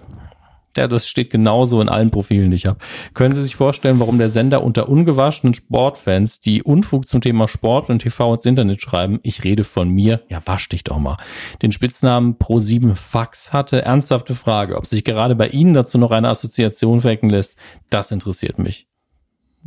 Ja, 0.77 0.87
das 0.87 1.09
steht 1.09 1.29
genauso 1.29 1.81
in 1.81 1.89
allen 1.89 2.09
Profilen, 2.09 2.51
die 2.51 2.55
ich 2.55 2.67
habe. 2.67 2.77
Können 3.15 3.33
Sie 3.33 3.43
sich 3.43 3.57
vorstellen, 3.57 3.99
warum 3.99 4.17
der 4.17 4.29
Sender 4.29 4.63
unter 4.63 4.87
ungewaschenen 4.87 5.53
Sportfans, 5.53 6.39
die 6.39 6.63
Unfug 6.63 7.09
zum 7.09 7.19
Thema 7.19 7.49
Sport 7.49 7.89
und 7.89 7.99
TV 7.99 8.33
ins 8.35 8.45
Internet 8.45 8.81
schreiben, 8.81 9.19
ich 9.23 9.43
rede 9.43 9.65
von 9.65 9.89
mir, 9.89 10.21
ja 10.29 10.41
wasch 10.45 10.69
dich 10.69 10.85
doch 10.85 10.99
mal, 10.99 11.17
den 11.63 11.73
Spitznamen 11.73 12.35
Pro7 12.37 12.95
Fax 12.95 13.51
hatte? 13.51 13.81
Ernsthafte 13.81 14.35
Frage, 14.35 14.77
ob 14.77 14.85
sich 14.85 15.03
gerade 15.03 15.35
bei 15.35 15.49
Ihnen 15.49 15.73
dazu 15.73 15.97
noch 15.97 16.11
eine 16.11 16.29
Assoziation 16.29 17.03
wecken 17.03 17.29
lässt, 17.29 17.57
das 17.89 18.11
interessiert 18.11 18.57
mich. 18.57 18.87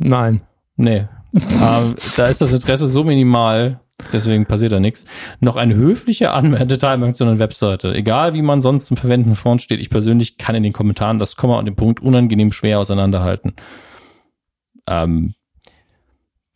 Nein. 0.03 0.41
Nee. 0.75 1.07
ähm, 1.49 1.95
da 2.17 2.27
ist 2.27 2.41
das 2.41 2.53
Interesse 2.53 2.87
so 2.87 3.03
minimal, 3.03 3.79
deswegen 4.11 4.45
passiert 4.45 4.73
da 4.73 4.79
nichts. 4.79 5.05
Noch 5.39 5.55
eine 5.55 5.75
höfliche 5.75 6.31
Anmerkung, 6.31 7.13
zu 7.13 7.23
einer 7.23 7.39
Webseite. 7.39 7.93
Egal 7.93 8.33
wie 8.33 8.41
man 8.41 8.59
sonst 8.59 8.87
zum 8.87 8.97
Verwenden 8.97 9.35
vorn 9.35 9.59
steht, 9.59 9.79
ich 9.79 9.89
persönlich 9.89 10.37
kann 10.37 10.55
in 10.55 10.63
den 10.63 10.73
Kommentaren 10.73 11.19
das 11.19 11.35
Komma 11.35 11.57
und 11.57 11.65
den 11.65 11.75
Punkt 11.75 12.01
unangenehm 12.01 12.51
schwer 12.51 12.79
auseinanderhalten. 12.79 13.53
Ähm, 14.87 15.35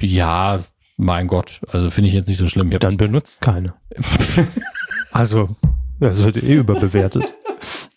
ja, 0.01 0.59
mein 0.97 1.27
Gott, 1.27 1.61
also 1.69 1.89
finde 1.89 2.09
ich 2.09 2.13
jetzt 2.13 2.27
nicht 2.27 2.37
so 2.37 2.47
schlimm. 2.47 2.69
Dann 2.71 2.97
benutzt 2.97 3.41
keine. 3.41 3.73
also, 5.11 5.55
das 5.99 6.23
wird 6.23 6.37
eh 6.37 6.55
überbewertet. 6.55 7.33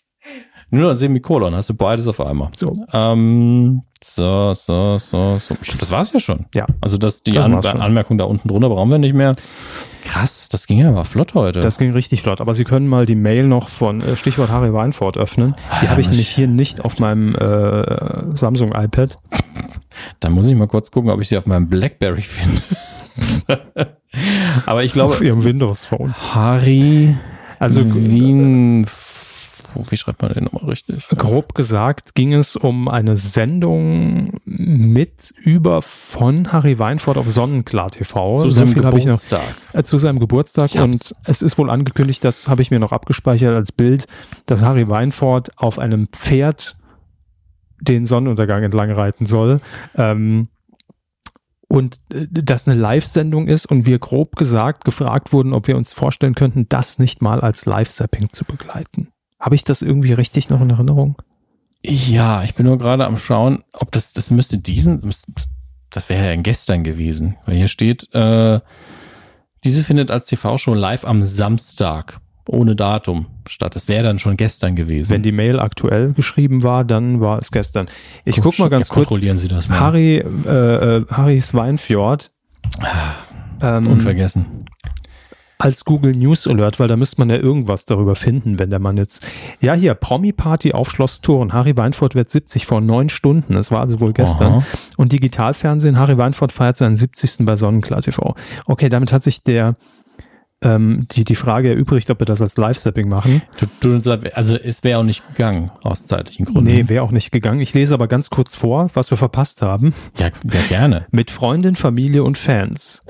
Nur 0.71 0.91
ein 0.91 0.95
Semikolon, 0.95 1.55
hast 1.55 1.69
du 1.69 1.73
beides 1.73 2.07
auf 2.07 2.21
einmal. 2.21 2.49
So. 2.53 2.67
Ähm, 2.93 3.81
so, 4.03 4.53
so, 4.53 4.97
so, 4.97 5.37
so. 5.39 5.55
Ich 5.61 5.67
glaube, 5.67 5.79
das 5.79 5.91
war's 5.91 6.11
ja 6.13 6.19
schon. 6.19 6.45
Ja. 6.53 6.67
Also 6.79 6.97
das, 6.97 7.23
die 7.23 7.31
Das 7.33 7.45
An 7.45 7.61
schon. 7.63 7.81
Anmerkung 7.81 8.17
da 8.17 8.25
unten 8.25 8.47
drunter 8.47 8.69
brauchen 8.69 8.89
wir 8.91 8.97
nicht 8.99 9.13
mehr. 9.15 9.35
Krass, 10.05 10.47
das 10.49 10.67
ging 10.67 10.79
ja 10.79 10.89
aber 10.89 11.05
flott 11.05 11.33
heute. 11.33 11.59
Das 11.59 11.77
ging 11.77 11.91
richtig 11.91 12.21
flott. 12.21 12.39
Aber 12.39 12.55
Sie 12.55 12.63
können 12.63 12.87
mal 12.87 13.05
die 13.05 13.15
Mail 13.15 13.47
noch 13.47 13.67
von 13.69 14.01
äh, 14.01 14.15
Stichwort 14.15 14.49
Harry 14.49 14.73
Weinfurt 14.73 15.17
öffnen. 15.17 15.55
Die 15.81 15.85
Ja, 15.85 15.91
habe 15.91 16.01
ich 16.01 16.07
nämlich 16.07 16.29
ich- 16.29 16.35
hier 16.35 16.47
nicht 16.47 16.85
auf 16.85 16.99
meinem 16.99 17.35
äh, 17.35 18.37
Samsung 18.37 18.71
iPad. 18.73 19.17
Dann 20.19 20.31
muss 20.31 20.47
ich 20.47 20.55
mal 20.55 20.67
kurz 20.67 20.91
gucken, 20.91 21.09
ob 21.11 21.19
ich 21.19 21.27
sie 21.29 21.37
auf 21.37 21.45
meinem 21.45 21.67
Blackberry 21.67 22.21
finde. 22.21 22.61
aber 24.65 24.83
ich 24.83 24.93
glaube, 24.93 25.15
auf 25.15 25.21
Ihrem 25.21 25.43
Windows 25.43 25.85
Phone. 25.85 26.13
Harry 26.33 27.15
Also 27.59 27.81
Wien, 27.93 28.85
wie 29.89 29.97
schreibt 29.97 30.21
man 30.21 30.33
den 30.33 30.45
nochmal 30.45 30.65
richtig? 30.65 31.07
grob 31.09 31.55
gesagt 31.55 32.15
ging 32.15 32.33
es 32.33 32.55
um 32.55 32.87
eine 32.87 33.17
Sendung 33.17 34.39
mit 34.45 35.33
über 35.43 35.81
von 35.81 36.51
Harry 36.51 36.79
Weinfurt 36.79 37.17
auf 37.17 37.27
Sonnenklar 37.27 37.91
TV. 37.91 38.37
Zu 38.37 38.49
so 38.49 38.49
seinem 38.49 38.83
habe 38.83 38.97
ich 38.97 39.05
noch 39.05 39.21
Geburtstag. 39.21 39.41
äh, 39.73 39.83
zu 39.83 39.97
seinem 39.97 40.19
Geburtstag 40.19 40.75
und 40.75 41.15
es 41.25 41.41
ist 41.41 41.57
wohl 41.57 41.69
angekündigt, 41.69 42.23
das 42.23 42.47
habe 42.47 42.61
ich 42.61 42.71
mir 42.71 42.79
noch 42.79 42.91
abgespeichert 42.91 43.55
als 43.55 43.71
Bild, 43.71 44.07
dass 44.45 44.63
Harry 44.63 44.87
Weinfurt 44.89 45.57
auf 45.57 45.79
einem 45.79 46.07
Pferd 46.07 46.77
den 47.81 48.05
Sonnenuntergang 48.05 48.63
entlang 48.63 48.91
reiten 48.91 49.25
soll. 49.25 49.61
Ähm, 49.95 50.49
und 51.69 52.01
äh, 52.11 52.27
das 52.29 52.67
eine 52.67 52.79
Live-Sendung 52.79 53.47
ist 53.47 53.65
und 53.65 53.85
wir 53.85 53.99
grob 53.99 54.35
gesagt 54.35 54.83
gefragt 54.83 55.31
wurden, 55.31 55.53
ob 55.53 55.67
wir 55.67 55.77
uns 55.77 55.93
vorstellen 55.93 56.35
könnten, 56.35 56.67
das 56.67 56.99
nicht 56.99 57.21
mal 57.21 57.39
als 57.41 57.65
Live-Sapping 57.65 58.29
zu 58.31 58.43
begleiten. 58.43 59.09
Habe 59.39 59.55
ich 59.55 59.63
das 59.63 59.81
irgendwie 59.81 60.13
richtig 60.13 60.49
noch 60.49 60.61
in 60.61 60.69
Erinnerung? 60.69 61.15
Ja, 61.85 62.43
ich 62.43 62.55
bin 62.55 62.65
nur 62.65 62.77
gerade 62.77 63.05
am 63.05 63.17
schauen, 63.17 63.63
ob 63.71 63.91
das, 63.91 64.11
das 64.11 64.31
müsste 64.31 64.57
diesen, 64.59 65.01
das 65.89 66.09
wäre 66.09 66.27
ja 66.27 66.35
gestern 66.41 66.83
gewesen, 66.83 67.37
weil 67.45 67.55
hier 67.55 67.69
steht, 67.69 68.13
äh, 68.13 68.59
diese 69.63 69.83
findet 69.83 70.11
als 70.11 70.25
TV-Show 70.25 70.73
live 70.73 71.05
am 71.05 71.23
Samstag 71.23 72.19
ohne 72.47 72.75
Datum 72.75 73.27
statt. 73.47 73.75
Das 73.75 73.87
wäre 73.87 74.03
dann 74.03 74.19
schon 74.19 74.35
gestern 74.35 74.75
gewesen. 74.75 75.11
Wenn 75.11 75.21
die 75.23 75.31
Mail 75.31 75.59
aktuell 75.59 76.13
geschrieben 76.13 76.63
war, 76.63 76.83
dann 76.83 77.21
war 77.21 77.37
es 77.37 77.51
gestern. 77.51 77.87
Ich 78.25 78.35
Guck- 78.35 78.45
guck 78.45 78.59
mal 78.59 78.69
ganz 78.69 78.87
ja, 78.89 78.93
kurz. 78.95 79.07
Kontrollieren 79.07 79.37
Sie 79.37 79.47
das 79.47 79.69
mal. 79.69 79.79
Harry, 79.79 80.17
äh, 80.17 80.97
äh, 80.97 81.05
Harry 81.11 81.39
Swinefjord. 81.41 82.31
Ähm, 83.61 83.87
Unvergessen. 83.87 84.65
Als 85.59 85.83
Google 85.83 86.13
News 86.13 86.47
Alert, 86.47 86.79
weil 86.79 86.87
da 86.87 86.95
müsste 86.95 87.19
man 87.19 87.29
ja 87.29 87.35
irgendwas 87.35 87.85
darüber 87.85 88.15
finden, 88.15 88.57
wenn 88.59 88.69
der 88.69 88.79
Mann 88.79 88.95
jetzt. 88.95 89.27
Ja, 89.59 89.73
hier, 89.73 89.93
Promi-Party 89.93 90.71
auf 90.71 90.89
Schloss 90.89 91.19
Thurn. 91.19 91.51
Harry 91.51 91.75
Weinfurt 91.75 92.15
wird 92.15 92.29
70 92.29 92.65
vor 92.65 92.79
neun 92.79 93.09
Stunden. 93.09 93.53
Das 93.53 93.69
war 93.69 93.81
also 93.81 93.99
wohl 93.99 94.13
gestern. 94.13 94.53
Aha. 94.53 94.65
Und 94.97 95.11
Digitalfernsehen, 95.11 95.99
Harry 95.99 96.17
Weinfurt 96.17 96.53
feiert 96.53 96.77
seinen 96.77 96.95
70. 96.95 97.39
bei 97.45 97.57
Sonnenklar 97.57 98.01
TV. 98.01 98.35
Okay, 98.65 98.87
damit 98.87 99.11
hat 99.11 99.21
sich 99.23 99.43
der 99.43 99.75
ähm, 100.61 101.07
die, 101.11 101.23
die 101.23 101.35
Frage 101.35 101.69
erübrigt, 101.69 102.09
ob 102.09 102.19
wir 102.19 102.25
das 102.25 102.41
als 102.41 102.57
Live-Sapping 102.57 103.07
machen. 103.07 103.41
Also 104.33 104.55
es 104.55 104.83
wäre 104.83 104.99
auch 104.99 105.03
nicht 105.03 105.27
gegangen, 105.29 105.71
aus 105.83 106.07
zeitlichen 106.07 106.45
Gründen. 106.45 106.69
Nee, 106.69 106.87
wäre 106.87 107.03
auch 107.03 107.11
nicht 107.11 107.31
gegangen. 107.31 107.61
Ich 107.61 107.73
lese 107.73 107.93
aber 107.93 108.07
ganz 108.07 108.29
kurz 108.29 108.55
vor, 108.55 108.89
was 108.93 109.09
wir 109.11 109.17
verpasst 109.17 109.61
haben. 109.61 109.93
Ja, 110.17 110.27
ja, 110.27 110.61
gerne. 110.67 111.05
Mit 111.11 111.31
Freundin, 111.31 111.75
Familie 111.75 112.23
und 112.23 112.37
Fans 112.37 113.03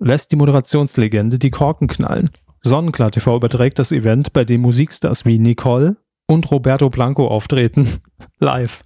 lässt 0.00 0.32
die 0.32 0.36
Moderationslegende 0.36 1.38
die 1.38 1.50
Korken 1.50 1.86
knallen. 1.86 2.30
Sonnenklar 2.62 3.10
TV 3.10 3.36
überträgt 3.36 3.78
das 3.78 3.92
Event, 3.92 4.32
bei 4.32 4.44
dem 4.44 4.62
Musikstars 4.62 5.24
wie 5.24 5.38
Nicole 5.38 5.96
und 6.26 6.50
Roberto 6.50 6.90
Blanco 6.90 7.28
auftreten. 7.28 8.00
Live. 8.38 8.84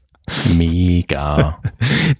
Mega. 0.56 1.60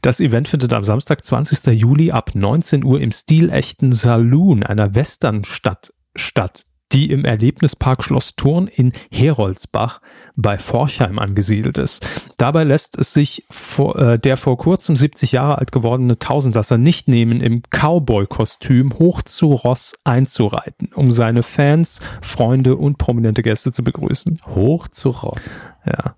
Das 0.03 0.20
Event 0.20 0.49
findet 0.49 0.72
am 0.74 0.84
Samstag, 0.84 1.24
20. 1.24 1.80
Juli 1.80 2.11
ab 2.11 2.32
19 2.34 2.84
Uhr 2.84 3.01
im 3.01 3.12
stilechten 3.12 3.92
Saloon 3.92 4.62
einer 4.62 4.95
Westernstadt 4.95 5.95
statt, 6.14 6.66
die 6.95 7.11
im 7.11 7.24
Erlebnispark 7.24 8.05
Schloss 8.05 8.36
Thurn 8.36 8.68
in 8.68 8.92
Heroldsbach 9.11 10.01
bei 10.36 10.59
Forchheim 10.59 11.18
angesiedelt 11.18 11.76
ist. 11.76 12.07
Dabei 12.36 12.64
lässt 12.64 12.97
es 12.99 13.12
sich 13.12 13.45
vor, 13.51 13.97
äh, 13.99 14.18
der 14.18 14.36
vor 14.36 14.57
kurzem 14.57 14.95
70 14.95 15.32
Jahre 15.32 15.59
alt 15.59 15.72
gewordene 15.72 16.18
Tausendsasser 16.18 16.78
nicht 16.78 17.09
nehmen, 17.09 17.40
im 17.40 17.62
Cowboy-Kostüm 17.70 18.99
hoch 18.99 19.22
zu 19.22 19.53
Ross 19.53 19.95
einzureiten, 20.05 20.90
um 20.95 21.11
seine 21.11 21.42
Fans, 21.42 22.01
Freunde 22.22 22.76
und 22.76 22.97
prominente 22.97 23.42
Gäste 23.42 23.72
zu 23.72 23.82
begrüßen. 23.82 24.40
Hoch 24.55 24.86
zu 24.86 25.11
Ross. 25.11 25.66
Ja. 25.86 26.14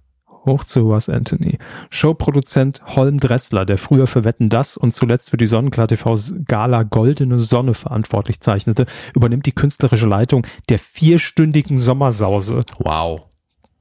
Hoch 0.46 0.64
zu 0.64 0.80
Ross 0.80 1.08
Anthony. 1.08 1.58
Showproduzent 1.90 2.82
Holm 2.96 3.18
Dressler, 3.18 3.66
der 3.66 3.78
früher 3.78 4.06
für 4.06 4.24
Wetten 4.24 4.48
Das 4.48 4.76
und 4.76 4.92
zuletzt 4.94 5.30
für 5.30 5.36
die 5.36 5.46
Sonnenklar 5.46 5.88
TV 5.88 6.16
Gala 6.46 6.84
Goldene 6.84 7.38
Sonne 7.38 7.74
verantwortlich 7.74 8.40
zeichnete, 8.40 8.86
übernimmt 9.14 9.46
die 9.46 9.52
künstlerische 9.52 10.06
Leitung 10.06 10.46
der 10.68 10.78
vierstündigen 10.78 11.78
Sommersause. 11.78 12.60
Wow. 12.78 13.26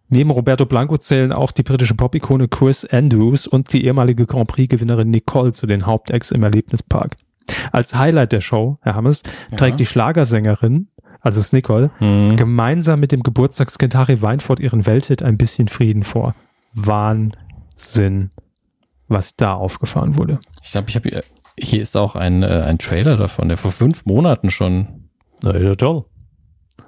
Neben 0.09 0.29
Roberto 0.29 0.65
Blanco 0.65 0.97
zählen 0.97 1.31
auch 1.31 1.51
die 1.51 1.63
britische 1.63 1.95
Pop-Ikone 1.95 2.47
Chris 2.47 2.85
Andrews 2.85 3.47
und 3.47 3.73
die 3.73 3.85
ehemalige 3.85 4.25
Grand 4.25 4.47
Prix-Gewinnerin 4.47 5.09
Nicole 5.09 5.51
zu 5.51 5.65
den 5.65 5.85
Hauptacts 5.85 6.31
im 6.31 6.43
Erlebnispark. 6.43 7.15
Als 7.71 7.95
Highlight 7.95 8.31
der 8.31 8.41
Show, 8.41 8.77
Herr 8.81 8.95
Hammes, 8.95 9.23
trägt 9.57 9.79
die 9.79 9.85
Schlagersängerin, 9.85 10.87
also 11.21 11.41
es 11.41 11.47
ist 11.47 11.53
Nicole, 11.53 11.89
Hm. 11.97 12.35
gemeinsam 12.35 12.99
mit 12.99 13.11
dem 13.11 13.23
Geburtstagskind 13.23 13.95
Harry 13.95 14.21
Weinfurt 14.21 14.59
ihren 14.59 14.85
Welthit 14.85 15.23
ein 15.23 15.37
bisschen 15.37 15.67
Frieden 15.67 16.03
vor. 16.03 16.35
Wahnsinn, 16.75 18.29
was 19.07 19.35
da 19.35 19.53
aufgefahren 19.53 20.17
wurde. 20.17 20.39
Ich 20.61 20.71
glaube, 20.71 20.89
ich 20.89 20.95
habe 20.95 21.09
hier, 21.09 21.23
hier 21.57 21.81
ist 21.81 21.95
auch 21.95 22.15
ein, 22.15 22.43
äh, 22.43 22.47
ein 22.47 22.77
Trailer 22.77 23.17
davon, 23.17 23.47
der 23.47 23.57
vor 23.57 23.71
fünf 23.71 24.05
Monaten 24.05 24.49
schon. 24.49 25.09
Na 25.41 25.57
ja, 25.57 25.75
toll. 25.75 26.05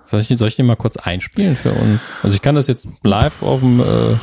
Soll 0.06 0.22
ich, 0.22 0.28
soll 0.28 0.48
ich 0.48 0.56
den 0.56 0.66
mal 0.66 0.76
kurz 0.76 0.98
einspielen 0.98 1.56
für 1.56 1.72
uns? 1.72 2.02
Also 2.24 2.36
ich 2.36 2.42
kann 2.42 2.56
das 2.56 2.68
jetzt 2.68 2.88
live 3.04 3.42
auf 3.42 3.60
dem. 3.60 3.80
Äh, 3.80 4.16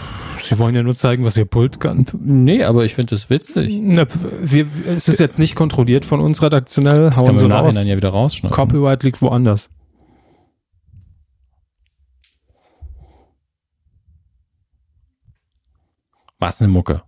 Sie 0.43 0.59
wollen 0.59 0.75
ja 0.75 0.83
nur 0.83 0.95
zeigen, 0.95 1.25
was 1.25 1.37
ihr 1.39 1.47
Pult 1.47 1.81
kann. 1.81 2.05
nee, 2.21 2.65
aber 2.65 2.85
ich 2.85 2.95
finde 2.95 3.11
das 3.11 3.31
witzig. 3.31 3.79
Na, 3.81 4.05
wir, 4.43 4.67
es 4.95 5.09
ist 5.09 5.21
jetzt 5.21 5.39
nicht 5.39 5.55
kontrolliert 5.55 6.05
von 6.05 6.21
uns 6.21 6.43
redaktionell. 6.43 7.05
Das 7.11 7.17
Hauen 7.17 7.27
kann 7.27 7.35
man 7.35 7.39
sie 7.39 7.45
im 7.47 7.53
raus. 7.53 7.62
Nachhinein 7.62 7.87
ja 7.89 7.97
wieder 7.97 8.11
rausschneiden. 8.11 8.55
Copyright 8.55 9.03
liegt 9.05 9.23
woanders. 9.23 9.71
Was 16.41 16.61
eine 16.61 16.68
Mucke. 16.70 17.03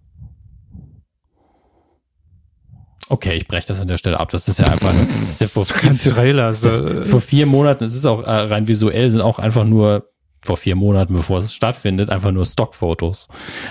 Okay, 3.09 3.35
ich 3.35 3.47
breche 3.47 3.69
das 3.69 3.81
an 3.81 3.87
der 3.89 3.99
Stelle 3.99 4.19
ab. 4.19 4.31
Das 4.31 4.49
ist 4.49 4.59
ja 4.59 4.67
einfach 4.67 4.93
das 4.93 5.01
ist 5.09 5.41
ja 5.41 5.47
vor, 5.47 5.65
Kein 5.67 5.97
Trailer. 5.99 6.53
So. 6.55 7.05
vor 7.05 7.21
vier 7.21 7.47
Monaten. 7.47 7.85
Es 7.85 7.95
ist 7.95 8.05
auch 8.07 8.23
äh, 8.23 8.31
rein 8.31 8.67
visuell 8.67 9.11
sind 9.11 9.21
auch 9.21 9.39
einfach 9.39 9.65
nur 9.65 10.11
vor 10.45 10.57
vier 10.57 10.75
Monaten, 10.77 11.15
bevor 11.15 11.39
es 11.39 11.53
stattfindet, 11.53 12.11
einfach 12.11 12.33
nur 12.33 12.45
Stockfotos. 12.45 13.29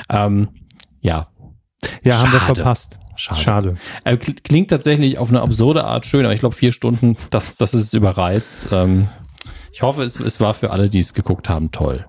Ähm, 0.10 0.50
ja, 1.02 1.28
Ja, 2.04 2.20
haben 2.20 2.32
wir 2.32 2.40
Schade. 2.40 2.56
verpasst. 2.56 3.00
schade. 3.18 3.42
Schade. 3.42 3.76
Äh, 4.06 4.14
kl- 4.16 4.42
klingt 4.42 4.70
tatsächlich 4.70 5.18
auf 5.18 5.30
eine 5.30 5.42
absurde 5.42 5.84
Art 5.84 6.06
schön, 6.06 6.24
aber 6.26 6.34
ich 6.34 6.40
glaube 6.40 6.56
vier 6.56 6.72
Stunden, 6.72 7.18
das, 7.30 7.58
das 7.58 7.74
ist 7.74 7.94
überreizt. 7.94 8.68
Ähm, 8.72 9.10
ich 9.74 9.82
hoffe, 9.82 10.04
es, 10.04 10.18
es 10.20 10.40
war 10.40 10.54
für 10.54 10.72
alle, 10.72 10.90
die 10.90 11.00
es 11.00 11.14
geguckt 11.14 11.50
haben, 11.50 11.72
toll. 11.72 12.06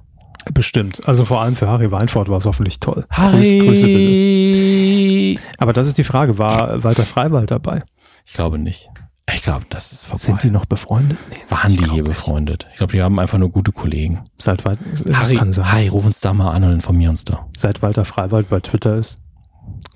Bestimmt. 0.52 1.06
Also 1.08 1.24
vor 1.24 1.40
allem 1.42 1.56
für 1.56 1.68
Harry 1.68 1.90
Weinfurt 1.90 2.28
war 2.28 2.38
es 2.38 2.46
hoffentlich 2.46 2.80
toll. 2.80 3.04
Grüß- 3.10 3.64
Grüße 3.64 3.86
bitte. 3.86 5.36
Harry! 5.36 5.38
Aber 5.58 5.72
das 5.72 5.88
ist 5.88 5.98
die 5.98 6.04
Frage, 6.04 6.38
war 6.38 6.82
Walter 6.84 7.02
Freiwald 7.04 7.50
dabei? 7.50 7.82
Ich 8.24 8.32
glaube 8.32 8.58
nicht. 8.58 8.88
Ich 9.34 9.42
glaube, 9.42 9.66
das 9.68 9.92
ist 9.92 10.04
vorbei. 10.04 10.22
Sind 10.22 10.42
die 10.44 10.50
noch 10.50 10.66
befreundet? 10.66 11.18
Nee, 11.30 11.36
Waren 11.48 11.72
ich 11.72 11.78
die 11.78 11.84
hier 11.86 11.94
nicht. 11.94 12.04
befreundet? 12.04 12.68
Ich 12.70 12.76
glaube, 12.78 12.92
die 12.92 13.02
haben 13.02 13.18
einfach 13.18 13.38
nur 13.38 13.50
gute 13.50 13.72
Kollegen. 13.72 14.24
Seit, 14.38 14.64
Wal- 14.64 14.78
das 14.88 15.04
Harry, 15.16 15.34
kann 15.34 15.52
sein. 15.52 15.70
Harry, 15.72 15.88
ruf 15.88 16.06
uns 16.06 16.20
da 16.20 16.32
mal 16.32 16.52
an 16.52 16.62
und 16.62 16.72
informier 16.72 17.10
uns 17.10 17.24
da. 17.24 17.48
Seit 17.56 17.82
Walter 17.82 18.04
Freiwald 18.04 18.48
bei 18.48 18.60
Twitter 18.60 18.96
ist, 18.96 19.18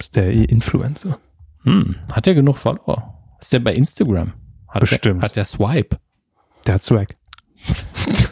ist 0.00 0.16
der 0.16 0.32
eh 0.34 0.42
Influencer. 0.44 1.16
Hm, 1.62 1.94
hat 2.12 2.26
der 2.26 2.34
genug 2.34 2.58
Follower? 2.58 3.14
Ist 3.40 3.52
der 3.52 3.60
bei 3.60 3.72
Instagram? 3.72 4.32
Hat 4.66 4.80
Bestimmt. 4.80 5.22
Der, 5.22 5.28
hat 5.28 5.36
der 5.36 5.44
Swipe? 5.44 5.96
Der 6.66 6.74
hat 6.74 6.82
Swag. 6.82 7.16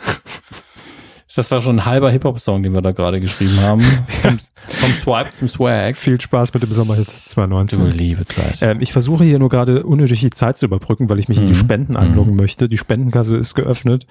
Das 1.38 1.52
war 1.52 1.60
schon 1.60 1.76
ein 1.78 1.86
halber 1.86 2.10
Hip-Hop-Song, 2.10 2.64
den 2.64 2.74
wir 2.74 2.82
da 2.82 2.90
gerade 2.90 3.20
geschrieben 3.20 3.60
haben. 3.60 3.80
Vom, 4.22 4.38
vom 4.66 4.92
Swipe 4.92 5.30
zum 5.30 5.46
Swag. 5.46 5.96
Viel 5.96 6.20
Spaß 6.20 6.52
mit 6.52 6.64
dem 6.64 6.72
Sommerhit 6.72 7.06
Du 7.06 7.30
2019. 7.30 7.86
liebe 7.92 8.24
Zeit. 8.26 8.58
Ähm, 8.60 8.80
ich 8.80 8.90
versuche 8.92 9.22
hier 9.22 9.38
nur 9.38 9.48
gerade 9.48 9.84
unnötig 9.84 10.18
die 10.18 10.30
Zeit 10.30 10.58
zu 10.58 10.66
überbrücken, 10.66 11.08
weil 11.08 11.20
ich 11.20 11.28
mich 11.28 11.38
in 11.38 11.46
die 11.46 11.52
Mhm. 11.52 11.56
Spenden 11.56 11.96
einloggen 11.96 12.34
möchte. 12.34 12.68
Die 12.68 12.76
Spendenkasse 12.76 13.36
ist 13.36 13.54
geöffnet 13.54 14.04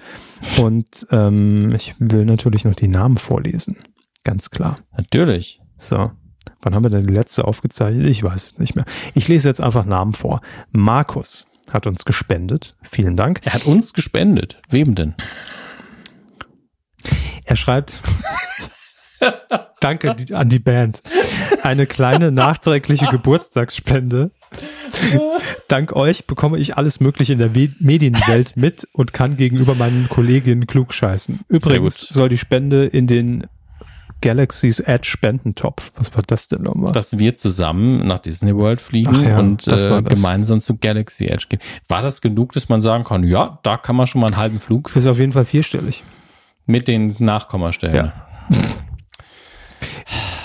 und 0.58 1.06
ähm, 1.10 1.72
ich 1.74 1.94
will 1.98 2.24
natürlich 2.24 2.64
noch 2.64 2.74
die 2.74 2.88
Namen 2.88 3.18
vorlesen. 3.18 3.76
Ganz 4.24 4.48
klar. 4.48 4.78
Natürlich. 4.96 5.60
So. 5.76 6.10
Wann 6.62 6.74
haben 6.74 6.82
wir 6.82 6.90
denn 6.90 7.06
die 7.06 7.12
letzte 7.12 7.44
aufgezeichnet? 7.44 8.06
Ich 8.06 8.22
weiß 8.22 8.52
es 8.52 8.58
nicht 8.58 8.74
mehr. 8.74 8.86
Ich 9.14 9.28
lese 9.28 9.50
jetzt 9.50 9.60
einfach 9.60 9.84
Namen 9.84 10.14
vor. 10.14 10.40
Markus 10.72 11.46
hat 11.70 11.86
uns 11.86 12.06
gespendet. 12.06 12.74
Vielen 12.82 13.18
Dank. 13.18 13.40
Er 13.44 13.52
hat 13.52 13.66
uns 13.66 13.92
gespendet. 13.92 14.62
Wem 14.70 14.94
denn? 14.94 15.14
Er 17.48 17.56
schreibt, 17.56 18.00
danke 19.80 20.14
an 20.32 20.48
die 20.48 20.58
Band. 20.58 21.02
Eine 21.62 21.86
kleine 21.86 22.30
nachträgliche 22.30 23.06
Geburtstagsspende. 23.10 24.30
Dank 25.68 25.92
euch 25.94 26.26
bekomme 26.26 26.58
ich 26.58 26.76
alles 26.76 27.00
Mögliche 27.00 27.32
in 27.32 27.38
der 27.38 27.54
We- 27.54 27.74
Medienwelt 27.80 28.56
mit 28.56 28.86
und 28.92 29.12
kann 29.12 29.36
gegenüber 29.36 29.74
meinen 29.74 30.08
Kolleginnen 30.08 30.66
klug 30.66 30.92
scheißen. 30.94 31.40
Übrigens 31.48 32.00
soll 32.00 32.28
die 32.28 32.38
Spende 32.38 32.84
in 32.86 33.06
den 33.06 33.46
Galaxy's 34.20 34.80
Edge 34.80 35.08
Spendentopf. 35.08 35.92
Was 35.96 36.12
war 36.14 36.22
das 36.26 36.48
denn 36.48 36.62
nochmal? 36.62 36.92
Dass 36.92 37.18
wir 37.18 37.34
zusammen 37.34 37.98
nach 37.98 38.18
Disney 38.18 38.54
World 38.54 38.80
fliegen 38.80 39.22
ja, 39.22 39.38
und 39.38 39.66
das 39.66 39.84
äh, 39.84 40.02
das. 40.02 40.14
gemeinsam 40.14 40.60
zu 40.60 40.76
Galaxy 40.76 41.26
Edge 41.26 41.46
gehen. 41.48 41.60
War 41.88 42.02
das 42.02 42.20
genug, 42.20 42.52
dass 42.52 42.68
man 42.68 42.80
sagen 42.80 43.04
kann, 43.04 43.22
ja, 43.22 43.58
da 43.62 43.76
kann 43.76 43.94
man 43.96 44.06
schon 44.06 44.20
mal 44.20 44.26
einen 44.28 44.36
halben 44.36 44.58
Flug 44.60 44.94
Ist 44.96 45.06
auf 45.06 45.18
jeden 45.18 45.32
Fall 45.32 45.44
vierstellig. 45.44 46.02
Mit 46.68 46.86
den 46.86 47.16
Nachkommastellen. 47.18 47.96
Ja. 47.96 48.12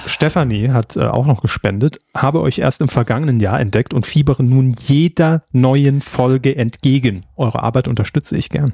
Stefanie 0.05 0.69
hat 0.69 0.95
äh, 0.95 1.01
auch 1.01 1.25
noch 1.25 1.41
gespendet, 1.41 1.99
habe 2.15 2.41
euch 2.41 2.59
erst 2.59 2.81
im 2.81 2.89
vergangenen 2.89 3.39
Jahr 3.39 3.59
entdeckt 3.59 3.93
und 3.93 4.05
fiebere 4.05 4.43
nun 4.43 4.75
jeder 4.85 5.43
neuen 5.51 6.01
Folge 6.01 6.55
entgegen. 6.55 7.25
Eure 7.35 7.61
Arbeit 7.61 7.87
unterstütze 7.87 8.37
ich 8.37 8.49
gern. 8.49 8.73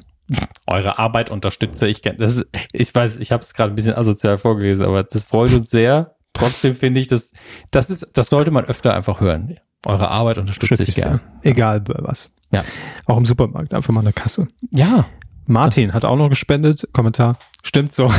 Eure 0.66 0.98
Arbeit 0.98 1.30
unterstütze 1.30 1.88
ich 1.88 2.02
gerne. 2.02 2.18
Das 2.18 2.36
ist, 2.36 2.46
ich 2.72 2.94
weiß, 2.94 3.18
ich 3.18 3.32
habe 3.32 3.42
es 3.42 3.52
gerade 3.54 3.72
ein 3.72 3.74
bisschen 3.74 3.94
asozial 3.94 4.38
vorgelesen, 4.38 4.84
aber 4.84 5.02
das 5.02 5.24
freut 5.24 5.52
uns 5.52 5.70
sehr. 5.70 6.14
Trotzdem 6.34 6.76
finde 6.76 7.00
ich, 7.00 7.08
das, 7.08 7.32
das 7.72 7.90
ist, 7.90 8.06
das 8.14 8.30
sollte 8.30 8.52
man 8.52 8.64
öfter 8.64 8.94
einfach 8.94 9.20
hören. 9.20 9.56
Eure 9.84 10.08
Arbeit 10.08 10.38
unterstütze 10.38 10.82
ich 10.82 10.94
gern. 10.94 11.20
Egal 11.42 11.82
was. 11.86 12.30
Ja. 12.52 12.62
Auch 13.06 13.16
im 13.16 13.24
Supermarkt, 13.24 13.74
einfach 13.74 13.92
mal 13.92 14.00
eine 14.00 14.12
Kasse. 14.12 14.46
Ja. 14.70 15.06
Martin 15.50 15.92
hat 15.92 16.04
auch 16.04 16.16
noch 16.16 16.28
gespendet. 16.28 16.88
Kommentar. 16.92 17.38
Stimmt 17.62 17.92
so. 17.92 18.08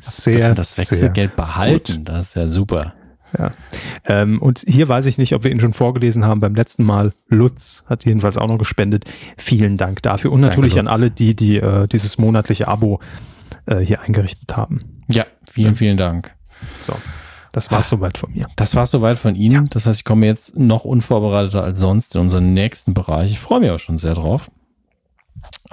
sehr, 0.00 0.54
das 0.54 0.78
Wechselgeld 0.78 1.36
behalten, 1.36 2.04
das 2.04 2.28
ist 2.28 2.36
ja 2.36 2.46
super. 2.46 2.94
Ja. 3.38 3.52
Ähm, 4.06 4.42
und 4.42 4.64
hier 4.66 4.88
weiß 4.88 5.06
ich 5.06 5.18
nicht, 5.18 5.34
ob 5.34 5.44
wir 5.44 5.50
ihn 5.50 5.60
schon 5.60 5.72
vorgelesen 5.72 6.24
haben. 6.24 6.40
Beim 6.40 6.54
letzten 6.54 6.84
Mal 6.84 7.12
Lutz 7.28 7.84
hat 7.86 8.04
jedenfalls 8.04 8.36
auch 8.36 8.48
noch 8.48 8.58
gespendet. 8.58 9.04
Vielen 9.36 9.76
Dank 9.76 10.02
dafür. 10.02 10.32
Und 10.32 10.40
Danke, 10.40 10.56
natürlich 10.56 10.78
an 10.78 10.86
Lutz. 10.86 10.94
alle, 10.94 11.10
die, 11.10 11.36
die 11.36 11.56
äh, 11.56 11.86
dieses 11.86 12.18
monatliche 12.18 12.66
Abo 12.66 13.00
äh, 13.66 13.78
hier 13.78 14.00
eingerichtet 14.00 14.56
haben. 14.56 15.02
Ja, 15.10 15.26
vielen, 15.48 15.76
vielen 15.76 15.96
Dank. 15.96 16.32
So, 16.80 16.94
das 17.52 17.70
war's 17.70 17.88
soweit 17.88 18.18
von 18.18 18.32
mir. 18.32 18.46
Das 18.56 18.76
war 18.76 18.86
soweit 18.86 19.18
von 19.18 19.34
Ihnen. 19.34 19.66
Das 19.70 19.86
heißt, 19.86 20.00
ich 20.00 20.04
komme 20.04 20.26
jetzt 20.26 20.56
noch 20.58 20.84
unvorbereiteter 20.84 21.62
als 21.64 21.78
sonst 21.78 22.14
in 22.14 22.22
unseren 22.22 22.54
nächsten 22.54 22.94
Bereich. 22.94 23.32
Ich 23.32 23.38
freue 23.40 23.60
mich 23.60 23.70
auch 23.70 23.78
schon 23.78 23.98
sehr 23.98 24.14
drauf. 24.14 24.50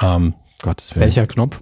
Ähm, 0.01 0.33
Gottes 0.61 0.95
Willen. 0.95 1.03
Welcher 1.03 1.27
Knopf? 1.27 1.61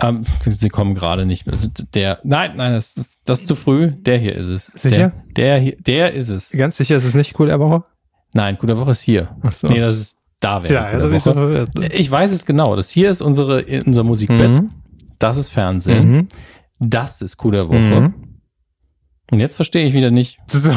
Ähm, 0.00 0.22
sie 0.46 0.68
kommen 0.68 0.94
gerade 0.94 1.26
nicht 1.26 1.46
mehr. 1.46 1.56
Also 1.56 1.68
Der, 1.94 2.20
nein, 2.22 2.52
nein, 2.56 2.74
das 2.74 2.96
ist, 2.96 3.20
das 3.24 3.40
ist 3.40 3.48
zu 3.48 3.56
früh. 3.56 3.90
Der 3.90 4.18
hier 4.18 4.36
ist 4.36 4.48
es. 4.48 4.66
Sicher? 4.66 5.12
Der, 5.36 5.56
der, 5.56 5.58
hier, 5.58 5.76
der 5.78 6.14
ist 6.14 6.28
es. 6.28 6.50
Ganz 6.50 6.76
sicher 6.76 6.96
ist 6.96 7.04
es 7.04 7.14
nicht 7.14 7.38
cool, 7.40 7.48
der 7.48 7.58
Woche? 7.58 7.84
Nein, 8.32 8.56
gute 8.58 8.78
Woche 8.78 8.92
ist 8.92 9.00
hier. 9.02 9.36
Ach 9.42 9.52
so. 9.52 9.66
Nee, 9.66 9.80
das 9.80 9.96
ist 9.96 10.18
da 10.38 10.62
wäre. 10.62 10.68
Tja, 10.68 10.84
also 10.84 11.12
Woche. 11.12 11.32
verwirrt. 11.32 11.74
ne? 11.74 11.92
Ich 11.92 12.10
weiß 12.10 12.30
es 12.32 12.46
genau. 12.46 12.76
Das 12.76 12.88
hier 12.88 13.10
ist 13.10 13.20
unsere, 13.20 13.64
unser 13.84 14.04
Musikbett. 14.04 14.56
Mhm. 14.56 14.70
Das 15.18 15.36
ist 15.36 15.50
Fernsehen. 15.50 16.10
Mhm. 16.10 16.28
Das 16.78 17.20
ist 17.20 17.36
Coup 17.36 17.50
der 17.52 17.68
Woche. 17.68 17.78
Mhm. 17.78 18.14
Und 19.30 19.40
jetzt 19.40 19.54
verstehe 19.54 19.84
ich 19.86 19.92
wieder 19.92 20.10
nicht, 20.10 20.38
So. 20.48 20.74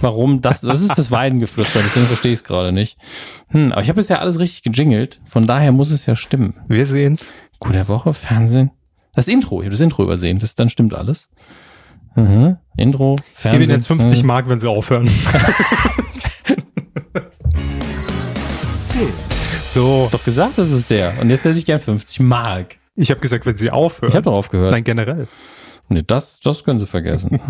warum 0.00 0.42
das, 0.42 0.60
das 0.60 0.80
ist 0.80 0.98
das 0.98 1.10
Weidengeflüster, 1.10 1.80
deswegen 1.82 2.06
verstehe 2.06 2.32
ich 2.32 2.38
es 2.40 2.44
gerade 2.44 2.72
nicht. 2.72 2.98
Hm, 3.48 3.72
aber 3.72 3.82
ich 3.82 3.88
habe 3.88 3.96
bisher 3.96 4.20
alles 4.20 4.38
richtig 4.38 4.62
gejingelt, 4.62 5.20
von 5.24 5.46
daher 5.46 5.72
muss 5.72 5.90
es 5.90 6.06
ja 6.06 6.16
stimmen. 6.16 6.60
Wir 6.68 6.86
sehen's. 6.86 7.32
Der 7.72 7.88
Woche, 7.88 8.12
Fernsehen. 8.12 8.70
Das 9.14 9.28
Intro, 9.28 9.60
ich 9.60 9.66
habe 9.66 9.70
das 9.70 9.80
Intro 9.80 10.02
übersehen, 10.02 10.38
das, 10.38 10.54
dann 10.54 10.68
stimmt 10.68 10.94
alles. 10.94 11.30
Mhm. 12.16 12.56
Intro, 12.76 13.14
Ich 13.14 13.22
gebe 13.22 13.32
Fernsehen. 13.34 13.62
Ihnen 13.62 13.70
jetzt 13.70 13.86
50 13.86 14.22
mhm. 14.22 14.26
Mark, 14.26 14.48
wenn 14.48 14.60
Sie 14.60 14.68
aufhören. 14.68 15.08
So. 19.76 20.08
Doch 20.10 20.24
gesagt, 20.24 20.56
das 20.56 20.70
ist 20.70 20.90
der. 20.90 21.20
Und 21.20 21.28
jetzt 21.28 21.44
hätte 21.44 21.58
ich 21.58 21.66
gern 21.66 21.78
50 21.78 22.20
Mark. 22.20 22.76
Ich 22.94 23.10
habe 23.10 23.20
gesagt, 23.20 23.44
wenn 23.44 23.58
Sie 23.58 23.70
aufhören. 23.70 24.08
Ich 24.08 24.16
habe 24.16 24.24
doch 24.24 24.32
aufgehört. 24.32 24.70
Nein, 24.70 24.84
generell. 24.84 25.28
Nee, 25.88 26.02
das, 26.06 26.40
das 26.40 26.64
können 26.64 26.78
Sie 26.78 26.86
vergessen. 26.86 27.40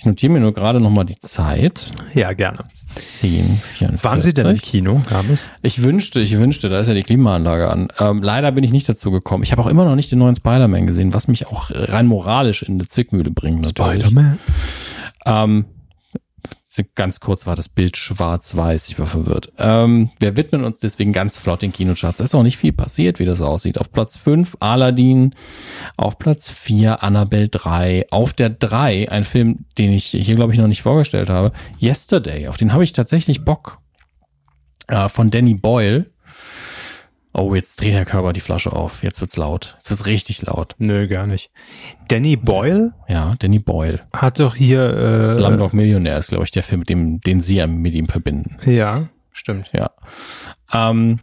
Ich 0.00 0.06
notiere 0.06 0.32
mir 0.32 0.38
nur 0.38 0.54
gerade 0.54 0.80
nochmal 0.80 1.04
die 1.04 1.18
Zeit. 1.18 1.90
Ja, 2.14 2.32
gerne. 2.32 2.60
10, 2.94 3.58
44. 3.62 4.04
Waren 4.04 4.20
Sie 4.20 4.32
denn 4.32 4.46
im 4.46 4.56
Kino, 4.56 5.02
Hermes? 5.08 5.50
Ich 5.62 5.82
wünschte, 5.82 6.20
ich 6.20 6.38
wünschte, 6.38 6.68
da 6.68 6.78
ist 6.78 6.86
ja 6.86 6.94
die 6.94 7.02
Klimaanlage 7.02 7.68
an. 7.68 7.88
Ähm, 7.98 8.22
leider 8.22 8.52
bin 8.52 8.62
ich 8.62 8.70
nicht 8.70 8.88
dazu 8.88 9.10
gekommen. 9.10 9.42
Ich 9.42 9.50
habe 9.50 9.60
auch 9.62 9.66
immer 9.66 9.84
noch 9.84 9.96
nicht 9.96 10.12
den 10.12 10.20
neuen 10.20 10.36
Spider-Man 10.36 10.86
gesehen, 10.86 11.14
was 11.14 11.26
mich 11.26 11.48
auch 11.48 11.70
rein 11.72 12.06
moralisch 12.06 12.62
in 12.62 12.74
eine 12.74 12.86
Zwickmühle 12.86 13.32
bringt. 13.32 13.62
Natürlich. 13.62 14.04
Spider-Man? 14.04 14.38
Ähm, 15.26 15.64
ganz 16.84 17.20
kurz 17.20 17.46
war 17.46 17.56
das 17.56 17.68
Bild 17.68 17.96
schwarz-weiß, 17.96 18.88
ich 18.88 18.98
war 18.98 19.06
verwirrt. 19.06 19.52
Ähm, 19.58 20.10
wir 20.18 20.36
widmen 20.36 20.64
uns 20.64 20.80
deswegen 20.80 21.12
ganz 21.12 21.38
flott 21.38 21.62
den 21.62 21.72
Kinocharts. 21.72 22.18
Da 22.18 22.24
ist 22.24 22.34
auch 22.34 22.42
nicht 22.42 22.56
viel 22.56 22.72
passiert, 22.72 23.18
wie 23.18 23.24
das 23.24 23.40
aussieht. 23.40 23.78
Auf 23.78 23.92
Platz 23.92 24.16
5 24.16 24.56
Aladdin, 24.60 25.34
auf 25.96 26.18
Platz 26.18 26.50
4 26.50 27.02
Annabelle 27.02 27.48
3, 27.48 28.06
auf 28.10 28.32
der 28.32 28.50
3 28.50 29.10
ein 29.10 29.24
Film, 29.24 29.64
den 29.78 29.92
ich 29.92 30.06
hier 30.06 30.36
glaube 30.36 30.52
ich 30.52 30.58
noch 30.58 30.68
nicht 30.68 30.82
vorgestellt 30.82 31.28
habe, 31.28 31.52
Yesterday, 31.80 32.48
auf 32.48 32.56
den 32.56 32.72
habe 32.72 32.84
ich 32.84 32.92
tatsächlich 32.92 33.44
Bock. 33.44 33.78
Äh, 34.88 35.08
von 35.08 35.30
Danny 35.30 35.54
Boyle. 35.54 36.06
Oh, 37.38 37.54
jetzt 37.54 37.80
dreht 37.80 37.92
Herr 37.92 38.04
Körber 38.04 38.32
die 38.32 38.40
Flasche 38.40 38.72
auf. 38.72 39.02
Jetzt 39.02 39.20
wird's 39.20 39.36
laut. 39.36 39.74
Jetzt 39.78 39.90
wird's 39.90 40.06
richtig 40.06 40.42
laut. 40.42 40.74
Nö, 40.78 41.06
gar 41.06 41.26
nicht. 41.26 41.50
Danny 42.08 42.36
Boyle 42.36 42.94
Ja, 43.08 43.34
Danny 43.38 43.58
Boyle. 43.60 44.00
hat 44.12 44.40
doch 44.40 44.54
hier. 44.56 44.82
Äh, 44.90 45.24
Slumdog 45.24 45.72
Millionär 45.72 46.18
ist, 46.18 46.28
glaube 46.28 46.44
ich, 46.44 46.50
der 46.50 46.62
Film, 46.62 46.80
mit 46.80 46.88
dem, 46.88 47.20
den 47.20 47.40
Sie 47.40 47.56
ja 47.56 47.66
mit 47.66 47.94
ihm 47.94 48.08
verbinden. 48.08 48.56
Ja, 48.68 49.08
stimmt. 49.32 49.70
Ja. 49.72 49.90
Ähm, 50.72 51.20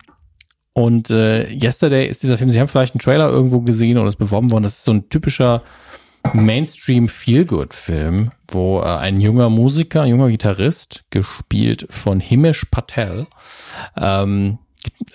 und 0.74 1.10
äh, 1.10 1.50
Yesterday 1.54 2.08
ist 2.08 2.24
dieser 2.24 2.38
Film, 2.38 2.50
Sie 2.50 2.60
haben 2.60 2.68
vielleicht 2.68 2.96
einen 2.96 3.02
Trailer 3.02 3.30
irgendwo 3.30 3.62
gesehen 3.62 3.98
oder 3.98 4.08
ist 4.08 4.16
beworben 4.18 4.52
worden. 4.52 4.64
Das 4.64 4.74
ist 4.78 4.84
so 4.86 4.94
ein 4.94 5.10
typischer 5.10 5.64
Mainstream-Feel-Good-Film, 6.34 8.32
wo 8.52 8.80
äh, 8.80 8.86
ein 8.86 9.20
junger 9.22 9.50
Musiker, 9.50 10.02
ein 10.04 10.10
junger 10.10 10.30
Gitarrist, 10.30 11.06
gespielt 11.10 11.88
von 11.90 12.20
Himesh 12.20 12.66
Patel, 12.72 13.28
ähm, 13.98 14.58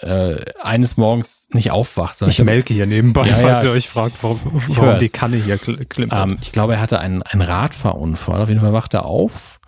äh, 0.00 0.44
eines 0.60 0.96
Morgens 0.96 1.48
nicht 1.52 1.70
aufwacht. 1.70 2.16
Sondern 2.16 2.32
ich, 2.32 2.38
ich 2.38 2.44
melke 2.44 2.74
hier 2.74 2.86
nebenbei, 2.86 3.28
ja, 3.28 3.34
falls 3.34 3.62
ja, 3.62 3.70
ihr 3.70 3.74
euch 3.74 3.88
fragt, 3.88 4.22
warum, 4.22 4.40
warum 4.68 4.98
die 4.98 5.08
Kanne 5.08 5.36
hier 5.36 5.58
klimpert. 5.58 6.30
Ähm, 6.30 6.38
ich 6.40 6.52
glaube, 6.52 6.74
er 6.74 6.80
hatte 6.80 7.00
einen, 7.00 7.22
einen 7.22 7.42
Radfahrunfall. 7.42 8.40
Auf 8.40 8.48
jeden 8.48 8.60
Fall 8.60 8.72
wacht 8.72 8.94
er 8.94 9.06
auf 9.06 9.60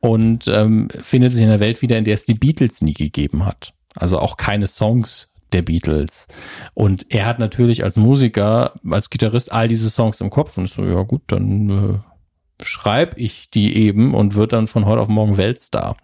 und 0.00 0.48
ähm, 0.48 0.88
findet 1.02 1.32
sich 1.32 1.42
in 1.42 1.48
einer 1.48 1.60
Welt 1.60 1.82
wieder, 1.82 1.98
in 1.98 2.04
der 2.04 2.14
es 2.14 2.24
die 2.24 2.34
Beatles 2.34 2.82
nie 2.82 2.94
gegeben 2.94 3.44
hat. 3.44 3.72
Also 3.94 4.18
auch 4.18 4.36
keine 4.36 4.66
Songs 4.66 5.28
der 5.52 5.62
Beatles. 5.62 6.26
Und 6.74 7.06
er 7.10 7.26
hat 7.26 7.38
natürlich 7.38 7.84
als 7.84 7.96
Musiker, 7.96 8.72
als 8.88 9.10
Gitarrist 9.10 9.52
all 9.52 9.68
diese 9.68 9.90
Songs 9.90 10.20
im 10.20 10.30
Kopf 10.30 10.56
und 10.58 10.68
so, 10.68 10.84
ja 10.84 11.02
gut, 11.02 11.22
dann 11.26 11.70
äh, 11.70 12.64
schreibe 12.64 13.18
ich 13.18 13.50
die 13.50 13.76
eben 13.76 14.14
und 14.14 14.34
wird 14.34 14.52
dann 14.52 14.66
von 14.66 14.86
heute 14.86 15.02
auf 15.02 15.08
morgen 15.08 15.36
Weltstar. 15.36 15.96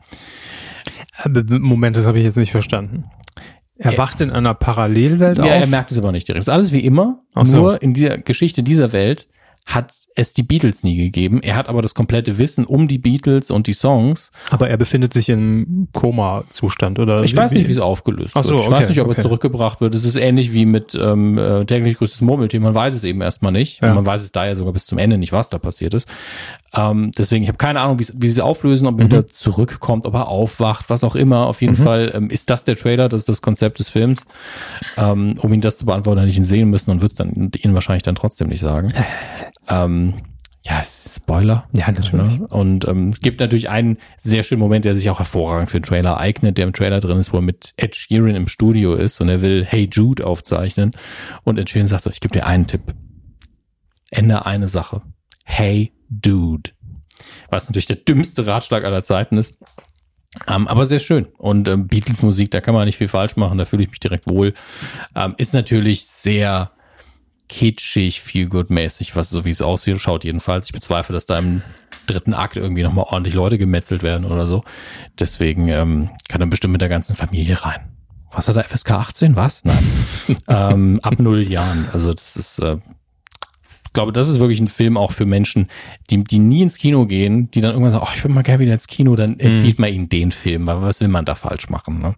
Moment, 1.24 1.96
das 1.96 2.06
habe 2.06 2.18
ich 2.18 2.24
jetzt 2.24 2.36
nicht 2.36 2.50
verstanden. 2.50 3.04
Er, 3.78 3.98
wacht 3.98 4.20
in 4.20 4.30
einer 4.30 4.54
Parallelwelt 4.54 5.38
ja, 5.38 5.44
auf. 5.44 5.50
Ja, 5.50 5.56
er 5.56 5.66
merkt 5.66 5.92
es 5.92 5.98
aber 5.98 6.12
nicht 6.12 6.26
direkt. 6.28 6.42
Es 6.42 6.48
ist 6.48 6.52
alles 6.52 6.72
wie 6.72 6.80
immer, 6.80 7.22
Ach 7.34 7.44
nur 7.44 7.72
so. 7.72 7.78
in 7.78 7.94
dieser 7.94 8.18
Geschichte 8.18 8.62
dieser 8.62 8.92
Welt 8.92 9.28
hat 9.66 9.92
es 10.16 10.32
die 10.32 10.42
Beatles 10.42 10.82
nie 10.82 10.96
gegeben. 10.96 11.42
Er 11.42 11.56
hat 11.56 11.68
aber 11.68 11.82
das 11.82 11.94
komplette 11.94 12.38
Wissen 12.38 12.64
um 12.64 12.88
die 12.88 12.98
Beatles 12.98 13.50
und 13.50 13.66
die 13.66 13.74
Songs. 13.74 14.32
Aber 14.50 14.68
er 14.68 14.78
befindet 14.78 15.12
sich 15.12 15.28
im 15.28 15.88
Koma-Zustand, 15.92 16.98
oder? 16.98 17.22
Ich 17.22 17.36
weiß 17.36 17.52
nicht, 17.52 17.68
wie 17.68 17.72
es 17.72 17.78
aufgelöst 17.78 18.32
Ach 18.34 18.42
so, 18.42 18.50
wird. 18.50 18.60
Ich 18.60 18.66
okay, 18.66 18.74
weiß 18.74 18.88
nicht, 18.88 19.00
ob 19.00 19.08
okay. 19.08 19.18
er 19.18 19.22
zurückgebracht 19.22 19.80
wird. 19.82 19.94
Es 19.94 20.06
ist 20.06 20.16
ähnlich 20.16 20.54
wie 20.54 20.64
mit 20.64 20.94
ähm, 20.94 21.36
äh, 21.36 21.66
täglich 21.66 21.98
größtes 21.98 22.22
Murmeltier. 22.22 22.60
Man 22.60 22.74
weiß 22.74 22.94
es 22.94 23.04
eben 23.04 23.20
erstmal 23.20 23.52
nicht. 23.52 23.82
Ja. 23.82 23.94
man 23.94 24.06
weiß 24.06 24.22
es 24.22 24.32
daher 24.32 24.56
sogar 24.56 24.72
bis 24.72 24.86
zum 24.86 24.96
Ende 24.96 25.18
nicht, 25.18 25.32
was 25.32 25.50
da 25.50 25.58
passiert 25.58 25.92
ist. 25.92 26.08
Ähm, 26.74 27.10
deswegen, 27.16 27.42
ich 27.42 27.48
habe 27.48 27.58
keine 27.58 27.80
Ahnung, 27.80 27.98
wie 27.98 28.04
sie 28.04 28.26
es 28.26 28.40
auflösen, 28.40 28.86
ob 28.86 28.98
er 28.98 29.04
mhm. 29.04 29.10
wieder 29.10 29.26
zurückkommt, 29.26 30.06
ob 30.06 30.14
er 30.14 30.28
aufwacht, 30.28 30.88
was 30.88 31.04
auch 31.04 31.14
immer. 31.14 31.46
Auf 31.46 31.60
jeden 31.60 31.78
mhm. 31.78 31.84
Fall 31.84 32.12
ähm, 32.14 32.30
ist 32.30 32.48
das 32.48 32.64
der 32.64 32.76
Trailer, 32.76 33.10
das 33.10 33.22
ist 33.22 33.28
das 33.28 33.42
Konzept 33.42 33.78
des 33.78 33.90
Films. 33.90 34.24
Ähm, 34.96 35.34
um 35.42 35.52
ihn 35.52 35.60
das 35.60 35.76
zu 35.76 35.84
beantworten, 35.84 36.20
hätte 36.20 36.30
ich 36.30 36.38
ihn 36.38 36.44
sehen 36.44 36.70
müssen 36.70 36.90
und 36.90 37.02
würde 37.02 37.12
es 37.12 37.14
dann 37.16 37.50
Ihnen 37.56 37.74
wahrscheinlich 37.74 38.02
dann 38.02 38.14
trotzdem 38.14 38.48
nicht 38.48 38.60
sagen. 38.60 38.92
ähm, 39.68 40.05
ja, 40.68 40.82
Spoiler. 40.82 41.68
Ja, 41.72 41.90
natürlich. 41.92 42.40
Ne? 42.40 42.46
Und 42.48 42.88
ähm, 42.88 43.10
es 43.10 43.20
gibt 43.20 43.40
natürlich 43.40 43.68
einen 43.68 43.98
sehr 44.18 44.42
schönen 44.42 44.60
Moment, 44.60 44.84
der 44.84 44.96
sich 44.96 45.08
auch 45.10 45.18
hervorragend 45.18 45.70
für 45.70 45.78
den 45.78 45.84
Trailer 45.84 46.18
eignet, 46.18 46.58
der 46.58 46.66
im 46.66 46.72
Trailer 46.72 46.98
drin 46.98 47.18
ist, 47.18 47.32
wo 47.32 47.38
er 47.38 47.42
mit 47.42 47.72
Ed 47.76 47.94
Sheeran 47.94 48.34
im 48.34 48.48
Studio 48.48 48.94
ist 48.94 49.20
und 49.20 49.28
er 49.28 49.42
will 49.42 49.64
Hey 49.64 49.88
Jude 49.90 50.26
aufzeichnen. 50.26 50.92
Und 51.44 51.58
Ed 51.58 51.70
Sheeran 51.70 51.86
sagt 51.86 52.02
so, 52.02 52.10
ich 52.10 52.20
gebe 52.20 52.32
dir 52.32 52.46
einen 52.46 52.66
Tipp. 52.66 52.82
Ändere 54.10 54.46
eine 54.46 54.66
Sache. 54.66 55.02
Hey 55.44 55.92
Dude. 56.08 56.72
Was 57.48 57.68
natürlich 57.68 57.86
der 57.86 57.96
dümmste 57.96 58.46
Ratschlag 58.46 58.84
aller 58.84 59.02
Zeiten 59.04 59.38
ist. 59.38 59.54
Ähm, 60.48 60.66
aber 60.66 60.84
sehr 60.84 60.98
schön. 60.98 61.26
Und 61.38 61.68
ähm, 61.68 61.86
Beatles 61.86 62.22
Musik, 62.22 62.50
da 62.50 62.60
kann 62.60 62.74
man 62.74 62.86
nicht 62.86 62.98
viel 62.98 63.08
falsch 63.08 63.36
machen, 63.36 63.56
da 63.56 63.64
fühle 63.64 63.84
ich 63.84 63.90
mich 63.90 64.00
direkt 64.00 64.28
wohl. 64.28 64.52
Ähm, 65.14 65.34
ist 65.38 65.54
natürlich 65.54 66.06
sehr 66.06 66.72
kitschig, 67.48 68.20
viel 68.20 68.48
good 68.48 68.70
mäßig, 68.70 69.16
was 69.16 69.30
so 69.30 69.44
wie 69.44 69.50
es 69.50 69.62
aussieht, 69.62 70.00
schaut 70.00 70.24
jedenfalls. 70.24 70.66
Ich 70.66 70.72
bezweifle, 70.72 71.12
dass 71.12 71.26
da 71.26 71.38
im 71.38 71.62
dritten 72.06 72.34
Akt 72.34 72.56
irgendwie 72.56 72.82
nochmal 72.82 73.06
ordentlich 73.08 73.34
Leute 73.34 73.58
gemetzelt 73.58 74.02
werden 74.02 74.24
oder 74.24 74.46
so. 74.46 74.62
Deswegen 75.18 75.68
ähm, 75.68 76.10
kann 76.28 76.40
er 76.40 76.46
bestimmt 76.46 76.72
mit 76.72 76.80
der 76.80 76.88
ganzen 76.88 77.14
Familie 77.14 77.64
rein. 77.64 77.92
Was 78.32 78.48
hat 78.48 78.56
er, 78.56 78.64
FSK 78.64 78.90
18? 78.92 79.36
Was? 79.36 79.64
Nein. 79.64 79.84
ähm, 80.48 81.00
ab 81.02 81.18
null 81.18 81.42
Jahren. 81.42 81.88
Also 81.92 82.12
das 82.12 82.36
ist 82.36 82.58
äh, 82.58 82.76
glaube, 83.96 84.12
das 84.12 84.28
ist 84.28 84.38
wirklich 84.38 84.60
ein 84.60 84.68
Film 84.68 84.96
auch 84.96 85.10
für 85.10 85.26
Menschen, 85.26 85.68
die, 86.10 86.22
die 86.22 86.38
nie 86.38 86.62
ins 86.62 86.76
Kino 86.78 87.06
gehen, 87.06 87.50
die 87.50 87.60
dann 87.60 87.72
irgendwann 87.72 87.92
sagen, 87.92 88.04
oh, 88.06 88.12
ich 88.14 88.22
will 88.22 88.30
mal 88.30 88.42
gerne 88.42 88.60
wieder 88.60 88.74
ins 88.74 88.86
Kino, 88.86 89.16
dann 89.16 89.40
empfiehlt 89.40 89.78
mhm. 89.78 89.82
man 89.82 89.92
ihnen 89.92 90.08
den 90.08 90.30
Film, 90.30 90.66
weil 90.66 90.82
was 90.82 91.00
will 91.00 91.08
man 91.08 91.24
da 91.24 91.34
falsch 91.34 91.68
machen? 91.70 92.00
Ne? 92.00 92.14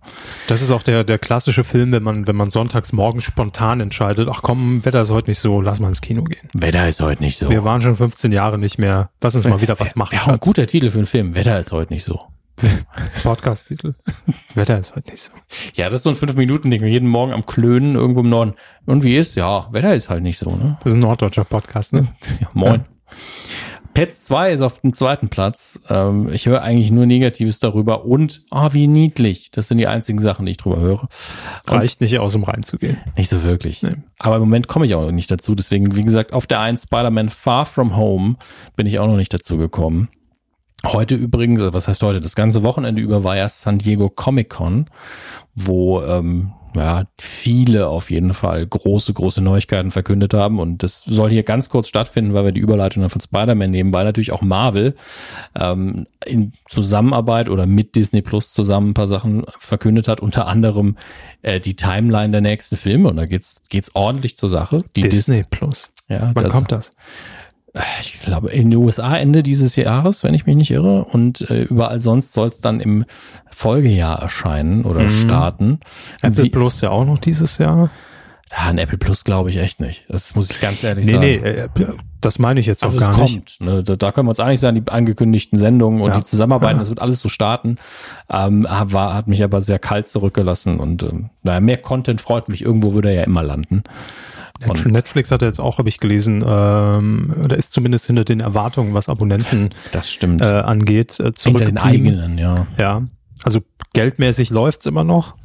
Das 0.48 0.60
ist 0.60 0.70
auch 0.70 0.82
der, 0.82 1.05
der 1.05 1.18
klassische 1.18 1.64
Film, 1.64 1.92
wenn 1.92 2.02
man, 2.02 2.26
wenn 2.26 2.36
man 2.36 2.50
sonntags 2.50 2.92
morgens 2.92 3.24
spontan 3.24 3.80
entscheidet, 3.80 4.28
ach 4.30 4.42
komm, 4.42 4.84
Wetter 4.84 5.02
ist 5.02 5.10
heute 5.10 5.30
nicht 5.30 5.38
so, 5.38 5.60
lass 5.60 5.80
mal 5.80 5.88
ins 5.88 6.00
Kino 6.00 6.24
gehen. 6.24 6.48
Wetter 6.52 6.88
ist 6.88 7.00
heute 7.00 7.22
nicht 7.22 7.38
so. 7.38 7.48
Wir 7.48 7.64
waren 7.64 7.80
schon 7.80 7.96
15 7.96 8.32
Jahre 8.32 8.59
nicht 8.59 8.78
mehr, 8.78 9.10
lass 9.20 9.36
uns 9.36 9.46
mal 9.46 9.60
wieder 9.60 9.78
was 9.78 9.94
machen. 9.94 10.12
Wäre 10.12 10.32
ein 10.32 10.40
guter 10.40 10.66
Titel 10.66 10.90
für 10.90 10.98
einen 10.98 11.06
Film, 11.06 11.34
Wetter 11.34 11.59
ist 11.59 11.72
heute 11.72 11.92
nicht 11.92 12.05
so. 12.05 12.20
Podcast-Titel. 13.22 13.94
Wetter 14.55 14.78
ist 14.78 14.94
heute 14.94 15.10
nicht 15.10 15.22
so. 15.22 15.32
Ja, 15.74 15.86
das 15.86 15.94
ist 15.94 16.02
so 16.05 16.10
ein 16.10 16.16
fünf 16.16 16.35
minuten 16.36 16.70
ding 16.70 16.85
jeden 16.85 17.09
Morgen 17.09 17.32
am 17.32 17.47
Klönen 17.47 17.94
irgendwo 17.94 18.20
im 18.20 18.28
Norden. 18.28 18.55
Und 18.86 19.02
wie 19.05 19.16
ist? 19.16 19.35
Ja, 19.35 19.68
Wetter 19.72 19.94
ist 19.94 20.09
halt 20.09 20.22
nicht 20.22 20.39
so, 20.39 20.51
ne? 20.51 20.76
Das 20.82 20.93
ist 20.93 20.97
ein 20.97 21.01
norddeutscher 21.01 21.44
Podcast, 21.44 21.93
ne? 21.93 22.09
Ja, 22.40 22.48
moin. 22.55 22.80
Ja. 22.80 23.16
Pets 23.94 24.22
2 24.22 24.52
ist 24.52 24.60
auf 24.60 24.80
dem 24.80 24.94
zweiten 24.94 25.28
Platz. 25.28 25.80
Ähm, 25.89 26.28
ich 26.32 26.47
höre 26.47 26.62
eigentlich 26.62 26.93
nur 26.93 27.05
Negatives 27.05 27.59
darüber 27.59 28.05
und, 28.05 28.44
ah, 28.51 28.66
oh, 28.66 28.74
wie 28.74 28.86
niedlich. 28.86 29.51
Das 29.51 29.66
sind 29.66 29.78
die 29.78 29.89
einzigen 29.89 30.20
Sachen, 30.20 30.47
die 30.47 30.52
ich 30.52 30.56
drüber 30.56 30.78
höre. 30.78 31.09
Und 31.66 31.72
Reicht 31.78 32.01
nicht 32.01 32.16
aus, 32.20 32.35
um 32.36 32.44
reinzugehen. 32.44 32.98
Nicht 33.16 33.28
so 33.28 33.43
wirklich. 33.43 33.82
Nee. 33.82 33.97
Aber 34.20 34.36
im 34.36 34.43
Moment 34.43 34.68
komme 34.68 34.85
ich 34.86 34.94
auch 34.94 35.02
noch 35.02 35.10
nicht 35.10 35.32
dazu. 35.32 35.56
Deswegen, 35.56 35.97
wie 35.97 36.05
gesagt, 36.05 36.32
auf 36.32 36.47
der 36.47 36.60
1 36.60 36.85
Spider-Man 36.85 37.28
Far 37.28 37.66
From 37.66 37.97
Home 37.97 38.36
bin 38.76 38.86
ich 38.86 39.01
auch 39.01 39.09
noch 39.09 39.16
nicht 39.16 39.35
dazu 39.35 39.56
gekommen. 39.56 40.09
Heute 40.86 41.16
übrigens, 41.16 41.60
also 41.60 41.74
was 41.74 41.88
heißt 41.88 42.02
heute, 42.02 42.20
das 42.20 42.36
ganze 42.36 42.62
Wochenende 42.62 43.02
über 43.02 43.24
war 43.24 43.36
ja 43.36 43.48
San 43.48 43.78
Diego 43.78 44.09
Comic 44.09 44.48
Con, 44.48 44.86
wo 45.55 46.00
ähm, 46.02 46.52
ja, 46.74 47.05
viele 47.18 47.88
auf 47.88 48.10
jeden 48.10 48.34
Fall 48.34 48.66
große, 48.66 49.12
große 49.12 49.40
Neuigkeiten 49.40 49.90
verkündet 49.90 50.34
haben. 50.34 50.60
Und 50.60 50.82
das 50.82 51.00
soll 51.00 51.30
hier 51.30 51.42
ganz 51.42 51.68
kurz 51.68 51.88
stattfinden, 51.88 52.34
weil 52.34 52.44
wir 52.44 52.52
die 52.52 52.60
Überleitung 52.60 53.02
dann 53.02 53.10
von 53.10 53.20
Spider-Man 53.20 53.70
nehmen, 53.70 53.92
weil 53.92 54.05
natürlich 54.05 54.32
auch 54.32 54.42
Marvel 54.42 54.94
ähm, 55.59 56.06
in 56.24 56.52
Zusammenarbeit 56.68 57.48
oder 57.48 57.66
mit 57.66 57.94
Disney 57.94 58.22
Plus 58.22 58.52
zusammen 58.52 58.90
ein 58.90 58.94
paar 58.94 59.09
Sachen 59.09 59.44
verkündet 59.59 60.09
hat, 60.09 60.20
unter 60.20 60.46
anderem 60.46 60.96
äh, 61.42 61.60
die 61.60 61.74
Timeline 61.74 62.30
der 62.30 62.40
nächsten 62.40 62.76
Filme. 62.76 63.09
Und 63.09 63.16
da 63.16 63.26
geht's, 63.26 63.62
geht's 63.68 63.94
ordentlich 63.94 64.36
zur 64.36 64.48
Sache. 64.48 64.84
Die 64.94 65.02
Disney 65.02 65.38
Dis 65.38 65.46
Plus. 65.50 65.90
Ja, 66.09 66.30
Wann 66.34 66.44
das, 66.44 66.52
kommt 66.52 66.72
das? 66.72 66.92
Ich 68.00 68.20
glaube, 68.20 68.50
in 68.50 68.70
den 68.70 68.78
USA 68.78 69.16
Ende 69.16 69.42
dieses 69.42 69.76
Jahres, 69.76 70.24
wenn 70.24 70.34
ich 70.34 70.46
mich 70.46 70.56
nicht 70.56 70.70
irre. 70.70 71.05
Und 71.05 71.48
äh, 71.50 71.62
überall 71.62 72.00
sonst 72.00 72.32
soll 72.32 72.48
es 72.48 72.60
dann 72.60 72.80
im 72.80 73.05
Folgejahr 73.50 74.20
erscheinen 74.20 74.84
oder 74.84 75.02
mhm. 75.02 75.09
starten. 75.09 75.80
Apple 76.22 76.44
Wie, 76.44 76.50
Plus 76.50 76.80
ja 76.80 76.90
auch 76.90 77.05
noch 77.05 77.18
dieses 77.18 77.59
Jahr. 77.59 77.90
Ja, 78.51 78.69
ein 78.69 78.79
Apple 78.79 78.99
Plus 78.99 79.25
glaube 79.25 79.51
ich 79.51 79.59
echt 79.59 79.81
nicht. 79.81 80.05
Das 80.09 80.35
muss 80.35 80.51
ich 80.51 80.61
ganz 80.61 80.83
ehrlich 80.83 81.07
nee, 81.07 81.12
sagen. 81.12 81.70
Nee, 81.75 81.83
äh, 81.83 81.87
das 82.20 82.39
meine 82.39 82.61
ich 82.61 82.66
jetzt 82.66 82.83
also 82.83 82.99
auch 82.99 83.01
gar 83.01 83.12
es 83.12 83.19
nicht. 83.33 83.59
kommt, 83.59 83.61
ne? 83.61 83.83
da, 83.83 83.97
da 83.97 84.12
können 84.12 84.27
wir 84.27 84.31
uns 84.31 84.41
einig 84.41 84.59
sein, 84.59 84.75
die 84.75 84.91
angekündigten 84.91 85.59
Sendungen 85.59 86.01
und 86.01 86.11
ja. 86.11 86.19
die 86.19 86.25
Zusammenarbeiten, 86.25 86.79
das 86.79 86.89
wird 86.91 87.01
alles 87.01 87.20
so 87.20 87.29
starten. 87.29 87.77
Ähm, 88.31 88.66
war, 88.69 89.15
hat 89.15 89.29
mich 89.29 89.43
aber 89.45 89.61
sehr 89.62 89.79
kalt 89.79 90.09
zurückgelassen 90.09 90.81
und 90.81 91.03
ähm, 91.03 91.31
naja, 91.43 91.61
mehr 91.61 91.77
Content 91.79 92.20
freut 92.20 92.49
mich. 92.49 92.62
Irgendwo 92.62 92.95
würde 92.95 93.11
er 93.11 93.15
ja 93.15 93.23
immer 93.25 93.43
landen. 93.43 93.85
Und 94.66 94.87
Netflix 94.87 95.31
hat 95.31 95.43
jetzt 95.43 95.61
auch, 95.61 95.79
habe 95.79 95.89
ich 95.89 95.99
gelesen, 95.99 96.45
ähm, 96.47 97.35
oder 97.45 97.57
ist 97.57 97.73
zumindest 97.73 98.07
hinter 98.07 98.25
den 98.25 98.41
Erwartungen, 98.41 98.93
was 98.93 99.09
Abonnenten 99.09 99.70
das 99.93 100.11
stimmt. 100.11 100.43
Äh, 100.43 100.47
angeht, 100.47 101.20
äh, 101.20 101.31
Hinter 101.39 101.66
den 101.66 101.79
eigenen, 101.79 102.39
ja. 102.39 102.66
Ja, 102.77 103.03
also 103.45 103.61
geldmäßig 103.93 104.51
läuft's 104.51 104.87
immer 104.87 105.05
noch. 105.05 105.37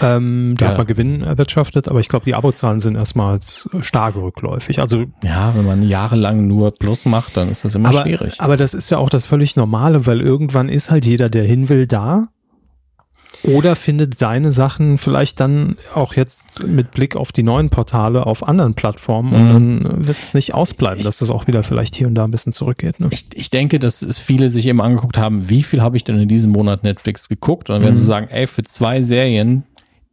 Ähm, 0.00 0.54
da 0.58 0.64
ja. 0.64 0.70
hat 0.72 0.78
man 0.78 0.86
Gewinn 0.86 1.22
erwirtschaftet, 1.22 1.88
aber 1.88 2.00
ich 2.00 2.08
glaube, 2.08 2.24
die 2.24 2.34
Abozahlen 2.34 2.80
sind 2.80 2.96
erstmals 2.96 3.68
stark 3.80 4.16
rückläufig. 4.16 4.80
Also 4.80 5.04
ja, 5.22 5.54
wenn 5.56 5.64
man 5.64 5.82
jahrelang 5.82 6.46
nur 6.46 6.72
Plus 6.72 7.06
macht, 7.06 7.36
dann 7.36 7.48
ist 7.48 7.64
das 7.64 7.74
immer 7.74 7.90
aber, 7.90 8.02
schwierig. 8.02 8.40
Aber 8.40 8.56
das 8.56 8.74
ist 8.74 8.90
ja 8.90 8.98
auch 8.98 9.10
das 9.10 9.26
völlig 9.26 9.56
Normale, 9.56 10.06
weil 10.06 10.20
irgendwann 10.20 10.68
ist 10.68 10.90
halt 10.90 11.06
jeder, 11.06 11.28
der 11.28 11.44
hin 11.44 11.68
will, 11.68 11.86
da 11.86 12.28
oder 13.44 13.76
findet 13.76 14.16
seine 14.16 14.52
Sachen 14.52 14.98
vielleicht 14.98 15.40
dann 15.40 15.76
auch 15.94 16.14
jetzt 16.14 16.66
mit 16.66 16.92
Blick 16.92 17.16
auf 17.16 17.32
die 17.32 17.42
neuen 17.42 17.70
Portale 17.70 18.26
auf 18.26 18.46
anderen 18.46 18.74
Plattformen 18.74 19.30
mhm. 19.30 19.34
und 19.34 19.84
dann 19.84 20.06
wird 20.06 20.18
es 20.18 20.34
nicht 20.34 20.54
ausbleiben, 20.54 21.00
ich, 21.00 21.06
dass 21.06 21.18
das 21.18 21.30
auch 21.30 21.46
wieder 21.46 21.62
vielleicht 21.62 21.94
hier 21.94 22.06
und 22.06 22.14
da 22.14 22.24
ein 22.24 22.30
bisschen 22.30 22.52
zurückgeht. 22.52 23.00
Ne? 23.00 23.08
Ich, 23.10 23.26
ich 23.34 23.50
denke, 23.50 23.78
dass 23.78 24.18
viele 24.18 24.50
sich 24.50 24.66
eben 24.66 24.80
angeguckt 24.80 25.18
haben, 25.18 25.48
wie 25.50 25.62
viel 25.62 25.82
habe 25.82 25.96
ich 25.96 26.04
denn 26.04 26.18
in 26.18 26.28
diesem 26.28 26.52
Monat 26.52 26.82
Netflix 26.84 27.28
geguckt? 27.28 27.70
Und 27.70 27.76
dann 27.76 27.82
werden 27.82 27.94
mhm. 27.94 27.98
sie 27.98 28.06
sagen, 28.06 28.28
ey, 28.28 28.46
für 28.46 28.62
zwei 28.62 29.02
Serien, 29.02 29.64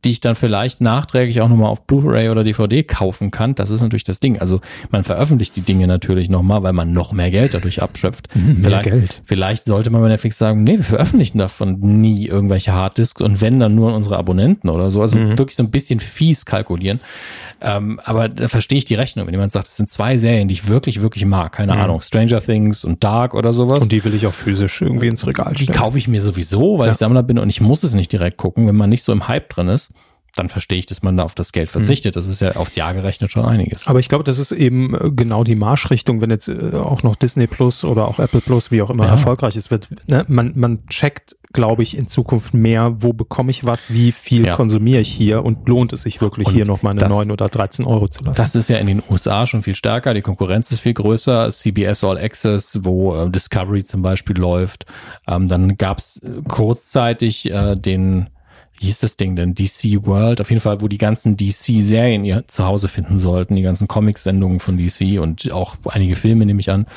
die 0.03 0.11
ich 0.11 0.19
dann 0.19 0.35
vielleicht 0.35 0.81
nachträglich 0.81 1.41
auch 1.41 1.49
nochmal 1.49 1.69
auf 1.69 1.85
Blu-ray 1.85 2.29
oder 2.29 2.43
DVD 2.43 2.83
kaufen 2.83 3.29
kann. 3.29 3.53
Das 3.53 3.69
ist 3.69 3.81
natürlich 3.81 4.03
das 4.03 4.19
Ding. 4.19 4.39
Also 4.39 4.61
man 4.89 5.03
veröffentlicht 5.03 5.55
die 5.55 5.61
Dinge 5.61 5.85
natürlich 5.85 6.29
nochmal, 6.29 6.63
weil 6.63 6.73
man 6.73 6.91
noch 6.91 7.13
mehr 7.13 7.29
Geld 7.29 7.53
dadurch 7.53 7.81
abschöpft. 7.81 8.35
Mhm, 8.35 8.63
vielleicht, 8.63 8.83
Geld. 8.85 9.21
vielleicht 9.23 9.65
sollte 9.65 9.91
man 9.91 10.01
bei 10.01 10.07
Netflix 10.07 10.39
sagen, 10.39 10.63
nee, 10.63 10.77
wir 10.77 10.83
veröffentlichen 10.83 11.37
davon 11.37 11.79
nie 11.79 12.25
irgendwelche 12.25 12.73
Harddisks 12.73 13.21
und 13.21 13.41
wenn 13.41 13.59
dann 13.59 13.75
nur 13.75 13.89
an 13.89 13.95
unsere 13.95 14.17
Abonnenten 14.17 14.69
oder 14.69 14.89
so. 14.89 15.01
Also 15.01 15.19
mhm. 15.19 15.37
wirklich 15.37 15.55
so 15.55 15.63
ein 15.63 15.71
bisschen 15.71 15.99
fies 15.99 16.45
kalkulieren. 16.45 16.99
Ähm, 17.61 17.99
aber 18.03 18.27
da 18.27 18.47
verstehe 18.47 18.79
ich 18.79 18.85
die 18.85 18.95
Rechnung, 18.95 19.27
wenn 19.27 19.33
jemand 19.35 19.51
sagt, 19.51 19.67
es 19.67 19.77
sind 19.77 19.89
zwei 19.89 20.17
Serien, 20.17 20.47
die 20.47 20.53
ich 20.53 20.67
wirklich, 20.67 21.03
wirklich 21.03 21.25
mag. 21.25 21.51
Keine 21.51 21.75
mhm. 21.75 21.81
Ahnung, 21.81 22.01
Stranger 22.01 22.41
Things 22.41 22.83
und 22.83 23.03
Dark 23.03 23.35
oder 23.35 23.53
sowas. 23.53 23.79
Und 23.79 23.91
die 23.91 24.03
will 24.03 24.15
ich 24.15 24.25
auch 24.25 24.33
physisch 24.33 24.81
irgendwie 24.81 25.07
ins 25.07 25.27
Regal 25.27 25.55
stellen. 25.55 25.71
Die 25.71 25.77
kaufe 25.77 25.99
ich 25.99 26.07
mir 26.07 26.21
sowieso, 26.21 26.79
weil 26.79 26.87
ja. 26.87 26.91
ich 26.93 26.97
Sammler 26.97 27.21
bin 27.21 27.37
und 27.37 27.49
ich 27.49 27.61
muss 27.61 27.83
es 27.83 27.93
nicht 27.93 28.11
direkt 28.11 28.37
gucken, 28.37 28.67
wenn 28.67 28.75
man 28.75 28.89
nicht 28.89 29.03
so 29.03 29.11
im 29.11 29.27
Hype 29.27 29.49
drin 29.49 29.67
ist 29.67 29.90
dann 30.35 30.49
verstehe 30.49 30.79
ich, 30.79 30.85
dass 30.85 31.01
man 31.01 31.17
da 31.17 31.23
auf 31.23 31.35
das 31.35 31.51
Geld 31.51 31.69
verzichtet. 31.69 32.15
Das 32.15 32.27
ist 32.27 32.41
ja 32.41 32.55
aufs 32.55 32.75
Jahr 32.75 32.93
gerechnet 32.93 33.31
schon 33.31 33.45
einiges. 33.45 33.87
Aber 33.87 33.99
ich 33.99 34.09
glaube, 34.09 34.23
das 34.23 34.39
ist 34.39 34.51
eben 34.51 34.95
äh, 34.95 35.11
genau 35.11 35.43
die 35.43 35.55
Marschrichtung, 35.55 36.21
wenn 36.21 36.29
jetzt 36.29 36.47
äh, 36.47 36.71
auch 36.75 37.03
noch 37.03 37.15
Disney 37.15 37.47
Plus 37.47 37.83
oder 37.83 38.07
auch 38.07 38.19
Apple 38.19 38.41
Plus, 38.41 38.71
wie 38.71 38.81
auch 38.81 38.89
immer, 38.89 39.05
ja. 39.05 39.11
erfolgreich 39.11 39.55
ist, 39.55 39.71
wird. 39.71 39.89
Ne? 40.07 40.25
Man, 40.27 40.53
man 40.55 40.85
checkt 40.87 41.35
glaube 41.53 41.83
ich, 41.83 41.97
in 41.97 42.07
Zukunft 42.07 42.53
mehr, 42.53 42.95
wo 42.99 43.13
bekomme 43.13 43.51
ich 43.51 43.65
was, 43.65 43.89
wie 43.89 44.11
viel 44.11 44.45
ja. 44.45 44.55
konsumiere 44.55 45.01
ich 45.01 45.09
hier 45.09 45.43
und 45.43 45.67
lohnt 45.67 45.93
es 45.93 46.03
sich 46.03 46.21
wirklich 46.21 46.47
und 46.47 46.53
hier 46.53 46.65
noch 46.65 46.81
meine 46.81 47.07
9 47.07 47.31
oder 47.31 47.47
13 47.47 47.85
Euro 47.85 48.07
zu 48.07 48.23
lassen. 48.23 48.37
Das 48.37 48.55
ist 48.55 48.69
ja 48.69 48.77
in 48.77 48.87
den 48.87 49.03
USA 49.09 49.45
schon 49.45 49.63
viel 49.63 49.75
stärker, 49.75 50.13
die 50.13 50.21
Konkurrenz 50.21 50.71
ist 50.71 50.79
viel 50.79 50.93
größer, 50.93 51.49
CBS 51.49 52.03
All 52.03 52.17
Access, 52.17 52.79
wo 52.83 53.15
äh, 53.15 53.29
Discovery 53.29 53.83
zum 53.83 54.01
Beispiel 54.01 54.37
läuft. 54.37 54.85
Ähm, 55.27 55.47
dann 55.47 55.77
gab 55.77 55.99
es 55.99 56.21
kurzzeitig 56.47 57.51
äh, 57.51 57.75
den 57.75 58.29
wie 58.81 58.87
hieß 58.87 58.99
das 58.99 59.15
Ding 59.15 59.35
denn? 59.35 59.53
DC 59.53 60.07
World, 60.07 60.41
auf 60.41 60.49
jeden 60.49 60.59
Fall, 60.59 60.81
wo 60.81 60.87
die 60.87 60.97
ganzen 60.97 61.37
DC-Serien 61.37 62.25
ihr 62.25 62.47
Zuhause 62.47 62.87
finden 62.87 63.19
sollten, 63.19 63.55
die 63.55 63.61
ganzen 63.61 63.87
Comic-Sendungen 63.87 64.59
von 64.59 64.75
DC 64.75 65.19
und 65.19 65.51
auch 65.51 65.75
einige 65.85 66.15
Filme, 66.15 66.47
nehme 66.47 66.59
ich 66.59 66.71
an, 66.71 66.87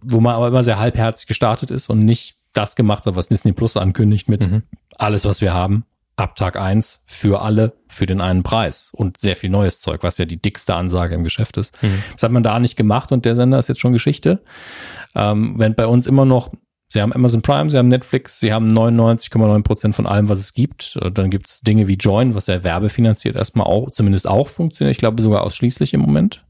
wo 0.00 0.20
man 0.20 0.36
aber 0.36 0.46
immer 0.46 0.62
sehr 0.62 0.78
halbherzig 0.78 1.26
gestartet 1.26 1.72
ist 1.72 1.90
und 1.90 2.04
nicht 2.04 2.36
das 2.52 2.76
gemacht 2.76 3.06
hat, 3.06 3.16
was 3.16 3.26
Disney 3.26 3.52
Plus 3.52 3.76
ankündigt 3.76 4.28
mit 4.28 4.48
mhm. 4.48 4.62
alles, 4.98 5.24
was 5.24 5.40
wir 5.40 5.52
haben, 5.52 5.84
ab 6.14 6.36
Tag 6.36 6.56
eins 6.56 7.02
für 7.06 7.42
alle 7.42 7.72
für 7.88 8.06
den 8.06 8.20
einen 8.20 8.44
Preis 8.44 8.92
und 8.94 9.18
sehr 9.18 9.34
viel 9.34 9.50
neues 9.50 9.80
Zeug, 9.80 10.04
was 10.04 10.18
ja 10.18 10.26
die 10.26 10.40
dickste 10.40 10.76
Ansage 10.76 11.16
im 11.16 11.24
Geschäft 11.24 11.56
ist. 11.56 11.76
Mhm. 11.82 12.04
Das 12.12 12.22
hat 12.22 12.30
man 12.30 12.44
da 12.44 12.60
nicht 12.60 12.76
gemacht 12.76 13.10
und 13.10 13.24
der 13.24 13.34
Sender 13.34 13.58
ist 13.58 13.68
jetzt 13.68 13.80
schon 13.80 13.92
Geschichte. 13.92 14.44
Ähm, 15.16 15.54
wenn 15.58 15.74
bei 15.74 15.88
uns 15.88 16.06
immer 16.06 16.24
noch 16.24 16.52
Sie 16.96 17.02
haben 17.02 17.12
Amazon 17.12 17.42
Prime, 17.42 17.68
Sie 17.68 17.76
haben 17.76 17.88
Netflix, 17.88 18.40
Sie 18.40 18.54
haben 18.54 18.68
99,9 18.68 19.62
Prozent 19.62 19.94
von 19.94 20.06
allem, 20.06 20.30
was 20.30 20.40
es 20.40 20.54
gibt. 20.54 20.98
Äh, 21.02 21.12
dann 21.12 21.28
gibt 21.28 21.50
es 21.50 21.60
Dinge 21.60 21.88
wie 21.88 21.96
Join, 21.96 22.34
was 22.34 22.46
ja 22.46 22.64
werbefinanziert 22.64 23.36
erstmal 23.36 23.66
auch, 23.66 23.90
zumindest 23.90 24.26
auch 24.26 24.48
funktioniert. 24.48 24.96
Ich 24.96 24.98
glaube 24.98 25.20
sogar 25.20 25.42
ausschließlich 25.42 25.92
im 25.92 26.00
Moment. 26.00 26.42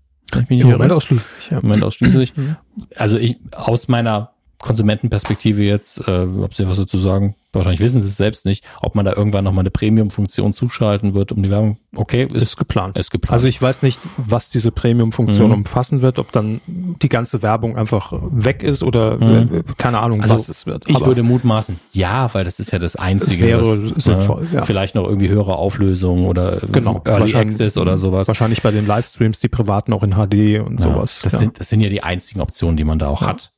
Im 0.49 0.71
Moment 0.71 0.93
ausschließlich, 0.93 1.51
ja. 1.51 1.59
Im 1.59 1.65
Moment 1.65 1.83
ausschließlich. 1.83 2.37
Mhm. 2.37 2.55
Also 2.95 3.19
ich, 3.19 3.39
aus 3.57 3.89
meiner 3.89 4.35
Konsumentenperspektive 4.59 5.65
jetzt, 5.65 6.07
äh, 6.07 6.27
ob 6.41 6.55
Sie 6.55 6.69
was 6.69 6.77
dazu 6.77 6.99
sagen, 6.99 7.35
wahrscheinlich 7.57 7.81
wissen 7.81 8.01
Sie 8.01 8.09
es 8.09 8.17
selbst 8.17 8.45
nicht, 8.45 8.65
ob 8.81 8.95
man 8.95 9.05
da 9.05 9.13
irgendwann 9.15 9.45
nochmal 9.45 9.63
eine 9.63 9.71
Premium-Funktion 9.71 10.53
zuschalten 10.53 11.15
wird, 11.15 11.33
um 11.33 11.43
die 11.43 11.51
Werbung, 11.51 11.79
okay, 11.95 12.27
ist, 12.33 12.43
ist 12.43 12.57
geplant. 12.57 12.99
Ist 12.99 13.11
geplant. 13.11 13.33
Also 13.33 13.49
ich 13.49 13.61
weiß 13.61 13.83
nicht, 13.83 14.01
was 14.17 14.51
diese 14.51 14.71
Premium-Funktion 14.71 15.49
mhm. 15.49 15.59
umfassen 15.59 16.03
wird, 16.03 16.19
ob 16.19 16.33
dann 16.33 16.61
die 16.67 17.09
ganze 17.09 17.43
Werbung 17.43 17.77
einfach 17.77 18.13
weg 18.13 18.63
ist 18.63 18.83
oder 18.83 19.17
mhm. 19.17 19.55
äh, 19.55 19.63
keine 19.77 19.99
Ahnung, 19.99 20.21
also 20.21 20.35
was 20.35 20.49
es 20.49 20.67
wird. 20.67 20.85
Ich 20.89 21.05
würde 21.05 21.23
mutmaßen, 21.23 21.79
ja, 21.93 22.33
weil 22.35 22.45
das 22.45 22.61
ist 22.61 22.73
ja 22.73 22.79
das 22.79 22.97
Einzige. 22.97 23.49
Das 23.49 23.67
wäre 23.67 23.95
was, 23.95 24.05
sinnvoll, 24.05 24.47
äh, 24.53 24.57
ja. 24.57 24.65
Vielleicht 24.65 24.95
noch 24.95 25.05
irgendwie 25.05 25.29
höhere 25.29 25.57
Auflösung 25.57 26.27
oder 26.27 26.61
genau, 26.73 27.03
Early 27.05 27.35
Access 27.35 27.79
oder 27.79 27.99
sowas. 27.99 28.29
Wahrscheinlich 28.29 28.63
bei 28.63 28.71
den 28.71 28.87
Livestreams, 28.87 29.41
die 29.41 29.49
privaten 29.49 29.93
auch 29.93 30.03
in 30.03 30.13
HD 30.13 30.61
und 30.65 30.81
ja, 30.81 30.87
sowas. 30.87 31.21
Das, 31.23 31.35
ja. 31.35 31.39
sind, 31.39 31.61
das 31.61 31.69
sind 31.69 31.81
ja 31.81 31.89
die 31.89 32.03
einzigen 32.03 32.41
Optionen, 32.41 32.77
die 32.77 32.85
man 32.85 32.99
da 32.99 33.09
auch 33.09 33.23
hat. 33.23 33.53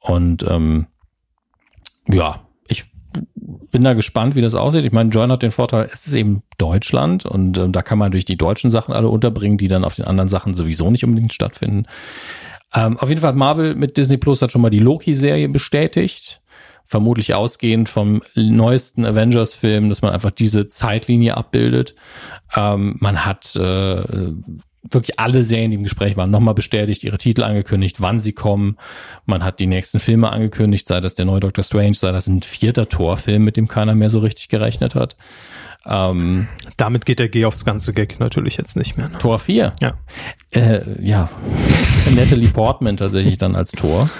Und 0.00 0.44
ähm, 0.48 0.86
ja, 2.08 2.40
bin 3.70 3.84
da 3.84 3.94
gespannt, 3.94 4.34
wie 4.34 4.42
das 4.42 4.54
aussieht. 4.54 4.84
Ich 4.84 4.92
meine, 4.92 5.10
Join 5.10 5.30
hat 5.30 5.42
den 5.42 5.50
Vorteil, 5.50 5.88
es 5.92 6.06
ist 6.06 6.14
eben 6.14 6.42
Deutschland 6.58 7.26
und 7.26 7.58
ähm, 7.58 7.72
da 7.72 7.82
kann 7.82 7.98
man 7.98 8.10
durch 8.10 8.24
die 8.24 8.36
deutschen 8.36 8.70
Sachen 8.70 8.94
alle 8.94 9.08
unterbringen, 9.08 9.58
die 9.58 9.68
dann 9.68 9.84
auf 9.84 9.94
den 9.94 10.06
anderen 10.06 10.28
Sachen 10.28 10.54
sowieso 10.54 10.90
nicht 10.90 11.04
unbedingt 11.04 11.32
stattfinden. 11.32 11.86
Ähm, 12.74 12.98
auf 12.98 13.08
jeden 13.08 13.20
Fall 13.20 13.32
Marvel 13.34 13.74
mit 13.74 13.96
Disney 13.96 14.16
Plus 14.16 14.42
hat 14.42 14.52
schon 14.52 14.62
mal 14.62 14.70
die 14.70 14.78
Loki-Serie 14.78 15.48
bestätigt. 15.48 16.40
Vermutlich 16.86 17.34
ausgehend 17.34 17.90
vom 17.90 18.22
neuesten 18.34 19.04
Avengers-Film, 19.04 19.90
dass 19.90 20.00
man 20.00 20.12
einfach 20.12 20.30
diese 20.30 20.68
Zeitlinie 20.68 21.36
abbildet. 21.36 21.94
Ähm, 22.56 22.96
man 23.00 23.26
hat 23.26 23.54
äh, 23.56 24.32
wirklich 24.90 25.18
alle 25.18 25.42
Serien, 25.42 25.70
die 25.70 25.76
im 25.76 25.82
Gespräch 25.82 26.16
waren, 26.16 26.30
nochmal 26.30 26.54
bestätigt, 26.54 27.04
ihre 27.04 27.18
Titel 27.18 27.42
angekündigt, 27.42 28.00
wann 28.00 28.20
sie 28.20 28.32
kommen. 28.32 28.76
Man 29.26 29.44
hat 29.44 29.60
die 29.60 29.66
nächsten 29.66 30.00
Filme 30.00 30.30
angekündigt, 30.30 30.86
sei 30.86 31.00
das 31.00 31.14
der 31.14 31.24
neue 31.24 31.40
Doctor 31.40 31.64
Strange, 31.64 31.94
sei 31.94 32.12
das 32.12 32.26
ein 32.26 32.42
vierter 32.42 32.88
Torfilm, 32.88 33.44
mit 33.44 33.56
dem 33.56 33.68
keiner 33.68 33.94
mehr 33.94 34.10
so 34.10 34.18
richtig 34.20 34.48
gerechnet 34.48 34.94
hat. 34.94 35.16
Ähm, 35.86 36.48
Damit 36.76 37.06
geht 37.06 37.18
der 37.18 37.28
G 37.28 37.44
aufs 37.44 37.64
ganze 37.64 37.92
Gag 37.92 38.20
natürlich 38.20 38.56
jetzt 38.56 38.76
nicht 38.76 38.96
mehr. 38.96 39.08
Ne? 39.08 39.18
Tor 39.18 39.38
4? 39.38 39.72
Ja. 39.80 39.94
Äh, 40.50 41.04
ja. 41.04 41.30
Natalie 42.14 42.48
Portman 42.48 42.96
tatsächlich 42.96 43.38
dann 43.38 43.54
als 43.54 43.72
Tor. 43.72 44.10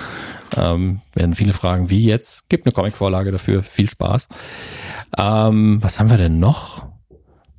Ähm, 0.56 1.02
werden 1.14 1.34
viele 1.34 1.52
fragen, 1.52 1.90
wie 1.90 2.04
jetzt? 2.04 2.48
Gibt 2.48 2.66
eine 2.66 2.72
Comicvorlage 2.72 3.32
dafür. 3.32 3.62
Viel 3.62 3.88
Spaß. 3.88 4.28
Ähm, 5.18 5.78
was 5.82 6.00
haben 6.00 6.10
wir 6.10 6.16
denn 6.16 6.38
noch? 6.38 6.86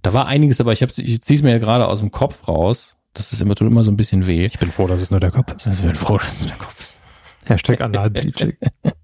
Da 0.02 0.14
war 0.14 0.28
einiges 0.28 0.58
dabei. 0.58 0.74
Ich, 0.74 0.82
ich 0.82 1.22
ziehe 1.22 1.38
es 1.38 1.44
mir 1.44 1.52
ja 1.52 1.58
gerade 1.60 1.88
aus 1.88 2.00
dem 2.00 2.12
Kopf 2.12 2.48
raus. 2.48 2.98
Das 3.14 3.34
ist 3.34 3.42
immer, 3.42 3.56
tut 3.56 3.68
immer 3.68 3.84
so 3.84 3.92
ein 3.92 3.98
bisschen 3.98 4.28
weh. 4.28 4.46
Ich 4.46 4.60
bin 4.60 4.72
froh, 4.72 4.88
dass 4.88 5.02
es 5.02 5.12
nur 5.12 5.20
der 5.20 5.32
Kopf 5.32 5.56
ist. 5.56 5.68
Also 5.68 5.84
ich 5.84 5.88
bin 5.88 5.96
froh, 5.96 6.18
dass 6.18 6.34
es 6.34 6.42
nur 6.42 6.50
der 6.50 6.58
Kopf 6.58 6.80
ist. 6.80 7.02
Hashtag 7.48 7.82
Analbleaching. 7.82 8.54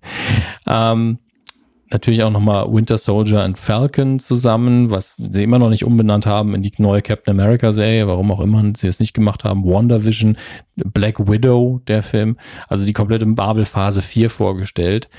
ähm, 0.67 1.19
natürlich 1.89 2.23
auch 2.23 2.29
nochmal 2.29 2.71
Winter 2.71 2.97
Soldier 2.97 3.43
und 3.43 3.57
Falcon 3.57 4.19
zusammen, 4.19 4.91
was 4.91 5.13
sie 5.17 5.43
immer 5.43 5.59
noch 5.59 5.69
nicht 5.69 5.85
umbenannt 5.85 6.25
haben 6.25 6.53
in 6.53 6.61
die 6.61 6.71
neue 6.77 7.01
Captain 7.01 7.39
America 7.39 7.71
Serie, 7.71 8.07
warum 8.07 8.31
auch 8.31 8.39
immer 8.39 8.63
sie 8.75 8.87
es 8.87 8.99
nicht 8.99 9.13
gemacht 9.13 9.43
haben. 9.43 9.63
WandaVision, 9.63 10.37
Black 10.75 11.27
Widow, 11.27 11.81
der 11.87 12.03
Film, 12.03 12.37
also 12.67 12.85
die 12.85 12.93
komplette 12.93 13.25
Marvel 13.25 13.65
Phase 13.65 14.01
4 14.01 14.29
vorgestellt, 14.29 15.09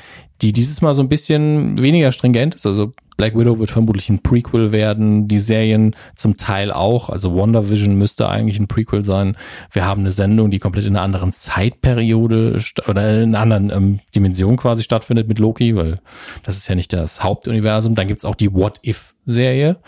die 0.43 0.53
dieses 0.53 0.83
Mal 0.83 0.93
so 0.93 1.03
ein 1.03 1.09
bisschen 1.09 1.81
weniger 1.81 2.12
stringent 2.12 2.55
ist. 2.55 2.66
Also 2.66 2.93
Black 3.16 3.35
Widow 3.35 3.59
wird 3.59 3.70
vermutlich 3.70 4.11
ein 4.11 4.23
Prequel 4.23 4.73
werden, 4.73 5.28
die 5.28 5.39
Serien 5.39 5.97
zum 6.15 6.37
Teil 6.37 6.70
auch. 6.70 7.09
Also 7.09 7.35
WandaVision 7.35 7.97
müsste 7.97 8.28
eigentlich 8.28 8.59
ein 8.59 8.69
Prequel 8.69 9.03
sein. 9.03 9.37
Wir 9.73 9.87
haben 9.87 10.03
eine 10.03 10.12
Sendung, 10.12 10.51
die 10.51 10.59
komplett 10.59 10.85
in 10.85 10.95
einer 10.95 11.05
anderen 11.05 11.33
Zeitperiode 11.33 12.61
oder 12.87 13.23
in 13.23 13.35
einer 13.35 13.41
anderen 13.41 13.70
ähm, 13.70 14.01
Dimension 14.15 14.57
quasi 14.57 14.83
stattfindet 14.83 15.28
mit 15.28 15.39
Loki, 15.39 15.74
weil 15.74 16.01
das 16.43 16.59
ist 16.59 16.69
ja 16.69 16.74
nicht 16.74 16.93
das 16.93 17.23
Hauptuniversum. 17.23 17.95
Dann 17.95 18.09
gibt's 18.09 18.27
auch 18.27 18.35
die 18.35 18.53
What 18.53 18.81
If-Serie. 18.85 19.78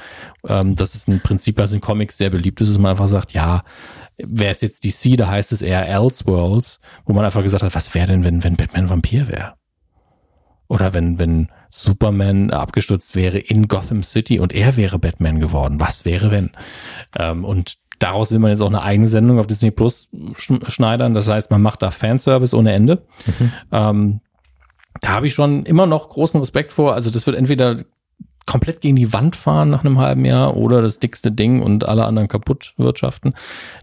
Ähm, 0.49 0.77
das 0.77 0.95
ist 0.95 1.09
ein 1.09 1.21
Prinzip, 1.21 1.59
was 1.59 1.75
in 1.75 1.83
Comics 1.83 2.17
sehr 2.17 2.31
beliebt 2.31 2.63
ist, 2.63 2.71
dass 2.71 2.79
man 2.79 2.93
einfach 2.93 3.09
sagt, 3.09 3.35
ja, 3.35 3.63
wäre 4.19 4.51
es 4.51 4.61
jetzt 4.61 4.85
DC, 4.85 5.17
da 5.17 5.29
heißt 5.29 5.53
es 5.53 5.63
eher 5.63 5.89
Elseworlds, 5.89 6.81
wo 7.05 7.13
man 7.13 7.25
einfach 7.25 7.43
gesagt 7.43 7.63
hat, 7.63 7.75
was 7.75 7.95
wäre 7.95 8.09
denn, 8.09 8.25
wenn, 8.25 8.43
wenn 8.45 8.57
Batman 8.57 8.91
Vampir 8.91 9.29
wäre? 9.29 9.55
Oder 10.69 10.93
wenn, 10.93 11.19
wenn 11.19 11.49
Superman 11.71 12.51
abgestürzt 12.51 13.15
wäre 13.15 13.39
in 13.39 13.69
Gotham 13.69 14.03
City 14.03 14.39
und 14.39 14.53
er 14.53 14.77
wäre 14.77 14.99
Batman 14.99 15.41
geworden. 15.41 15.81
Was 15.81 16.05
wäre, 16.05 16.31
wenn? 16.31 16.51
Ähm, 17.19 17.45
und 17.45 17.77
daraus 17.99 18.31
will 18.33 18.39
man 18.39 18.51
jetzt 18.51 18.61
auch 18.61 18.69
eine 18.69 18.83
eigene 18.83 19.09
Sendung 19.09 19.39
auf 19.39 19.47
Disney 19.47 19.71
Plus 19.71 20.09
schneidern. 20.35 21.15
Das 21.15 21.29
heißt, 21.29 21.51
man 21.51 21.63
macht 21.63 21.83
da 21.83 21.91
Fanservice 21.91 22.55
ohne 22.55 22.73
Ende. 22.73 23.07
Mhm. 23.27 23.53
Ähm, 23.73 24.21
da 25.01 25.11
habe 25.11 25.27
ich 25.27 25.35
schon 25.35 25.65
immer 25.65 25.87
noch 25.87 26.09
großen 26.09 26.41
Respekt 26.41 26.73
vor. 26.73 26.95
Also 26.95 27.11
das 27.11 27.27
wird 27.27 27.37
entweder 27.37 27.85
komplett 28.49 28.81
gegen 28.81 28.97
die 28.97 29.13
Wand 29.13 29.37
fahren 29.37 29.69
nach 29.69 29.85
einem 29.85 29.99
halben 29.99 30.25
Jahr 30.25 30.57
oder 30.57 30.81
das 30.81 30.99
dickste 30.99 31.31
Ding 31.31 31.61
und 31.61 31.87
alle 31.87 32.07
anderen 32.07 32.29
kaputt 32.29 32.73
wirtschaften. 32.79 33.35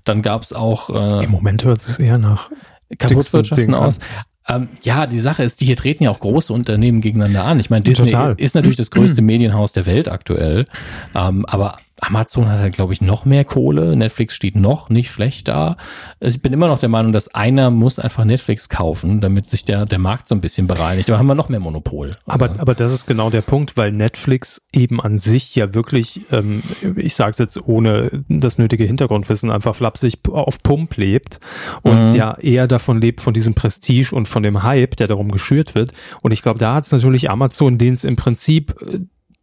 Dann 0.06 0.24
gab 0.24 0.42
es 0.42 0.54
auch 0.54 0.90
äh, 0.90 1.24
im 1.24 1.30
Moment 1.30 1.64
hört 1.64 1.86
es 1.88 2.00
eher 2.00 2.18
nach 2.18 2.50
kaputt 2.98 3.32
wirtschaften 3.32 3.76
aus. 3.76 4.00
Ähm, 4.48 4.70
ja, 4.82 5.06
die 5.06 5.20
Sache 5.20 5.44
ist, 5.44 5.62
die 5.62 5.66
hier 5.66 5.78
treten 5.78 6.04
ja 6.04 6.10
auch 6.10 6.20
große 6.20 6.52
Unternehmen 6.52 7.02
gegeneinander 7.02 7.46
an. 7.46 7.60
Ich 7.60 7.70
meine, 7.70 7.84
Disney 7.84 8.12
Total. 8.12 8.34
ist 8.38 8.56
natürlich 8.56 8.76
das 8.76 8.90
größte 8.90 9.22
Medienhaus 9.24 9.72
der 9.72 9.86
Welt 9.86 10.10
aktuell, 10.10 10.66
ähm, 11.14 11.46
aber 11.46 11.78
Amazon 12.08 12.50
hat 12.50 12.60
halt, 12.60 12.74
glaube 12.74 12.94
ich, 12.94 13.02
noch 13.02 13.26
mehr 13.26 13.44
Kohle. 13.44 13.96
Netflix 13.96 14.36
steht 14.36 14.56
noch 14.56 14.90
nicht 14.90 15.10
schlecht 15.10 15.48
da. 15.48 15.78
Ich 16.20 16.42
bin 16.42 16.54
immer 16.54 16.68
noch 16.68 16.80
der 16.80 16.90
Meinung, 16.90 17.12
dass 17.12 17.34
einer 17.34 17.72
muss 17.72 18.00
einfach 18.00 18.26
Netflix 18.26 18.70
kaufen, 18.70 19.22
damit 19.22 19.48
sich 19.48 19.66
der, 19.66 19.86
der 19.86 20.00
Markt 20.00 20.28
so 20.28 20.36
ein 20.36 20.42
bisschen 20.42 20.68
bereinigt. 20.68 21.10
Da 21.10 21.18
haben 21.18 21.28
wir 21.28 21.36
noch 21.36 21.50
mehr 21.50 21.60
Monopol. 21.60 22.16
Also. 22.26 22.46
Aber, 22.46 22.60
aber 22.60 22.76
das 22.76 22.94
ist 22.94 23.08
genau 23.08 23.30
der 23.30 23.42
Punkt, 23.42 23.78
weil 23.78 23.92
Netflix 23.92 24.62
eben 24.72 25.02
an 25.02 25.18
sich 25.18 25.56
ja 25.56 25.74
wirklich, 25.74 26.22
ähm, 26.32 26.62
ich 26.96 27.16
sage 27.16 27.32
es 27.32 27.38
jetzt 27.38 27.68
ohne 27.68 28.24
das 28.30 28.58
nötige 28.58 28.86
Hintergrundwissen, 28.86 29.52
einfach 29.52 29.76
flapsig 29.76 30.20
auf 30.30 30.62
Pump 30.62 30.98
lebt 30.98 31.40
und 31.82 32.12
mhm. 32.12 32.16
ja 32.16 32.38
eher 32.38 32.68
davon 32.68 33.02
lebt, 33.02 33.22
von 33.22 33.34
diesem 33.34 33.56
Prestige 33.56 34.14
und 34.14 34.28
von 34.28 34.44
dem 34.44 34.64
Hype, 34.64 34.96
der 34.98 35.08
darum 35.08 35.32
geschürt 35.32 35.76
wird. 35.76 35.92
Und 36.22 36.32
ich 36.32 36.42
glaube, 36.42 36.60
da 36.60 36.76
hat 36.76 36.86
es 36.86 36.92
natürlich 36.92 37.30
Amazon, 37.30 37.78
den 37.78 37.94
es 37.94 38.04
im 38.04 38.16
Prinzip 38.16 38.76
äh, 38.82 39.00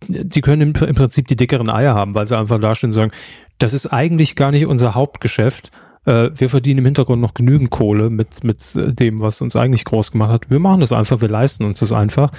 die 0.09 0.41
können 0.41 0.61
im, 0.63 0.73
Prinzip 0.73 1.27
die 1.29 1.37
dickeren 1.37 1.71
Eier 1.71 1.95
haben, 1.95 2.15
weil 2.15 2.27
sie 2.27 2.37
einfach 2.37 2.61
dastehen 2.61 2.89
und 2.89 2.95
sagen, 2.95 3.13
das 3.59 3.75
ist 3.75 3.87
eigentlich 3.87 4.37
gar 4.37 4.51
nicht 4.51 4.67
unser 4.67 4.95
Hauptgeschäft. 4.95 5.71
Äh, 6.05 6.31
wir 6.35 6.49
verdienen 6.49 6.79
im 6.79 6.85
Hintergrund 6.85 7.23
noch 7.23 7.35
genügend 7.35 7.71
Kohle 7.71 8.11
mit, 8.11 8.43
mit 8.43 8.61
dem, 8.75 9.21
was 9.21 9.41
uns 9.41 9.55
eigentlich 9.55 9.85
groß 9.85 10.13
gemacht 10.13 10.31
hat. 10.31 10.51
Wir 10.51 10.59
machen 10.59 10.81
das 10.81 10.93
einfach, 10.93 11.21
wir 11.21 11.29
leisten 11.29 11.65
uns 11.65 11.81
das 11.81 11.93
einfach. 11.93 12.33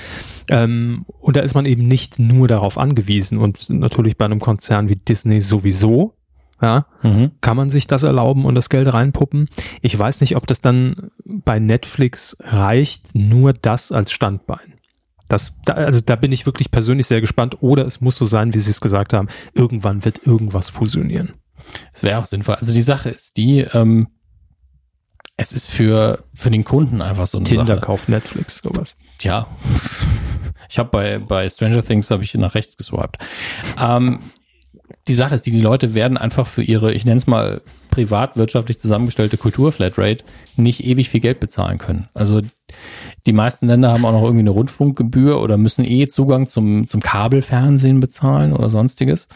Ähm, 0.50 1.06
und 1.20 1.38
da 1.38 1.42
ist 1.42 1.54
man 1.54 1.66
eben 1.66 1.88
nicht 1.88 2.20
nur 2.20 2.48
darauf 2.48 2.78
angewiesen. 2.78 3.38
Und 3.38 3.70
natürlich 3.70 4.18
bei 4.18 4.26
einem 4.26 4.40
Konzern 4.40 4.90
wie 4.90 4.96
Disney 4.96 5.40
sowieso, 5.40 6.14
ja, 6.62 6.86
mhm. 7.02 7.32
kann 7.42 7.58
man 7.58 7.70
sich 7.70 7.88
das 7.88 8.04
erlauben 8.04 8.46
und 8.46 8.56
das 8.56 8.70
Geld 8.70 8.94
reinpuppen. 8.94 9.50
Ich 9.82 9.98
weiß 9.98 10.22
nicht, 10.22 10.36
ob 10.38 10.48
das 10.48 10.62
dann 10.62 11.12
bei 11.26 11.60
Netflix 11.60 12.38
reicht, 12.42 13.14
nur 13.14 13.54
das 13.54 13.92
als 13.92 14.12
Standbein. 14.12 14.73
Das, 15.34 15.58
da, 15.66 15.74
also 15.74 16.00
da 16.00 16.16
bin 16.16 16.32
ich 16.32 16.46
wirklich 16.46 16.70
persönlich 16.70 17.08
sehr 17.08 17.20
gespannt. 17.20 17.58
Oder 17.62 17.88
es 17.88 18.02
muss 18.02 18.16
so 18.18 18.26
sein, 18.26 18.54
wie 18.54 18.60
Sie 18.60 18.70
es 18.70 18.82
gesagt 18.82 19.14
haben, 19.14 19.30
irgendwann 19.56 20.06
wird 20.06 20.28
irgendwas 20.28 20.70
fusionieren. 20.70 21.34
Es 21.92 22.04
wäre 22.04 22.20
auch 22.20 22.26
sinnvoll. 22.28 22.54
Also 22.54 22.72
die 22.72 22.84
Sache 22.84 23.10
ist 23.10 23.38
die, 23.38 23.62
ähm, 23.62 24.10
es 25.36 25.52
ist 25.52 25.68
für, 25.68 26.24
für 26.36 26.52
den 26.52 26.64
Kunden 26.64 27.02
einfach 27.02 27.26
so 27.26 27.40
eine 27.40 27.46
Tinder 27.46 27.66
Sache. 27.66 27.86
kauft 27.88 28.10
Netflix, 28.10 28.60
sowas. 28.64 28.96
Ja. 29.22 29.48
Ich 30.70 30.80
habe 30.80 30.90
bei, 30.90 31.20
bei 31.20 31.48
Stranger 31.50 31.84
Things 31.84 32.10
habe 32.10 32.24
ich 32.24 32.34
nach 32.34 32.56
rechts 32.56 32.78
geswiped. 32.78 33.18
Ähm, 33.78 34.22
die 35.08 35.14
Sache 35.14 35.36
ist, 35.36 35.46
die, 35.46 35.52
die 35.52 35.62
Leute 35.62 35.94
werden 35.94 36.18
einfach 36.18 36.48
für 36.48 36.64
ihre, 36.64 36.94
ich 36.94 37.06
nenne 37.06 37.18
es 37.18 37.28
mal, 37.28 37.62
privatwirtschaftlich 37.94 38.80
zusammengestellte 38.80 39.38
Kulturflatrate 39.38 40.24
nicht 40.58 40.84
ewig 40.84 41.10
viel 41.10 41.20
Geld 41.20 41.40
bezahlen 41.40 41.78
können. 41.78 42.10
Also 42.16 42.42
die 43.28 43.34
meisten 43.34 43.68
Länder 43.68 43.92
haben 43.92 44.04
auch 44.04 44.12
noch 44.12 44.24
irgendwie 44.24 44.40
eine 44.40 44.50
Rundfunkgebühr 44.50 45.40
oder 45.40 45.58
müssen 45.58 45.86
eh 45.86 46.08
Zugang 46.08 46.48
zum, 46.48 46.88
zum 46.88 47.02
Kabelfernsehen 47.02 48.00
bezahlen 48.00 48.52
oder 48.54 48.70
sonstiges. 48.70 49.28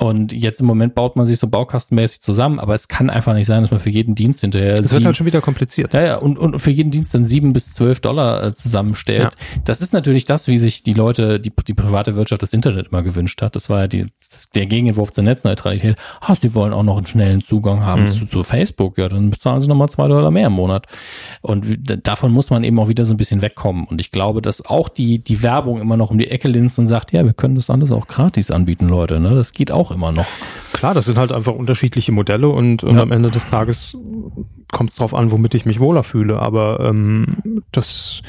Und 0.00 0.32
jetzt 0.32 0.60
im 0.60 0.66
Moment 0.66 0.94
baut 0.94 1.16
man 1.16 1.26
sich 1.26 1.38
so 1.38 1.48
baukastenmäßig 1.48 2.20
zusammen, 2.20 2.60
aber 2.60 2.72
es 2.72 2.86
kann 2.86 3.10
einfach 3.10 3.34
nicht 3.34 3.46
sein, 3.46 3.62
dass 3.62 3.72
man 3.72 3.80
für 3.80 3.90
jeden 3.90 4.14
Dienst 4.14 4.42
hinterher. 4.42 4.78
Es 4.78 4.92
wird 4.92 5.04
halt 5.04 5.16
schon 5.16 5.26
wieder 5.26 5.40
kompliziert. 5.40 5.92
Ja, 5.92 6.02
ja, 6.02 6.16
und, 6.18 6.38
und 6.38 6.60
für 6.60 6.70
jeden 6.70 6.92
Dienst 6.92 7.12
dann 7.16 7.24
sieben 7.24 7.52
bis 7.52 7.74
zwölf 7.74 7.98
Dollar 7.98 8.44
äh, 8.44 8.52
zusammenstellt. 8.52 9.34
Ja. 9.34 9.60
Das 9.64 9.80
ist 9.80 9.92
natürlich 9.92 10.24
das, 10.24 10.46
wie 10.46 10.56
sich 10.56 10.84
die 10.84 10.94
Leute, 10.94 11.40
die, 11.40 11.50
die 11.66 11.74
private 11.74 12.14
Wirtschaft 12.14 12.42
das 12.42 12.52
Internet 12.52 12.88
immer 12.92 13.02
gewünscht 13.02 13.42
hat. 13.42 13.56
Das 13.56 13.70
war 13.70 13.80
ja 13.80 13.88
die, 13.88 14.06
das, 14.30 14.50
der 14.50 14.66
Gegenentwurf 14.66 15.12
zur 15.12 15.24
Netzneutralität. 15.24 15.96
Ah, 16.20 16.36
sie 16.36 16.54
wollen 16.54 16.72
auch 16.72 16.84
noch 16.84 16.98
einen 16.98 17.06
schnellen 17.06 17.40
Zugang 17.40 17.84
haben 17.84 18.02
mhm. 18.02 18.10
zu, 18.12 18.26
zu 18.26 18.44
Facebook. 18.44 18.98
Ja, 18.98 19.08
dann 19.08 19.30
bezahlen 19.30 19.60
sie 19.60 19.66
nochmal 19.66 19.88
zwei 19.88 20.06
Dollar 20.06 20.30
mehr 20.30 20.46
im 20.46 20.52
Monat. 20.52 20.86
Und 21.40 21.66
davon 22.06 22.30
muss 22.30 22.50
man 22.50 22.62
eben 22.62 22.78
auch 22.78 22.86
wieder 22.86 23.04
so 23.04 23.14
ein 23.14 23.16
bisschen 23.16 23.42
wegkommen. 23.42 23.84
Und 23.84 24.00
ich 24.00 24.12
glaube, 24.12 24.42
dass 24.42 24.64
auch 24.64 24.88
die, 24.88 25.18
die 25.18 25.42
Werbung 25.42 25.80
immer 25.80 25.96
noch 25.96 26.12
um 26.12 26.18
die 26.18 26.30
Ecke 26.30 26.46
linst 26.46 26.78
und 26.78 26.86
sagt, 26.86 27.10
ja, 27.10 27.24
wir 27.24 27.32
können 27.32 27.56
das 27.56 27.68
alles 27.68 27.90
auch 27.90 28.06
gratis 28.06 28.52
anbieten, 28.52 28.88
Leute. 28.88 29.18
Ne? 29.18 29.34
Das 29.34 29.52
geht 29.52 29.72
auch 29.72 29.87
auch 29.88 29.94
immer 29.94 30.12
noch. 30.12 30.26
Klar, 30.72 30.94
das 30.94 31.06
sind 31.06 31.18
halt 31.18 31.32
einfach 31.32 31.52
unterschiedliche 31.52 32.12
Modelle 32.12 32.48
und, 32.48 32.84
und 32.84 32.96
ja. 32.96 33.02
am 33.02 33.12
Ende 33.12 33.30
des 33.30 33.46
Tages 33.46 33.96
kommt 34.70 34.90
es 34.90 34.96
darauf 34.96 35.14
an, 35.14 35.30
womit 35.32 35.54
ich 35.54 35.66
mich 35.66 35.80
wohler 35.80 36.02
fühle. 36.02 36.38
Aber 36.40 36.84
ähm, 36.84 37.62
das, 37.72 38.22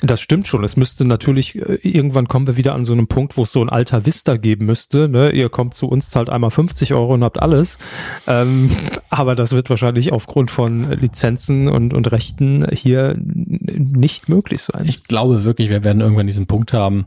das 0.00 0.20
stimmt 0.20 0.46
schon. 0.46 0.62
Es 0.64 0.76
müsste 0.76 1.04
natürlich, 1.04 1.56
äh, 1.56 1.78
irgendwann 1.82 2.28
kommen 2.28 2.46
wir 2.46 2.56
wieder 2.56 2.74
an 2.74 2.84
so 2.84 2.92
einem 2.92 3.08
Punkt, 3.08 3.36
wo 3.36 3.42
es 3.42 3.52
so 3.52 3.60
ein 3.60 3.68
alter 3.68 4.06
Vista 4.06 4.36
geben 4.36 4.66
müsste. 4.66 5.08
Ne? 5.08 5.30
Ihr 5.32 5.48
kommt 5.48 5.74
zu 5.74 5.88
uns, 5.88 6.10
zahlt 6.10 6.30
einmal 6.30 6.50
50 6.50 6.94
Euro 6.94 7.14
und 7.14 7.24
habt 7.24 7.42
alles. 7.42 7.78
Ähm, 8.26 8.70
aber 9.10 9.34
das 9.34 9.52
wird 9.52 9.68
wahrscheinlich 9.68 10.12
aufgrund 10.12 10.50
von 10.50 10.90
Lizenzen 10.92 11.68
und, 11.68 11.94
und 11.94 12.12
Rechten 12.12 12.66
hier 12.72 13.16
nicht 13.18 14.28
möglich 14.28 14.62
sein. 14.62 14.84
Ich 14.86 15.04
glaube 15.04 15.42
wirklich, 15.44 15.68
wir 15.68 15.82
werden 15.82 16.00
irgendwann 16.00 16.26
diesen 16.26 16.46
Punkt 16.46 16.72
haben, 16.72 17.06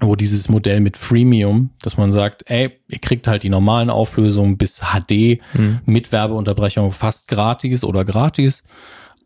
wo 0.00 0.14
dieses 0.14 0.48
Modell 0.48 0.80
mit 0.80 0.96
Freemium, 0.96 1.70
dass 1.80 1.96
man 1.96 2.12
sagt, 2.12 2.42
ey, 2.50 2.78
ihr 2.88 2.98
kriegt 2.98 3.26
halt 3.26 3.42
die 3.42 3.48
normalen 3.48 3.88
Auflösungen 3.88 4.58
bis 4.58 4.82
HD 4.82 5.40
mhm. 5.54 5.80
mit 5.86 6.12
Werbeunterbrechung 6.12 6.92
fast 6.92 7.28
gratis 7.28 7.82
oder 7.82 8.04
gratis 8.04 8.62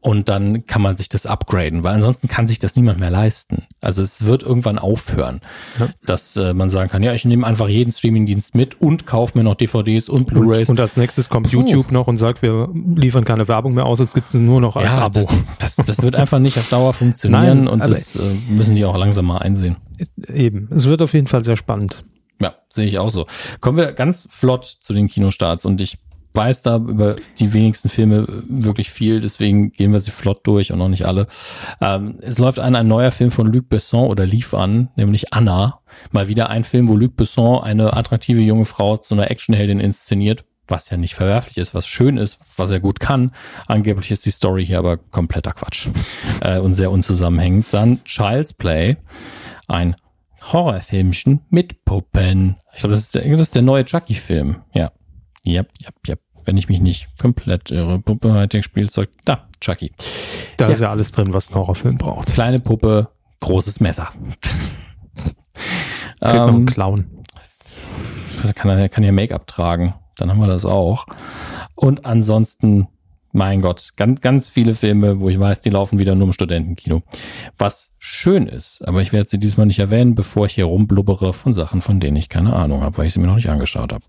und 0.03 0.29
dann 0.31 0.65
kann 0.67 0.81
man 0.81 0.97
sich 0.97 1.09
das 1.09 1.27
upgraden, 1.27 1.85
weil 1.85 1.95
ansonsten 1.95 2.27
kann 2.27 2.47
sich 2.47 2.59
das 2.59 2.75
niemand 2.75 2.99
mehr 2.99 3.11
leisten. 3.11 3.67
Also 3.83 4.03
es 4.03 4.25
wird 4.25 4.43
irgendwann 4.43 4.79
aufhören, 4.79 5.41
ja. 5.79 5.89
dass 6.07 6.37
äh, 6.37 6.55
man 6.55 6.71
sagen 6.71 6.91
kann, 6.91 7.03
ja, 7.03 7.13
ich 7.13 7.27
nehme 7.27 7.47
einfach 7.47 7.69
jeden 7.69 7.93
Streamingdienst 7.93 8.55
mit 8.55 8.81
und 8.81 9.07
kaufe 9.07 9.37
mir 9.37 9.45
noch 9.45 9.57
DVDs 9.57 10.09
und 10.09 10.27
Blu-rays. 10.27 10.71
Und, 10.71 10.79
und, 10.79 10.81
als 10.81 10.97
nächstes 10.97 11.29
kommt 11.29 11.51
Puh. 11.51 11.59
YouTube 11.59 11.93
noch 11.93 12.07
und 12.07 12.17
sagt, 12.17 12.41
wir 12.41 12.71
liefern 12.95 13.25
keine 13.25 13.47
Werbung 13.47 13.75
mehr 13.75 13.85
aus, 13.85 13.99
jetzt 13.99 14.15
gibt 14.15 14.29
es 14.29 14.35
nur 14.35 14.61
noch 14.61 14.77
als 14.77 14.87
ja, 14.87 14.99
Abo. 14.99 15.21
Das, 15.59 15.77
das, 15.77 15.87
das, 15.87 16.03
wird 16.03 16.17
einfach 16.17 16.39
nicht 16.39 16.57
auf 16.57 16.69
Dauer 16.71 16.95
funktionieren 16.95 17.65
Nein, 17.65 17.69
und 17.69 17.81
das 17.81 18.17
äh, 18.17 18.35
müssen 18.49 18.77
die 18.77 18.87
auch 18.87 18.97
langsam 18.97 19.27
mal 19.27 19.39
einsehen. 19.39 19.77
Eben, 20.33 20.71
es 20.75 20.87
wird 20.87 21.03
auf 21.03 21.13
jeden 21.13 21.27
Fall 21.27 21.45
sehr 21.45 21.57
spannend. 21.57 22.05
Ja, 22.41 22.55
sehe 22.69 22.87
ich 22.87 22.99
auch 22.99 23.11
so. 23.11 23.27
Kommen 23.61 23.77
wir 23.77 23.93
ganz 23.93 24.27
flott 24.31 24.65
zu 24.65 24.95
den 24.95 25.09
Kinostarts 25.09 25.67
und 25.67 25.83
ich 25.83 25.99
weiß 26.35 26.63
da 26.63 26.77
über 26.77 27.17
die 27.39 27.53
wenigsten 27.53 27.89
Filme 27.89 28.45
wirklich 28.49 28.91
viel, 28.91 29.21
deswegen 29.21 29.73
gehen 29.73 29.93
wir 29.93 30.01
sie 30.01 30.11
flott 30.11 30.47
durch 30.47 30.73
und 30.73 30.79
noch 30.79 30.89
nicht 30.89 31.05
alle. 31.05 31.27
Ähm, 31.81 32.19
es 32.21 32.39
läuft 32.39 32.61
an 32.61 32.77
ein 32.77 32.87
neuer 32.87 33.11
Film 33.11 33.31
von 33.31 33.47
Luc 33.47 33.69
Besson 33.69 34.09
oder 34.09 34.27
lief 34.27 34.55
an, 34.55 34.89
nämlich 34.97 35.33
Anna. 35.33 35.81
Mal 36.13 36.29
wieder 36.29 36.49
ein 36.51 36.65
Film, 36.65 36.89
wo 36.89 36.95
Luc 36.95 37.17
Besson 37.17 37.63
eine 37.63 37.97
attraktive 37.97 38.41
junge 38.41 38.65
Frau 38.65 38.97
zu 38.97 39.15
einer 39.15 39.31
Actionheldin 39.31 39.81
inszeniert, 39.81 40.45
was 40.69 40.89
ja 40.91 40.97
nicht 40.97 41.15
verwerflich 41.15 41.59
ist, 41.59 41.75
was 41.75 41.87
schön 41.87 42.17
ist, 42.17 42.39
was 42.57 42.71
er 42.71 42.79
gut 42.79 43.01
kann. 43.01 43.33
Angeblich 43.67 44.13
ist 44.13 44.25
die 44.25 44.31
Story 44.31 44.65
hier 44.65 44.79
aber 44.79 44.99
kompletter 44.99 45.53
Quatsch 45.53 45.89
äh, 46.43 46.59
und 46.59 46.75
sehr 46.75 46.93
unzusammenhängend. 46.93 47.67
Dann 47.73 48.05
Child's 48.05 48.55
Play, 48.55 48.97
ein 49.67 49.97
Horrorfilmchen 50.43 51.41
mit 51.51 51.85
Puppen. 51.85 52.57
Ich 52.73 52.81
glaube, 52.81 52.95
das, 52.95 53.11
das 53.11 53.25
ist 53.25 53.55
der 53.55 53.63
neue 53.63 53.85
Chucky-Film. 53.85 54.63
Ja, 54.73 54.93
Yep, 55.47 55.71
yep, 55.83 55.95
yep. 56.09 56.21
Wenn 56.45 56.57
ich 56.57 56.69
mich 56.69 56.81
nicht 56.81 57.09
komplett 57.19 57.71
irre. 57.71 57.99
Puppe, 57.99 58.33
Hightech-Spielzeug. 58.33 59.11
Da, 59.25 59.49
Chucky. 59.61 59.93
Da 60.57 60.67
ja. 60.67 60.73
ist 60.73 60.81
ja 60.81 60.91
alles 60.91 61.13
drin, 61.13 61.33
was 61.33 61.51
ein 61.51 61.55
Horrorfilm 61.55 61.97
braucht. 61.97 62.33
Kleine 62.33 62.61
Puppe, 62.61 63.09
großes 63.41 63.81
Messer. 63.81 64.09
Fehlt 65.15 65.35
ähm, 66.23 66.37
noch 66.37 66.49
ein 66.49 66.55
ähm, 66.55 66.67
Clown. 66.67 67.07
Kann 68.55 68.71
er 68.71 68.89
kann 68.89 69.05
ja 69.05 69.13
Make-up 69.13 69.47
tragen. 69.47 69.95
Dann 70.17 70.31
haben 70.31 70.41
wir 70.41 70.47
das 70.47 70.65
auch. 70.65 71.07
Und 71.75 72.05
ansonsten 72.05 72.89
mein 73.33 73.61
Gott, 73.61 73.91
ganz, 73.97 74.21
ganz 74.21 74.49
viele 74.49 74.75
Filme, 74.75 75.21
wo 75.21 75.29
ich 75.29 75.39
weiß, 75.39 75.61
die 75.61 75.71
laufen 75.71 75.99
wieder 75.99 76.15
nur 76.15 76.29
im 76.29 76.33
Studentenkino. 76.33 77.03
Was 77.59 77.93
schön 77.99 78.47
ist, 78.47 78.87
aber 78.87 79.03
ich 79.03 79.13
werde 79.13 79.29
sie 79.29 79.39
diesmal 79.39 79.67
nicht 79.67 79.79
erwähnen, 79.79 80.15
bevor 80.15 80.47
ich 80.47 80.55
hier 80.55 80.65
rumblubbere 80.65 81.33
von 81.33 81.55
Sachen, 81.55 81.81
von 81.81 82.01
denen 82.01 82.17
ich 82.17 82.29
keine 82.29 82.55
Ahnung 82.55 82.83
habe, 82.83 82.99
weil 82.99 83.07
ich 83.07 83.13
sie 83.13 83.21
mir 83.21 83.27
noch 83.27 83.37
nicht 83.37 83.51
angeschaut 83.51 83.93
habe. 83.93 84.05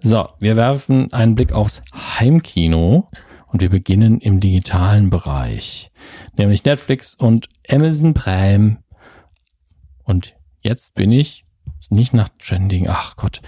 So, 0.00 0.28
wir 0.38 0.56
werfen 0.56 1.12
einen 1.12 1.34
Blick 1.34 1.52
aufs 1.52 1.82
Heimkino 1.92 3.08
und 3.52 3.60
wir 3.60 3.70
beginnen 3.70 4.20
im 4.20 4.40
digitalen 4.40 5.10
Bereich, 5.10 5.90
nämlich 6.36 6.64
Netflix 6.64 7.14
und 7.14 7.48
Amazon 7.68 8.14
Prime. 8.14 8.78
Und 10.04 10.34
jetzt 10.60 10.94
bin 10.94 11.12
ich 11.12 11.44
nicht 11.90 12.14
nach 12.14 12.28
Trending, 12.38 12.88
ach 12.88 13.16
Gott, 13.16 13.40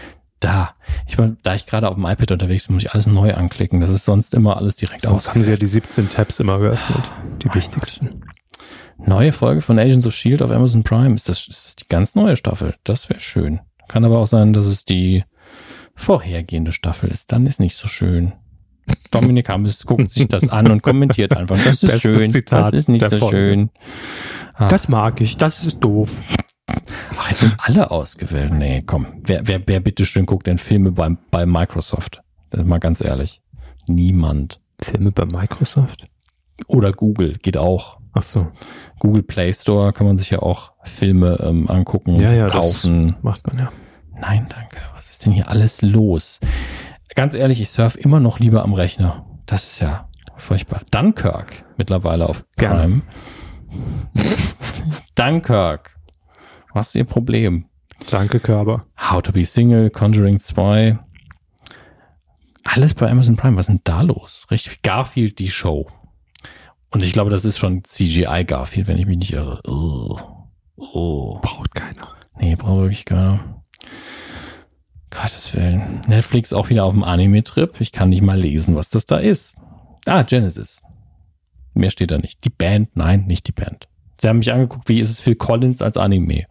da. 0.47 0.75
Ich 1.09 1.19
meine, 1.19 1.37
da 1.43 1.55
ich 1.55 1.67
gerade 1.67 1.89
auf 1.89 1.97
dem 1.97 2.07
iPad 2.07 2.31
unterwegs 2.31 2.67
bin, 2.67 2.75
muss 2.75 2.85
ich 2.85 2.93
alles 2.93 3.07
neu 3.07 3.35
anklicken. 3.35 3.81
Das 3.81 3.91
ist 3.91 4.05
sonst 4.05 4.33
immer 4.33 4.57
alles 4.57 4.77
direkt 4.77 5.03
Sonst 5.03 5.29
haben 5.29 5.43
sie 5.43 5.51
ja 5.51 5.57
die 5.57 5.67
17 5.67 6.09
Tabs 6.09 6.39
immer 6.41 6.59
geöffnet. 6.59 7.11
Die 7.43 7.53
wichtigsten. 7.53 8.21
Gott. 8.21 9.09
Neue 9.09 9.33
Folge 9.33 9.61
von 9.61 9.79
Agents 9.79 10.07
of 10.07 10.15
Shield 10.15 10.43
auf 10.43 10.51
Amazon 10.51 10.85
Prime. 10.85 11.15
Ist 11.17 11.29
das, 11.29 11.49
ist 11.49 11.67
das 11.67 11.77
die 11.77 11.89
ganz 11.89 12.15
neue 12.15 12.37
Staffel? 12.37 12.77
Das 12.85 13.09
wäre 13.09 13.21
schön. 13.21 13.61
Kann 13.89 14.05
aber 14.05 14.19
auch 14.19 14.27
sein, 14.27 14.53
dass 14.53 14.67
es 14.67 14.85
die 14.85 15.25
vorhergehende 15.95 16.73
Staffel 16.73 17.11
ist. 17.11 17.33
Dann 17.33 17.47
ist 17.47 17.61
nicht 17.61 17.77
so 17.77 17.89
schön. 17.89 18.33
Dominik 19.11 19.49
Hammes 19.49 19.85
guckt 19.85 20.11
sich 20.11 20.29
das 20.29 20.49
an 20.49 20.71
und 20.71 20.83
kommentiert 20.83 21.37
einfach. 21.37 21.57
Das 21.57 21.83
ist 21.83 21.91
Bestes 21.91 22.03
schön. 22.03 22.31
Zitat 22.31 22.73
das 22.73 22.81
ist 22.81 22.89
nicht 22.89 23.09
so 23.09 23.19
Folge. 23.19 23.37
schön. 23.37 23.71
Ach. 24.55 24.69
Das 24.69 24.89
mag 24.89 25.21
ich. 25.21 25.37
Das 25.37 25.65
ist 25.65 25.81
doof. 25.81 26.21
Ach, 27.19 27.29
jetzt 27.29 27.41
sind 27.41 27.55
alle 27.59 27.91
ausgewählt. 27.91 28.53
Nee, 28.53 28.83
komm. 28.85 29.07
Wer, 29.25 29.47
wer, 29.47 29.61
wer 29.67 29.81
bitteschön 29.81 30.27
guckt 30.27 30.47
denn 30.47 30.59
Filme 30.59 30.93
bei, 30.93 31.17
bei 31.31 31.47
Microsoft? 31.47 32.23
Mal 32.55 32.79
ganz 32.79 33.01
ehrlich. 33.01 33.43
Niemand. 33.89 34.61
Filme 34.81 35.13
bei 35.13 35.25
Microsoft? 35.25 36.07
Oder 36.67 36.93
Google, 36.93 37.35
geht 37.35 37.57
auch. 37.57 37.99
Ach 38.13 38.23
so. 38.23 38.49
Google 38.99 39.23
Play 39.23 39.53
Store 39.53 39.93
kann 39.93 40.07
man 40.07 40.17
sich 40.17 40.31
ja 40.31 40.39
auch 40.41 40.73
Filme 40.85 41.39
ähm, 41.43 41.69
angucken, 41.69 42.17
ja, 42.17 42.33
ja, 42.33 42.47
kaufen. 42.47 43.09
Das 43.09 43.23
macht 43.23 43.47
man 43.47 43.59
ja. 43.59 43.73
Nein, 44.19 44.47
danke. 44.49 44.79
Was 44.95 45.11
ist 45.11 45.27
denn 45.27 45.33
hier 45.33 45.49
alles 45.49 45.83
los? 45.83 46.41
Ganz 47.15 47.35
ehrlich, 47.35 47.61
ich 47.61 47.71
surf 47.71 47.97
immer 47.97 48.21
noch 48.21 48.39
lieber 48.39 48.63
am 48.63 48.73
Rechner. 48.73 49.27
Das 49.45 49.67
ist 49.67 49.81
ja 49.81 50.09
furchtbar. 50.37 50.83
Dunkirk 50.91 51.65
mittlerweile 51.77 52.29
auf 52.29 52.45
Prime. 52.57 53.03
Dunkirk. 55.15 55.96
Was 56.77 56.89
ist 56.89 56.97
Ihr 56.97 57.05
Problem? 57.05 57.65
Danke, 58.11 58.39
Körber. 58.39 58.85
How 58.99 59.23
to 59.23 59.33
be 59.33 59.47
Single, 59.47 59.89
Conjuring 59.89 60.41
2. 60.41 60.99
Alles 62.65 62.93
bei 62.93 63.11
Amazon 63.11 63.35
Prime. 63.35 63.57
Was 63.57 63.65
ist 63.65 63.69
denn 63.69 63.81
da 63.85 64.03
los? 64.03 64.47
Richtig. 64.51 64.83
Garfield, 64.83 65.39
die 65.39 65.49
Show. 65.49 65.89
Und 66.91 67.03
ich 67.03 67.15
glaube, 67.15 67.31
das 67.31 67.47
ist 67.47 67.57
schon 67.57 67.83
CGI 67.83 68.45
Garfield, 68.47 68.89
wenn 68.89 68.99
ich 68.99 69.07
mich 69.07 69.17
nicht 69.17 69.33
irre. 69.33 69.63
Oh. 69.67 70.19
Oh. 70.77 71.39
Braucht 71.41 71.75
keiner. 71.75 72.09
Nee, 72.39 72.57
braucht 72.57 72.83
wirklich 72.83 73.07
keiner. 73.07 73.63
Gottes 75.09 75.55
Willen. 75.55 76.03
Netflix 76.07 76.53
auch 76.53 76.69
wieder 76.69 76.85
auf 76.85 76.93
dem 76.93 77.05
Anime-Trip. 77.05 77.81
Ich 77.81 77.91
kann 77.91 78.11
nicht 78.11 78.21
mal 78.21 78.39
lesen, 78.39 78.77
was 78.77 78.91
das 78.91 79.07
da 79.07 79.17
ist. 79.17 79.57
Ah, 80.05 80.25
Genesis. 80.25 80.83
Mehr 81.73 81.91
steht 81.91 82.11
da 82.11 82.19
nicht. 82.19 82.45
Die 82.45 82.51
Band? 82.51 82.95
Nein, 82.97 83.25
nicht 83.25 83.47
die 83.47 83.53
Band. 83.53 83.89
Sie 84.19 84.29
haben 84.29 84.39
mich 84.39 84.53
angeguckt, 84.53 84.89
wie 84.89 85.01
ist 85.01 85.11
es 85.11 85.21
Phil 85.21 85.35
Collins 85.35 85.83
als 85.83 85.97
Anime? 85.97 86.47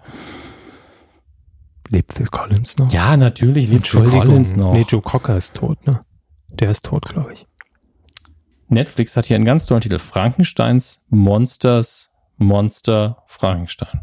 Lebt 1.90 2.14
Phil 2.14 2.28
Collins 2.28 2.78
noch? 2.78 2.92
Ja, 2.92 3.16
natürlich 3.18 3.68
lebt 3.68 3.88
Phil 3.88 4.04
Collins 4.04 4.56
noch. 4.56 4.74
Nee, 4.74 4.86
Joe 4.88 5.02
Cocker 5.02 5.38
ist 5.38 5.56
tot, 5.56 5.86
ne? 5.86 6.00
Der 6.60 6.72
ist 6.72 6.84
tot, 6.86 7.06
glaube 7.06 7.34
ich. 7.34 7.48
Netflix 8.68 9.16
hat 9.16 9.26
hier 9.26 9.36
einen 9.36 9.46
ganz 9.46 9.66
tollen 9.66 9.82
Titel. 9.82 10.00
Frankensteins 10.00 11.02
Monsters 11.10 12.12
Monster 12.38 13.24
Frankenstein. 13.28 14.02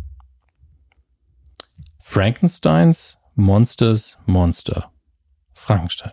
Frankensteins 1.98 3.18
Monsters 3.34 4.18
Monster 4.26 4.92
Frankenstein. 5.52 6.12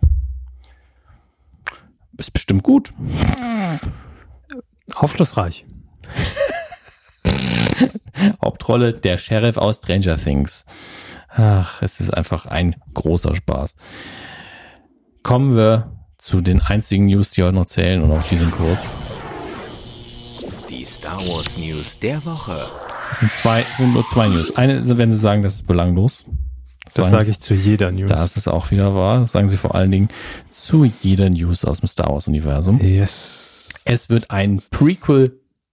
Ist 2.18 2.32
bestimmt 2.32 2.64
gut. 2.64 2.94
Aufschlussreich. 4.96 5.66
Hauptrolle 8.44 8.94
der 8.94 9.18
Sheriff 9.18 9.58
aus 9.58 9.78
Stranger 9.78 10.18
Things. 10.18 10.66
Ach, 11.30 11.82
es 11.82 12.00
ist 12.00 12.12
einfach 12.12 12.46
ein 12.46 12.76
großer 12.94 13.36
Spaß. 13.36 13.76
Kommen 15.24 15.56
wir 15.56 15.96
zu 16.18 16.42
den 16.42 16.62
einzigen 16.62 17.06
News, 17.06 17.32
die 17.32 17.44
heute 17.44 17.56
noch 17.56 17.66
zählen 17.66 18.02
und 18.02 18.12
auch 18.12 18.24
die 18.24 18.36
sind 18.36 18.52
kurz. 18.52 18.80
Die 20.70 20.84
Star 20.86 21.18
Wars 21.28 21.58
News 21.58 22.00
der 22.00 22.24
Woche. 22.26 22.58
Es 23.12 23.20
sind 23.20 23.32
zwei, 23.34 23.64
nur 23.80 24.06
zwei 24.08 24.28
News. 24.28 24.56
Eine, 24.56 24.98
wenn 24.98 25.12
Sie 25.12 25.18
sagen, 25.18 25.44
das 25.44 25.56
ist 25.56 25.68
belanglos. 25.68 26.26
Das 26.94 27.10
sage 27.10 27.32
ich 27.32 27.40
zu 27.40 27.54
jeder 27.54 27.92
News. 27.92 28.10
Das 28.10 28.36
ist 28.36 28.48
auch 28.48 28.72
wieder 28.72 28.96
wahr. 28.96 29.22
Das 29.22 29.32
sagen 29.32 29.48
Sie 29.48 29.58
vor 29.58 29.76
allen 29.76 29.92
Dingen 29.92 30.10
zu 30.50 30.86
jeder 30.86 31.30
News 31.30 31.66
aus 31.66 31.80
dem 31.80 31.88
Star 31.88 32.12
Wars 32.12 32.28
Universum. 32.28 32.80
Yes. 32.82 33.70
Es 33.86 34.10
wird 34.10 34.32
ein 34.32 34.60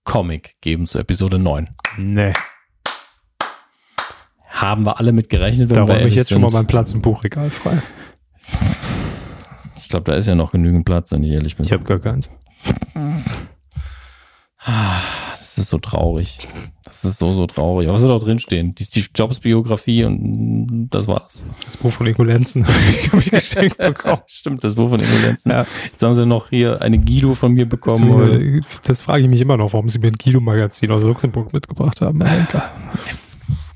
Prequel-Comic 0.06 0.56
geben 0.60 0.86
zu 0.86 0.98
Episode 0.98 1.38
9. 1.38 1.68
Nee. 1.98 2.32
Haben 4.48 4.86
wir 4.86 4.98
alle 4.98 5.12
mit 5.12 5.28
gerechnet, 5.28 5.68
wenn 5.70 5.76
Da 5.76 5.88
wir 5.88 6.06
ich 6.06 6.14
jetzt 6.14 6.30
schon 6.30 6.40
mal 6.40 6.50
sind. 6.50 6.58
meinen 6.60 6.66
Platz 6.66 6.92
im 6.92 7.02
Buchregal 7.02 7.50
frei. 7.50 7.82
Ich 9.76 9.88
glaube, 9.88 10.10
da 10.10 10.16
ist 10.16 10.26
ja 10.26 10.34
noch 10.34 10.52
genügend 10.52 10.84
Platz, 10.84 11.12
wenn 11.12 11.22
ich 11.22 11.32
ehrlich 11.32 11.56
bin. 11.56 11.66
Ich 11.66 11.72
habe 11.72 11.84
gar 11.84 11.98
keins. 11.98 12.30
Das 15.56 15.64
ist 15.64 15.70
so 15.70 15.78
traurig. 15.78 16.48
Das 16.84 17.02
ist 17.06 17.18
so, 17.18 17.32
so 17.32 17.46
traurig. 17.46 17.88
Aber 17.88 17.94
was 17.94 18.02
soll 18.02 18.10
da 18.10 18.22
drin 18.22 18.38
stehen? 18.38 18.74
Die 18.74 18.84
Steve 18.84 19.06
Jobs 19.14 19.40
Biografie 19.40 20.04
und 20.04 20.88
das 20.90 21.08
war's. 21.08 21.46
Das 21.64 21.78
Buch 21.78 21.90
von 21.90 22.06
Ingo 22.06 22.24
Lenzen 22.24 22.66
habe 22.66 22.78
ich 23.20 23.30
geschenkt 23.30 23.78
bekommen. 23.78 24.20
Stimmt, 24.26 24.64
das 24.64 24.74
Buch 24.74 24.90
von 24.90 25.00
Ingolenzen. 25.00 25.50
Ja. 25.50 25.64
Jetzt 25.90 26.02
haben 26.02 26.14
sie 26.14 26.26
noch 26.26 26.50
hier 26.50 26.82
eine 26.82 26.98
Guido 26.98 27.34
von 27.34 27.54
mir 27.54 27.66
bekommen. 27.66 28.12
heute. 28.12 28.60
Das 28.82 29.00
frage 29.00 29.22
ich 29.22 29.28
mich 29.30 29.40
immer 29.40 29.56
noch, 29.56 29.72
warum 29.72 29.88
sie 29.88 29.98
mir 29.98 30.08
ein 30.08 30.16
Guido-Magazin 30.22 30.90
aus 30.90 31.02
Luxemburg 31.04 31.54
mitgebracht 31.54 32.02
haben. 32.02 32.22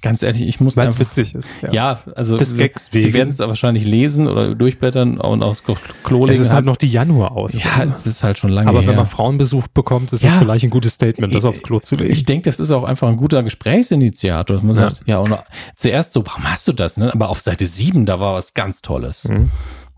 Ganz 0.03 0.23
ehrlich, 0.23 0.43
ich 0.43 0.61
muss 0.61 0.77
Weil 0.79 0.89
es 0.89 0.99
witzig 0.99 1.35
ist. 1.35 1.47
Ja, 1.73 2.01
also 2.15 2.37
Des 2.39 2.57
Gags 2.57 2.89
sie 2.91 3.13
werden 3.13 3.29
es 3.29 3.39
wahrscheinlich 3.39 3.85
lesen 3.85 4.29
oder 4.29 4.55
durchblättern 4.55 5.19
und 5.21 5.43
aufs 5.43 5.63
Klo 5.63 6.25
Das 6.25 6.31
legen. 6.37 6.43
ist 6.43 6.53
halt 6.53 6.65
noch 6.65 6.79
die 6.79 6.87
Januar 6.87 7.37
aus. 7.37 7.53
ja, 7.53 7.85
es 7.85 8.07
ist 8.07 8.25
halt 8.25 8.39
schon 8.39 8.51
lange 8.51 8.69
Aber 8.71 8.81
her. 8.81 8.89
wenn 8.89 8.97
man 8.97 9.07
Frauenbesuch 9.07 9.69
bekommt, 9.69 10.13
ist 10.15 10.23
Ja. 10.23 10.31
es 10.35 10.39
vielleicht 10.39 10.65
ein 10.65 10.71
gutes 10.71 10.95
Statement, 10.95 11.35
das 11.35 11.45
aufs 11.45 11.63
Klo 11.63 11.81
zu 11.81 11.97
legen. 11.97 12.13
Ich 12.13 12.25
denke, 12.25 12.45
das 12.45 12.59
ist 12.61 12.71
auch 12.73 12.85
einfach 12.85 13.09
ein 13.09 13.17
guter 13.17 13.43
Gesprächsinitiator, 13.43 14.57
dass 14.57 14.63
man 14.65 14.75
Ja. 14.75 14.89
sagt, 14.91 15.03
ja, 15.07 15.19
und 15.19 15.35
zuerst 15.77 16.13
so, 16.15 16.27
warum 16.27 16.45
hast 16.45 16.67
du 16.69 16.73
das? 16.73 16.97
Ne? 16.97 17.13
Aber 17.13 17.29
auf 17.29 17.41
Seite 17.41 17.67
7, 17.67 18.07
da 18.07 18.21
war 18.21 18.35
was 18.35 18.55
ganz 18.55 18.81
Tolles. 18.83 19.29
Mhm. 19.29 19.51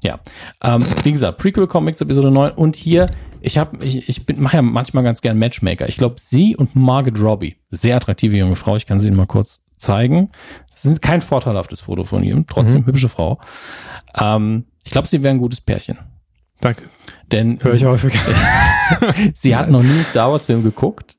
Ja, 0.04 0.18
ähm, 0.64 0.84
wie 1.04 1.12
gesagt, 1.12 1.38
Prequel 1.38 1.68
Comics 1.68 2.00
Episode 2.00 2.32
9 2.32 2.52
und 2.52 2.74
hier, 2.74 3.10
ich 3.40 3.56
habe, 3.56 3.84
ich, 3.84 4.08
ich 4.08 4.22
mache 4.36 4.56
ja 4.56 4.62
manchmal 4.62 5.04
ganz 5.04 5.20
gern 5.20 5.38
Matchmaker. 5.38 5.88
Ich 5.88 5.96
glaube, 5.96 6.16
sie 6.18 6.56
und 6.56 6.74
Margaret 6.74 7.20
Robbie, 7.22 7.54
sehr 7.70 7.94
attraktive 7.96 8.36
junge 8.36 8.56
Frau, 8.56 8.74
ich 8.74 8.86
kann 8.86 8.98
sie 8.98 9.06
Ihnen 9.06 9.16
mal 9.16 9.26
kurz 9.26 9.60
zeigen. 9.82 10.30
Das 10.70 10.86
ist 10.86 11.02
kein 11.02 11.20
vorteilhaftes 11.20 11.80
Foto 11.80 12.04
von 12.04 12.22
ihm, 12.22 12.46
trotzdem 12.46 12.82
Mhm. 12.82 12.86
hübsche 12.86 13.08
Frau. 13.08 13.38
Ähm, 14.18 14.64
ich 14.84 14.90
glaube, 14.92 15.08
sie 15.08 15.22
wäre 15.22 15.34
ein 15.34 15.38
gutes 15.38 15.60
Pärchen. 15.60 15.98
Danke. 16.60 16.84
Denn 17.30 17.58
Höre 17.62 17.74
ich 17.74 17.84
häufig. 17.84 18.14
sie 19.34 19.56
hat 19.56 19.70
noch 19.70 19.82
nie 19.82 19.90
einen 19.90 20.04
Star 20.04 20.30
Wars 20.30 20.44
Film 20.46 20.62
geguckt 20.62 21.16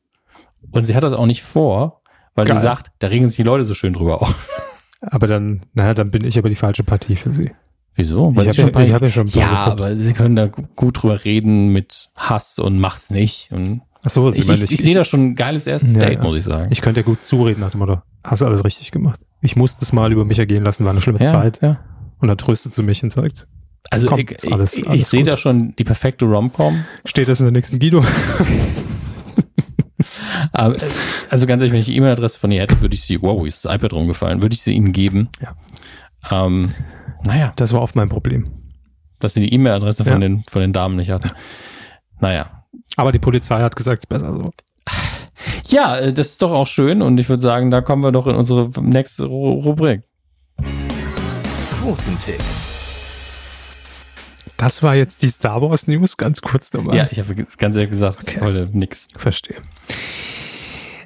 und 0.72 0.86
sie 0.86 0.96
hat 0.96 1.04
das 1.04 1.14
auch 1.14 1.26
nicht 1.26 1.44
vor, 1.44 2.02
weil 2.36 2.46
Geil. 2.46 2.56
sie 2.58 2.62
sagt, 2.64 2.92
da 3.00 3.08
regen 3.08 3.28
sich 3.28 3.36
die 3.36 3.44
Leute 3.44 3.64
so 3.64 3.74
schön 3.74 3.94
drüber 3.94 4.22
auf. 4.22 4.48
Aber 5.02 5.28
dann, 5.28 5.66
naja, 5.74 5.94
dann 5.94 6.12
bin 6.12 6.24
ich 6.24 6.38
aber 6.38 6.50
die 6.50 6.56
falsche 6.56 6.84
Partie 6.84 7.16
für 7.18 7.32
sie. 7.32 7.52
Wieso? 7.96 8.32
Ich 8.32 8.38
Weil 8.38 8.48
hab 8.48 8.56
sie 8.56 8.62
ja- 8.62 8.80
ich 8.86 8.94
hab 8.94 9.02
ja 9.02 9.12
schon 9.12 9.28
ein 9.28 9.32
paar 9.32 9.42
Ja, 9.42 9.64
geguckt. 9.66 9.82
aber 9.82 9.96
sie 9.98 10.14
können 10.14 10.36
da 10.36 10.48
gu- 10.48 10.64
gut 10.76 11.04
drüber 11.04 11.26
reden 11.26 11.68
mit 11.68 12.10
Hass 12.16 12.58
und 12.58 12.80
mach's 12.80 13.10
nicht. 13.12 13.52
Und 13.52 13.82
Ach 14.06 14.10
so, 14.10 14.32
ich, 14.34 14.48
meine, 14.48 14.64
ich, 14.64 14.72
ich 14.72 14.82
sehe 14.82 14.96
da 14.96 15.04
schon 15.04 15.28
ein 15.30 15.36
geiles 15.36 15.66
erstes 15.66 15.94
Ja, 15.96 16.02
Date, 16.02 16.18
ja. 16.20 16.24
muss 16.24 16.36
ich 16.36 16.44
sagen. 16.44 16.70
Ich 16.72 16.82
könnte 16.82 17.00
ja 17.02 17.06
gut 17.06 17.24
zureden 17.24 17.62
nach 17.62 17.72
dem 17.72 17.80
Motto, 17.80 18.02
hast 18.24 18.42
du 18.42 18.46
alles 18.46 18.64
richtig 18.66 18.92
gemacht. 18.92 19.20
Ich 19.42 19.56
musste 19.56 19.84
es 19.86 19.94
mal 19.94 20.12
über 20.12 20.26
mich 20.26 20.40
ergehen 20.40 20.64
lassen, 20.64 20.84
war 20.84 20.92
eine 20.92 21.02
schlimme 21.02 21.20
ja, 21.24 21.32
Zeit. 21.32 21.62
ja. 21.62 21.80
Und 22.20 22.28
dann 22.28 22.38
tröstet 22.38 22.74
sie 22.76 22.84
mich 22.84 23.02
und 23.04 23.12
sagt, 23.12 23.48
Also 23.90 24.08
Komm, 24.08 24.20
ich, 24.20 24.52
alles- 24.52 24.74
ich, 24.74 24.88
alles 24.88 25.02
ich 25.04 25.08
sehe 25.08 25.24
da 25.24 25.38
schon 25.38 25.74
die 25.78 25.84
perfekte 25.84 26.26
Rom-Com. 26.26 26.84
steht 27.06 27.28
das 27.30 27.40
in 27.40 27.46
der 27.46 27.52
nächsten 27.54 27.80
Guido? 27.80 28.04
Also 31.30 31.48
ganz 31.48 31.62
ehrlich, 31.62 31.72
wenn 31.72 31.80
ich 31.80 31.86
die 31.86 31.96
E-Mail-Adresse 31.96 32.38
von 32.40 32.52
ihr 32.52 32.62
hätte, 32.62 32.82
würde 32.82 32.94
ich 32.94 33.02
sie, 33.04 33.22
wow, 33.22 33.46
ist 33.46 33.64
das 33.66 33.74
iPad 33.74 33.94
rumgefallen, 33.94 34.42
würde 34.42 34.54
ich 34.54 34.62
sie 34.62 34.74
ihnen 34.74 34.92
geben. 34.92 35.30
Ja. 35.42 35.56
Ähm, 36.46 36.74
naja, 37.24 37.54
Das 37.56 37.74
war 37.74 37.82
oft 37.82 37.96
mein 37.96 38.10
Problem. 38.10 38.46
dass 39.20 39.34
sie 39.34 39.40
die 39.48 39.54
E-Mail-Adresse 39.54 40.04
von, 40.04 40.14
Ja. 40.14 40.20
den, 40.20 40.44
von 40.50 40.62
den 40.62 40.74
Damen 40.74 40.98
nicht 40.98 41.10
hatte. 41.10 41.30
Naja. 42.20 42.63
Aber 42.96 43.12
die 43.12 43.20
Polizei 43.20 43.62
hat 43.62 43.76
gesagt, 43.76 44.00
es 44.00 44.04
ist 44.06 44.10
besser 44.10 44.34
so. 44.34 44.52
Ja, 45.68 45.98
äh, 45.98 46.14
das 46.14 46.28
ist 46.32 46.42
doch 46.42 46.52
auch 46.52 46.68
schön 46.68 47.02
und 47.02 47.20
ich 47.20 47.30
würde 47.30 47.42
sagen, 47.42 47.72
da 47.72 47.82
kommen 47.82 48.04
wir 48.04 48.12
doch 48.12 48.28
in 48.28 48.36
unsere 48.36 48.70
nächste 48.82 49.26
Ru 49.26 49.54
Rubrik. 49.54 50.02
Quotentipp. 51.82 52.42
Das 54.58 54.82
war 54.84 54.96
jetzt 54.96 55.22
die 55.24 55.28
Star 55.28 55.62
Wars 55.62 55.88
News, 55.88 56.16
ganz 56.16 56.42
kurz 56.42 56.72
nochmal. 56.74 56.96
Ja, 56.96 57.08
ich 57.12 57.20
habe 57.20 57.36
ganz 57.58 57.76
ehrlich 57.76 57.90
gesagt, 57.90 58.20
das 58.20 58.28
Okay. 58.28 58.40
heute 58.42 58.70
nix. 58.72 59.08
Verstehe. 59.18 59.58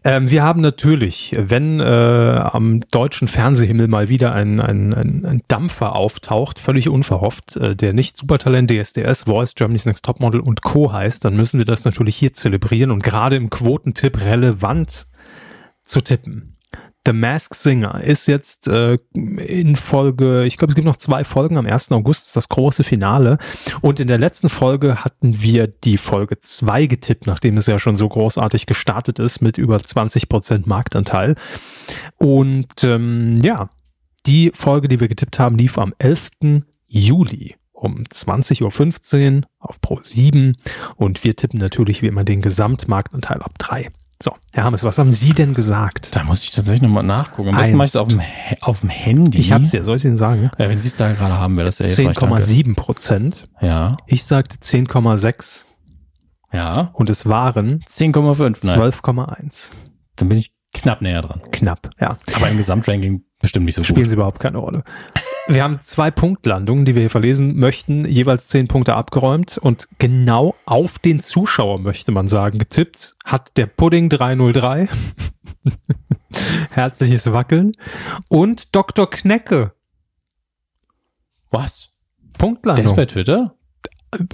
Ähm, 0.07 0.31
wir 0.31 0.41
haben 0.41 0.61
natürlich, 0.61 1.33
wenn 1.37 1.81
äh, 1.81 1.83
am 1.83 2.79
deutschen 2.91 3.27
Fernsehhimmel 3.27 3.89
mal 3.89 4.07
wieder 4.07 4.31
ein, 4.31 4.61
ein, 4.61 4.93
ein, 4.93 5.25
ein 5.25 5.41
Dampfer 5.49 5.97
auftaucht, 5.97 6.59
völlig 6.59 6.87
unverhofft, 6.87 7.57
äh, 7.57 7.75
der 7.75 7.91
nicht 7.91 8.15
Supertalent, 8.15 8.71
DSDS, 8.71 9.23
Voice, 9.23 9.53
Germany's 9.53 9.85
Next 9.85 10.05
Topmodel 10.05 10.39
und 10.39 10.61
Co. 10.61 10.93
heißt, 10.93 11.25
dann 11.25 11.35
müssen 11.35 11.57
wir 11.57 11.65
das 11.65 11.83
natürlich 11.83 12.15
hier 12.15 12.31
zelebrieren 12.31 12.91
und 12.91 13.03
gerade 13.03 13.35
im 13.35 13.49
Quotentipp 13.49 14.21
relevant 14.21 15.07
zu 15.83 15.99
tippen. 15.99 16.56
The 17.07 17.13
Mask 17.13 17.55
Singer 17.55 18.03
ist 18.03 18.27
jetzt 18.27 18.67
äh, 18.67 18.97
in 19.13 19.77
Folge, 19.77 20.43
ich 20.43 20.57
glaube, 20.57 20.71
es 20.71 20.75
gibt 20.75 20.85
noch 20.85 20.97
zwei 20.97 21.23
Folgen. 21.23 21.55
Am 21.55 21.65
1. 21.65 21.89
August 21.93 22.27
ist 22.27 22.35
das 22.35 22.49
große 22.49 22.83
Finale. 22.83 23.37
Und 23.79 24.01
in 24.01 24.09
der 24.09 24.17
letzten 24.17 24.49
Folge 24.49 25.05
hatten 25.05 25.41
wir 25.41 25.67
die 25.67 25.97
Folge 25.97 26.41
2 26.41 26.85
getippt, 26.87 27.25
nachdem 27.25 27.55
es 27.55 27.65
ja 27.65 27.79
schon 27.79 27.97
so 27.97 28.09
großartig 28.09 28.65
gestartet 28.65 29.19
ist 29.19 29.39
mit 29.41 29.57
über 29.57 29.77
20% 29.77 30.63
Marktanteil. 30.65 31.35
Und 32.17 32.83
ähm, 32.83 33.39
ja, 33.41 33.69
die 34.25 34.51
Folge, 34.53 34.89
die 34.89 34.99
wir 34.99 35.07
getippt 35.07 35.39
haben, 35.39 35.57
lief 35.57 35.77
am 35.77 35.93
11. 35.99 36.31
Juli 36.87 37.55
um 37.71 38.03
20.15 38.03 39.37
Uhr 39.37 39.47
auf 39.59 39.79
Pro 39.79 40.01
7 40.03 40.57
und 40.97 41.23
wir 41.23 41.37
tippen 41.37 41.61
natürlich 41.61 42.01
wie 42.01 42.07
immer 42.07 42.25
den 42.25 42.41
Gesamtmarktanteil 42.41 43.41
ab 43.41 43.53
3. 43.59 43.91
So, 44.23 44.35
Herr 44.51 44.63
Hammes, 44.63 44.83
was 44.83 44.97
haben 44.97 45.11
Sie 45.11 45.33
denn 45.33 45.53
gesagt? 45.53 46.15
Da 46.15 46.23
muss 46.23 46.41
ich 46.43 46.49
tatsächlich 46.51 46.81
nochmal 46.81 47.03
nachgucken. 47.03 47.49
Am 47.49 47.57
besten 47.57 47.77
mache 47.77 47.85
ich 47.85 47.91
es 47.91 47.95
auf 47.95 48.07
dem, 48.07 48.21
auf 48.61 48.79
dem 48.79 48.89
Handy. 48.89 49.37
Ich 49.37 49.51
hab's 49.51 49.71
ja, 49.71 49.83
soll 49.83 49.97
ich 49.97 50.05
Ihnen 50.05 50.17
sagen? 50.17 50.49
Ja, 50.57 50.69
wenn 50.69 50.79
Sie 50.79 50.87
es 50.87 50.95
da 50.95 51.13
gerade 51.13 51.35
haben, 51.37 51.55
wäre 51.55 51.67
das 51.67 51.77
ja 51.79 51.85
danke. 51.87 52.25
10,7 52.25 52.75
Prozent. 52.75 53.47
Ja, 53.61 53.97
Ich 54.07 54.23
sagte 54.25 54.57
10,6 54.57 55.65
ja. 56.51 56.89
und 56.93 57.09
es 57.11 57.27
waren 57.27 57.79
10,5. 57.81 58.57
Nein, 58.63 58.79
12,1. 58.79 59.69
dann 60.15 60.29
bin 60.29 60.37
ich 60.39 60.51
knapp 60.73 61.01
näher 61.01 61.21
dran. 61.21 61.41
Knapp, 61.51 61.91
ja. 61.99 62.17
Aber 62.35 62.49
im 62.49 62.57
Gesamtranking 62.57 63.23
bestimmt 63.39 63.65
nicht 63.65 63.75
so 63.75 63.83
Spielen 63.83 64.03
gut. 64.03 64.09
sie 64.09 64.15
überhaupt 64.15 64.39
keine 64.39 64.57
Rolle. 64.57 64.83
Wir 65.49 65.63
haben 65.63 65.79
zwei 65.81 66.11
Punktlandungen, 66.11 66.83
die 66.83 66.93
wir 66.93 67.03
hier 67.03 67.09
verlesen 67.09 67.57
möchten, 67.57 68.05
jeweils 68.05 68.47
zehn 68.47 68.67
Punkte 68.67 68.95
abgeräumt 68.95 69.57
und 69.57 69.87
genau 69.97 70.55
auf 70.65 70.99
den 70.99 71.21
Zuschauer, 71.21 71.79
möchte 71.79 72.11
man 72.11 72.27
sagen, 72.27 72.59
getippt 72.59 73.15
hat 73.23 73.55
der 73.55 73.67
Pudding 73.67 74.09
303. 74.09 74.89
Herzliches 76.71 77.31
Wackeln. 77.31 77.71
Und 78.27 78.75
Dr. 78.75 79.09
Knecke. 79.09 79.71
Was? 81.49 81.91
Der 82.19 82.27
ist 82.29 82.37
Punktlandung. 82.37 82.95
bei 82.95 83.05
Twitter? 83.05 83.55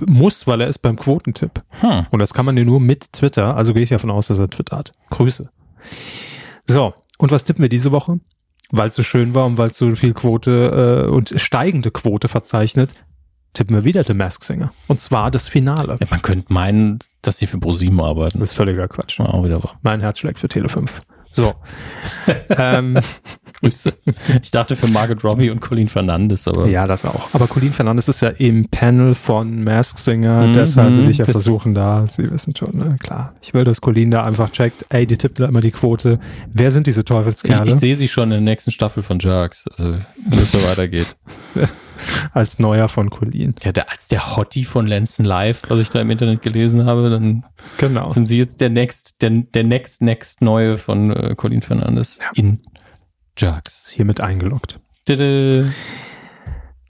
Muss, 0.08 0.48
weil 0.48 0.62
er 0.62 0.68
ist 0.68 0.80
beim 0.80 0.96
Quotentipp. 0.96 1.64
Hm. 1.82 2.08
Und 2.10 2.20
das 2.20 2.34
kann 2.34 2.46
man 2.46 2.56
dir 2.56 2.66
nur 2.66 2.80
mit 2.80 3.14
Twitter. 3.14 3.56
Also 3.56 3.74
gehe 3.74 3.84
ich 3.84 3.90
davon 3.90 4.10
aus, 4.10 4.28
dass 4.28 4.40
er 4.40 4.50
Twitter 4.50 4.78
hat. 4.78 4.94
Grüße. 5.12 5.50
So, 6.66 6.94
und 7.20 7.32
was 7.32 7.44
tippen 7.44 7.62
wir 7.62 7.70
diese 7.70 7.92
Woche? 7.92 8.20
Weil 8.76 8.90
es 8.90 8.96
so 8.96 9.04
schön 9.04 9.36
war 9.36 9.46
und 9.46 9.60
weil 9.60 9.70
es 9.70 9.78
so 9.78 9.96
viel 9.96 10.14
Quote 10.14 11.08
äh, 11.08 11.14
und 11.14 11.34
steigende 11.38 11.92
Quote 11.92 12.28
verzeichnet, 12.28 12.90
tippen 13.54 13.76
wir 13.76 13.84
wieder 13.84 14.04
The 14.04 14.16
Mask 14.16 14.44
Singer. 14.44 14.74
Und 14.88 15.00
zwar 15.00 15.30
das 15.30 15.48
Finale. 15.48 15.98
Ja, 16.00 16.08
man 16.10 16.24
könnte 16.24 16.52
meinen, 16.52 16.98
dass 17.22 17.38
sie 17.38 17.46
für 17.46 17.60
ProSieben 17.60 18.02
arbeiten. 18.02 18.40
Das 18.40 18.50
ist 18.50 18.56
völliger 18.56 18.88
Quatsch. 18.88 19.20
Ja, 19.20 19.26
auch 19.26 19.46
wieder 19.46 19.64
wahr. 19.64 19.78
Mein 19.84 20.02
Herz 20.02 20.18
schlägt 20.18 20.40
für 20.40 20.48
Tele 20.48 20.70
5. 20.70 21.04
So. 21.34 21.54
ähm, 22.50 22.98
Grüße. 23.60 23.94
Ich 24.42 24.52
dachte 24.52 24.76
für 24.76 24.88
Margaret 24.88 25.24
Robbie 25.24 25.50
und 25.50 25.62
Colleen 25.62 25.88
Fernandes, 25.88 26.48
aber 26.48 26.68
ja, 26.68 26.86
das 26.86 27.06
auch. 27.06 27.34
Aber 27.34 27.48
Colleen 27.48 27.74
Fernandes 27.74 28.08
ist 28.08 28.22
ja 28.22 28.30
im 28.30 28.68
Panel 28.70 29.16
von 29.16 29.64
Mask 29.64 29.98
Singer, 29.98 30.48
Mhm, 30.48 30.54
deshalb 30.54 30.96
will 30.96 31.10
ich 31.10 31.18
ja 31.18 31.26
versuchen 31.26 31.74
da, 31.74 32.06
Sie 32.08 32.30
wissen 32.30 32.56
schon, 32.56 32.78
ne? 32.78 32.98
klar. 33.00 33.34
Ich 33.42 33.54
will, 33.54 33.64
dass 33.64 33.82
Colleen 33.82 34.12
da 34.12 34.24
einfach 34.24 34.52
checkt, 34.52 34.86
ey, 34.90 35.06
die 35.06 35.18
tippt 35.18 35.40
da 35.40 35.46
immer 35.48 35.62
die 35.62 35.72
Quote. 35.72 36.20
Wer 36.52 36.72
sind 36.72 36.88
diese 36.88 37.02
ich, 37.02 37.06
Teufelskerle? 37.06 37.68
ich 37.68 37.76
sehe 37.76 37.96
sie 37.96 38.08
schon 38.08 38.26
in 38.26 38.30
der 38.32 38.42
nächsten 38.42 38.72
Staffel 38.72 39.02
von 39.04 39.20
Jerks. 39.20 39.66
Also, 39.78 39.94
wenn 40.30 40.40
es 40.40 40.52
so 40.52 40.62
weitergeht. 40.64 41.16
als 42.32 42.60
neuer 42.60 42.88
von 42.90 43.10
Colin. 43.10 43.54
Ja, 43.64 43.72
der, 43.72 43.92
als 43.92 44.08
der 44.08 44.36
Hottie 44.36 44.66
von 44.66 44.88
Lenzen 44.88 45.26
Live, 45.26 45.64
was 45.70 45.80
ich 45.80 45.90
da 45.90 46.02
im 46.02 46.10
Internet 46.10 46.42
gelesen 46.42 46.86
habe, 46.86 47.10
dann 47.10 47.44
Genau. 47.78 48.10
sind 48.10 48.26
sie 48.28 48.38
jetzt 48.38 48.62
der 48.62 48.70
next, 48.70 49.22
der, 49.22 49.30
der 49.30 49.64
next, 49.64 50.02
next 50.02 50.42
neue 50.42 50.78
von 50.78 51.12
äh, 51.12 51.36
Colin 51.36 51.62
Fernandes 51.62 52.20
in 52.36 52.62
Jerks. 53.38 53.84
Ist 53.86 53.90
hiermit 53.92 54.22
eingeloggt. 54.22 54.80
Tede. 55.06 55.74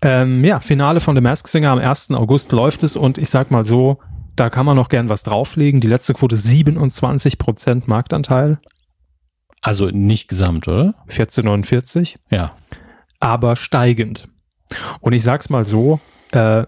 Ähm, 0.01 0.43
ja, 0.43 0.59
Finale 0.59 0.99
von 0.99 1.15
The 1.15 1.21
Mask 1.21 1.47
Singer 1.47 1.69
am 1.71 1.79
1. 1.79 2.11
August 2.11 2.51
läuft 2.51 2.83
es 2.83 2.95
und 2.95 3.17
ich 3.17 3.29
sag 3.29 3.51
mal 3.51 3.65
so, 3.65 3.99
da 4.35 4.49
kann 4.49 4.65
man 4.65 4.75
noch 4.75 4.89
gern 4.89 5.07
was 5.09 5.23
drauflegen. 5.23 5.79
Die 5.79 5.87
letzte 5.87 6.13
Quote 6.13 6.35
27% 6.35 7.83
Marktanteil, 7.85 8.59
Also 9.61 9.87
nicht 9.91 10.27
gesamt, 10.27 10.67
oder? 10.67 10.93
1449, 11.07 12.17
Ja. 12.29 12.51
aber 13.21 13.55
steigend. 13.55 14.27
Und 14.99 15.13
ich 15.13 15.23
sag's 15.23 15.49
mal 15.49 15.65
so, 15.65 15.99
äh, 16.31 16.65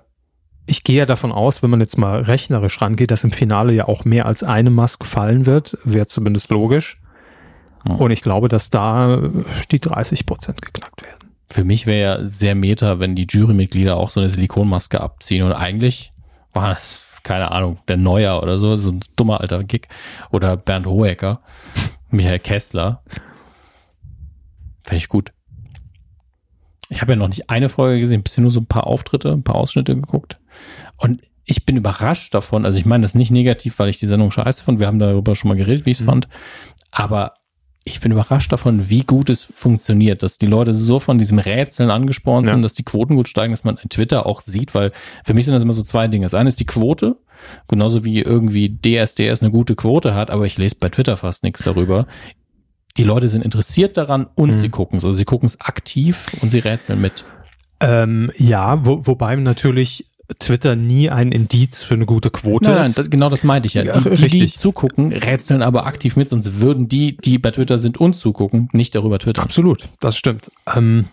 ich 0.65 0.83
gehe 0.83 0.97
ja 0.97 1.05
davon 1.05 1.31
aus, 1.31 1.61
wenn 1.61 1.69
man 1.69 1.79
jetzt 1.79 1.97
mal 1.97 2.21
rechnerisch 2.21 2.81
rangeht, 2.81 3.11
dass 3.11 3.23
im 3.23 3.31
Finale 3.31 3.73
ja 3.73 3.87
auch 3.87 4.05
mehr 4.05 4.25
als 4.25 4.43
eine 4.43 4.69
Mask 4.69 5.05
fallen 5.05 5.45
wird, 5.45 5.77
wäre 5.83 6.07
zumindest 6.07 6.49
logisch. 6.49 6.99
Hm. 7.83 7.97
Und 7.97 8.11
ich 8.11 8.21
glaube, 8.21 8.47
dass 8.47 8.69
da 8.69 9.15
äh, 9.15 9.29
die 9.71 9.79
30% 9.79 10.61
geknackt 10.61 11.03
werden. 11.03 11.31
Für 11.49 11.63
mich 11.63 11.85
wäre 11.85 12.01
ja 12.01 12.31
sehr 12.31 12.55
meta, 12.55 12.99
wenn 12.99 13.15
die 13.15 13.27
Jurymitglieder 13.29 13.95
auch 13.95 14.09
so 14.09 14.19
eine 14.19 14.29
Silikonmaske 14.29 14.99
abziehen. 14.99 15.43
Und 15.43 15.53
eigentlich 15.53 16.11
war 16.53 16.69
das, 16.69 17.05
keine 17.21 17.51
Ahnung, 17.51 17.77
der 17.87 17.97
Neuer 17.97 18.41
oder 18.41 18.57
so, 18.57 18.75
so 18.75 18.91
ein 18.91 19.01
dummer 19.15 19.41
alter 19.41 19.63
Gig. 19.63 19.87
Oder 20.31 20.57
Bernd 20.57 20.87
Hohecker, 20.87 21.41
Michael 22.09 22.39
Kessler. 22.39 23.03
Fände 24.83 24.97
ich 24.97 25.07
gut. 25.07 25.31
Ich 26.89 27.01
habe 27.01 27.13
ja 27.13 27.15
noch 27.15 27.27
nicht 27.27 27.49
eine 27.49 27.69
Folge 27.69 27.99
gesehen, 27.99 28.21
bisher 28.23 28.41
nur 28.43 28.51
so 28.51 28.59
ein 28.59 28.67
paar 28.67 28.87
Auftritte, 28.87 29.31
ein 29.31 29.43
paar 29.43 29.55
Ausschnitte 29.55 29.95
geguckt. 29.95 30.37
Und 30.97 31.21
ich 31.43 31.65
bin 31.65 31.77
überrascht 31.77 32.33
davon. 32.33 32.65
Also 32.65 32.77
ich 32.77 32.85
meine 32.85 33.01
das 33.03 33.15
nicht 33.15 33.31
negativ, 33.31 33.79
weil 33.79 33.89
ich 33.89 33.99
die 33.99 34.07
Sendung 34.07 34.31
scheiße 34.31 34.63
fand. 34.63 34.79
Wir 34.79 34.87
haben 34.87 34.99
darüber 34.99 35.35
schon 35.35 35.49
mal 35.49 35.57
geredet, 35.57 35.85
wie 35.85 35.91
ich 35.91 35.99
es 35.99 36.05
Mhm. 36.05 36.09
fand. 36.09 36.27
Aber 36.91 37.33
ich 37.83 37.99
bin 37.99 38.11
überrascht 38.11 38.51
davon, 38.51 38.89
wie 38.89 39.01
gut 39.03 39.29
es 39.29 39.43
funktioniert, 39.43 40.23
dass 40.23 40.39
die 40.39 40.47
Leute 40.47 40.73
so 40.73 40.99
von 40.99 41.19
diesem 41.19 41.37
Rätseln 41.37 41.91
angespornt 41.91 42.47
Ja. 42.47 42.53
sind, 42.53 42.63
dass 42.63 42.73
die 42.73 42.83
Quoten 42.83 43.15
gut 43.15 43.27
steigen, 43.29 43.53
dass 43.53 43.63
man 43.63 43.77
in 43.77 43.89
Twitter 43.89 44.25
auch 44.25 44.41
sieht, 44.41 44.73
weil 44.73 44.91
für 45.23 45.35
mich 45.35 45.45
sind 45.45 45.53
das 45.53 45.61
immer 45.61 45.73
so 45.73 45.83
zwei 45.83 46.07
Dinge. 46.07 46.25
Das 46.25 46.33
eine 46.33 46.47
ist 46.47 46.59
die 46.59 46.65
Quote, 46.65 47.17
genauso 47.67 48.03
wie 48.03 48.21
irgendwie 48.21 48.69
DSDS 48.69 49.41
eine 49.43 49.51
gute 49.51 49.75
Quote 49.75 50.15
hat, 50.15 50.31
aber 50.31 50.45
ich 50.47 50.57
lese 50.57 50.75
bei 50.79 50.89
Twitter 50.89 51.15
fast 51.15 51.43
nichts 51.43 51.61
darüber. 51.63 52.07
Die 52.97 53.03
Leute 53.03 53.27
sind 53.27 53.43
interessiert 53.43 53.97
daran 53.97 54.27
und 54.35 54.51
Mhm. 54.51 54.59
sie 54.59 54.69
gucken 54.69 54.97
es. 54.97 55.05
Also 55.05 55.17
sie 55.17 55.25
gucken 55.25 55.47
es 55.47 55.59
aktiv 55.59 56.27
und 56.41 56.49
sie 56.51 56.59
rätseln 56.59 57.01
mit. 57.01 57.25
Ähm, 57.81 58.31
ja, 58.37 58.85
wo, 58.85 59.05
wobei 59.05 59.35
natürlich 59.35 60.05
Twitter 60.39 60.75
nie 60.75 61.09
ein 61.09 61.31
Indiz 61.31 61.83
für 61.83 61.93
eine 61.93 62.05
gute 62.05 62.31
Quote 62.31 62.63
Nein, 62.69 62.75
nein, 62.77 62.89
ist. 62.89 62.97
das, 62.97 63.09
genau 63.11 63.29
das 63.29 63.43
meinte 63.43 63.67
ich 63.67 63.75
ja. 63.75 63.83
Die, 63.83 64.09
die, 64.15 64.27
die 64.27 64.47
zugucken, 64.47 65.11
rätseln 65.11 65.61
aber 65.61 65.85
aktiv 65.85 66.15
mit, 66.15 66.29
sonst 66.29 66.61
würden 66.61 66.87
die, 66.89 67.15
die 67.17 67.37
bei 67.37 67.51
Twitter 67.51 67.77
sind 67.77 67.99
und 67.99 68.15
zugucken, 68.15 68.69
nicht 68.71 68.95
darüber 68.95 69.19
twittern. 69.19 69.43
Absolut, 69.45 69.87
das 69.99 70.17
stimmt. 70.17 70.49
Ähm, 70.75 71.05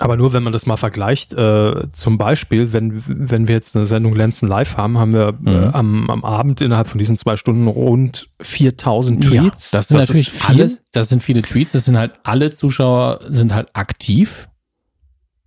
aber 0.00 0.16
nur 0.16 0.32
wenn 0.32 0.42
man 0.42 0.52
das 0.52 0.66
mal 0.66 0.76
vergleicht, 0.76 1.32
äh, 1.34 1.88
zum 1.92 2.18
Beispiel, 2.18 2.72
wenn, 2.72 3.02
wenn 3.06 3.46
wir 3.48 3.54
jetzt 3.54 3.76
eine 3.76 3.86
Sendung 3.86 4.14
Lenzen 4.14 4.48
live 4.48 4.76
haben, 4.76 4.98
haben 4.98 5.12
wir 5.12 5.32
Mhm. 5.38 5.46
äh, 5.48 5.66
am, 5.72 6.10
am 6.10 6.24
Abend 6.24 6.60
innerhalb 6.60 6.88
von 6.88 6.98
diesen 6.98 7.16
zwei 7.16 7.36
Stunden 7.36 7.66
rund 7.68 8.28
4000 8.40 9.22
Tweets. 9.24 9.70
Ja, 9.72 9.78
das 9.78 9.88
sind 9.88 9.98
natürlich 9.98 10.28
ist 10.28 10.42
viel. 10.42 10.60
alles, 10.60 10.82
das 10.92 11.08
sind 11.08 11.22
viele 11.22 11.42
Tweets, 11.42 11.72
das 11.72 11.84
sind 11.84 11.96
halt 11.96 12.14
alle 12.24 12.50
Zuschauer 12.50 13.20
sind 13.28 13.54
halt 13.54 13.68
aktiv. 13.74 14.48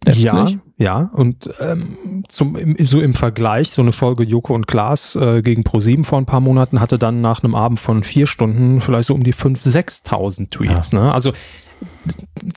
Letztlich. 0.05 0.23
ja. 0.25 0.49
Und 0.79 1.49
ähm, 1.59 2.23
zum, 2.29 2.55
im, 2.55 2.75
so 2.85 3.01
im 3.01 3.13
Vergleich, 3.13 3.71
so 3.71 3.81
eine 3.81 3.91
Folge 3.91 4.23
Joko 4.23 4.53
und 4.53 4.67
Klaas 4.67 5.15
äh, 5.15 5.41
gegen 5.41 5.63
ProSieben 5.63 6.03
vor 6.03 6.19
ein 6.19 6.25
paar 6.27 6.39
Monaten 6.39 6.79
hatte 6.79 6.99
dann 6.99 7.19
nach 7.21 7.43
einem 7.43 7.55
Abend 7.55 7.79
von 7.79 8.03
vier 8.03 8.27
Stunden 8.27 8.79
vielleicht 8.81 9.07
so 9.07 9.15
um 9.15 9.23
die 9.23 9.33
5.000, 9.33 10.03
6.000 10.05 10.49
Tweets. 10.51 10.93
Ne? 10.93 11.11
Also 11.11 11.33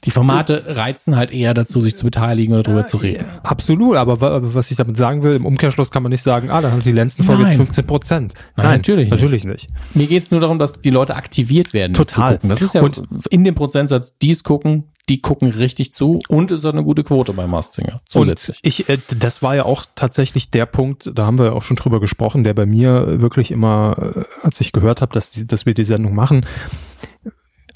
Die 0.04 0.10
Formate 0.10 0.64
reizen 0.68 1.16
halt 1.16 1.30
eher 1.30 1.54
dazu, 1.54 1.80
sich 1.80 1.96
zu 1.96 2.04
beteiligen 2.04 2.52
oder 2.54 2.62
drüber 2.62 2.84
zu 2.84 2.96
reden. 2.98 3.24
absolut, 3.42 3.96
aber 3.96 4.20
wa- 4.20 4.38
was 4.42 4.70
ich 4.70 4.76
damit 4.76 4.96
sagen 4.96 5.22
will, 5.22 5.32
im 5.34 5.44
Umkehrschluss 5.46 5.90
kann 5.90 6.02
man 6.02 6.10
nicht 6.10 6.22
sagen, 6.22 6.50
ah, 6.50 6.60
dann 6.60 6.72
hat 6.72 6.84
die 6.84 6.92
Lenzen-Folge 6.92 7.42
jetzt 7.42 7.48
Nein. 7.50 7.66
15 7.66 7.86
Prozent. 7.86 8.34
Nein, 8.56 8.66
natürlich 8.78 9.04
nicht. 9.10 9.10
Natürlich 9.10 9.44
nicht. 9.44 9.66
Mir 9.94 10.06
geht's 10.06 10.30
nur 10.30 10.40
darum, 10.40 10.58
dass 10.58 10.80
die 10.80 10.90
Leute 10.90 11.16
aktiviert 11.16 11.72
werden. 11.74 11.94
Total. 11.94 12.38
Das 12.42 12.62
ist 12.62 12.74
ja 12.74 12.82
Und- 12.82 13.02
in 13.30 13.44
dem 13.44 13.54
Prozentsatz, 13.54 14.16
die 14.18 14.30
es 14.30 14.42
gucken, 14.44 14.84
die 15.10 15.20
gucken 15.20 15.50
richtig 15.50 15.92
zu 15.92 16.20
und 16.28 16.52
es 16.52 16.64
hat 16.64 16.72
eine 16.72 16.84
gute 16.84 17.02
Quote 17.02 17.32
bei 17.32 17.46
Mastinger. 17.48 18.00
Zusätzlich. 18.06 18.58
Und 18.58 18.66
ich, 18.66 18.88
äh, 18.88 18.98
das 19.18 19.42
war 19.42 19.56
ja 19.56 19.64
auch 19.64 19.84
tatsächlich 19.96 20.50
der 20.50 20.66
Punkt, 20.66 21.10
da 21.12 21.26
haben 21.26 21.38
wir 21.38 21.54
auch 21.54 21.62
schon 21.62 21.76
drüber 21.76 22.00
gesprochen, 22.00 22.44
der 22.44 22.54
bei 22.54 22.64
mir 22.64 23.20
wirklich 23.20 23.50
immer, 23.50 24.14
äh, 24.16 24.24
als 24.42 24.60
ich 24.60 24.72
gehört 24.72 25.02
habe, 25.02 25.12
dass, 25.12 25.30
die, 25.30 25.46
dass 25.46 25.66
wir 25.66 25.74
die 25.74 25.84
Sendung 25.84 26.14
machen, 26.14 26.46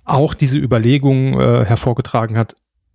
auch 0.05 0.33
diese 0.33 0.59
Überlegung 0.59 1.41
äh, 1.41 1.65
hervorgetragen 1.65 2.39
hat, 2.39 2.55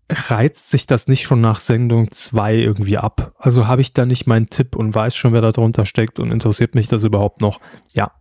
reizt 0.09 0.69
sich 0.69 0.87
das 0.87 1.07
nicht 1.07 1.23
schon 1.23 1.41
nach 1.41 1.59
Sendung 1.59 2.09
zwei 2.11 2.55
irgendwie 2.55 2.97
ab? 2.97 3.33
Also 3.37 3.67
habe 3.67 3.81
ich 3.81 3.93
da 3.93 4.05
nicht 4.05 4.25
meinen 4.25 4.49
Tipp 4.49 4.75
und 4.77 4.95
weiß 4.95 5.15
schon, 5.15 5.33
wer 5.33 5.41
da 5.41 5.51
drunter 5.51 5.85
steckt 5.85 6.17
und 6.19 6.31
interessiert 6.31 6.75
mich 6.75 6.87
das 6.87 7.03
überhaupt 7.03 7.41
noch? 7.41 7.59
Ja, 7.93 8.11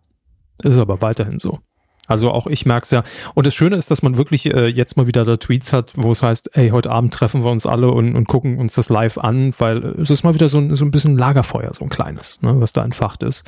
ist 0.63 0.79
aber 0.79 1.01
weiterhin 1.01 1.39
so. 1.39 1.61
Also 2.09 2.31
auch 2.33 2.47
ich 2.49 2.67
merke 2.67 2.85
es 2.85 2.91
ja. 2.91 3.05
Und 3.35 3.47
das 3.47 3.55
Schöne 3.55 3.77
ist, 3.77 3.91
dass 3.91 4.03
man 4.03 4.17
wirklich 4.17 4.47
äh, 4.47 4.67
jetzt 4.67 4.97
mal 4.97 5.07
wieder 5.07 5.25
da 5.25 5.37
Tweets 5.37 5.73
hat, 5.73 5.93
wo 5.95 6.11
es 6.11 6.23
heißt, 6.23 6.57
ey, 6.57 6.71
heute 6.71 6.91
Abend 6.91 7.15
treffen 7.15 7.45
wir 7.45 7.51
uns 7.51 7.67
alle 7.67 7.91
und, 7.91 8.17
und 8.17 8.27
gucken 8.27 8.59
uns 8.59 8.75
das 8.75 8.89
live 8.89 9.19
an, 9.19 9.53
weil 9.59 9.85
äh, 9.85 10.01
es 10.01 10.11
ist 10.11 10.25
mal 10.25 10.35
wieder 10.35 10.49
so 10.49 10.59
ein, 10.59 10.75
so 10.75 10.85
ein 10.85 10.91
bisschen 10.91 11.17
Lagerfeuer, 11.17 11.73
so 11.75 11.85
ein 11.85 11.91
kleines, 11.91 12.41
ne, 12.43 12.61
was 12.61 12.73
da 12.73 12.83
entfacht 12.83 13.23
ist. 13.23 13.45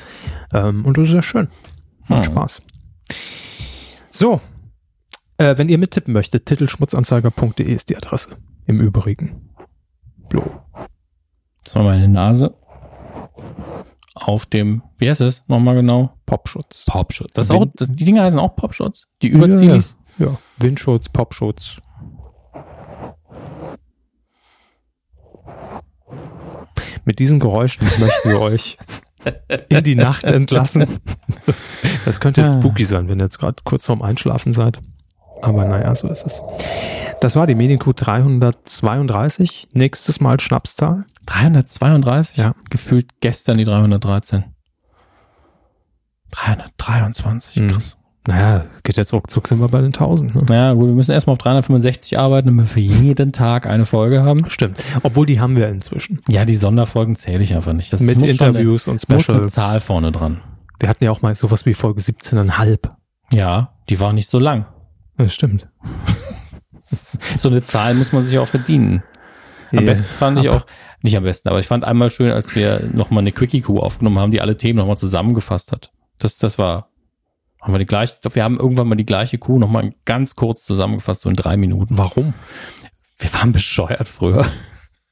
Ähm, 0.52 0.84
und 0.84 0.96
das 0.98 1.08
ist 1.08 1.14
ja 1.14 1.22
schön. 1.22 1.48
Macht 2.06 2.26
Hm. 2.26 2.32
Spaß. 2.32 2.62
So. 4.10 4.40
Äh, 5.38 5.56
wenn 5.56 5.70
ihr 5.70 5.78
mittippen 5.78 6.12
möchtet, 6.12 6.44
titelschmutzanzeiger.de 6.46 7.72
ist 7.72 7.88
die 7.88 7.96
Adresse. 7.96 8.36
Im 8.66 8.80
Übrigen. 8.80 9.48
Blo. 10.28 10.44
Das 11.64 11.74
war 11.76 11.84
meine 11.84 12.08
Nase. 12.08 12.54
Auf 14.14 14.46
dem, 14.46 14.82
wie 14.98 15.08
heißt 15.08 15.20
es 15.20 15.44
nochmal 15.48 15.76
genau? 15.76 16.14
Popschutz. 16.26 16.84
Popschutz. 16.86 17.32
Das 17.32 17.50
auch, 17.50 17.66
das, 17.74 17.92
die 17.92 18.04
Dinger 18.04 18.24
heißen 18.24 18.40
auch 18.40 18.56
Popschutz. 18.56 19.04
Die 19.22 19.28
Überzielis. 19.28 19.96
Ja, 20.18 20.36
Windschutz, 20.58 21.08
Popschutz. 21.08 21.76
Mit 27.04 27.18
diesen 27.18 27.40
Geräuschen 27.40 27.86
möchten 27.98 28.28
wir 28.30 28.40
euch 28.40 28.76
in 29.68 29.84
die 29.84 29.94
Nacht 29.96 30.24
entlassen. 30.24 30.86
Das 32.06 32.18
könnte 32.18 32.40
jetzt 32.40 32.56
Ah. 32.56 32.58
spooky 32.58 32.84
sein, 32.86 33.08
wenn 33.08 33.20
ihr 33.20 33.24
jetzt 33.24 33.38
gerade 33.38 33.56
kurz 33.62 33.84
vorm 33.84 34.00
Einschlafen 34.00 34.54
seid. 34.54 34.80
Aber 35.42 35.64
naja, 35.64 35.94
so 35.94 36.08
ist 36.08 36.24
es. 36.26 36.42
Das 37.20 37.36
war 37.36 37.46
die 37.46 37.54
Medienkuh 37.54 37.92
332. 37.92 39.68
Nächstes 39.72 40.20
Mal 40.20 40.40
Schnapszahl. 40.40 41.04
332? 41.26 42.36
Ja. 42.38 42.54
Gefühlt 42.70 43.20
gestern 43.20 43.58
die 43.58 43.64
313. 43.64 44.44
323, 46.30 47.56
Hm. 47.56 47.68
krass. 47.68 47.96
Naja, 48.26 48.66
geht 48.82 48.96
jetzt 48.96 49.12
ruckzuck 49.14 49.48
sind 49.48 49.60
wir 49.60 49.68
bei 49.68 49.80
den 49.80 49.92
1000. 49.94 50.34
Ne? 50.34 50.42
Naja, 50.46 50.74
gut, 50.74 50.86
wir 50.88 50.94
müssen 50.94 51.12
erstmal 51.12 51.32
auf 51.32 51.38
365 51.38 52.18
arbeiten, 52.18 52.48
damit 52.48 52.66
wir 52.66 52.68
für 52.68 52.80
jeden 52.80 53.32
Tag 53.32 53.66
eine 53.66 53.86
Folge 53.86 54.22
haben. 54.22 54.48
Stimmt. 54.50 54.78
Obwohl 55.02 55.24
die 55.24 55.40
haben 55.40 55.56
wir 55.56 55.68
inzwischen. 55.68 56.20
Ja, 56.28 56.44
die 56.44 56.54
Sonderfolgen 56.54 57.16
zähle 57.16 57.42
ich 57.42 57.54
einfach 57.54 57.72
nicht. 57.72 57.92
Das 57.92 58.00
Mit 58.00 58.22
Interviews 58.22 58.88
und 58.88 59.02
eine, 59.08 59.16
muss 59.16 59.28
eine 59.28 59.38
Specials. 59.38 59.54
Zahl 59.54 59.80
vorne 59.80 60.12
dran. 60.12 60.42
Wir 60.78 60.88
hatten 60.90 61.02
ja 61.02 61.10
auch 61.10 61.22
mal 61.22 61.34
sowas 61.34 61.64
wie 61.66 61.72
Folge 61.74 62.02
17,5. 62.02 62.90
Ja, 63.32 63.72
die 63.88 63.98
war 64.00 64.12
nicht 64.12 64.28
so 64.28 64.38
lang. 64.38 64.66
Das 65.22 65.34
stimmt. 65.34 65.68
So 67.38 67.48
eine 67.48 67.62
Zahl 67.62 67.94
muss 67.94 68.12
man 68.12 68.22
sich 68.24 68.38
auch 68.38 68.48
verdienen. 68.48 69.02
Am 69.72 69.84
besten 69.84 70.10
fand 70.10 70.40
ich 70.42 70.48
auch, 70.48 70.66
nicht 71.02 71.16
am 71.16 71.22
besten, 71.22 71.48
aber 71.48 71.60
ich 71.60 71.66
fand 71.68 71.84
einmal 71.84 72.10
schön, 72.10 72.32
als 72.32 72.54
wir 72.56 72.88
nochmal 72.92 73.20
eine 73.22 73.30
Quickie-Coup 73.32 73.78
aufgenommen 73.78 74.18
haben, 74.18 74.32
die 74.32 74.40
alle 74.40 74.56
Themen 74.56 74.78
nochmal 74.78 74.96
zusammengefasst 74.96 75.70
hat. 75.70 75.92
Das, 76.18 76.38
das 76.38 76.58
war, 76.58 76.90
haben 77.60 77.72
wir 77.72 77.78
die 77.78 77.86
gleiche, 77.86 78.16
wir 78.32 78.42
haben 78.42 78.58
irgendwann 78.58 78.88
mal 78.88 78.96
die 78.96 79.06
gleiche 79.06 79.38
Kuh 79.38 79.58
nochmal 79.60 79.94
ganz 80.04 80.34
kurz 80.34 80.64
zusammengefasst, 80.64 81.20
so 81.22 81.28
in 81.30 81.36
drei 81.36 81.56
Minuten. 81.56 81.96
Warum? 81.96 82.34
Wir 83.18 83.32
waren 83.34 83.52
bescheuert 83.52 84.08
früher. 84.08 84.44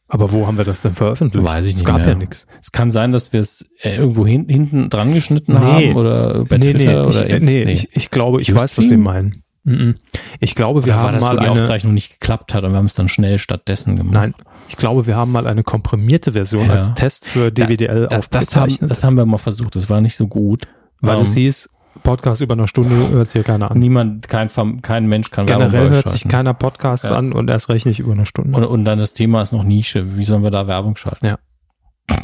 Aber 0.09 0.33
wo 0.33 0.47
haben 0.47 0.57
wir 0.59 0.65
das 0.65 0.83
denn 0.83 0.95
veröffentlicht? 0.95 1.47
Weiß 1.47 1.67
ich 1.67 1.73
es 1.73 1.77
nicht 1.77 1.87
gab 1.87 1.99
mehr. 1.99 2.09
ja 2.09 2.15
nichts. 2.15 2.47
Es 2.61 2.73
kann 2.73 2.91
sein, 2.91 3.13
dass 3.13 3.33
wir 3.33 3.41
es 3.41 3.65
äh, 3.83 3.97
irgendwo 3.97 4.27
hin, 4.27 4.49
hinten 4.49 4.89
dran 4.89 5.13
geschnitten 5.15 5.53
Nee. 5.53 5.59
haben 5.91 5.97
oder 5.97 6.45
bei 6.47 6.57
nee, 6.59 6.73
Twitter 6.73 7.03
nee, 7.03 7.09
oder 7.09 7.27
ich, 7.27 7.33
Inst- 7.35 7.45
nee, 7.45 7.63
Ich, 7.65 7.95
ich 7.95 8.11
glaube, 8.11 8.41
ich 8.41 8.53
weiß, 8.53 8.77
was 8.79 8.89
Sie 8.89 8.97
meinen. 8.97 9.45
Mhm. 9.69 9.97
Ich 10.41 10.55
glaube, 10.55 10.85
wir 10.85 10.95
Oder 10.95 11.03
haben 11.03 11.13
das, 11.15 11.23
mal 11.25 11.37
die 11.39 11.47
eine. 11.49 11.61
Aufzeichnung 11.61 11.95
nicht 11.95 12.19
geklappt 12.21 12.55
hat 12.55 12.65
und 12.65 12.73
wir 12.73 12.79
haben 12.79 12.87
es 12.87 12.95
dann 12.95 13.09
schnell 13.09 13.39
stattdessen 13.39 13.97
gemacht? 13.97 14.15
Nein, 14.15 14.35
ich 14.69 14.77
glaube, 14.77 15.07
wir 15.07 15.17
haben 15.17 15.33
mal 15.33 15.47
eine 15.47 15.63
komprimierte 15.63 16.33
Version 16.33 16.67
Ja. 16.67 16.75
als 16.75 16.95
Test 16.95 17.27
für 17.27 17.51
DWDL 17.53 18.07
Da, 18.09 18.21
das, 18.31 18.57
haben, 18.57 18.77
das 18.81 19.05
haben 19.05 19.17
wir 19.17 19.27
mal 19.27 19.39
versucht, 19.39 19.77
das 19.77 19.89
war 19.91 20.01
nicht 20.01 20.17
so 20.17 20.27
gut. 20.27 20.67
weil 21.01 21.17
Ähm, 21.17 21.23
es 21.23 21.35
hieß, 21.35 21.71
Podcast 22.03 22.41
über 22.43 22.55
eine 22.55 22.69
Stunde 22.69 23.09
hört 23.11 23.29
sich 23.29 23.37
ja 23.41 23.43
keiner 23.43 23.71
an. 23.73 23.79
Niemand, 23.79 24.29
kein, 24.29 24.49
kein 24.83 25.07
Mensch 25.07 25.31
kann 25.31 25.47
Generell 25.47 25.73
Werbung 25.73 25.91
hört 25.95 26.09
sich 26.11 26.29
keiner 26.29 26.55
Podcast 26.55 27.05
Ja. 27.05 27.17
an 27.17 27.33
und 27.33 27.49
erst 27.51 27.69
recht 27.71 27.87
nicht 27.87 27.99
über 28.01 28.13
eine 28.13 28.25
Stunde. 28.27 28.57
Und, 28.57 28.65
und 28.65 28.85
dann 28.85 28.99
das 28.99 29.15
Thema 29.15 29.43
ist 29.43 29.53
noch 29.53 29.65
Nische. 29.65 30.17
Wie 30.17 30.23
sollen 30.25 30.43
wir 30.45 30.51
da 30.51 30.67
Werbung 30.69 30.95
schalten? 30.97 31.27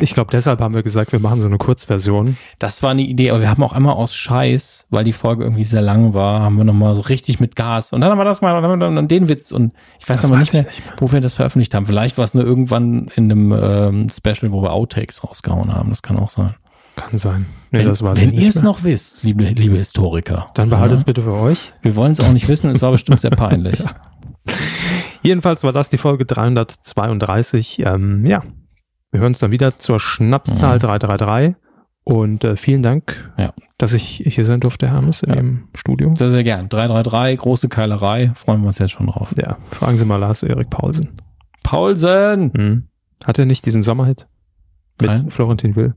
Ich 0.01 0.15
glaube, 0.15 0.31
deshalb 0.33 0.61
haben 0.61 0.75
wir 0.75 0.83
gesagt, 0.83 1.13
wir 1.13 1.19
machen 1.21 1.41
so 1.41 1.47
eine 1.47 1.59
Kurzversion. 1.59 2.37
Das 2.59 2.83
war 2.83 2.91
eine 2.91 3.03
Idee, 3.03 3.31
aber 3.31 3.41
wir 3.41 3.49
haben 3.51 3.63
auch 3.63 3.73
einmal 3.73 3.95
aus 3.95 4.15
Scheiß, 4.17 4.87
weil 4.91 5.05
die 5.05 5.13
Folge 5.13 5.45
irgendwie 5.45 5.63
sehr 5.65 5.83
lang 5.83 6.15
war, 6.15 6.41
haben 6.41 6.57
wir 6.57 6.65
nochmal 6.65 6.95
so 6.95 7.03
richtig 7.03 7.39
mit 7.41 7.55
Gas. 7.55 7.93
Und 7.93 8.01
dann 8.01 8.11
haben 8.11 8.19
wir 8.19 8.25
das 8.25 8.41
mal 8.41 8.57
und 8.57 8.63
dann 8.63 8.71
haben 8.73 8.81
wir 8.81 8.95
dann 8.95 9.09
den 9.09 9.29
Witz. 9.29 9.53
Und 9.53 9.73
ich 10.01 10.09
weiß 10.09 10.23
Das 10.23 10.25
aber 10.31 10.35
weiß 10.35 10.41
nicht 10.41 10.53
mehr, 10.55 10.63
ich 10.63 10.69
nicht 10.69 10.87
mehr. 10.87 10.95
wo 10.99 11.13
wir 11.13 11.21
das 11.21 11.35
veröffentlicht 11.35 11.75
haben. 11.75 11.87
Vielleicht 11.87 12.17
war 12.19 12.25
es 12.25 12.35
nur 12.35 12.45
irgendwann 12.45 13.11
in 13.15 13.31
einem 13.31 13.53
ähm, 13.53 14.09
Special, 14.09 14.53
wo 14.53 14.63
wir 14.63 14.73
Outtakes 14.73 15.23
rausgehauen 15.23 15.75
haben. 15.75 15.91
Das 15.91 16.03
kann 16.03 16.19
auch 16.19 16.31
sein. 16.31 16.55
Kann 16.97 17.19
sein. 17.19 17.47
Nee, 17.71 17.81
wenn 17.81 17.87
das 17.89 18.03
weiß 18.03 18.21
wenn 18.21 18.33
ihr 18.33 18.49
es 18.49 18.63
noch 18.63 18.85
wisst, 18.85 19.23
liebe, 19.23 19.45
liebe 19.45 19.77
Historiker. 19.77 20.51
Dann 20.55 20.71
behaltet 20.71 20.99
es 20.99 21.03
ja, 21.03 21.07
bitte 21.07 21.23
für 21.23 21.33
euch. 21.35 21.73
Wir 21.83 21.97
wollen 21.97 22.13
es 22.13 22.21
auch 22.21 22.33
nicht 22.33 22.49
wissen, 22.49 22.71
es 22.71 22.81
war 22.83 22.93
bestimmt 22.93 23.21
sehr 23.21 23.31
peinlich. 23.37 23.83
Jedenfalls 25.23 25.65
war 25.65 25.73
das 25.73 25.89
die 25.91 25.99
Folge 25.99 26.25
332. 26.25 27.81
Ähm, 27.81 28.25
ja, 28.27 28.43
wir 29.15 29.21
hören 29.21 29.29
uns 29.29 29.39
dann 29.39 29.53
wieder 29.53 29.77
zur 29.77 30.01
Schnapszahl 30.01 30.77
Mhm. 30.77 30.81
333. 30.81 31.55
Und 32.03 32.45
äh, 32.45 32.57
vielen 32.57 32.83
Dank, 32.83 33.33
Ja. 33.39 33.55
dass 33.79 33.95
ich 33.95 34.23
hier 34.27 34.45
sein 34.45 34.61
durfte, 34.61 34.89
Hermes, 34.91 35.23
in 35.23 35.31
Ja. 35.31 35.37
dem 35.37 35.69
Studio. 35.75 36.13
Sehr, 36.19 36.31
sehr 36.31 36.45
gern. 36.45 36.69
333, 36.69 37.39
große 37.39 37.69
Keilerei. 37.71 38.33
Freuen 38.35 38.61
wir 38.61 38.67
uns 38.67 38.79
jetzt 38.79 38.91
schon 38.91 39.07
drauf. 39.07 39.31
Ja, 39.39 39.57
fragen 39.71 39.97
Sie 39.97 40.05
mal 40.05 40.17
Lars 40.17 40.43
Erik 40.43 40.69
Paulsen. 40.69 41.13
Paulsen! 41.63 42.53
Hm. 42.55 42.89
Hat 43.25 43.39
er 43.39 43.47
nicht 43.47 43.65
diesen 43.65 43.83
Sommerhit 43.83 44.27
mit 45.01 45.11
Nein. 45.11 45.31
Florentin 45.31 45.77
Will? 45.77 45.95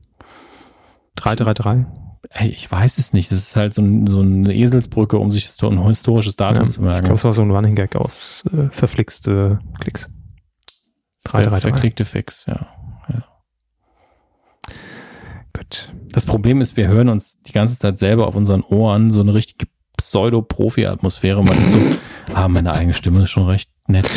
333? 1.16 1.84
Ey, 2.30 2.48
ich 2.48 2.70
weiß 2.70 2.98
es 2.98 3.12
nicht. 3.12 3.30
Das 3.30 3.38
ist 3.38 3.56
halt 3.56 3.74
so, 3.74 3.82
ein, 3.82 4.06
so 4.06 4.20
eine 4.20 4.54
Eselsbrücke, 4.54 5.18
um 5.18 5.30
sich 5.30 5.48
ein 5.62 5.86
historisches 5.86 6.36
Datum 6.36 6.64
Ja, 6.66 6.70
zu 6.70 6.80
ich 6.80 6.86
merken. 6.86 7.04
glaube, 7.04 7.16
es 7.16 7.24
war 7.24 7.32
so 7.32 7.42
ein 7.42 7.50
Running 7.50 7.74
Gag 7.74 7.96
aus 7.96 8.44
äh, 8.52 8.68
verflixte 8.70 9.58
Klicks. 9.80 10.08
Ver 11.24 11.32
333. 11.42 11.70
verklickte 11.70 12.04
Fix, 12.04 12.46
ja. 12.46 12.66
Gut. 15.58 15.92
Das 16.12 16.24
Problem 16.24 16.60
ist, 16.60 16.76
wir 16.76 16.86
hören 16.86 17.08
uns 17.08 17.42
die 17.42 17.52
ganze 17.52 17.78
Zeit 17.78 17.98
selber 17.98 18.28
auf 18.28 18.36
unseren 18.36 18.62
Ohren 18.62 19.10
so 19.10 19.20
eine 19.20 19.34
richtige 19.34 19.66
Pseudo-Profi-Atmosphäre. 19.96 21.42
Man 21.42 21.58
ist 21.58 21.72
so, 21.72 21.78
ah, 22.34 22.46
meine 22.46 22.72
eigene 22.72 22.94
Stimme 22.94 23.24
ist 23.24 23.30
schon 23.30 23.46
recht 23.46 23.68
nett. 23.88 24.08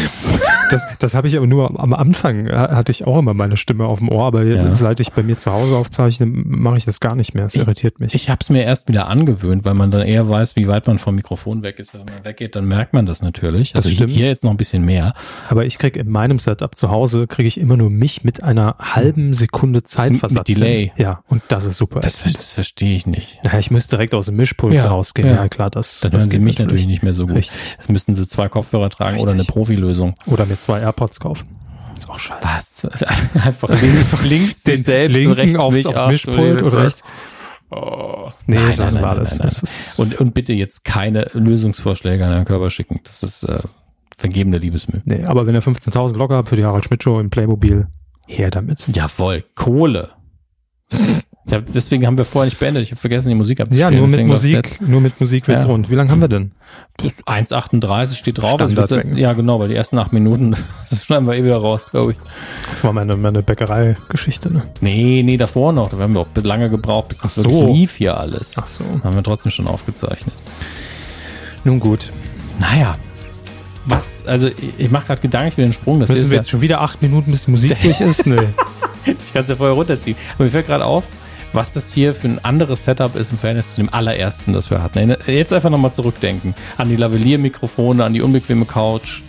Das, 0.69 0.83
das 0.99 1.13
habe 1.15 1.27
ich 1.27 1.35
aber 1.35 1.47
nur 1.47 1.79
am, 1.79 1.93
Anfang, 1.93 2.47
äh, 2.47 2.53
hatte 2.53 2.91
ich 2.91 3.05
auch 3.05 3.19
immer 3.19 3.33
meine 3.33 3.57
Stimme 3.57 3.85
auf 3.85 3.99
dem 3.99 4.09
Ohr, 4.09 4.25
aber 4.25 4.43
Ja. 4.43 4.71
seit 4.71 4.99
ich 5.01 5.11
bei 5.11 5.21
mir 5.23 5.37
zu 5.37 5.51
Hause 5.51 5.75
aufzeichne, 5.75 6.25
mache 6.25 6.77
ich 6.77 6.85
das 6.85 6.99
gar 6.99 7.15
nicht 7.15 7.33
mehr. 7.33 7.45
Es 7.45 7.55
irritiert 7.55 7.99
mich. 7.99 8.13
Ich 8.15 8.29
habe 8.29 8.39
es 8.41 8.49
mir 8.49 8.63
erst 8.63 8.87
wieder 8.87 9.07
angewöhnt, 9.07 9.65
weil 9.65 9.73
man 9.73 9.91
dann 9.91 10.01
eher 10.01 10.29
weiß, 10.29 10.55
wie 10.55 10.67
weit 10.67 10.87
man 10.87 10.97
vom 10.97 11.15
Mikrofon 11.15 11.61
weg 11.63 11.79
ist. 11.79 11.93
Wenn 11.93 12.01
man 12.05 12.23
weggeht, 12.23 12.55
dann 12.55 12.67
merkt 12.67 12.93
man 12.93 13.05
das 13.05 13.21
natürlich. 13.21 13.73
Das 13.73 13.85
Also 13.85 13.95
stimmt. 13.95 14.11
hier 14.13 14.27
jetzt 14.27 14.43
noch 14.43 14.51
ein 14.51 14.57
bisschen 14.57 14.85
mehr. 14.85 15.13
aber 15.49 15.65
ich 15.65 15.77
kriege 15.77 15.99
in 15.99 16.09
meinem 16.09 16.39
Setup 16.39 16.75
zu 16.75 16.89
Hause, 16.89 17.27
kriege 17.27 17.47
ich 17.47 17.59
immer 17.59 17.75
nur 17.75 17.89
mich 17.89 18.23
mit 18.23 18.41
einer 18.43 18.75
halben 18.79 19.33
Sekunde 19.33 19.83
Zeitversatz. 19.83 20.47
Mit 20.47 20.57
Delay. 20.57 20.91
Ja, 20.97 21.23
und 21.27 21.41
das 21.49 21.65
ist 21.65 21.77
super. 21.77 21.99
Das, 21.99 22.23
das 22.23 22.53
verstehe 22.53 22.95
ich 22.95 23.05
nicht. 23.07 23.39
Naja, 23.43 23.59
ich 23.59 23.71
müsste 23.71 23.91
direkt 23.97 24.13
aus 24.13 24.27
dem 24.27 24.35
Mischpult 24.37 24.73
Ja, 24.73 24.87
rausgehen. 24.87 25.27
ja. 25.27 25.35
Ja, 25.35 25.49
klar, 25.49 25.69
das, 25.69 25.99
Dann 26.01 26.11
das 26.11 26.21
hören 26.21 26.29
Sie 26.31 26.37
geht 26.37 26.45
mich 26.45 26.59
natürlich 26.59 26.87
nicht 26.87 27.03
mehr 27.03 27.13
so 27.13 27.27
gut. 27.27 27.35
Richtig. 27.37 27.55
Jetzt 27.77 27.89
müssten 27.89 28.15
Sie 28.15 28.27
zwei 28.27 28.47
Kopfhörer 28.47 28.89
tragen 28.89 29.19
oder 29.19 29.31
eine 29.31 29.41
Richtig. 29.41 29.53
Profilösung. 29.65 30.15
Oder 30.25 30.45
mir 30.47 30.59
zwei 30.59 30.79
AirPods 30.79 31.19
kaufen. 31.19 31.47
Ist 31.95 32.09
auch 32.09 32.17
scheiße. 32.17 32.89
Was? 32.91 33.01
Einfach 33.45 33.69
links, 33.69 34.23
links 34.23 34.63
Den 34.63 34.77
selbst, 34.81 35.13
linken 35.13 35.33
rechts 35.33 35.55
aufs- 35.55 35.73
mich, 35.75 35.85
aufs 35.87 36.07
Mischpult 36.07 36.61
oder 36.63 36.83
rechts? 36.85 37.03
Oh. 37.69 38.29
Nee, 38.47 38.55
Nein, 38.55 38.67
das 38.75 38.93
nein, 38.93 39.03
lassen 39.17 39.37
nein, 39.37 39.41
alles. 39.41 39.99
Und, 39.99 40.19
und 40.19 40.33
bitte 40.33 40.53
jetzt 40.53 40.83
keine 40.83 41.27
Lösungsvorschläge 41.33 42.25
an 42.25 42.31
Herrn 42.33 42.45
Körper 42.45 42.69
schicken. 42.69 42.99
Das 43.03 43.21
ist 43.23 43.43
äh, 43.43 43.61
vergebene 44.17 44.57
Liebesmühe. 44.57 45.01
nee, 45.05 45.23
aber 45.23 45.45
wenn 45.47 45.55
ihr 45.55 45.61
15.000 45.63 46.15
locker 46.17 46.35
habt 46.37 46.49
für 46.49 46.55
die 46.55 46.65
Harald 46.65 46.85
Schmidt 46.85 47.03
Show 47.03 47.19
im 47.19 47.29
Playmobil, 47.29 47.87
her 48.27 48.49
damit. 48.51 48.85
Jawohl, 48.93 49.43
Kohle. 49.55 50.11
Hab, 51.49 51.63
deswegen 51.73 52.05
haben 52.05 52.17
wir 52.17 52.25
vorher 52.25 52.45
nicht 52.45 52.59
beendet. 52.59 52.83
Ich 52.83 52.91
habe 52.91 52.99
vergessen, 53.01 53.29
die 53.29 53.35
Musik 53.35 53.57
Ja, 53.59 53.65
abzuspielen. 53.65 53.95
nur 53.97 54.07
mit 54.07 54.25
Musik, 54.27 54.79
nur 54.81 55.01
mit 55.01 55.19
Musik 55.19 55.47
wird's 55.47 55.63
Ja. 55.63 55.69
rund. 55.69 55.89
Wie 55.89 55.95
lange 55.95 56.11
haben 56.11 56.21
wir 56.21 56.27
denn? 56.27 56.51
Bis 57.01 57.23
1,38 57.25 58.15
steht 58.15 58.37
drauf. 58.37 58.61
Also 58.61 58.75
das, 58.75 59.11
ja, 59.15 59.33
genau, 59.33 59.59
weil 59.59 59.69
die 59.69 59.75
ersten 59.75 59.97
acht 59.97 60.13
Minuten, 60.13 60.55
das 60.89 61.03
schneiden 61.03 61.25
wir 61.27 61.33
eh 61.35 61.43
wieder 61.43 61.57
raus, 61.57 61.87
glaube 61.89 62.11
ich. 62.11 62.17
Das 62.69 62.83
war 62.83 62.93
meine, 62.93 63.17
meine 63.17 63.41
Bäckerei-Geschichte, 63.41 64.53
ne? 64.53 64.63
Nee, 64.81 65.23
nee, 65.25 65.37
davor 65.37 65.73
noch. 65.73 65.89
Da 65.89 65.97
haben 65.97 66.13
wir 66.13 66.21
auch 66.21 66.27
lange 66.43 66.69
gebraucht, 66.69 67.07
bis 67.09 67.17
das 67.17 67.31
Ach 67.39 67.43
so. 67.43 67.49
wirklich 67.49 67.69
lief 67.71 67.95
hier 67.95 68.17
alles. 68.19 68.53
Ach 68.57 68.67
so. 68.67 68.83
Haben 69.03 69.15
wir 69.15 69.23
trotzdem 69.23 69.51
schon 69.51 69.67
aufgezeichnet. 69.67 70.35
Nun 71.63 71.79
gut. 71.79 72.09
Naja. 72.59 72.95
Was, 73.85 74.23
also 74.27 74.47
ich, 74.77 74.91
mache 74.91 75.07
gerade 75.07 75.21
Gedanken, 75.21 75.47
ich 75.47 75.57
will 75.57 75.65
den 75.65 75.73
Sprung. 75.73 75.99
Das 75.99 76.09
Müssen 76.09 76.21
ist 76.21 76.29
wir 76.29 76.35
ja, 76.35 76.41
jetzt 76.41 76.51
schon 76.51 76.61
wieder 76.61 76.81
acht 76.81 77.01
Minuten, 77.01 77.31
bis 77.31 77.45
die 77.45 77.51
Musik 77.51 77.75
durch 77.81 77.99
ist? 77.99 78.27
Nee. 78.27 78.37
ich 79.07 79.33
kann 79.33 79.41
es 79.41 79.49
ja 79.49 79.55
vorher 79.55 79.75
runterziehen. 79.75 80.15
Aber 80.35 80.43
mir 80.43 80.51
fällt 80.51 80.67
gerade 80.67 80.85
auf, 80.85 81.03
was 81.53 81.71
das 81.73 81.91
hier 81.91 82.13
für 82.13 82.27
ein 82.27 82.43
anderes 82.43 82.85
Setup 82.85 83.15
ist 83.15 83.31
im 83.31 83.37
Verhältnis 83.37 83.75
zu 83.75 83.81
dem 83.81 83.93
allerersten, 83.93 84.53
das 84.53 84.69
wir 84.69 84.81
hatten. 84.81 85.15
Jetzt 85.27 85.51
einfach 85.53 85.69
nochmal 85.69 85.91
zurückdenken. 85.93 86.55
An 86.77 86.89
die 86.89 86.95
Lavalier-Mikrofone, 86.95 88.03
an 88.03 88.13
die 88.13 88.21
unbequeme 88.21 88.65
Couch. 88.65 89.21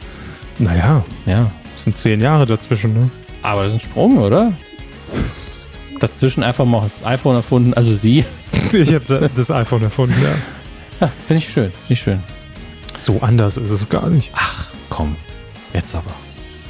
Naja, 0.58 1.04
Ja, 1.26 1.50
das 1.74 1.84
sind 1.84 1.96
zehn 1.98 2.20
Jahre 2.20 2.46
dazwischen, 2.46 2.92
ne? 2.94 3.10
aber 3.42 3.64
das 3.64 3.72
ist 3.72 3.78
ein 3.78 3.90
Sprung, 3.90 4.18
oder? 4.18 4.52
Dazwischen 5.98 6.42
einfach 6.42 6.64
mal 6.64 6.82
das 6.82 7.04
iPhone 7.04 7.36
erfunden, 7.36 7.74
also 7.74 7.92
sie. 7.94 8.24
Ich 8.72 8.92
habe 8.94 9.30
das 9.34 9.50
iPhone 9.50 9.82
erfunden, 9.82 10.14
ja. 10.22 10.34
Ja, 11.00 11.12
finde 11.26 11.42
ich 11.42 11.48
schön, 11.48 11.70
finde 11.72 11.92
ich 11.92 12.00
schön. 12.00 12.20
So 12.96 13.20
anders 13.20 13.56
ist 13.56 13.70
es 13.70 13.88
gar 13.88 14.08
nicht. 14.08 14.30
Ach, 14.34 14.66
komm, 14.88 15.16
jetzt 15.72 15.94
aber. 15.94 16.12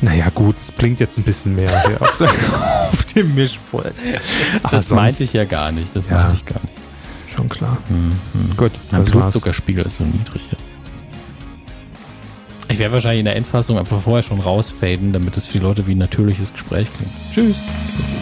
Naja, 0.03 0.29
gut, 0.35 0.57
es 0.61 0.71
blinkt 0.73 1.01
jetzt 1.01 1.17
ein 1.17 1.23
bisschen 1.23 1.55
mehr 1.55 1.71
auf, 2.01 2.17
der, 2.19 2.29
auf 2.93 3.05
dem 3.07 3.35
Mischpult. 3.35 3.95
Aber 4.63 4.77
Das 4.77 4.89
sonst 4.89 4.97
meinte 4.97 5.25
ich 5.25 5.33
ja 5.33 5.45
gar 5.45 5.71
nicht, 5.73 5.95
das 5.97 6.07
Ja. 6.07 6.19
meinte 6.19 6.35
ich 6.35 6.45
gar 6.45 6.61
nicht. 6.61 6.75
Schon 7.35 7.49
klar. 7.49 7.79
Hm, 7.89 8.13
hm. 8.33 8.57
Gut, 8.57 8.73
Mein 8.91 9.01
das 9.05 9.15
war's. 9.15 9.23
Blutzuckerspiegel 9.23 9.87
ist 9.87 9.97
so 9.97 10.05
niedrig 10.05 10.43
jetzt. 10.51 10.63
Ich 12.69 12.79
werde 12.79 12.93
wahrscheinlich 12.95 13.21
in 13.21 13.27
der 13.27 13.37
Endfassung 13.37 13.79
einfach 13.79 14.01
vorher 14.01 14.23
schon 14.23 14.41
rausfaden, 14.41 15.13
damit 15.13 15.37
es 15.37 15.47
für 15.47 15.59
die 15.59 15.65
Leute 15.65 15.87
wie 15.87 15.95
ein 15.95 15.99
natürliches 15.99 16.53
Gespräch 16.53 16.89
klingt. 16.97 17.13
Tschüss. 17.33 17.57
Tschüss. 17.97 18.21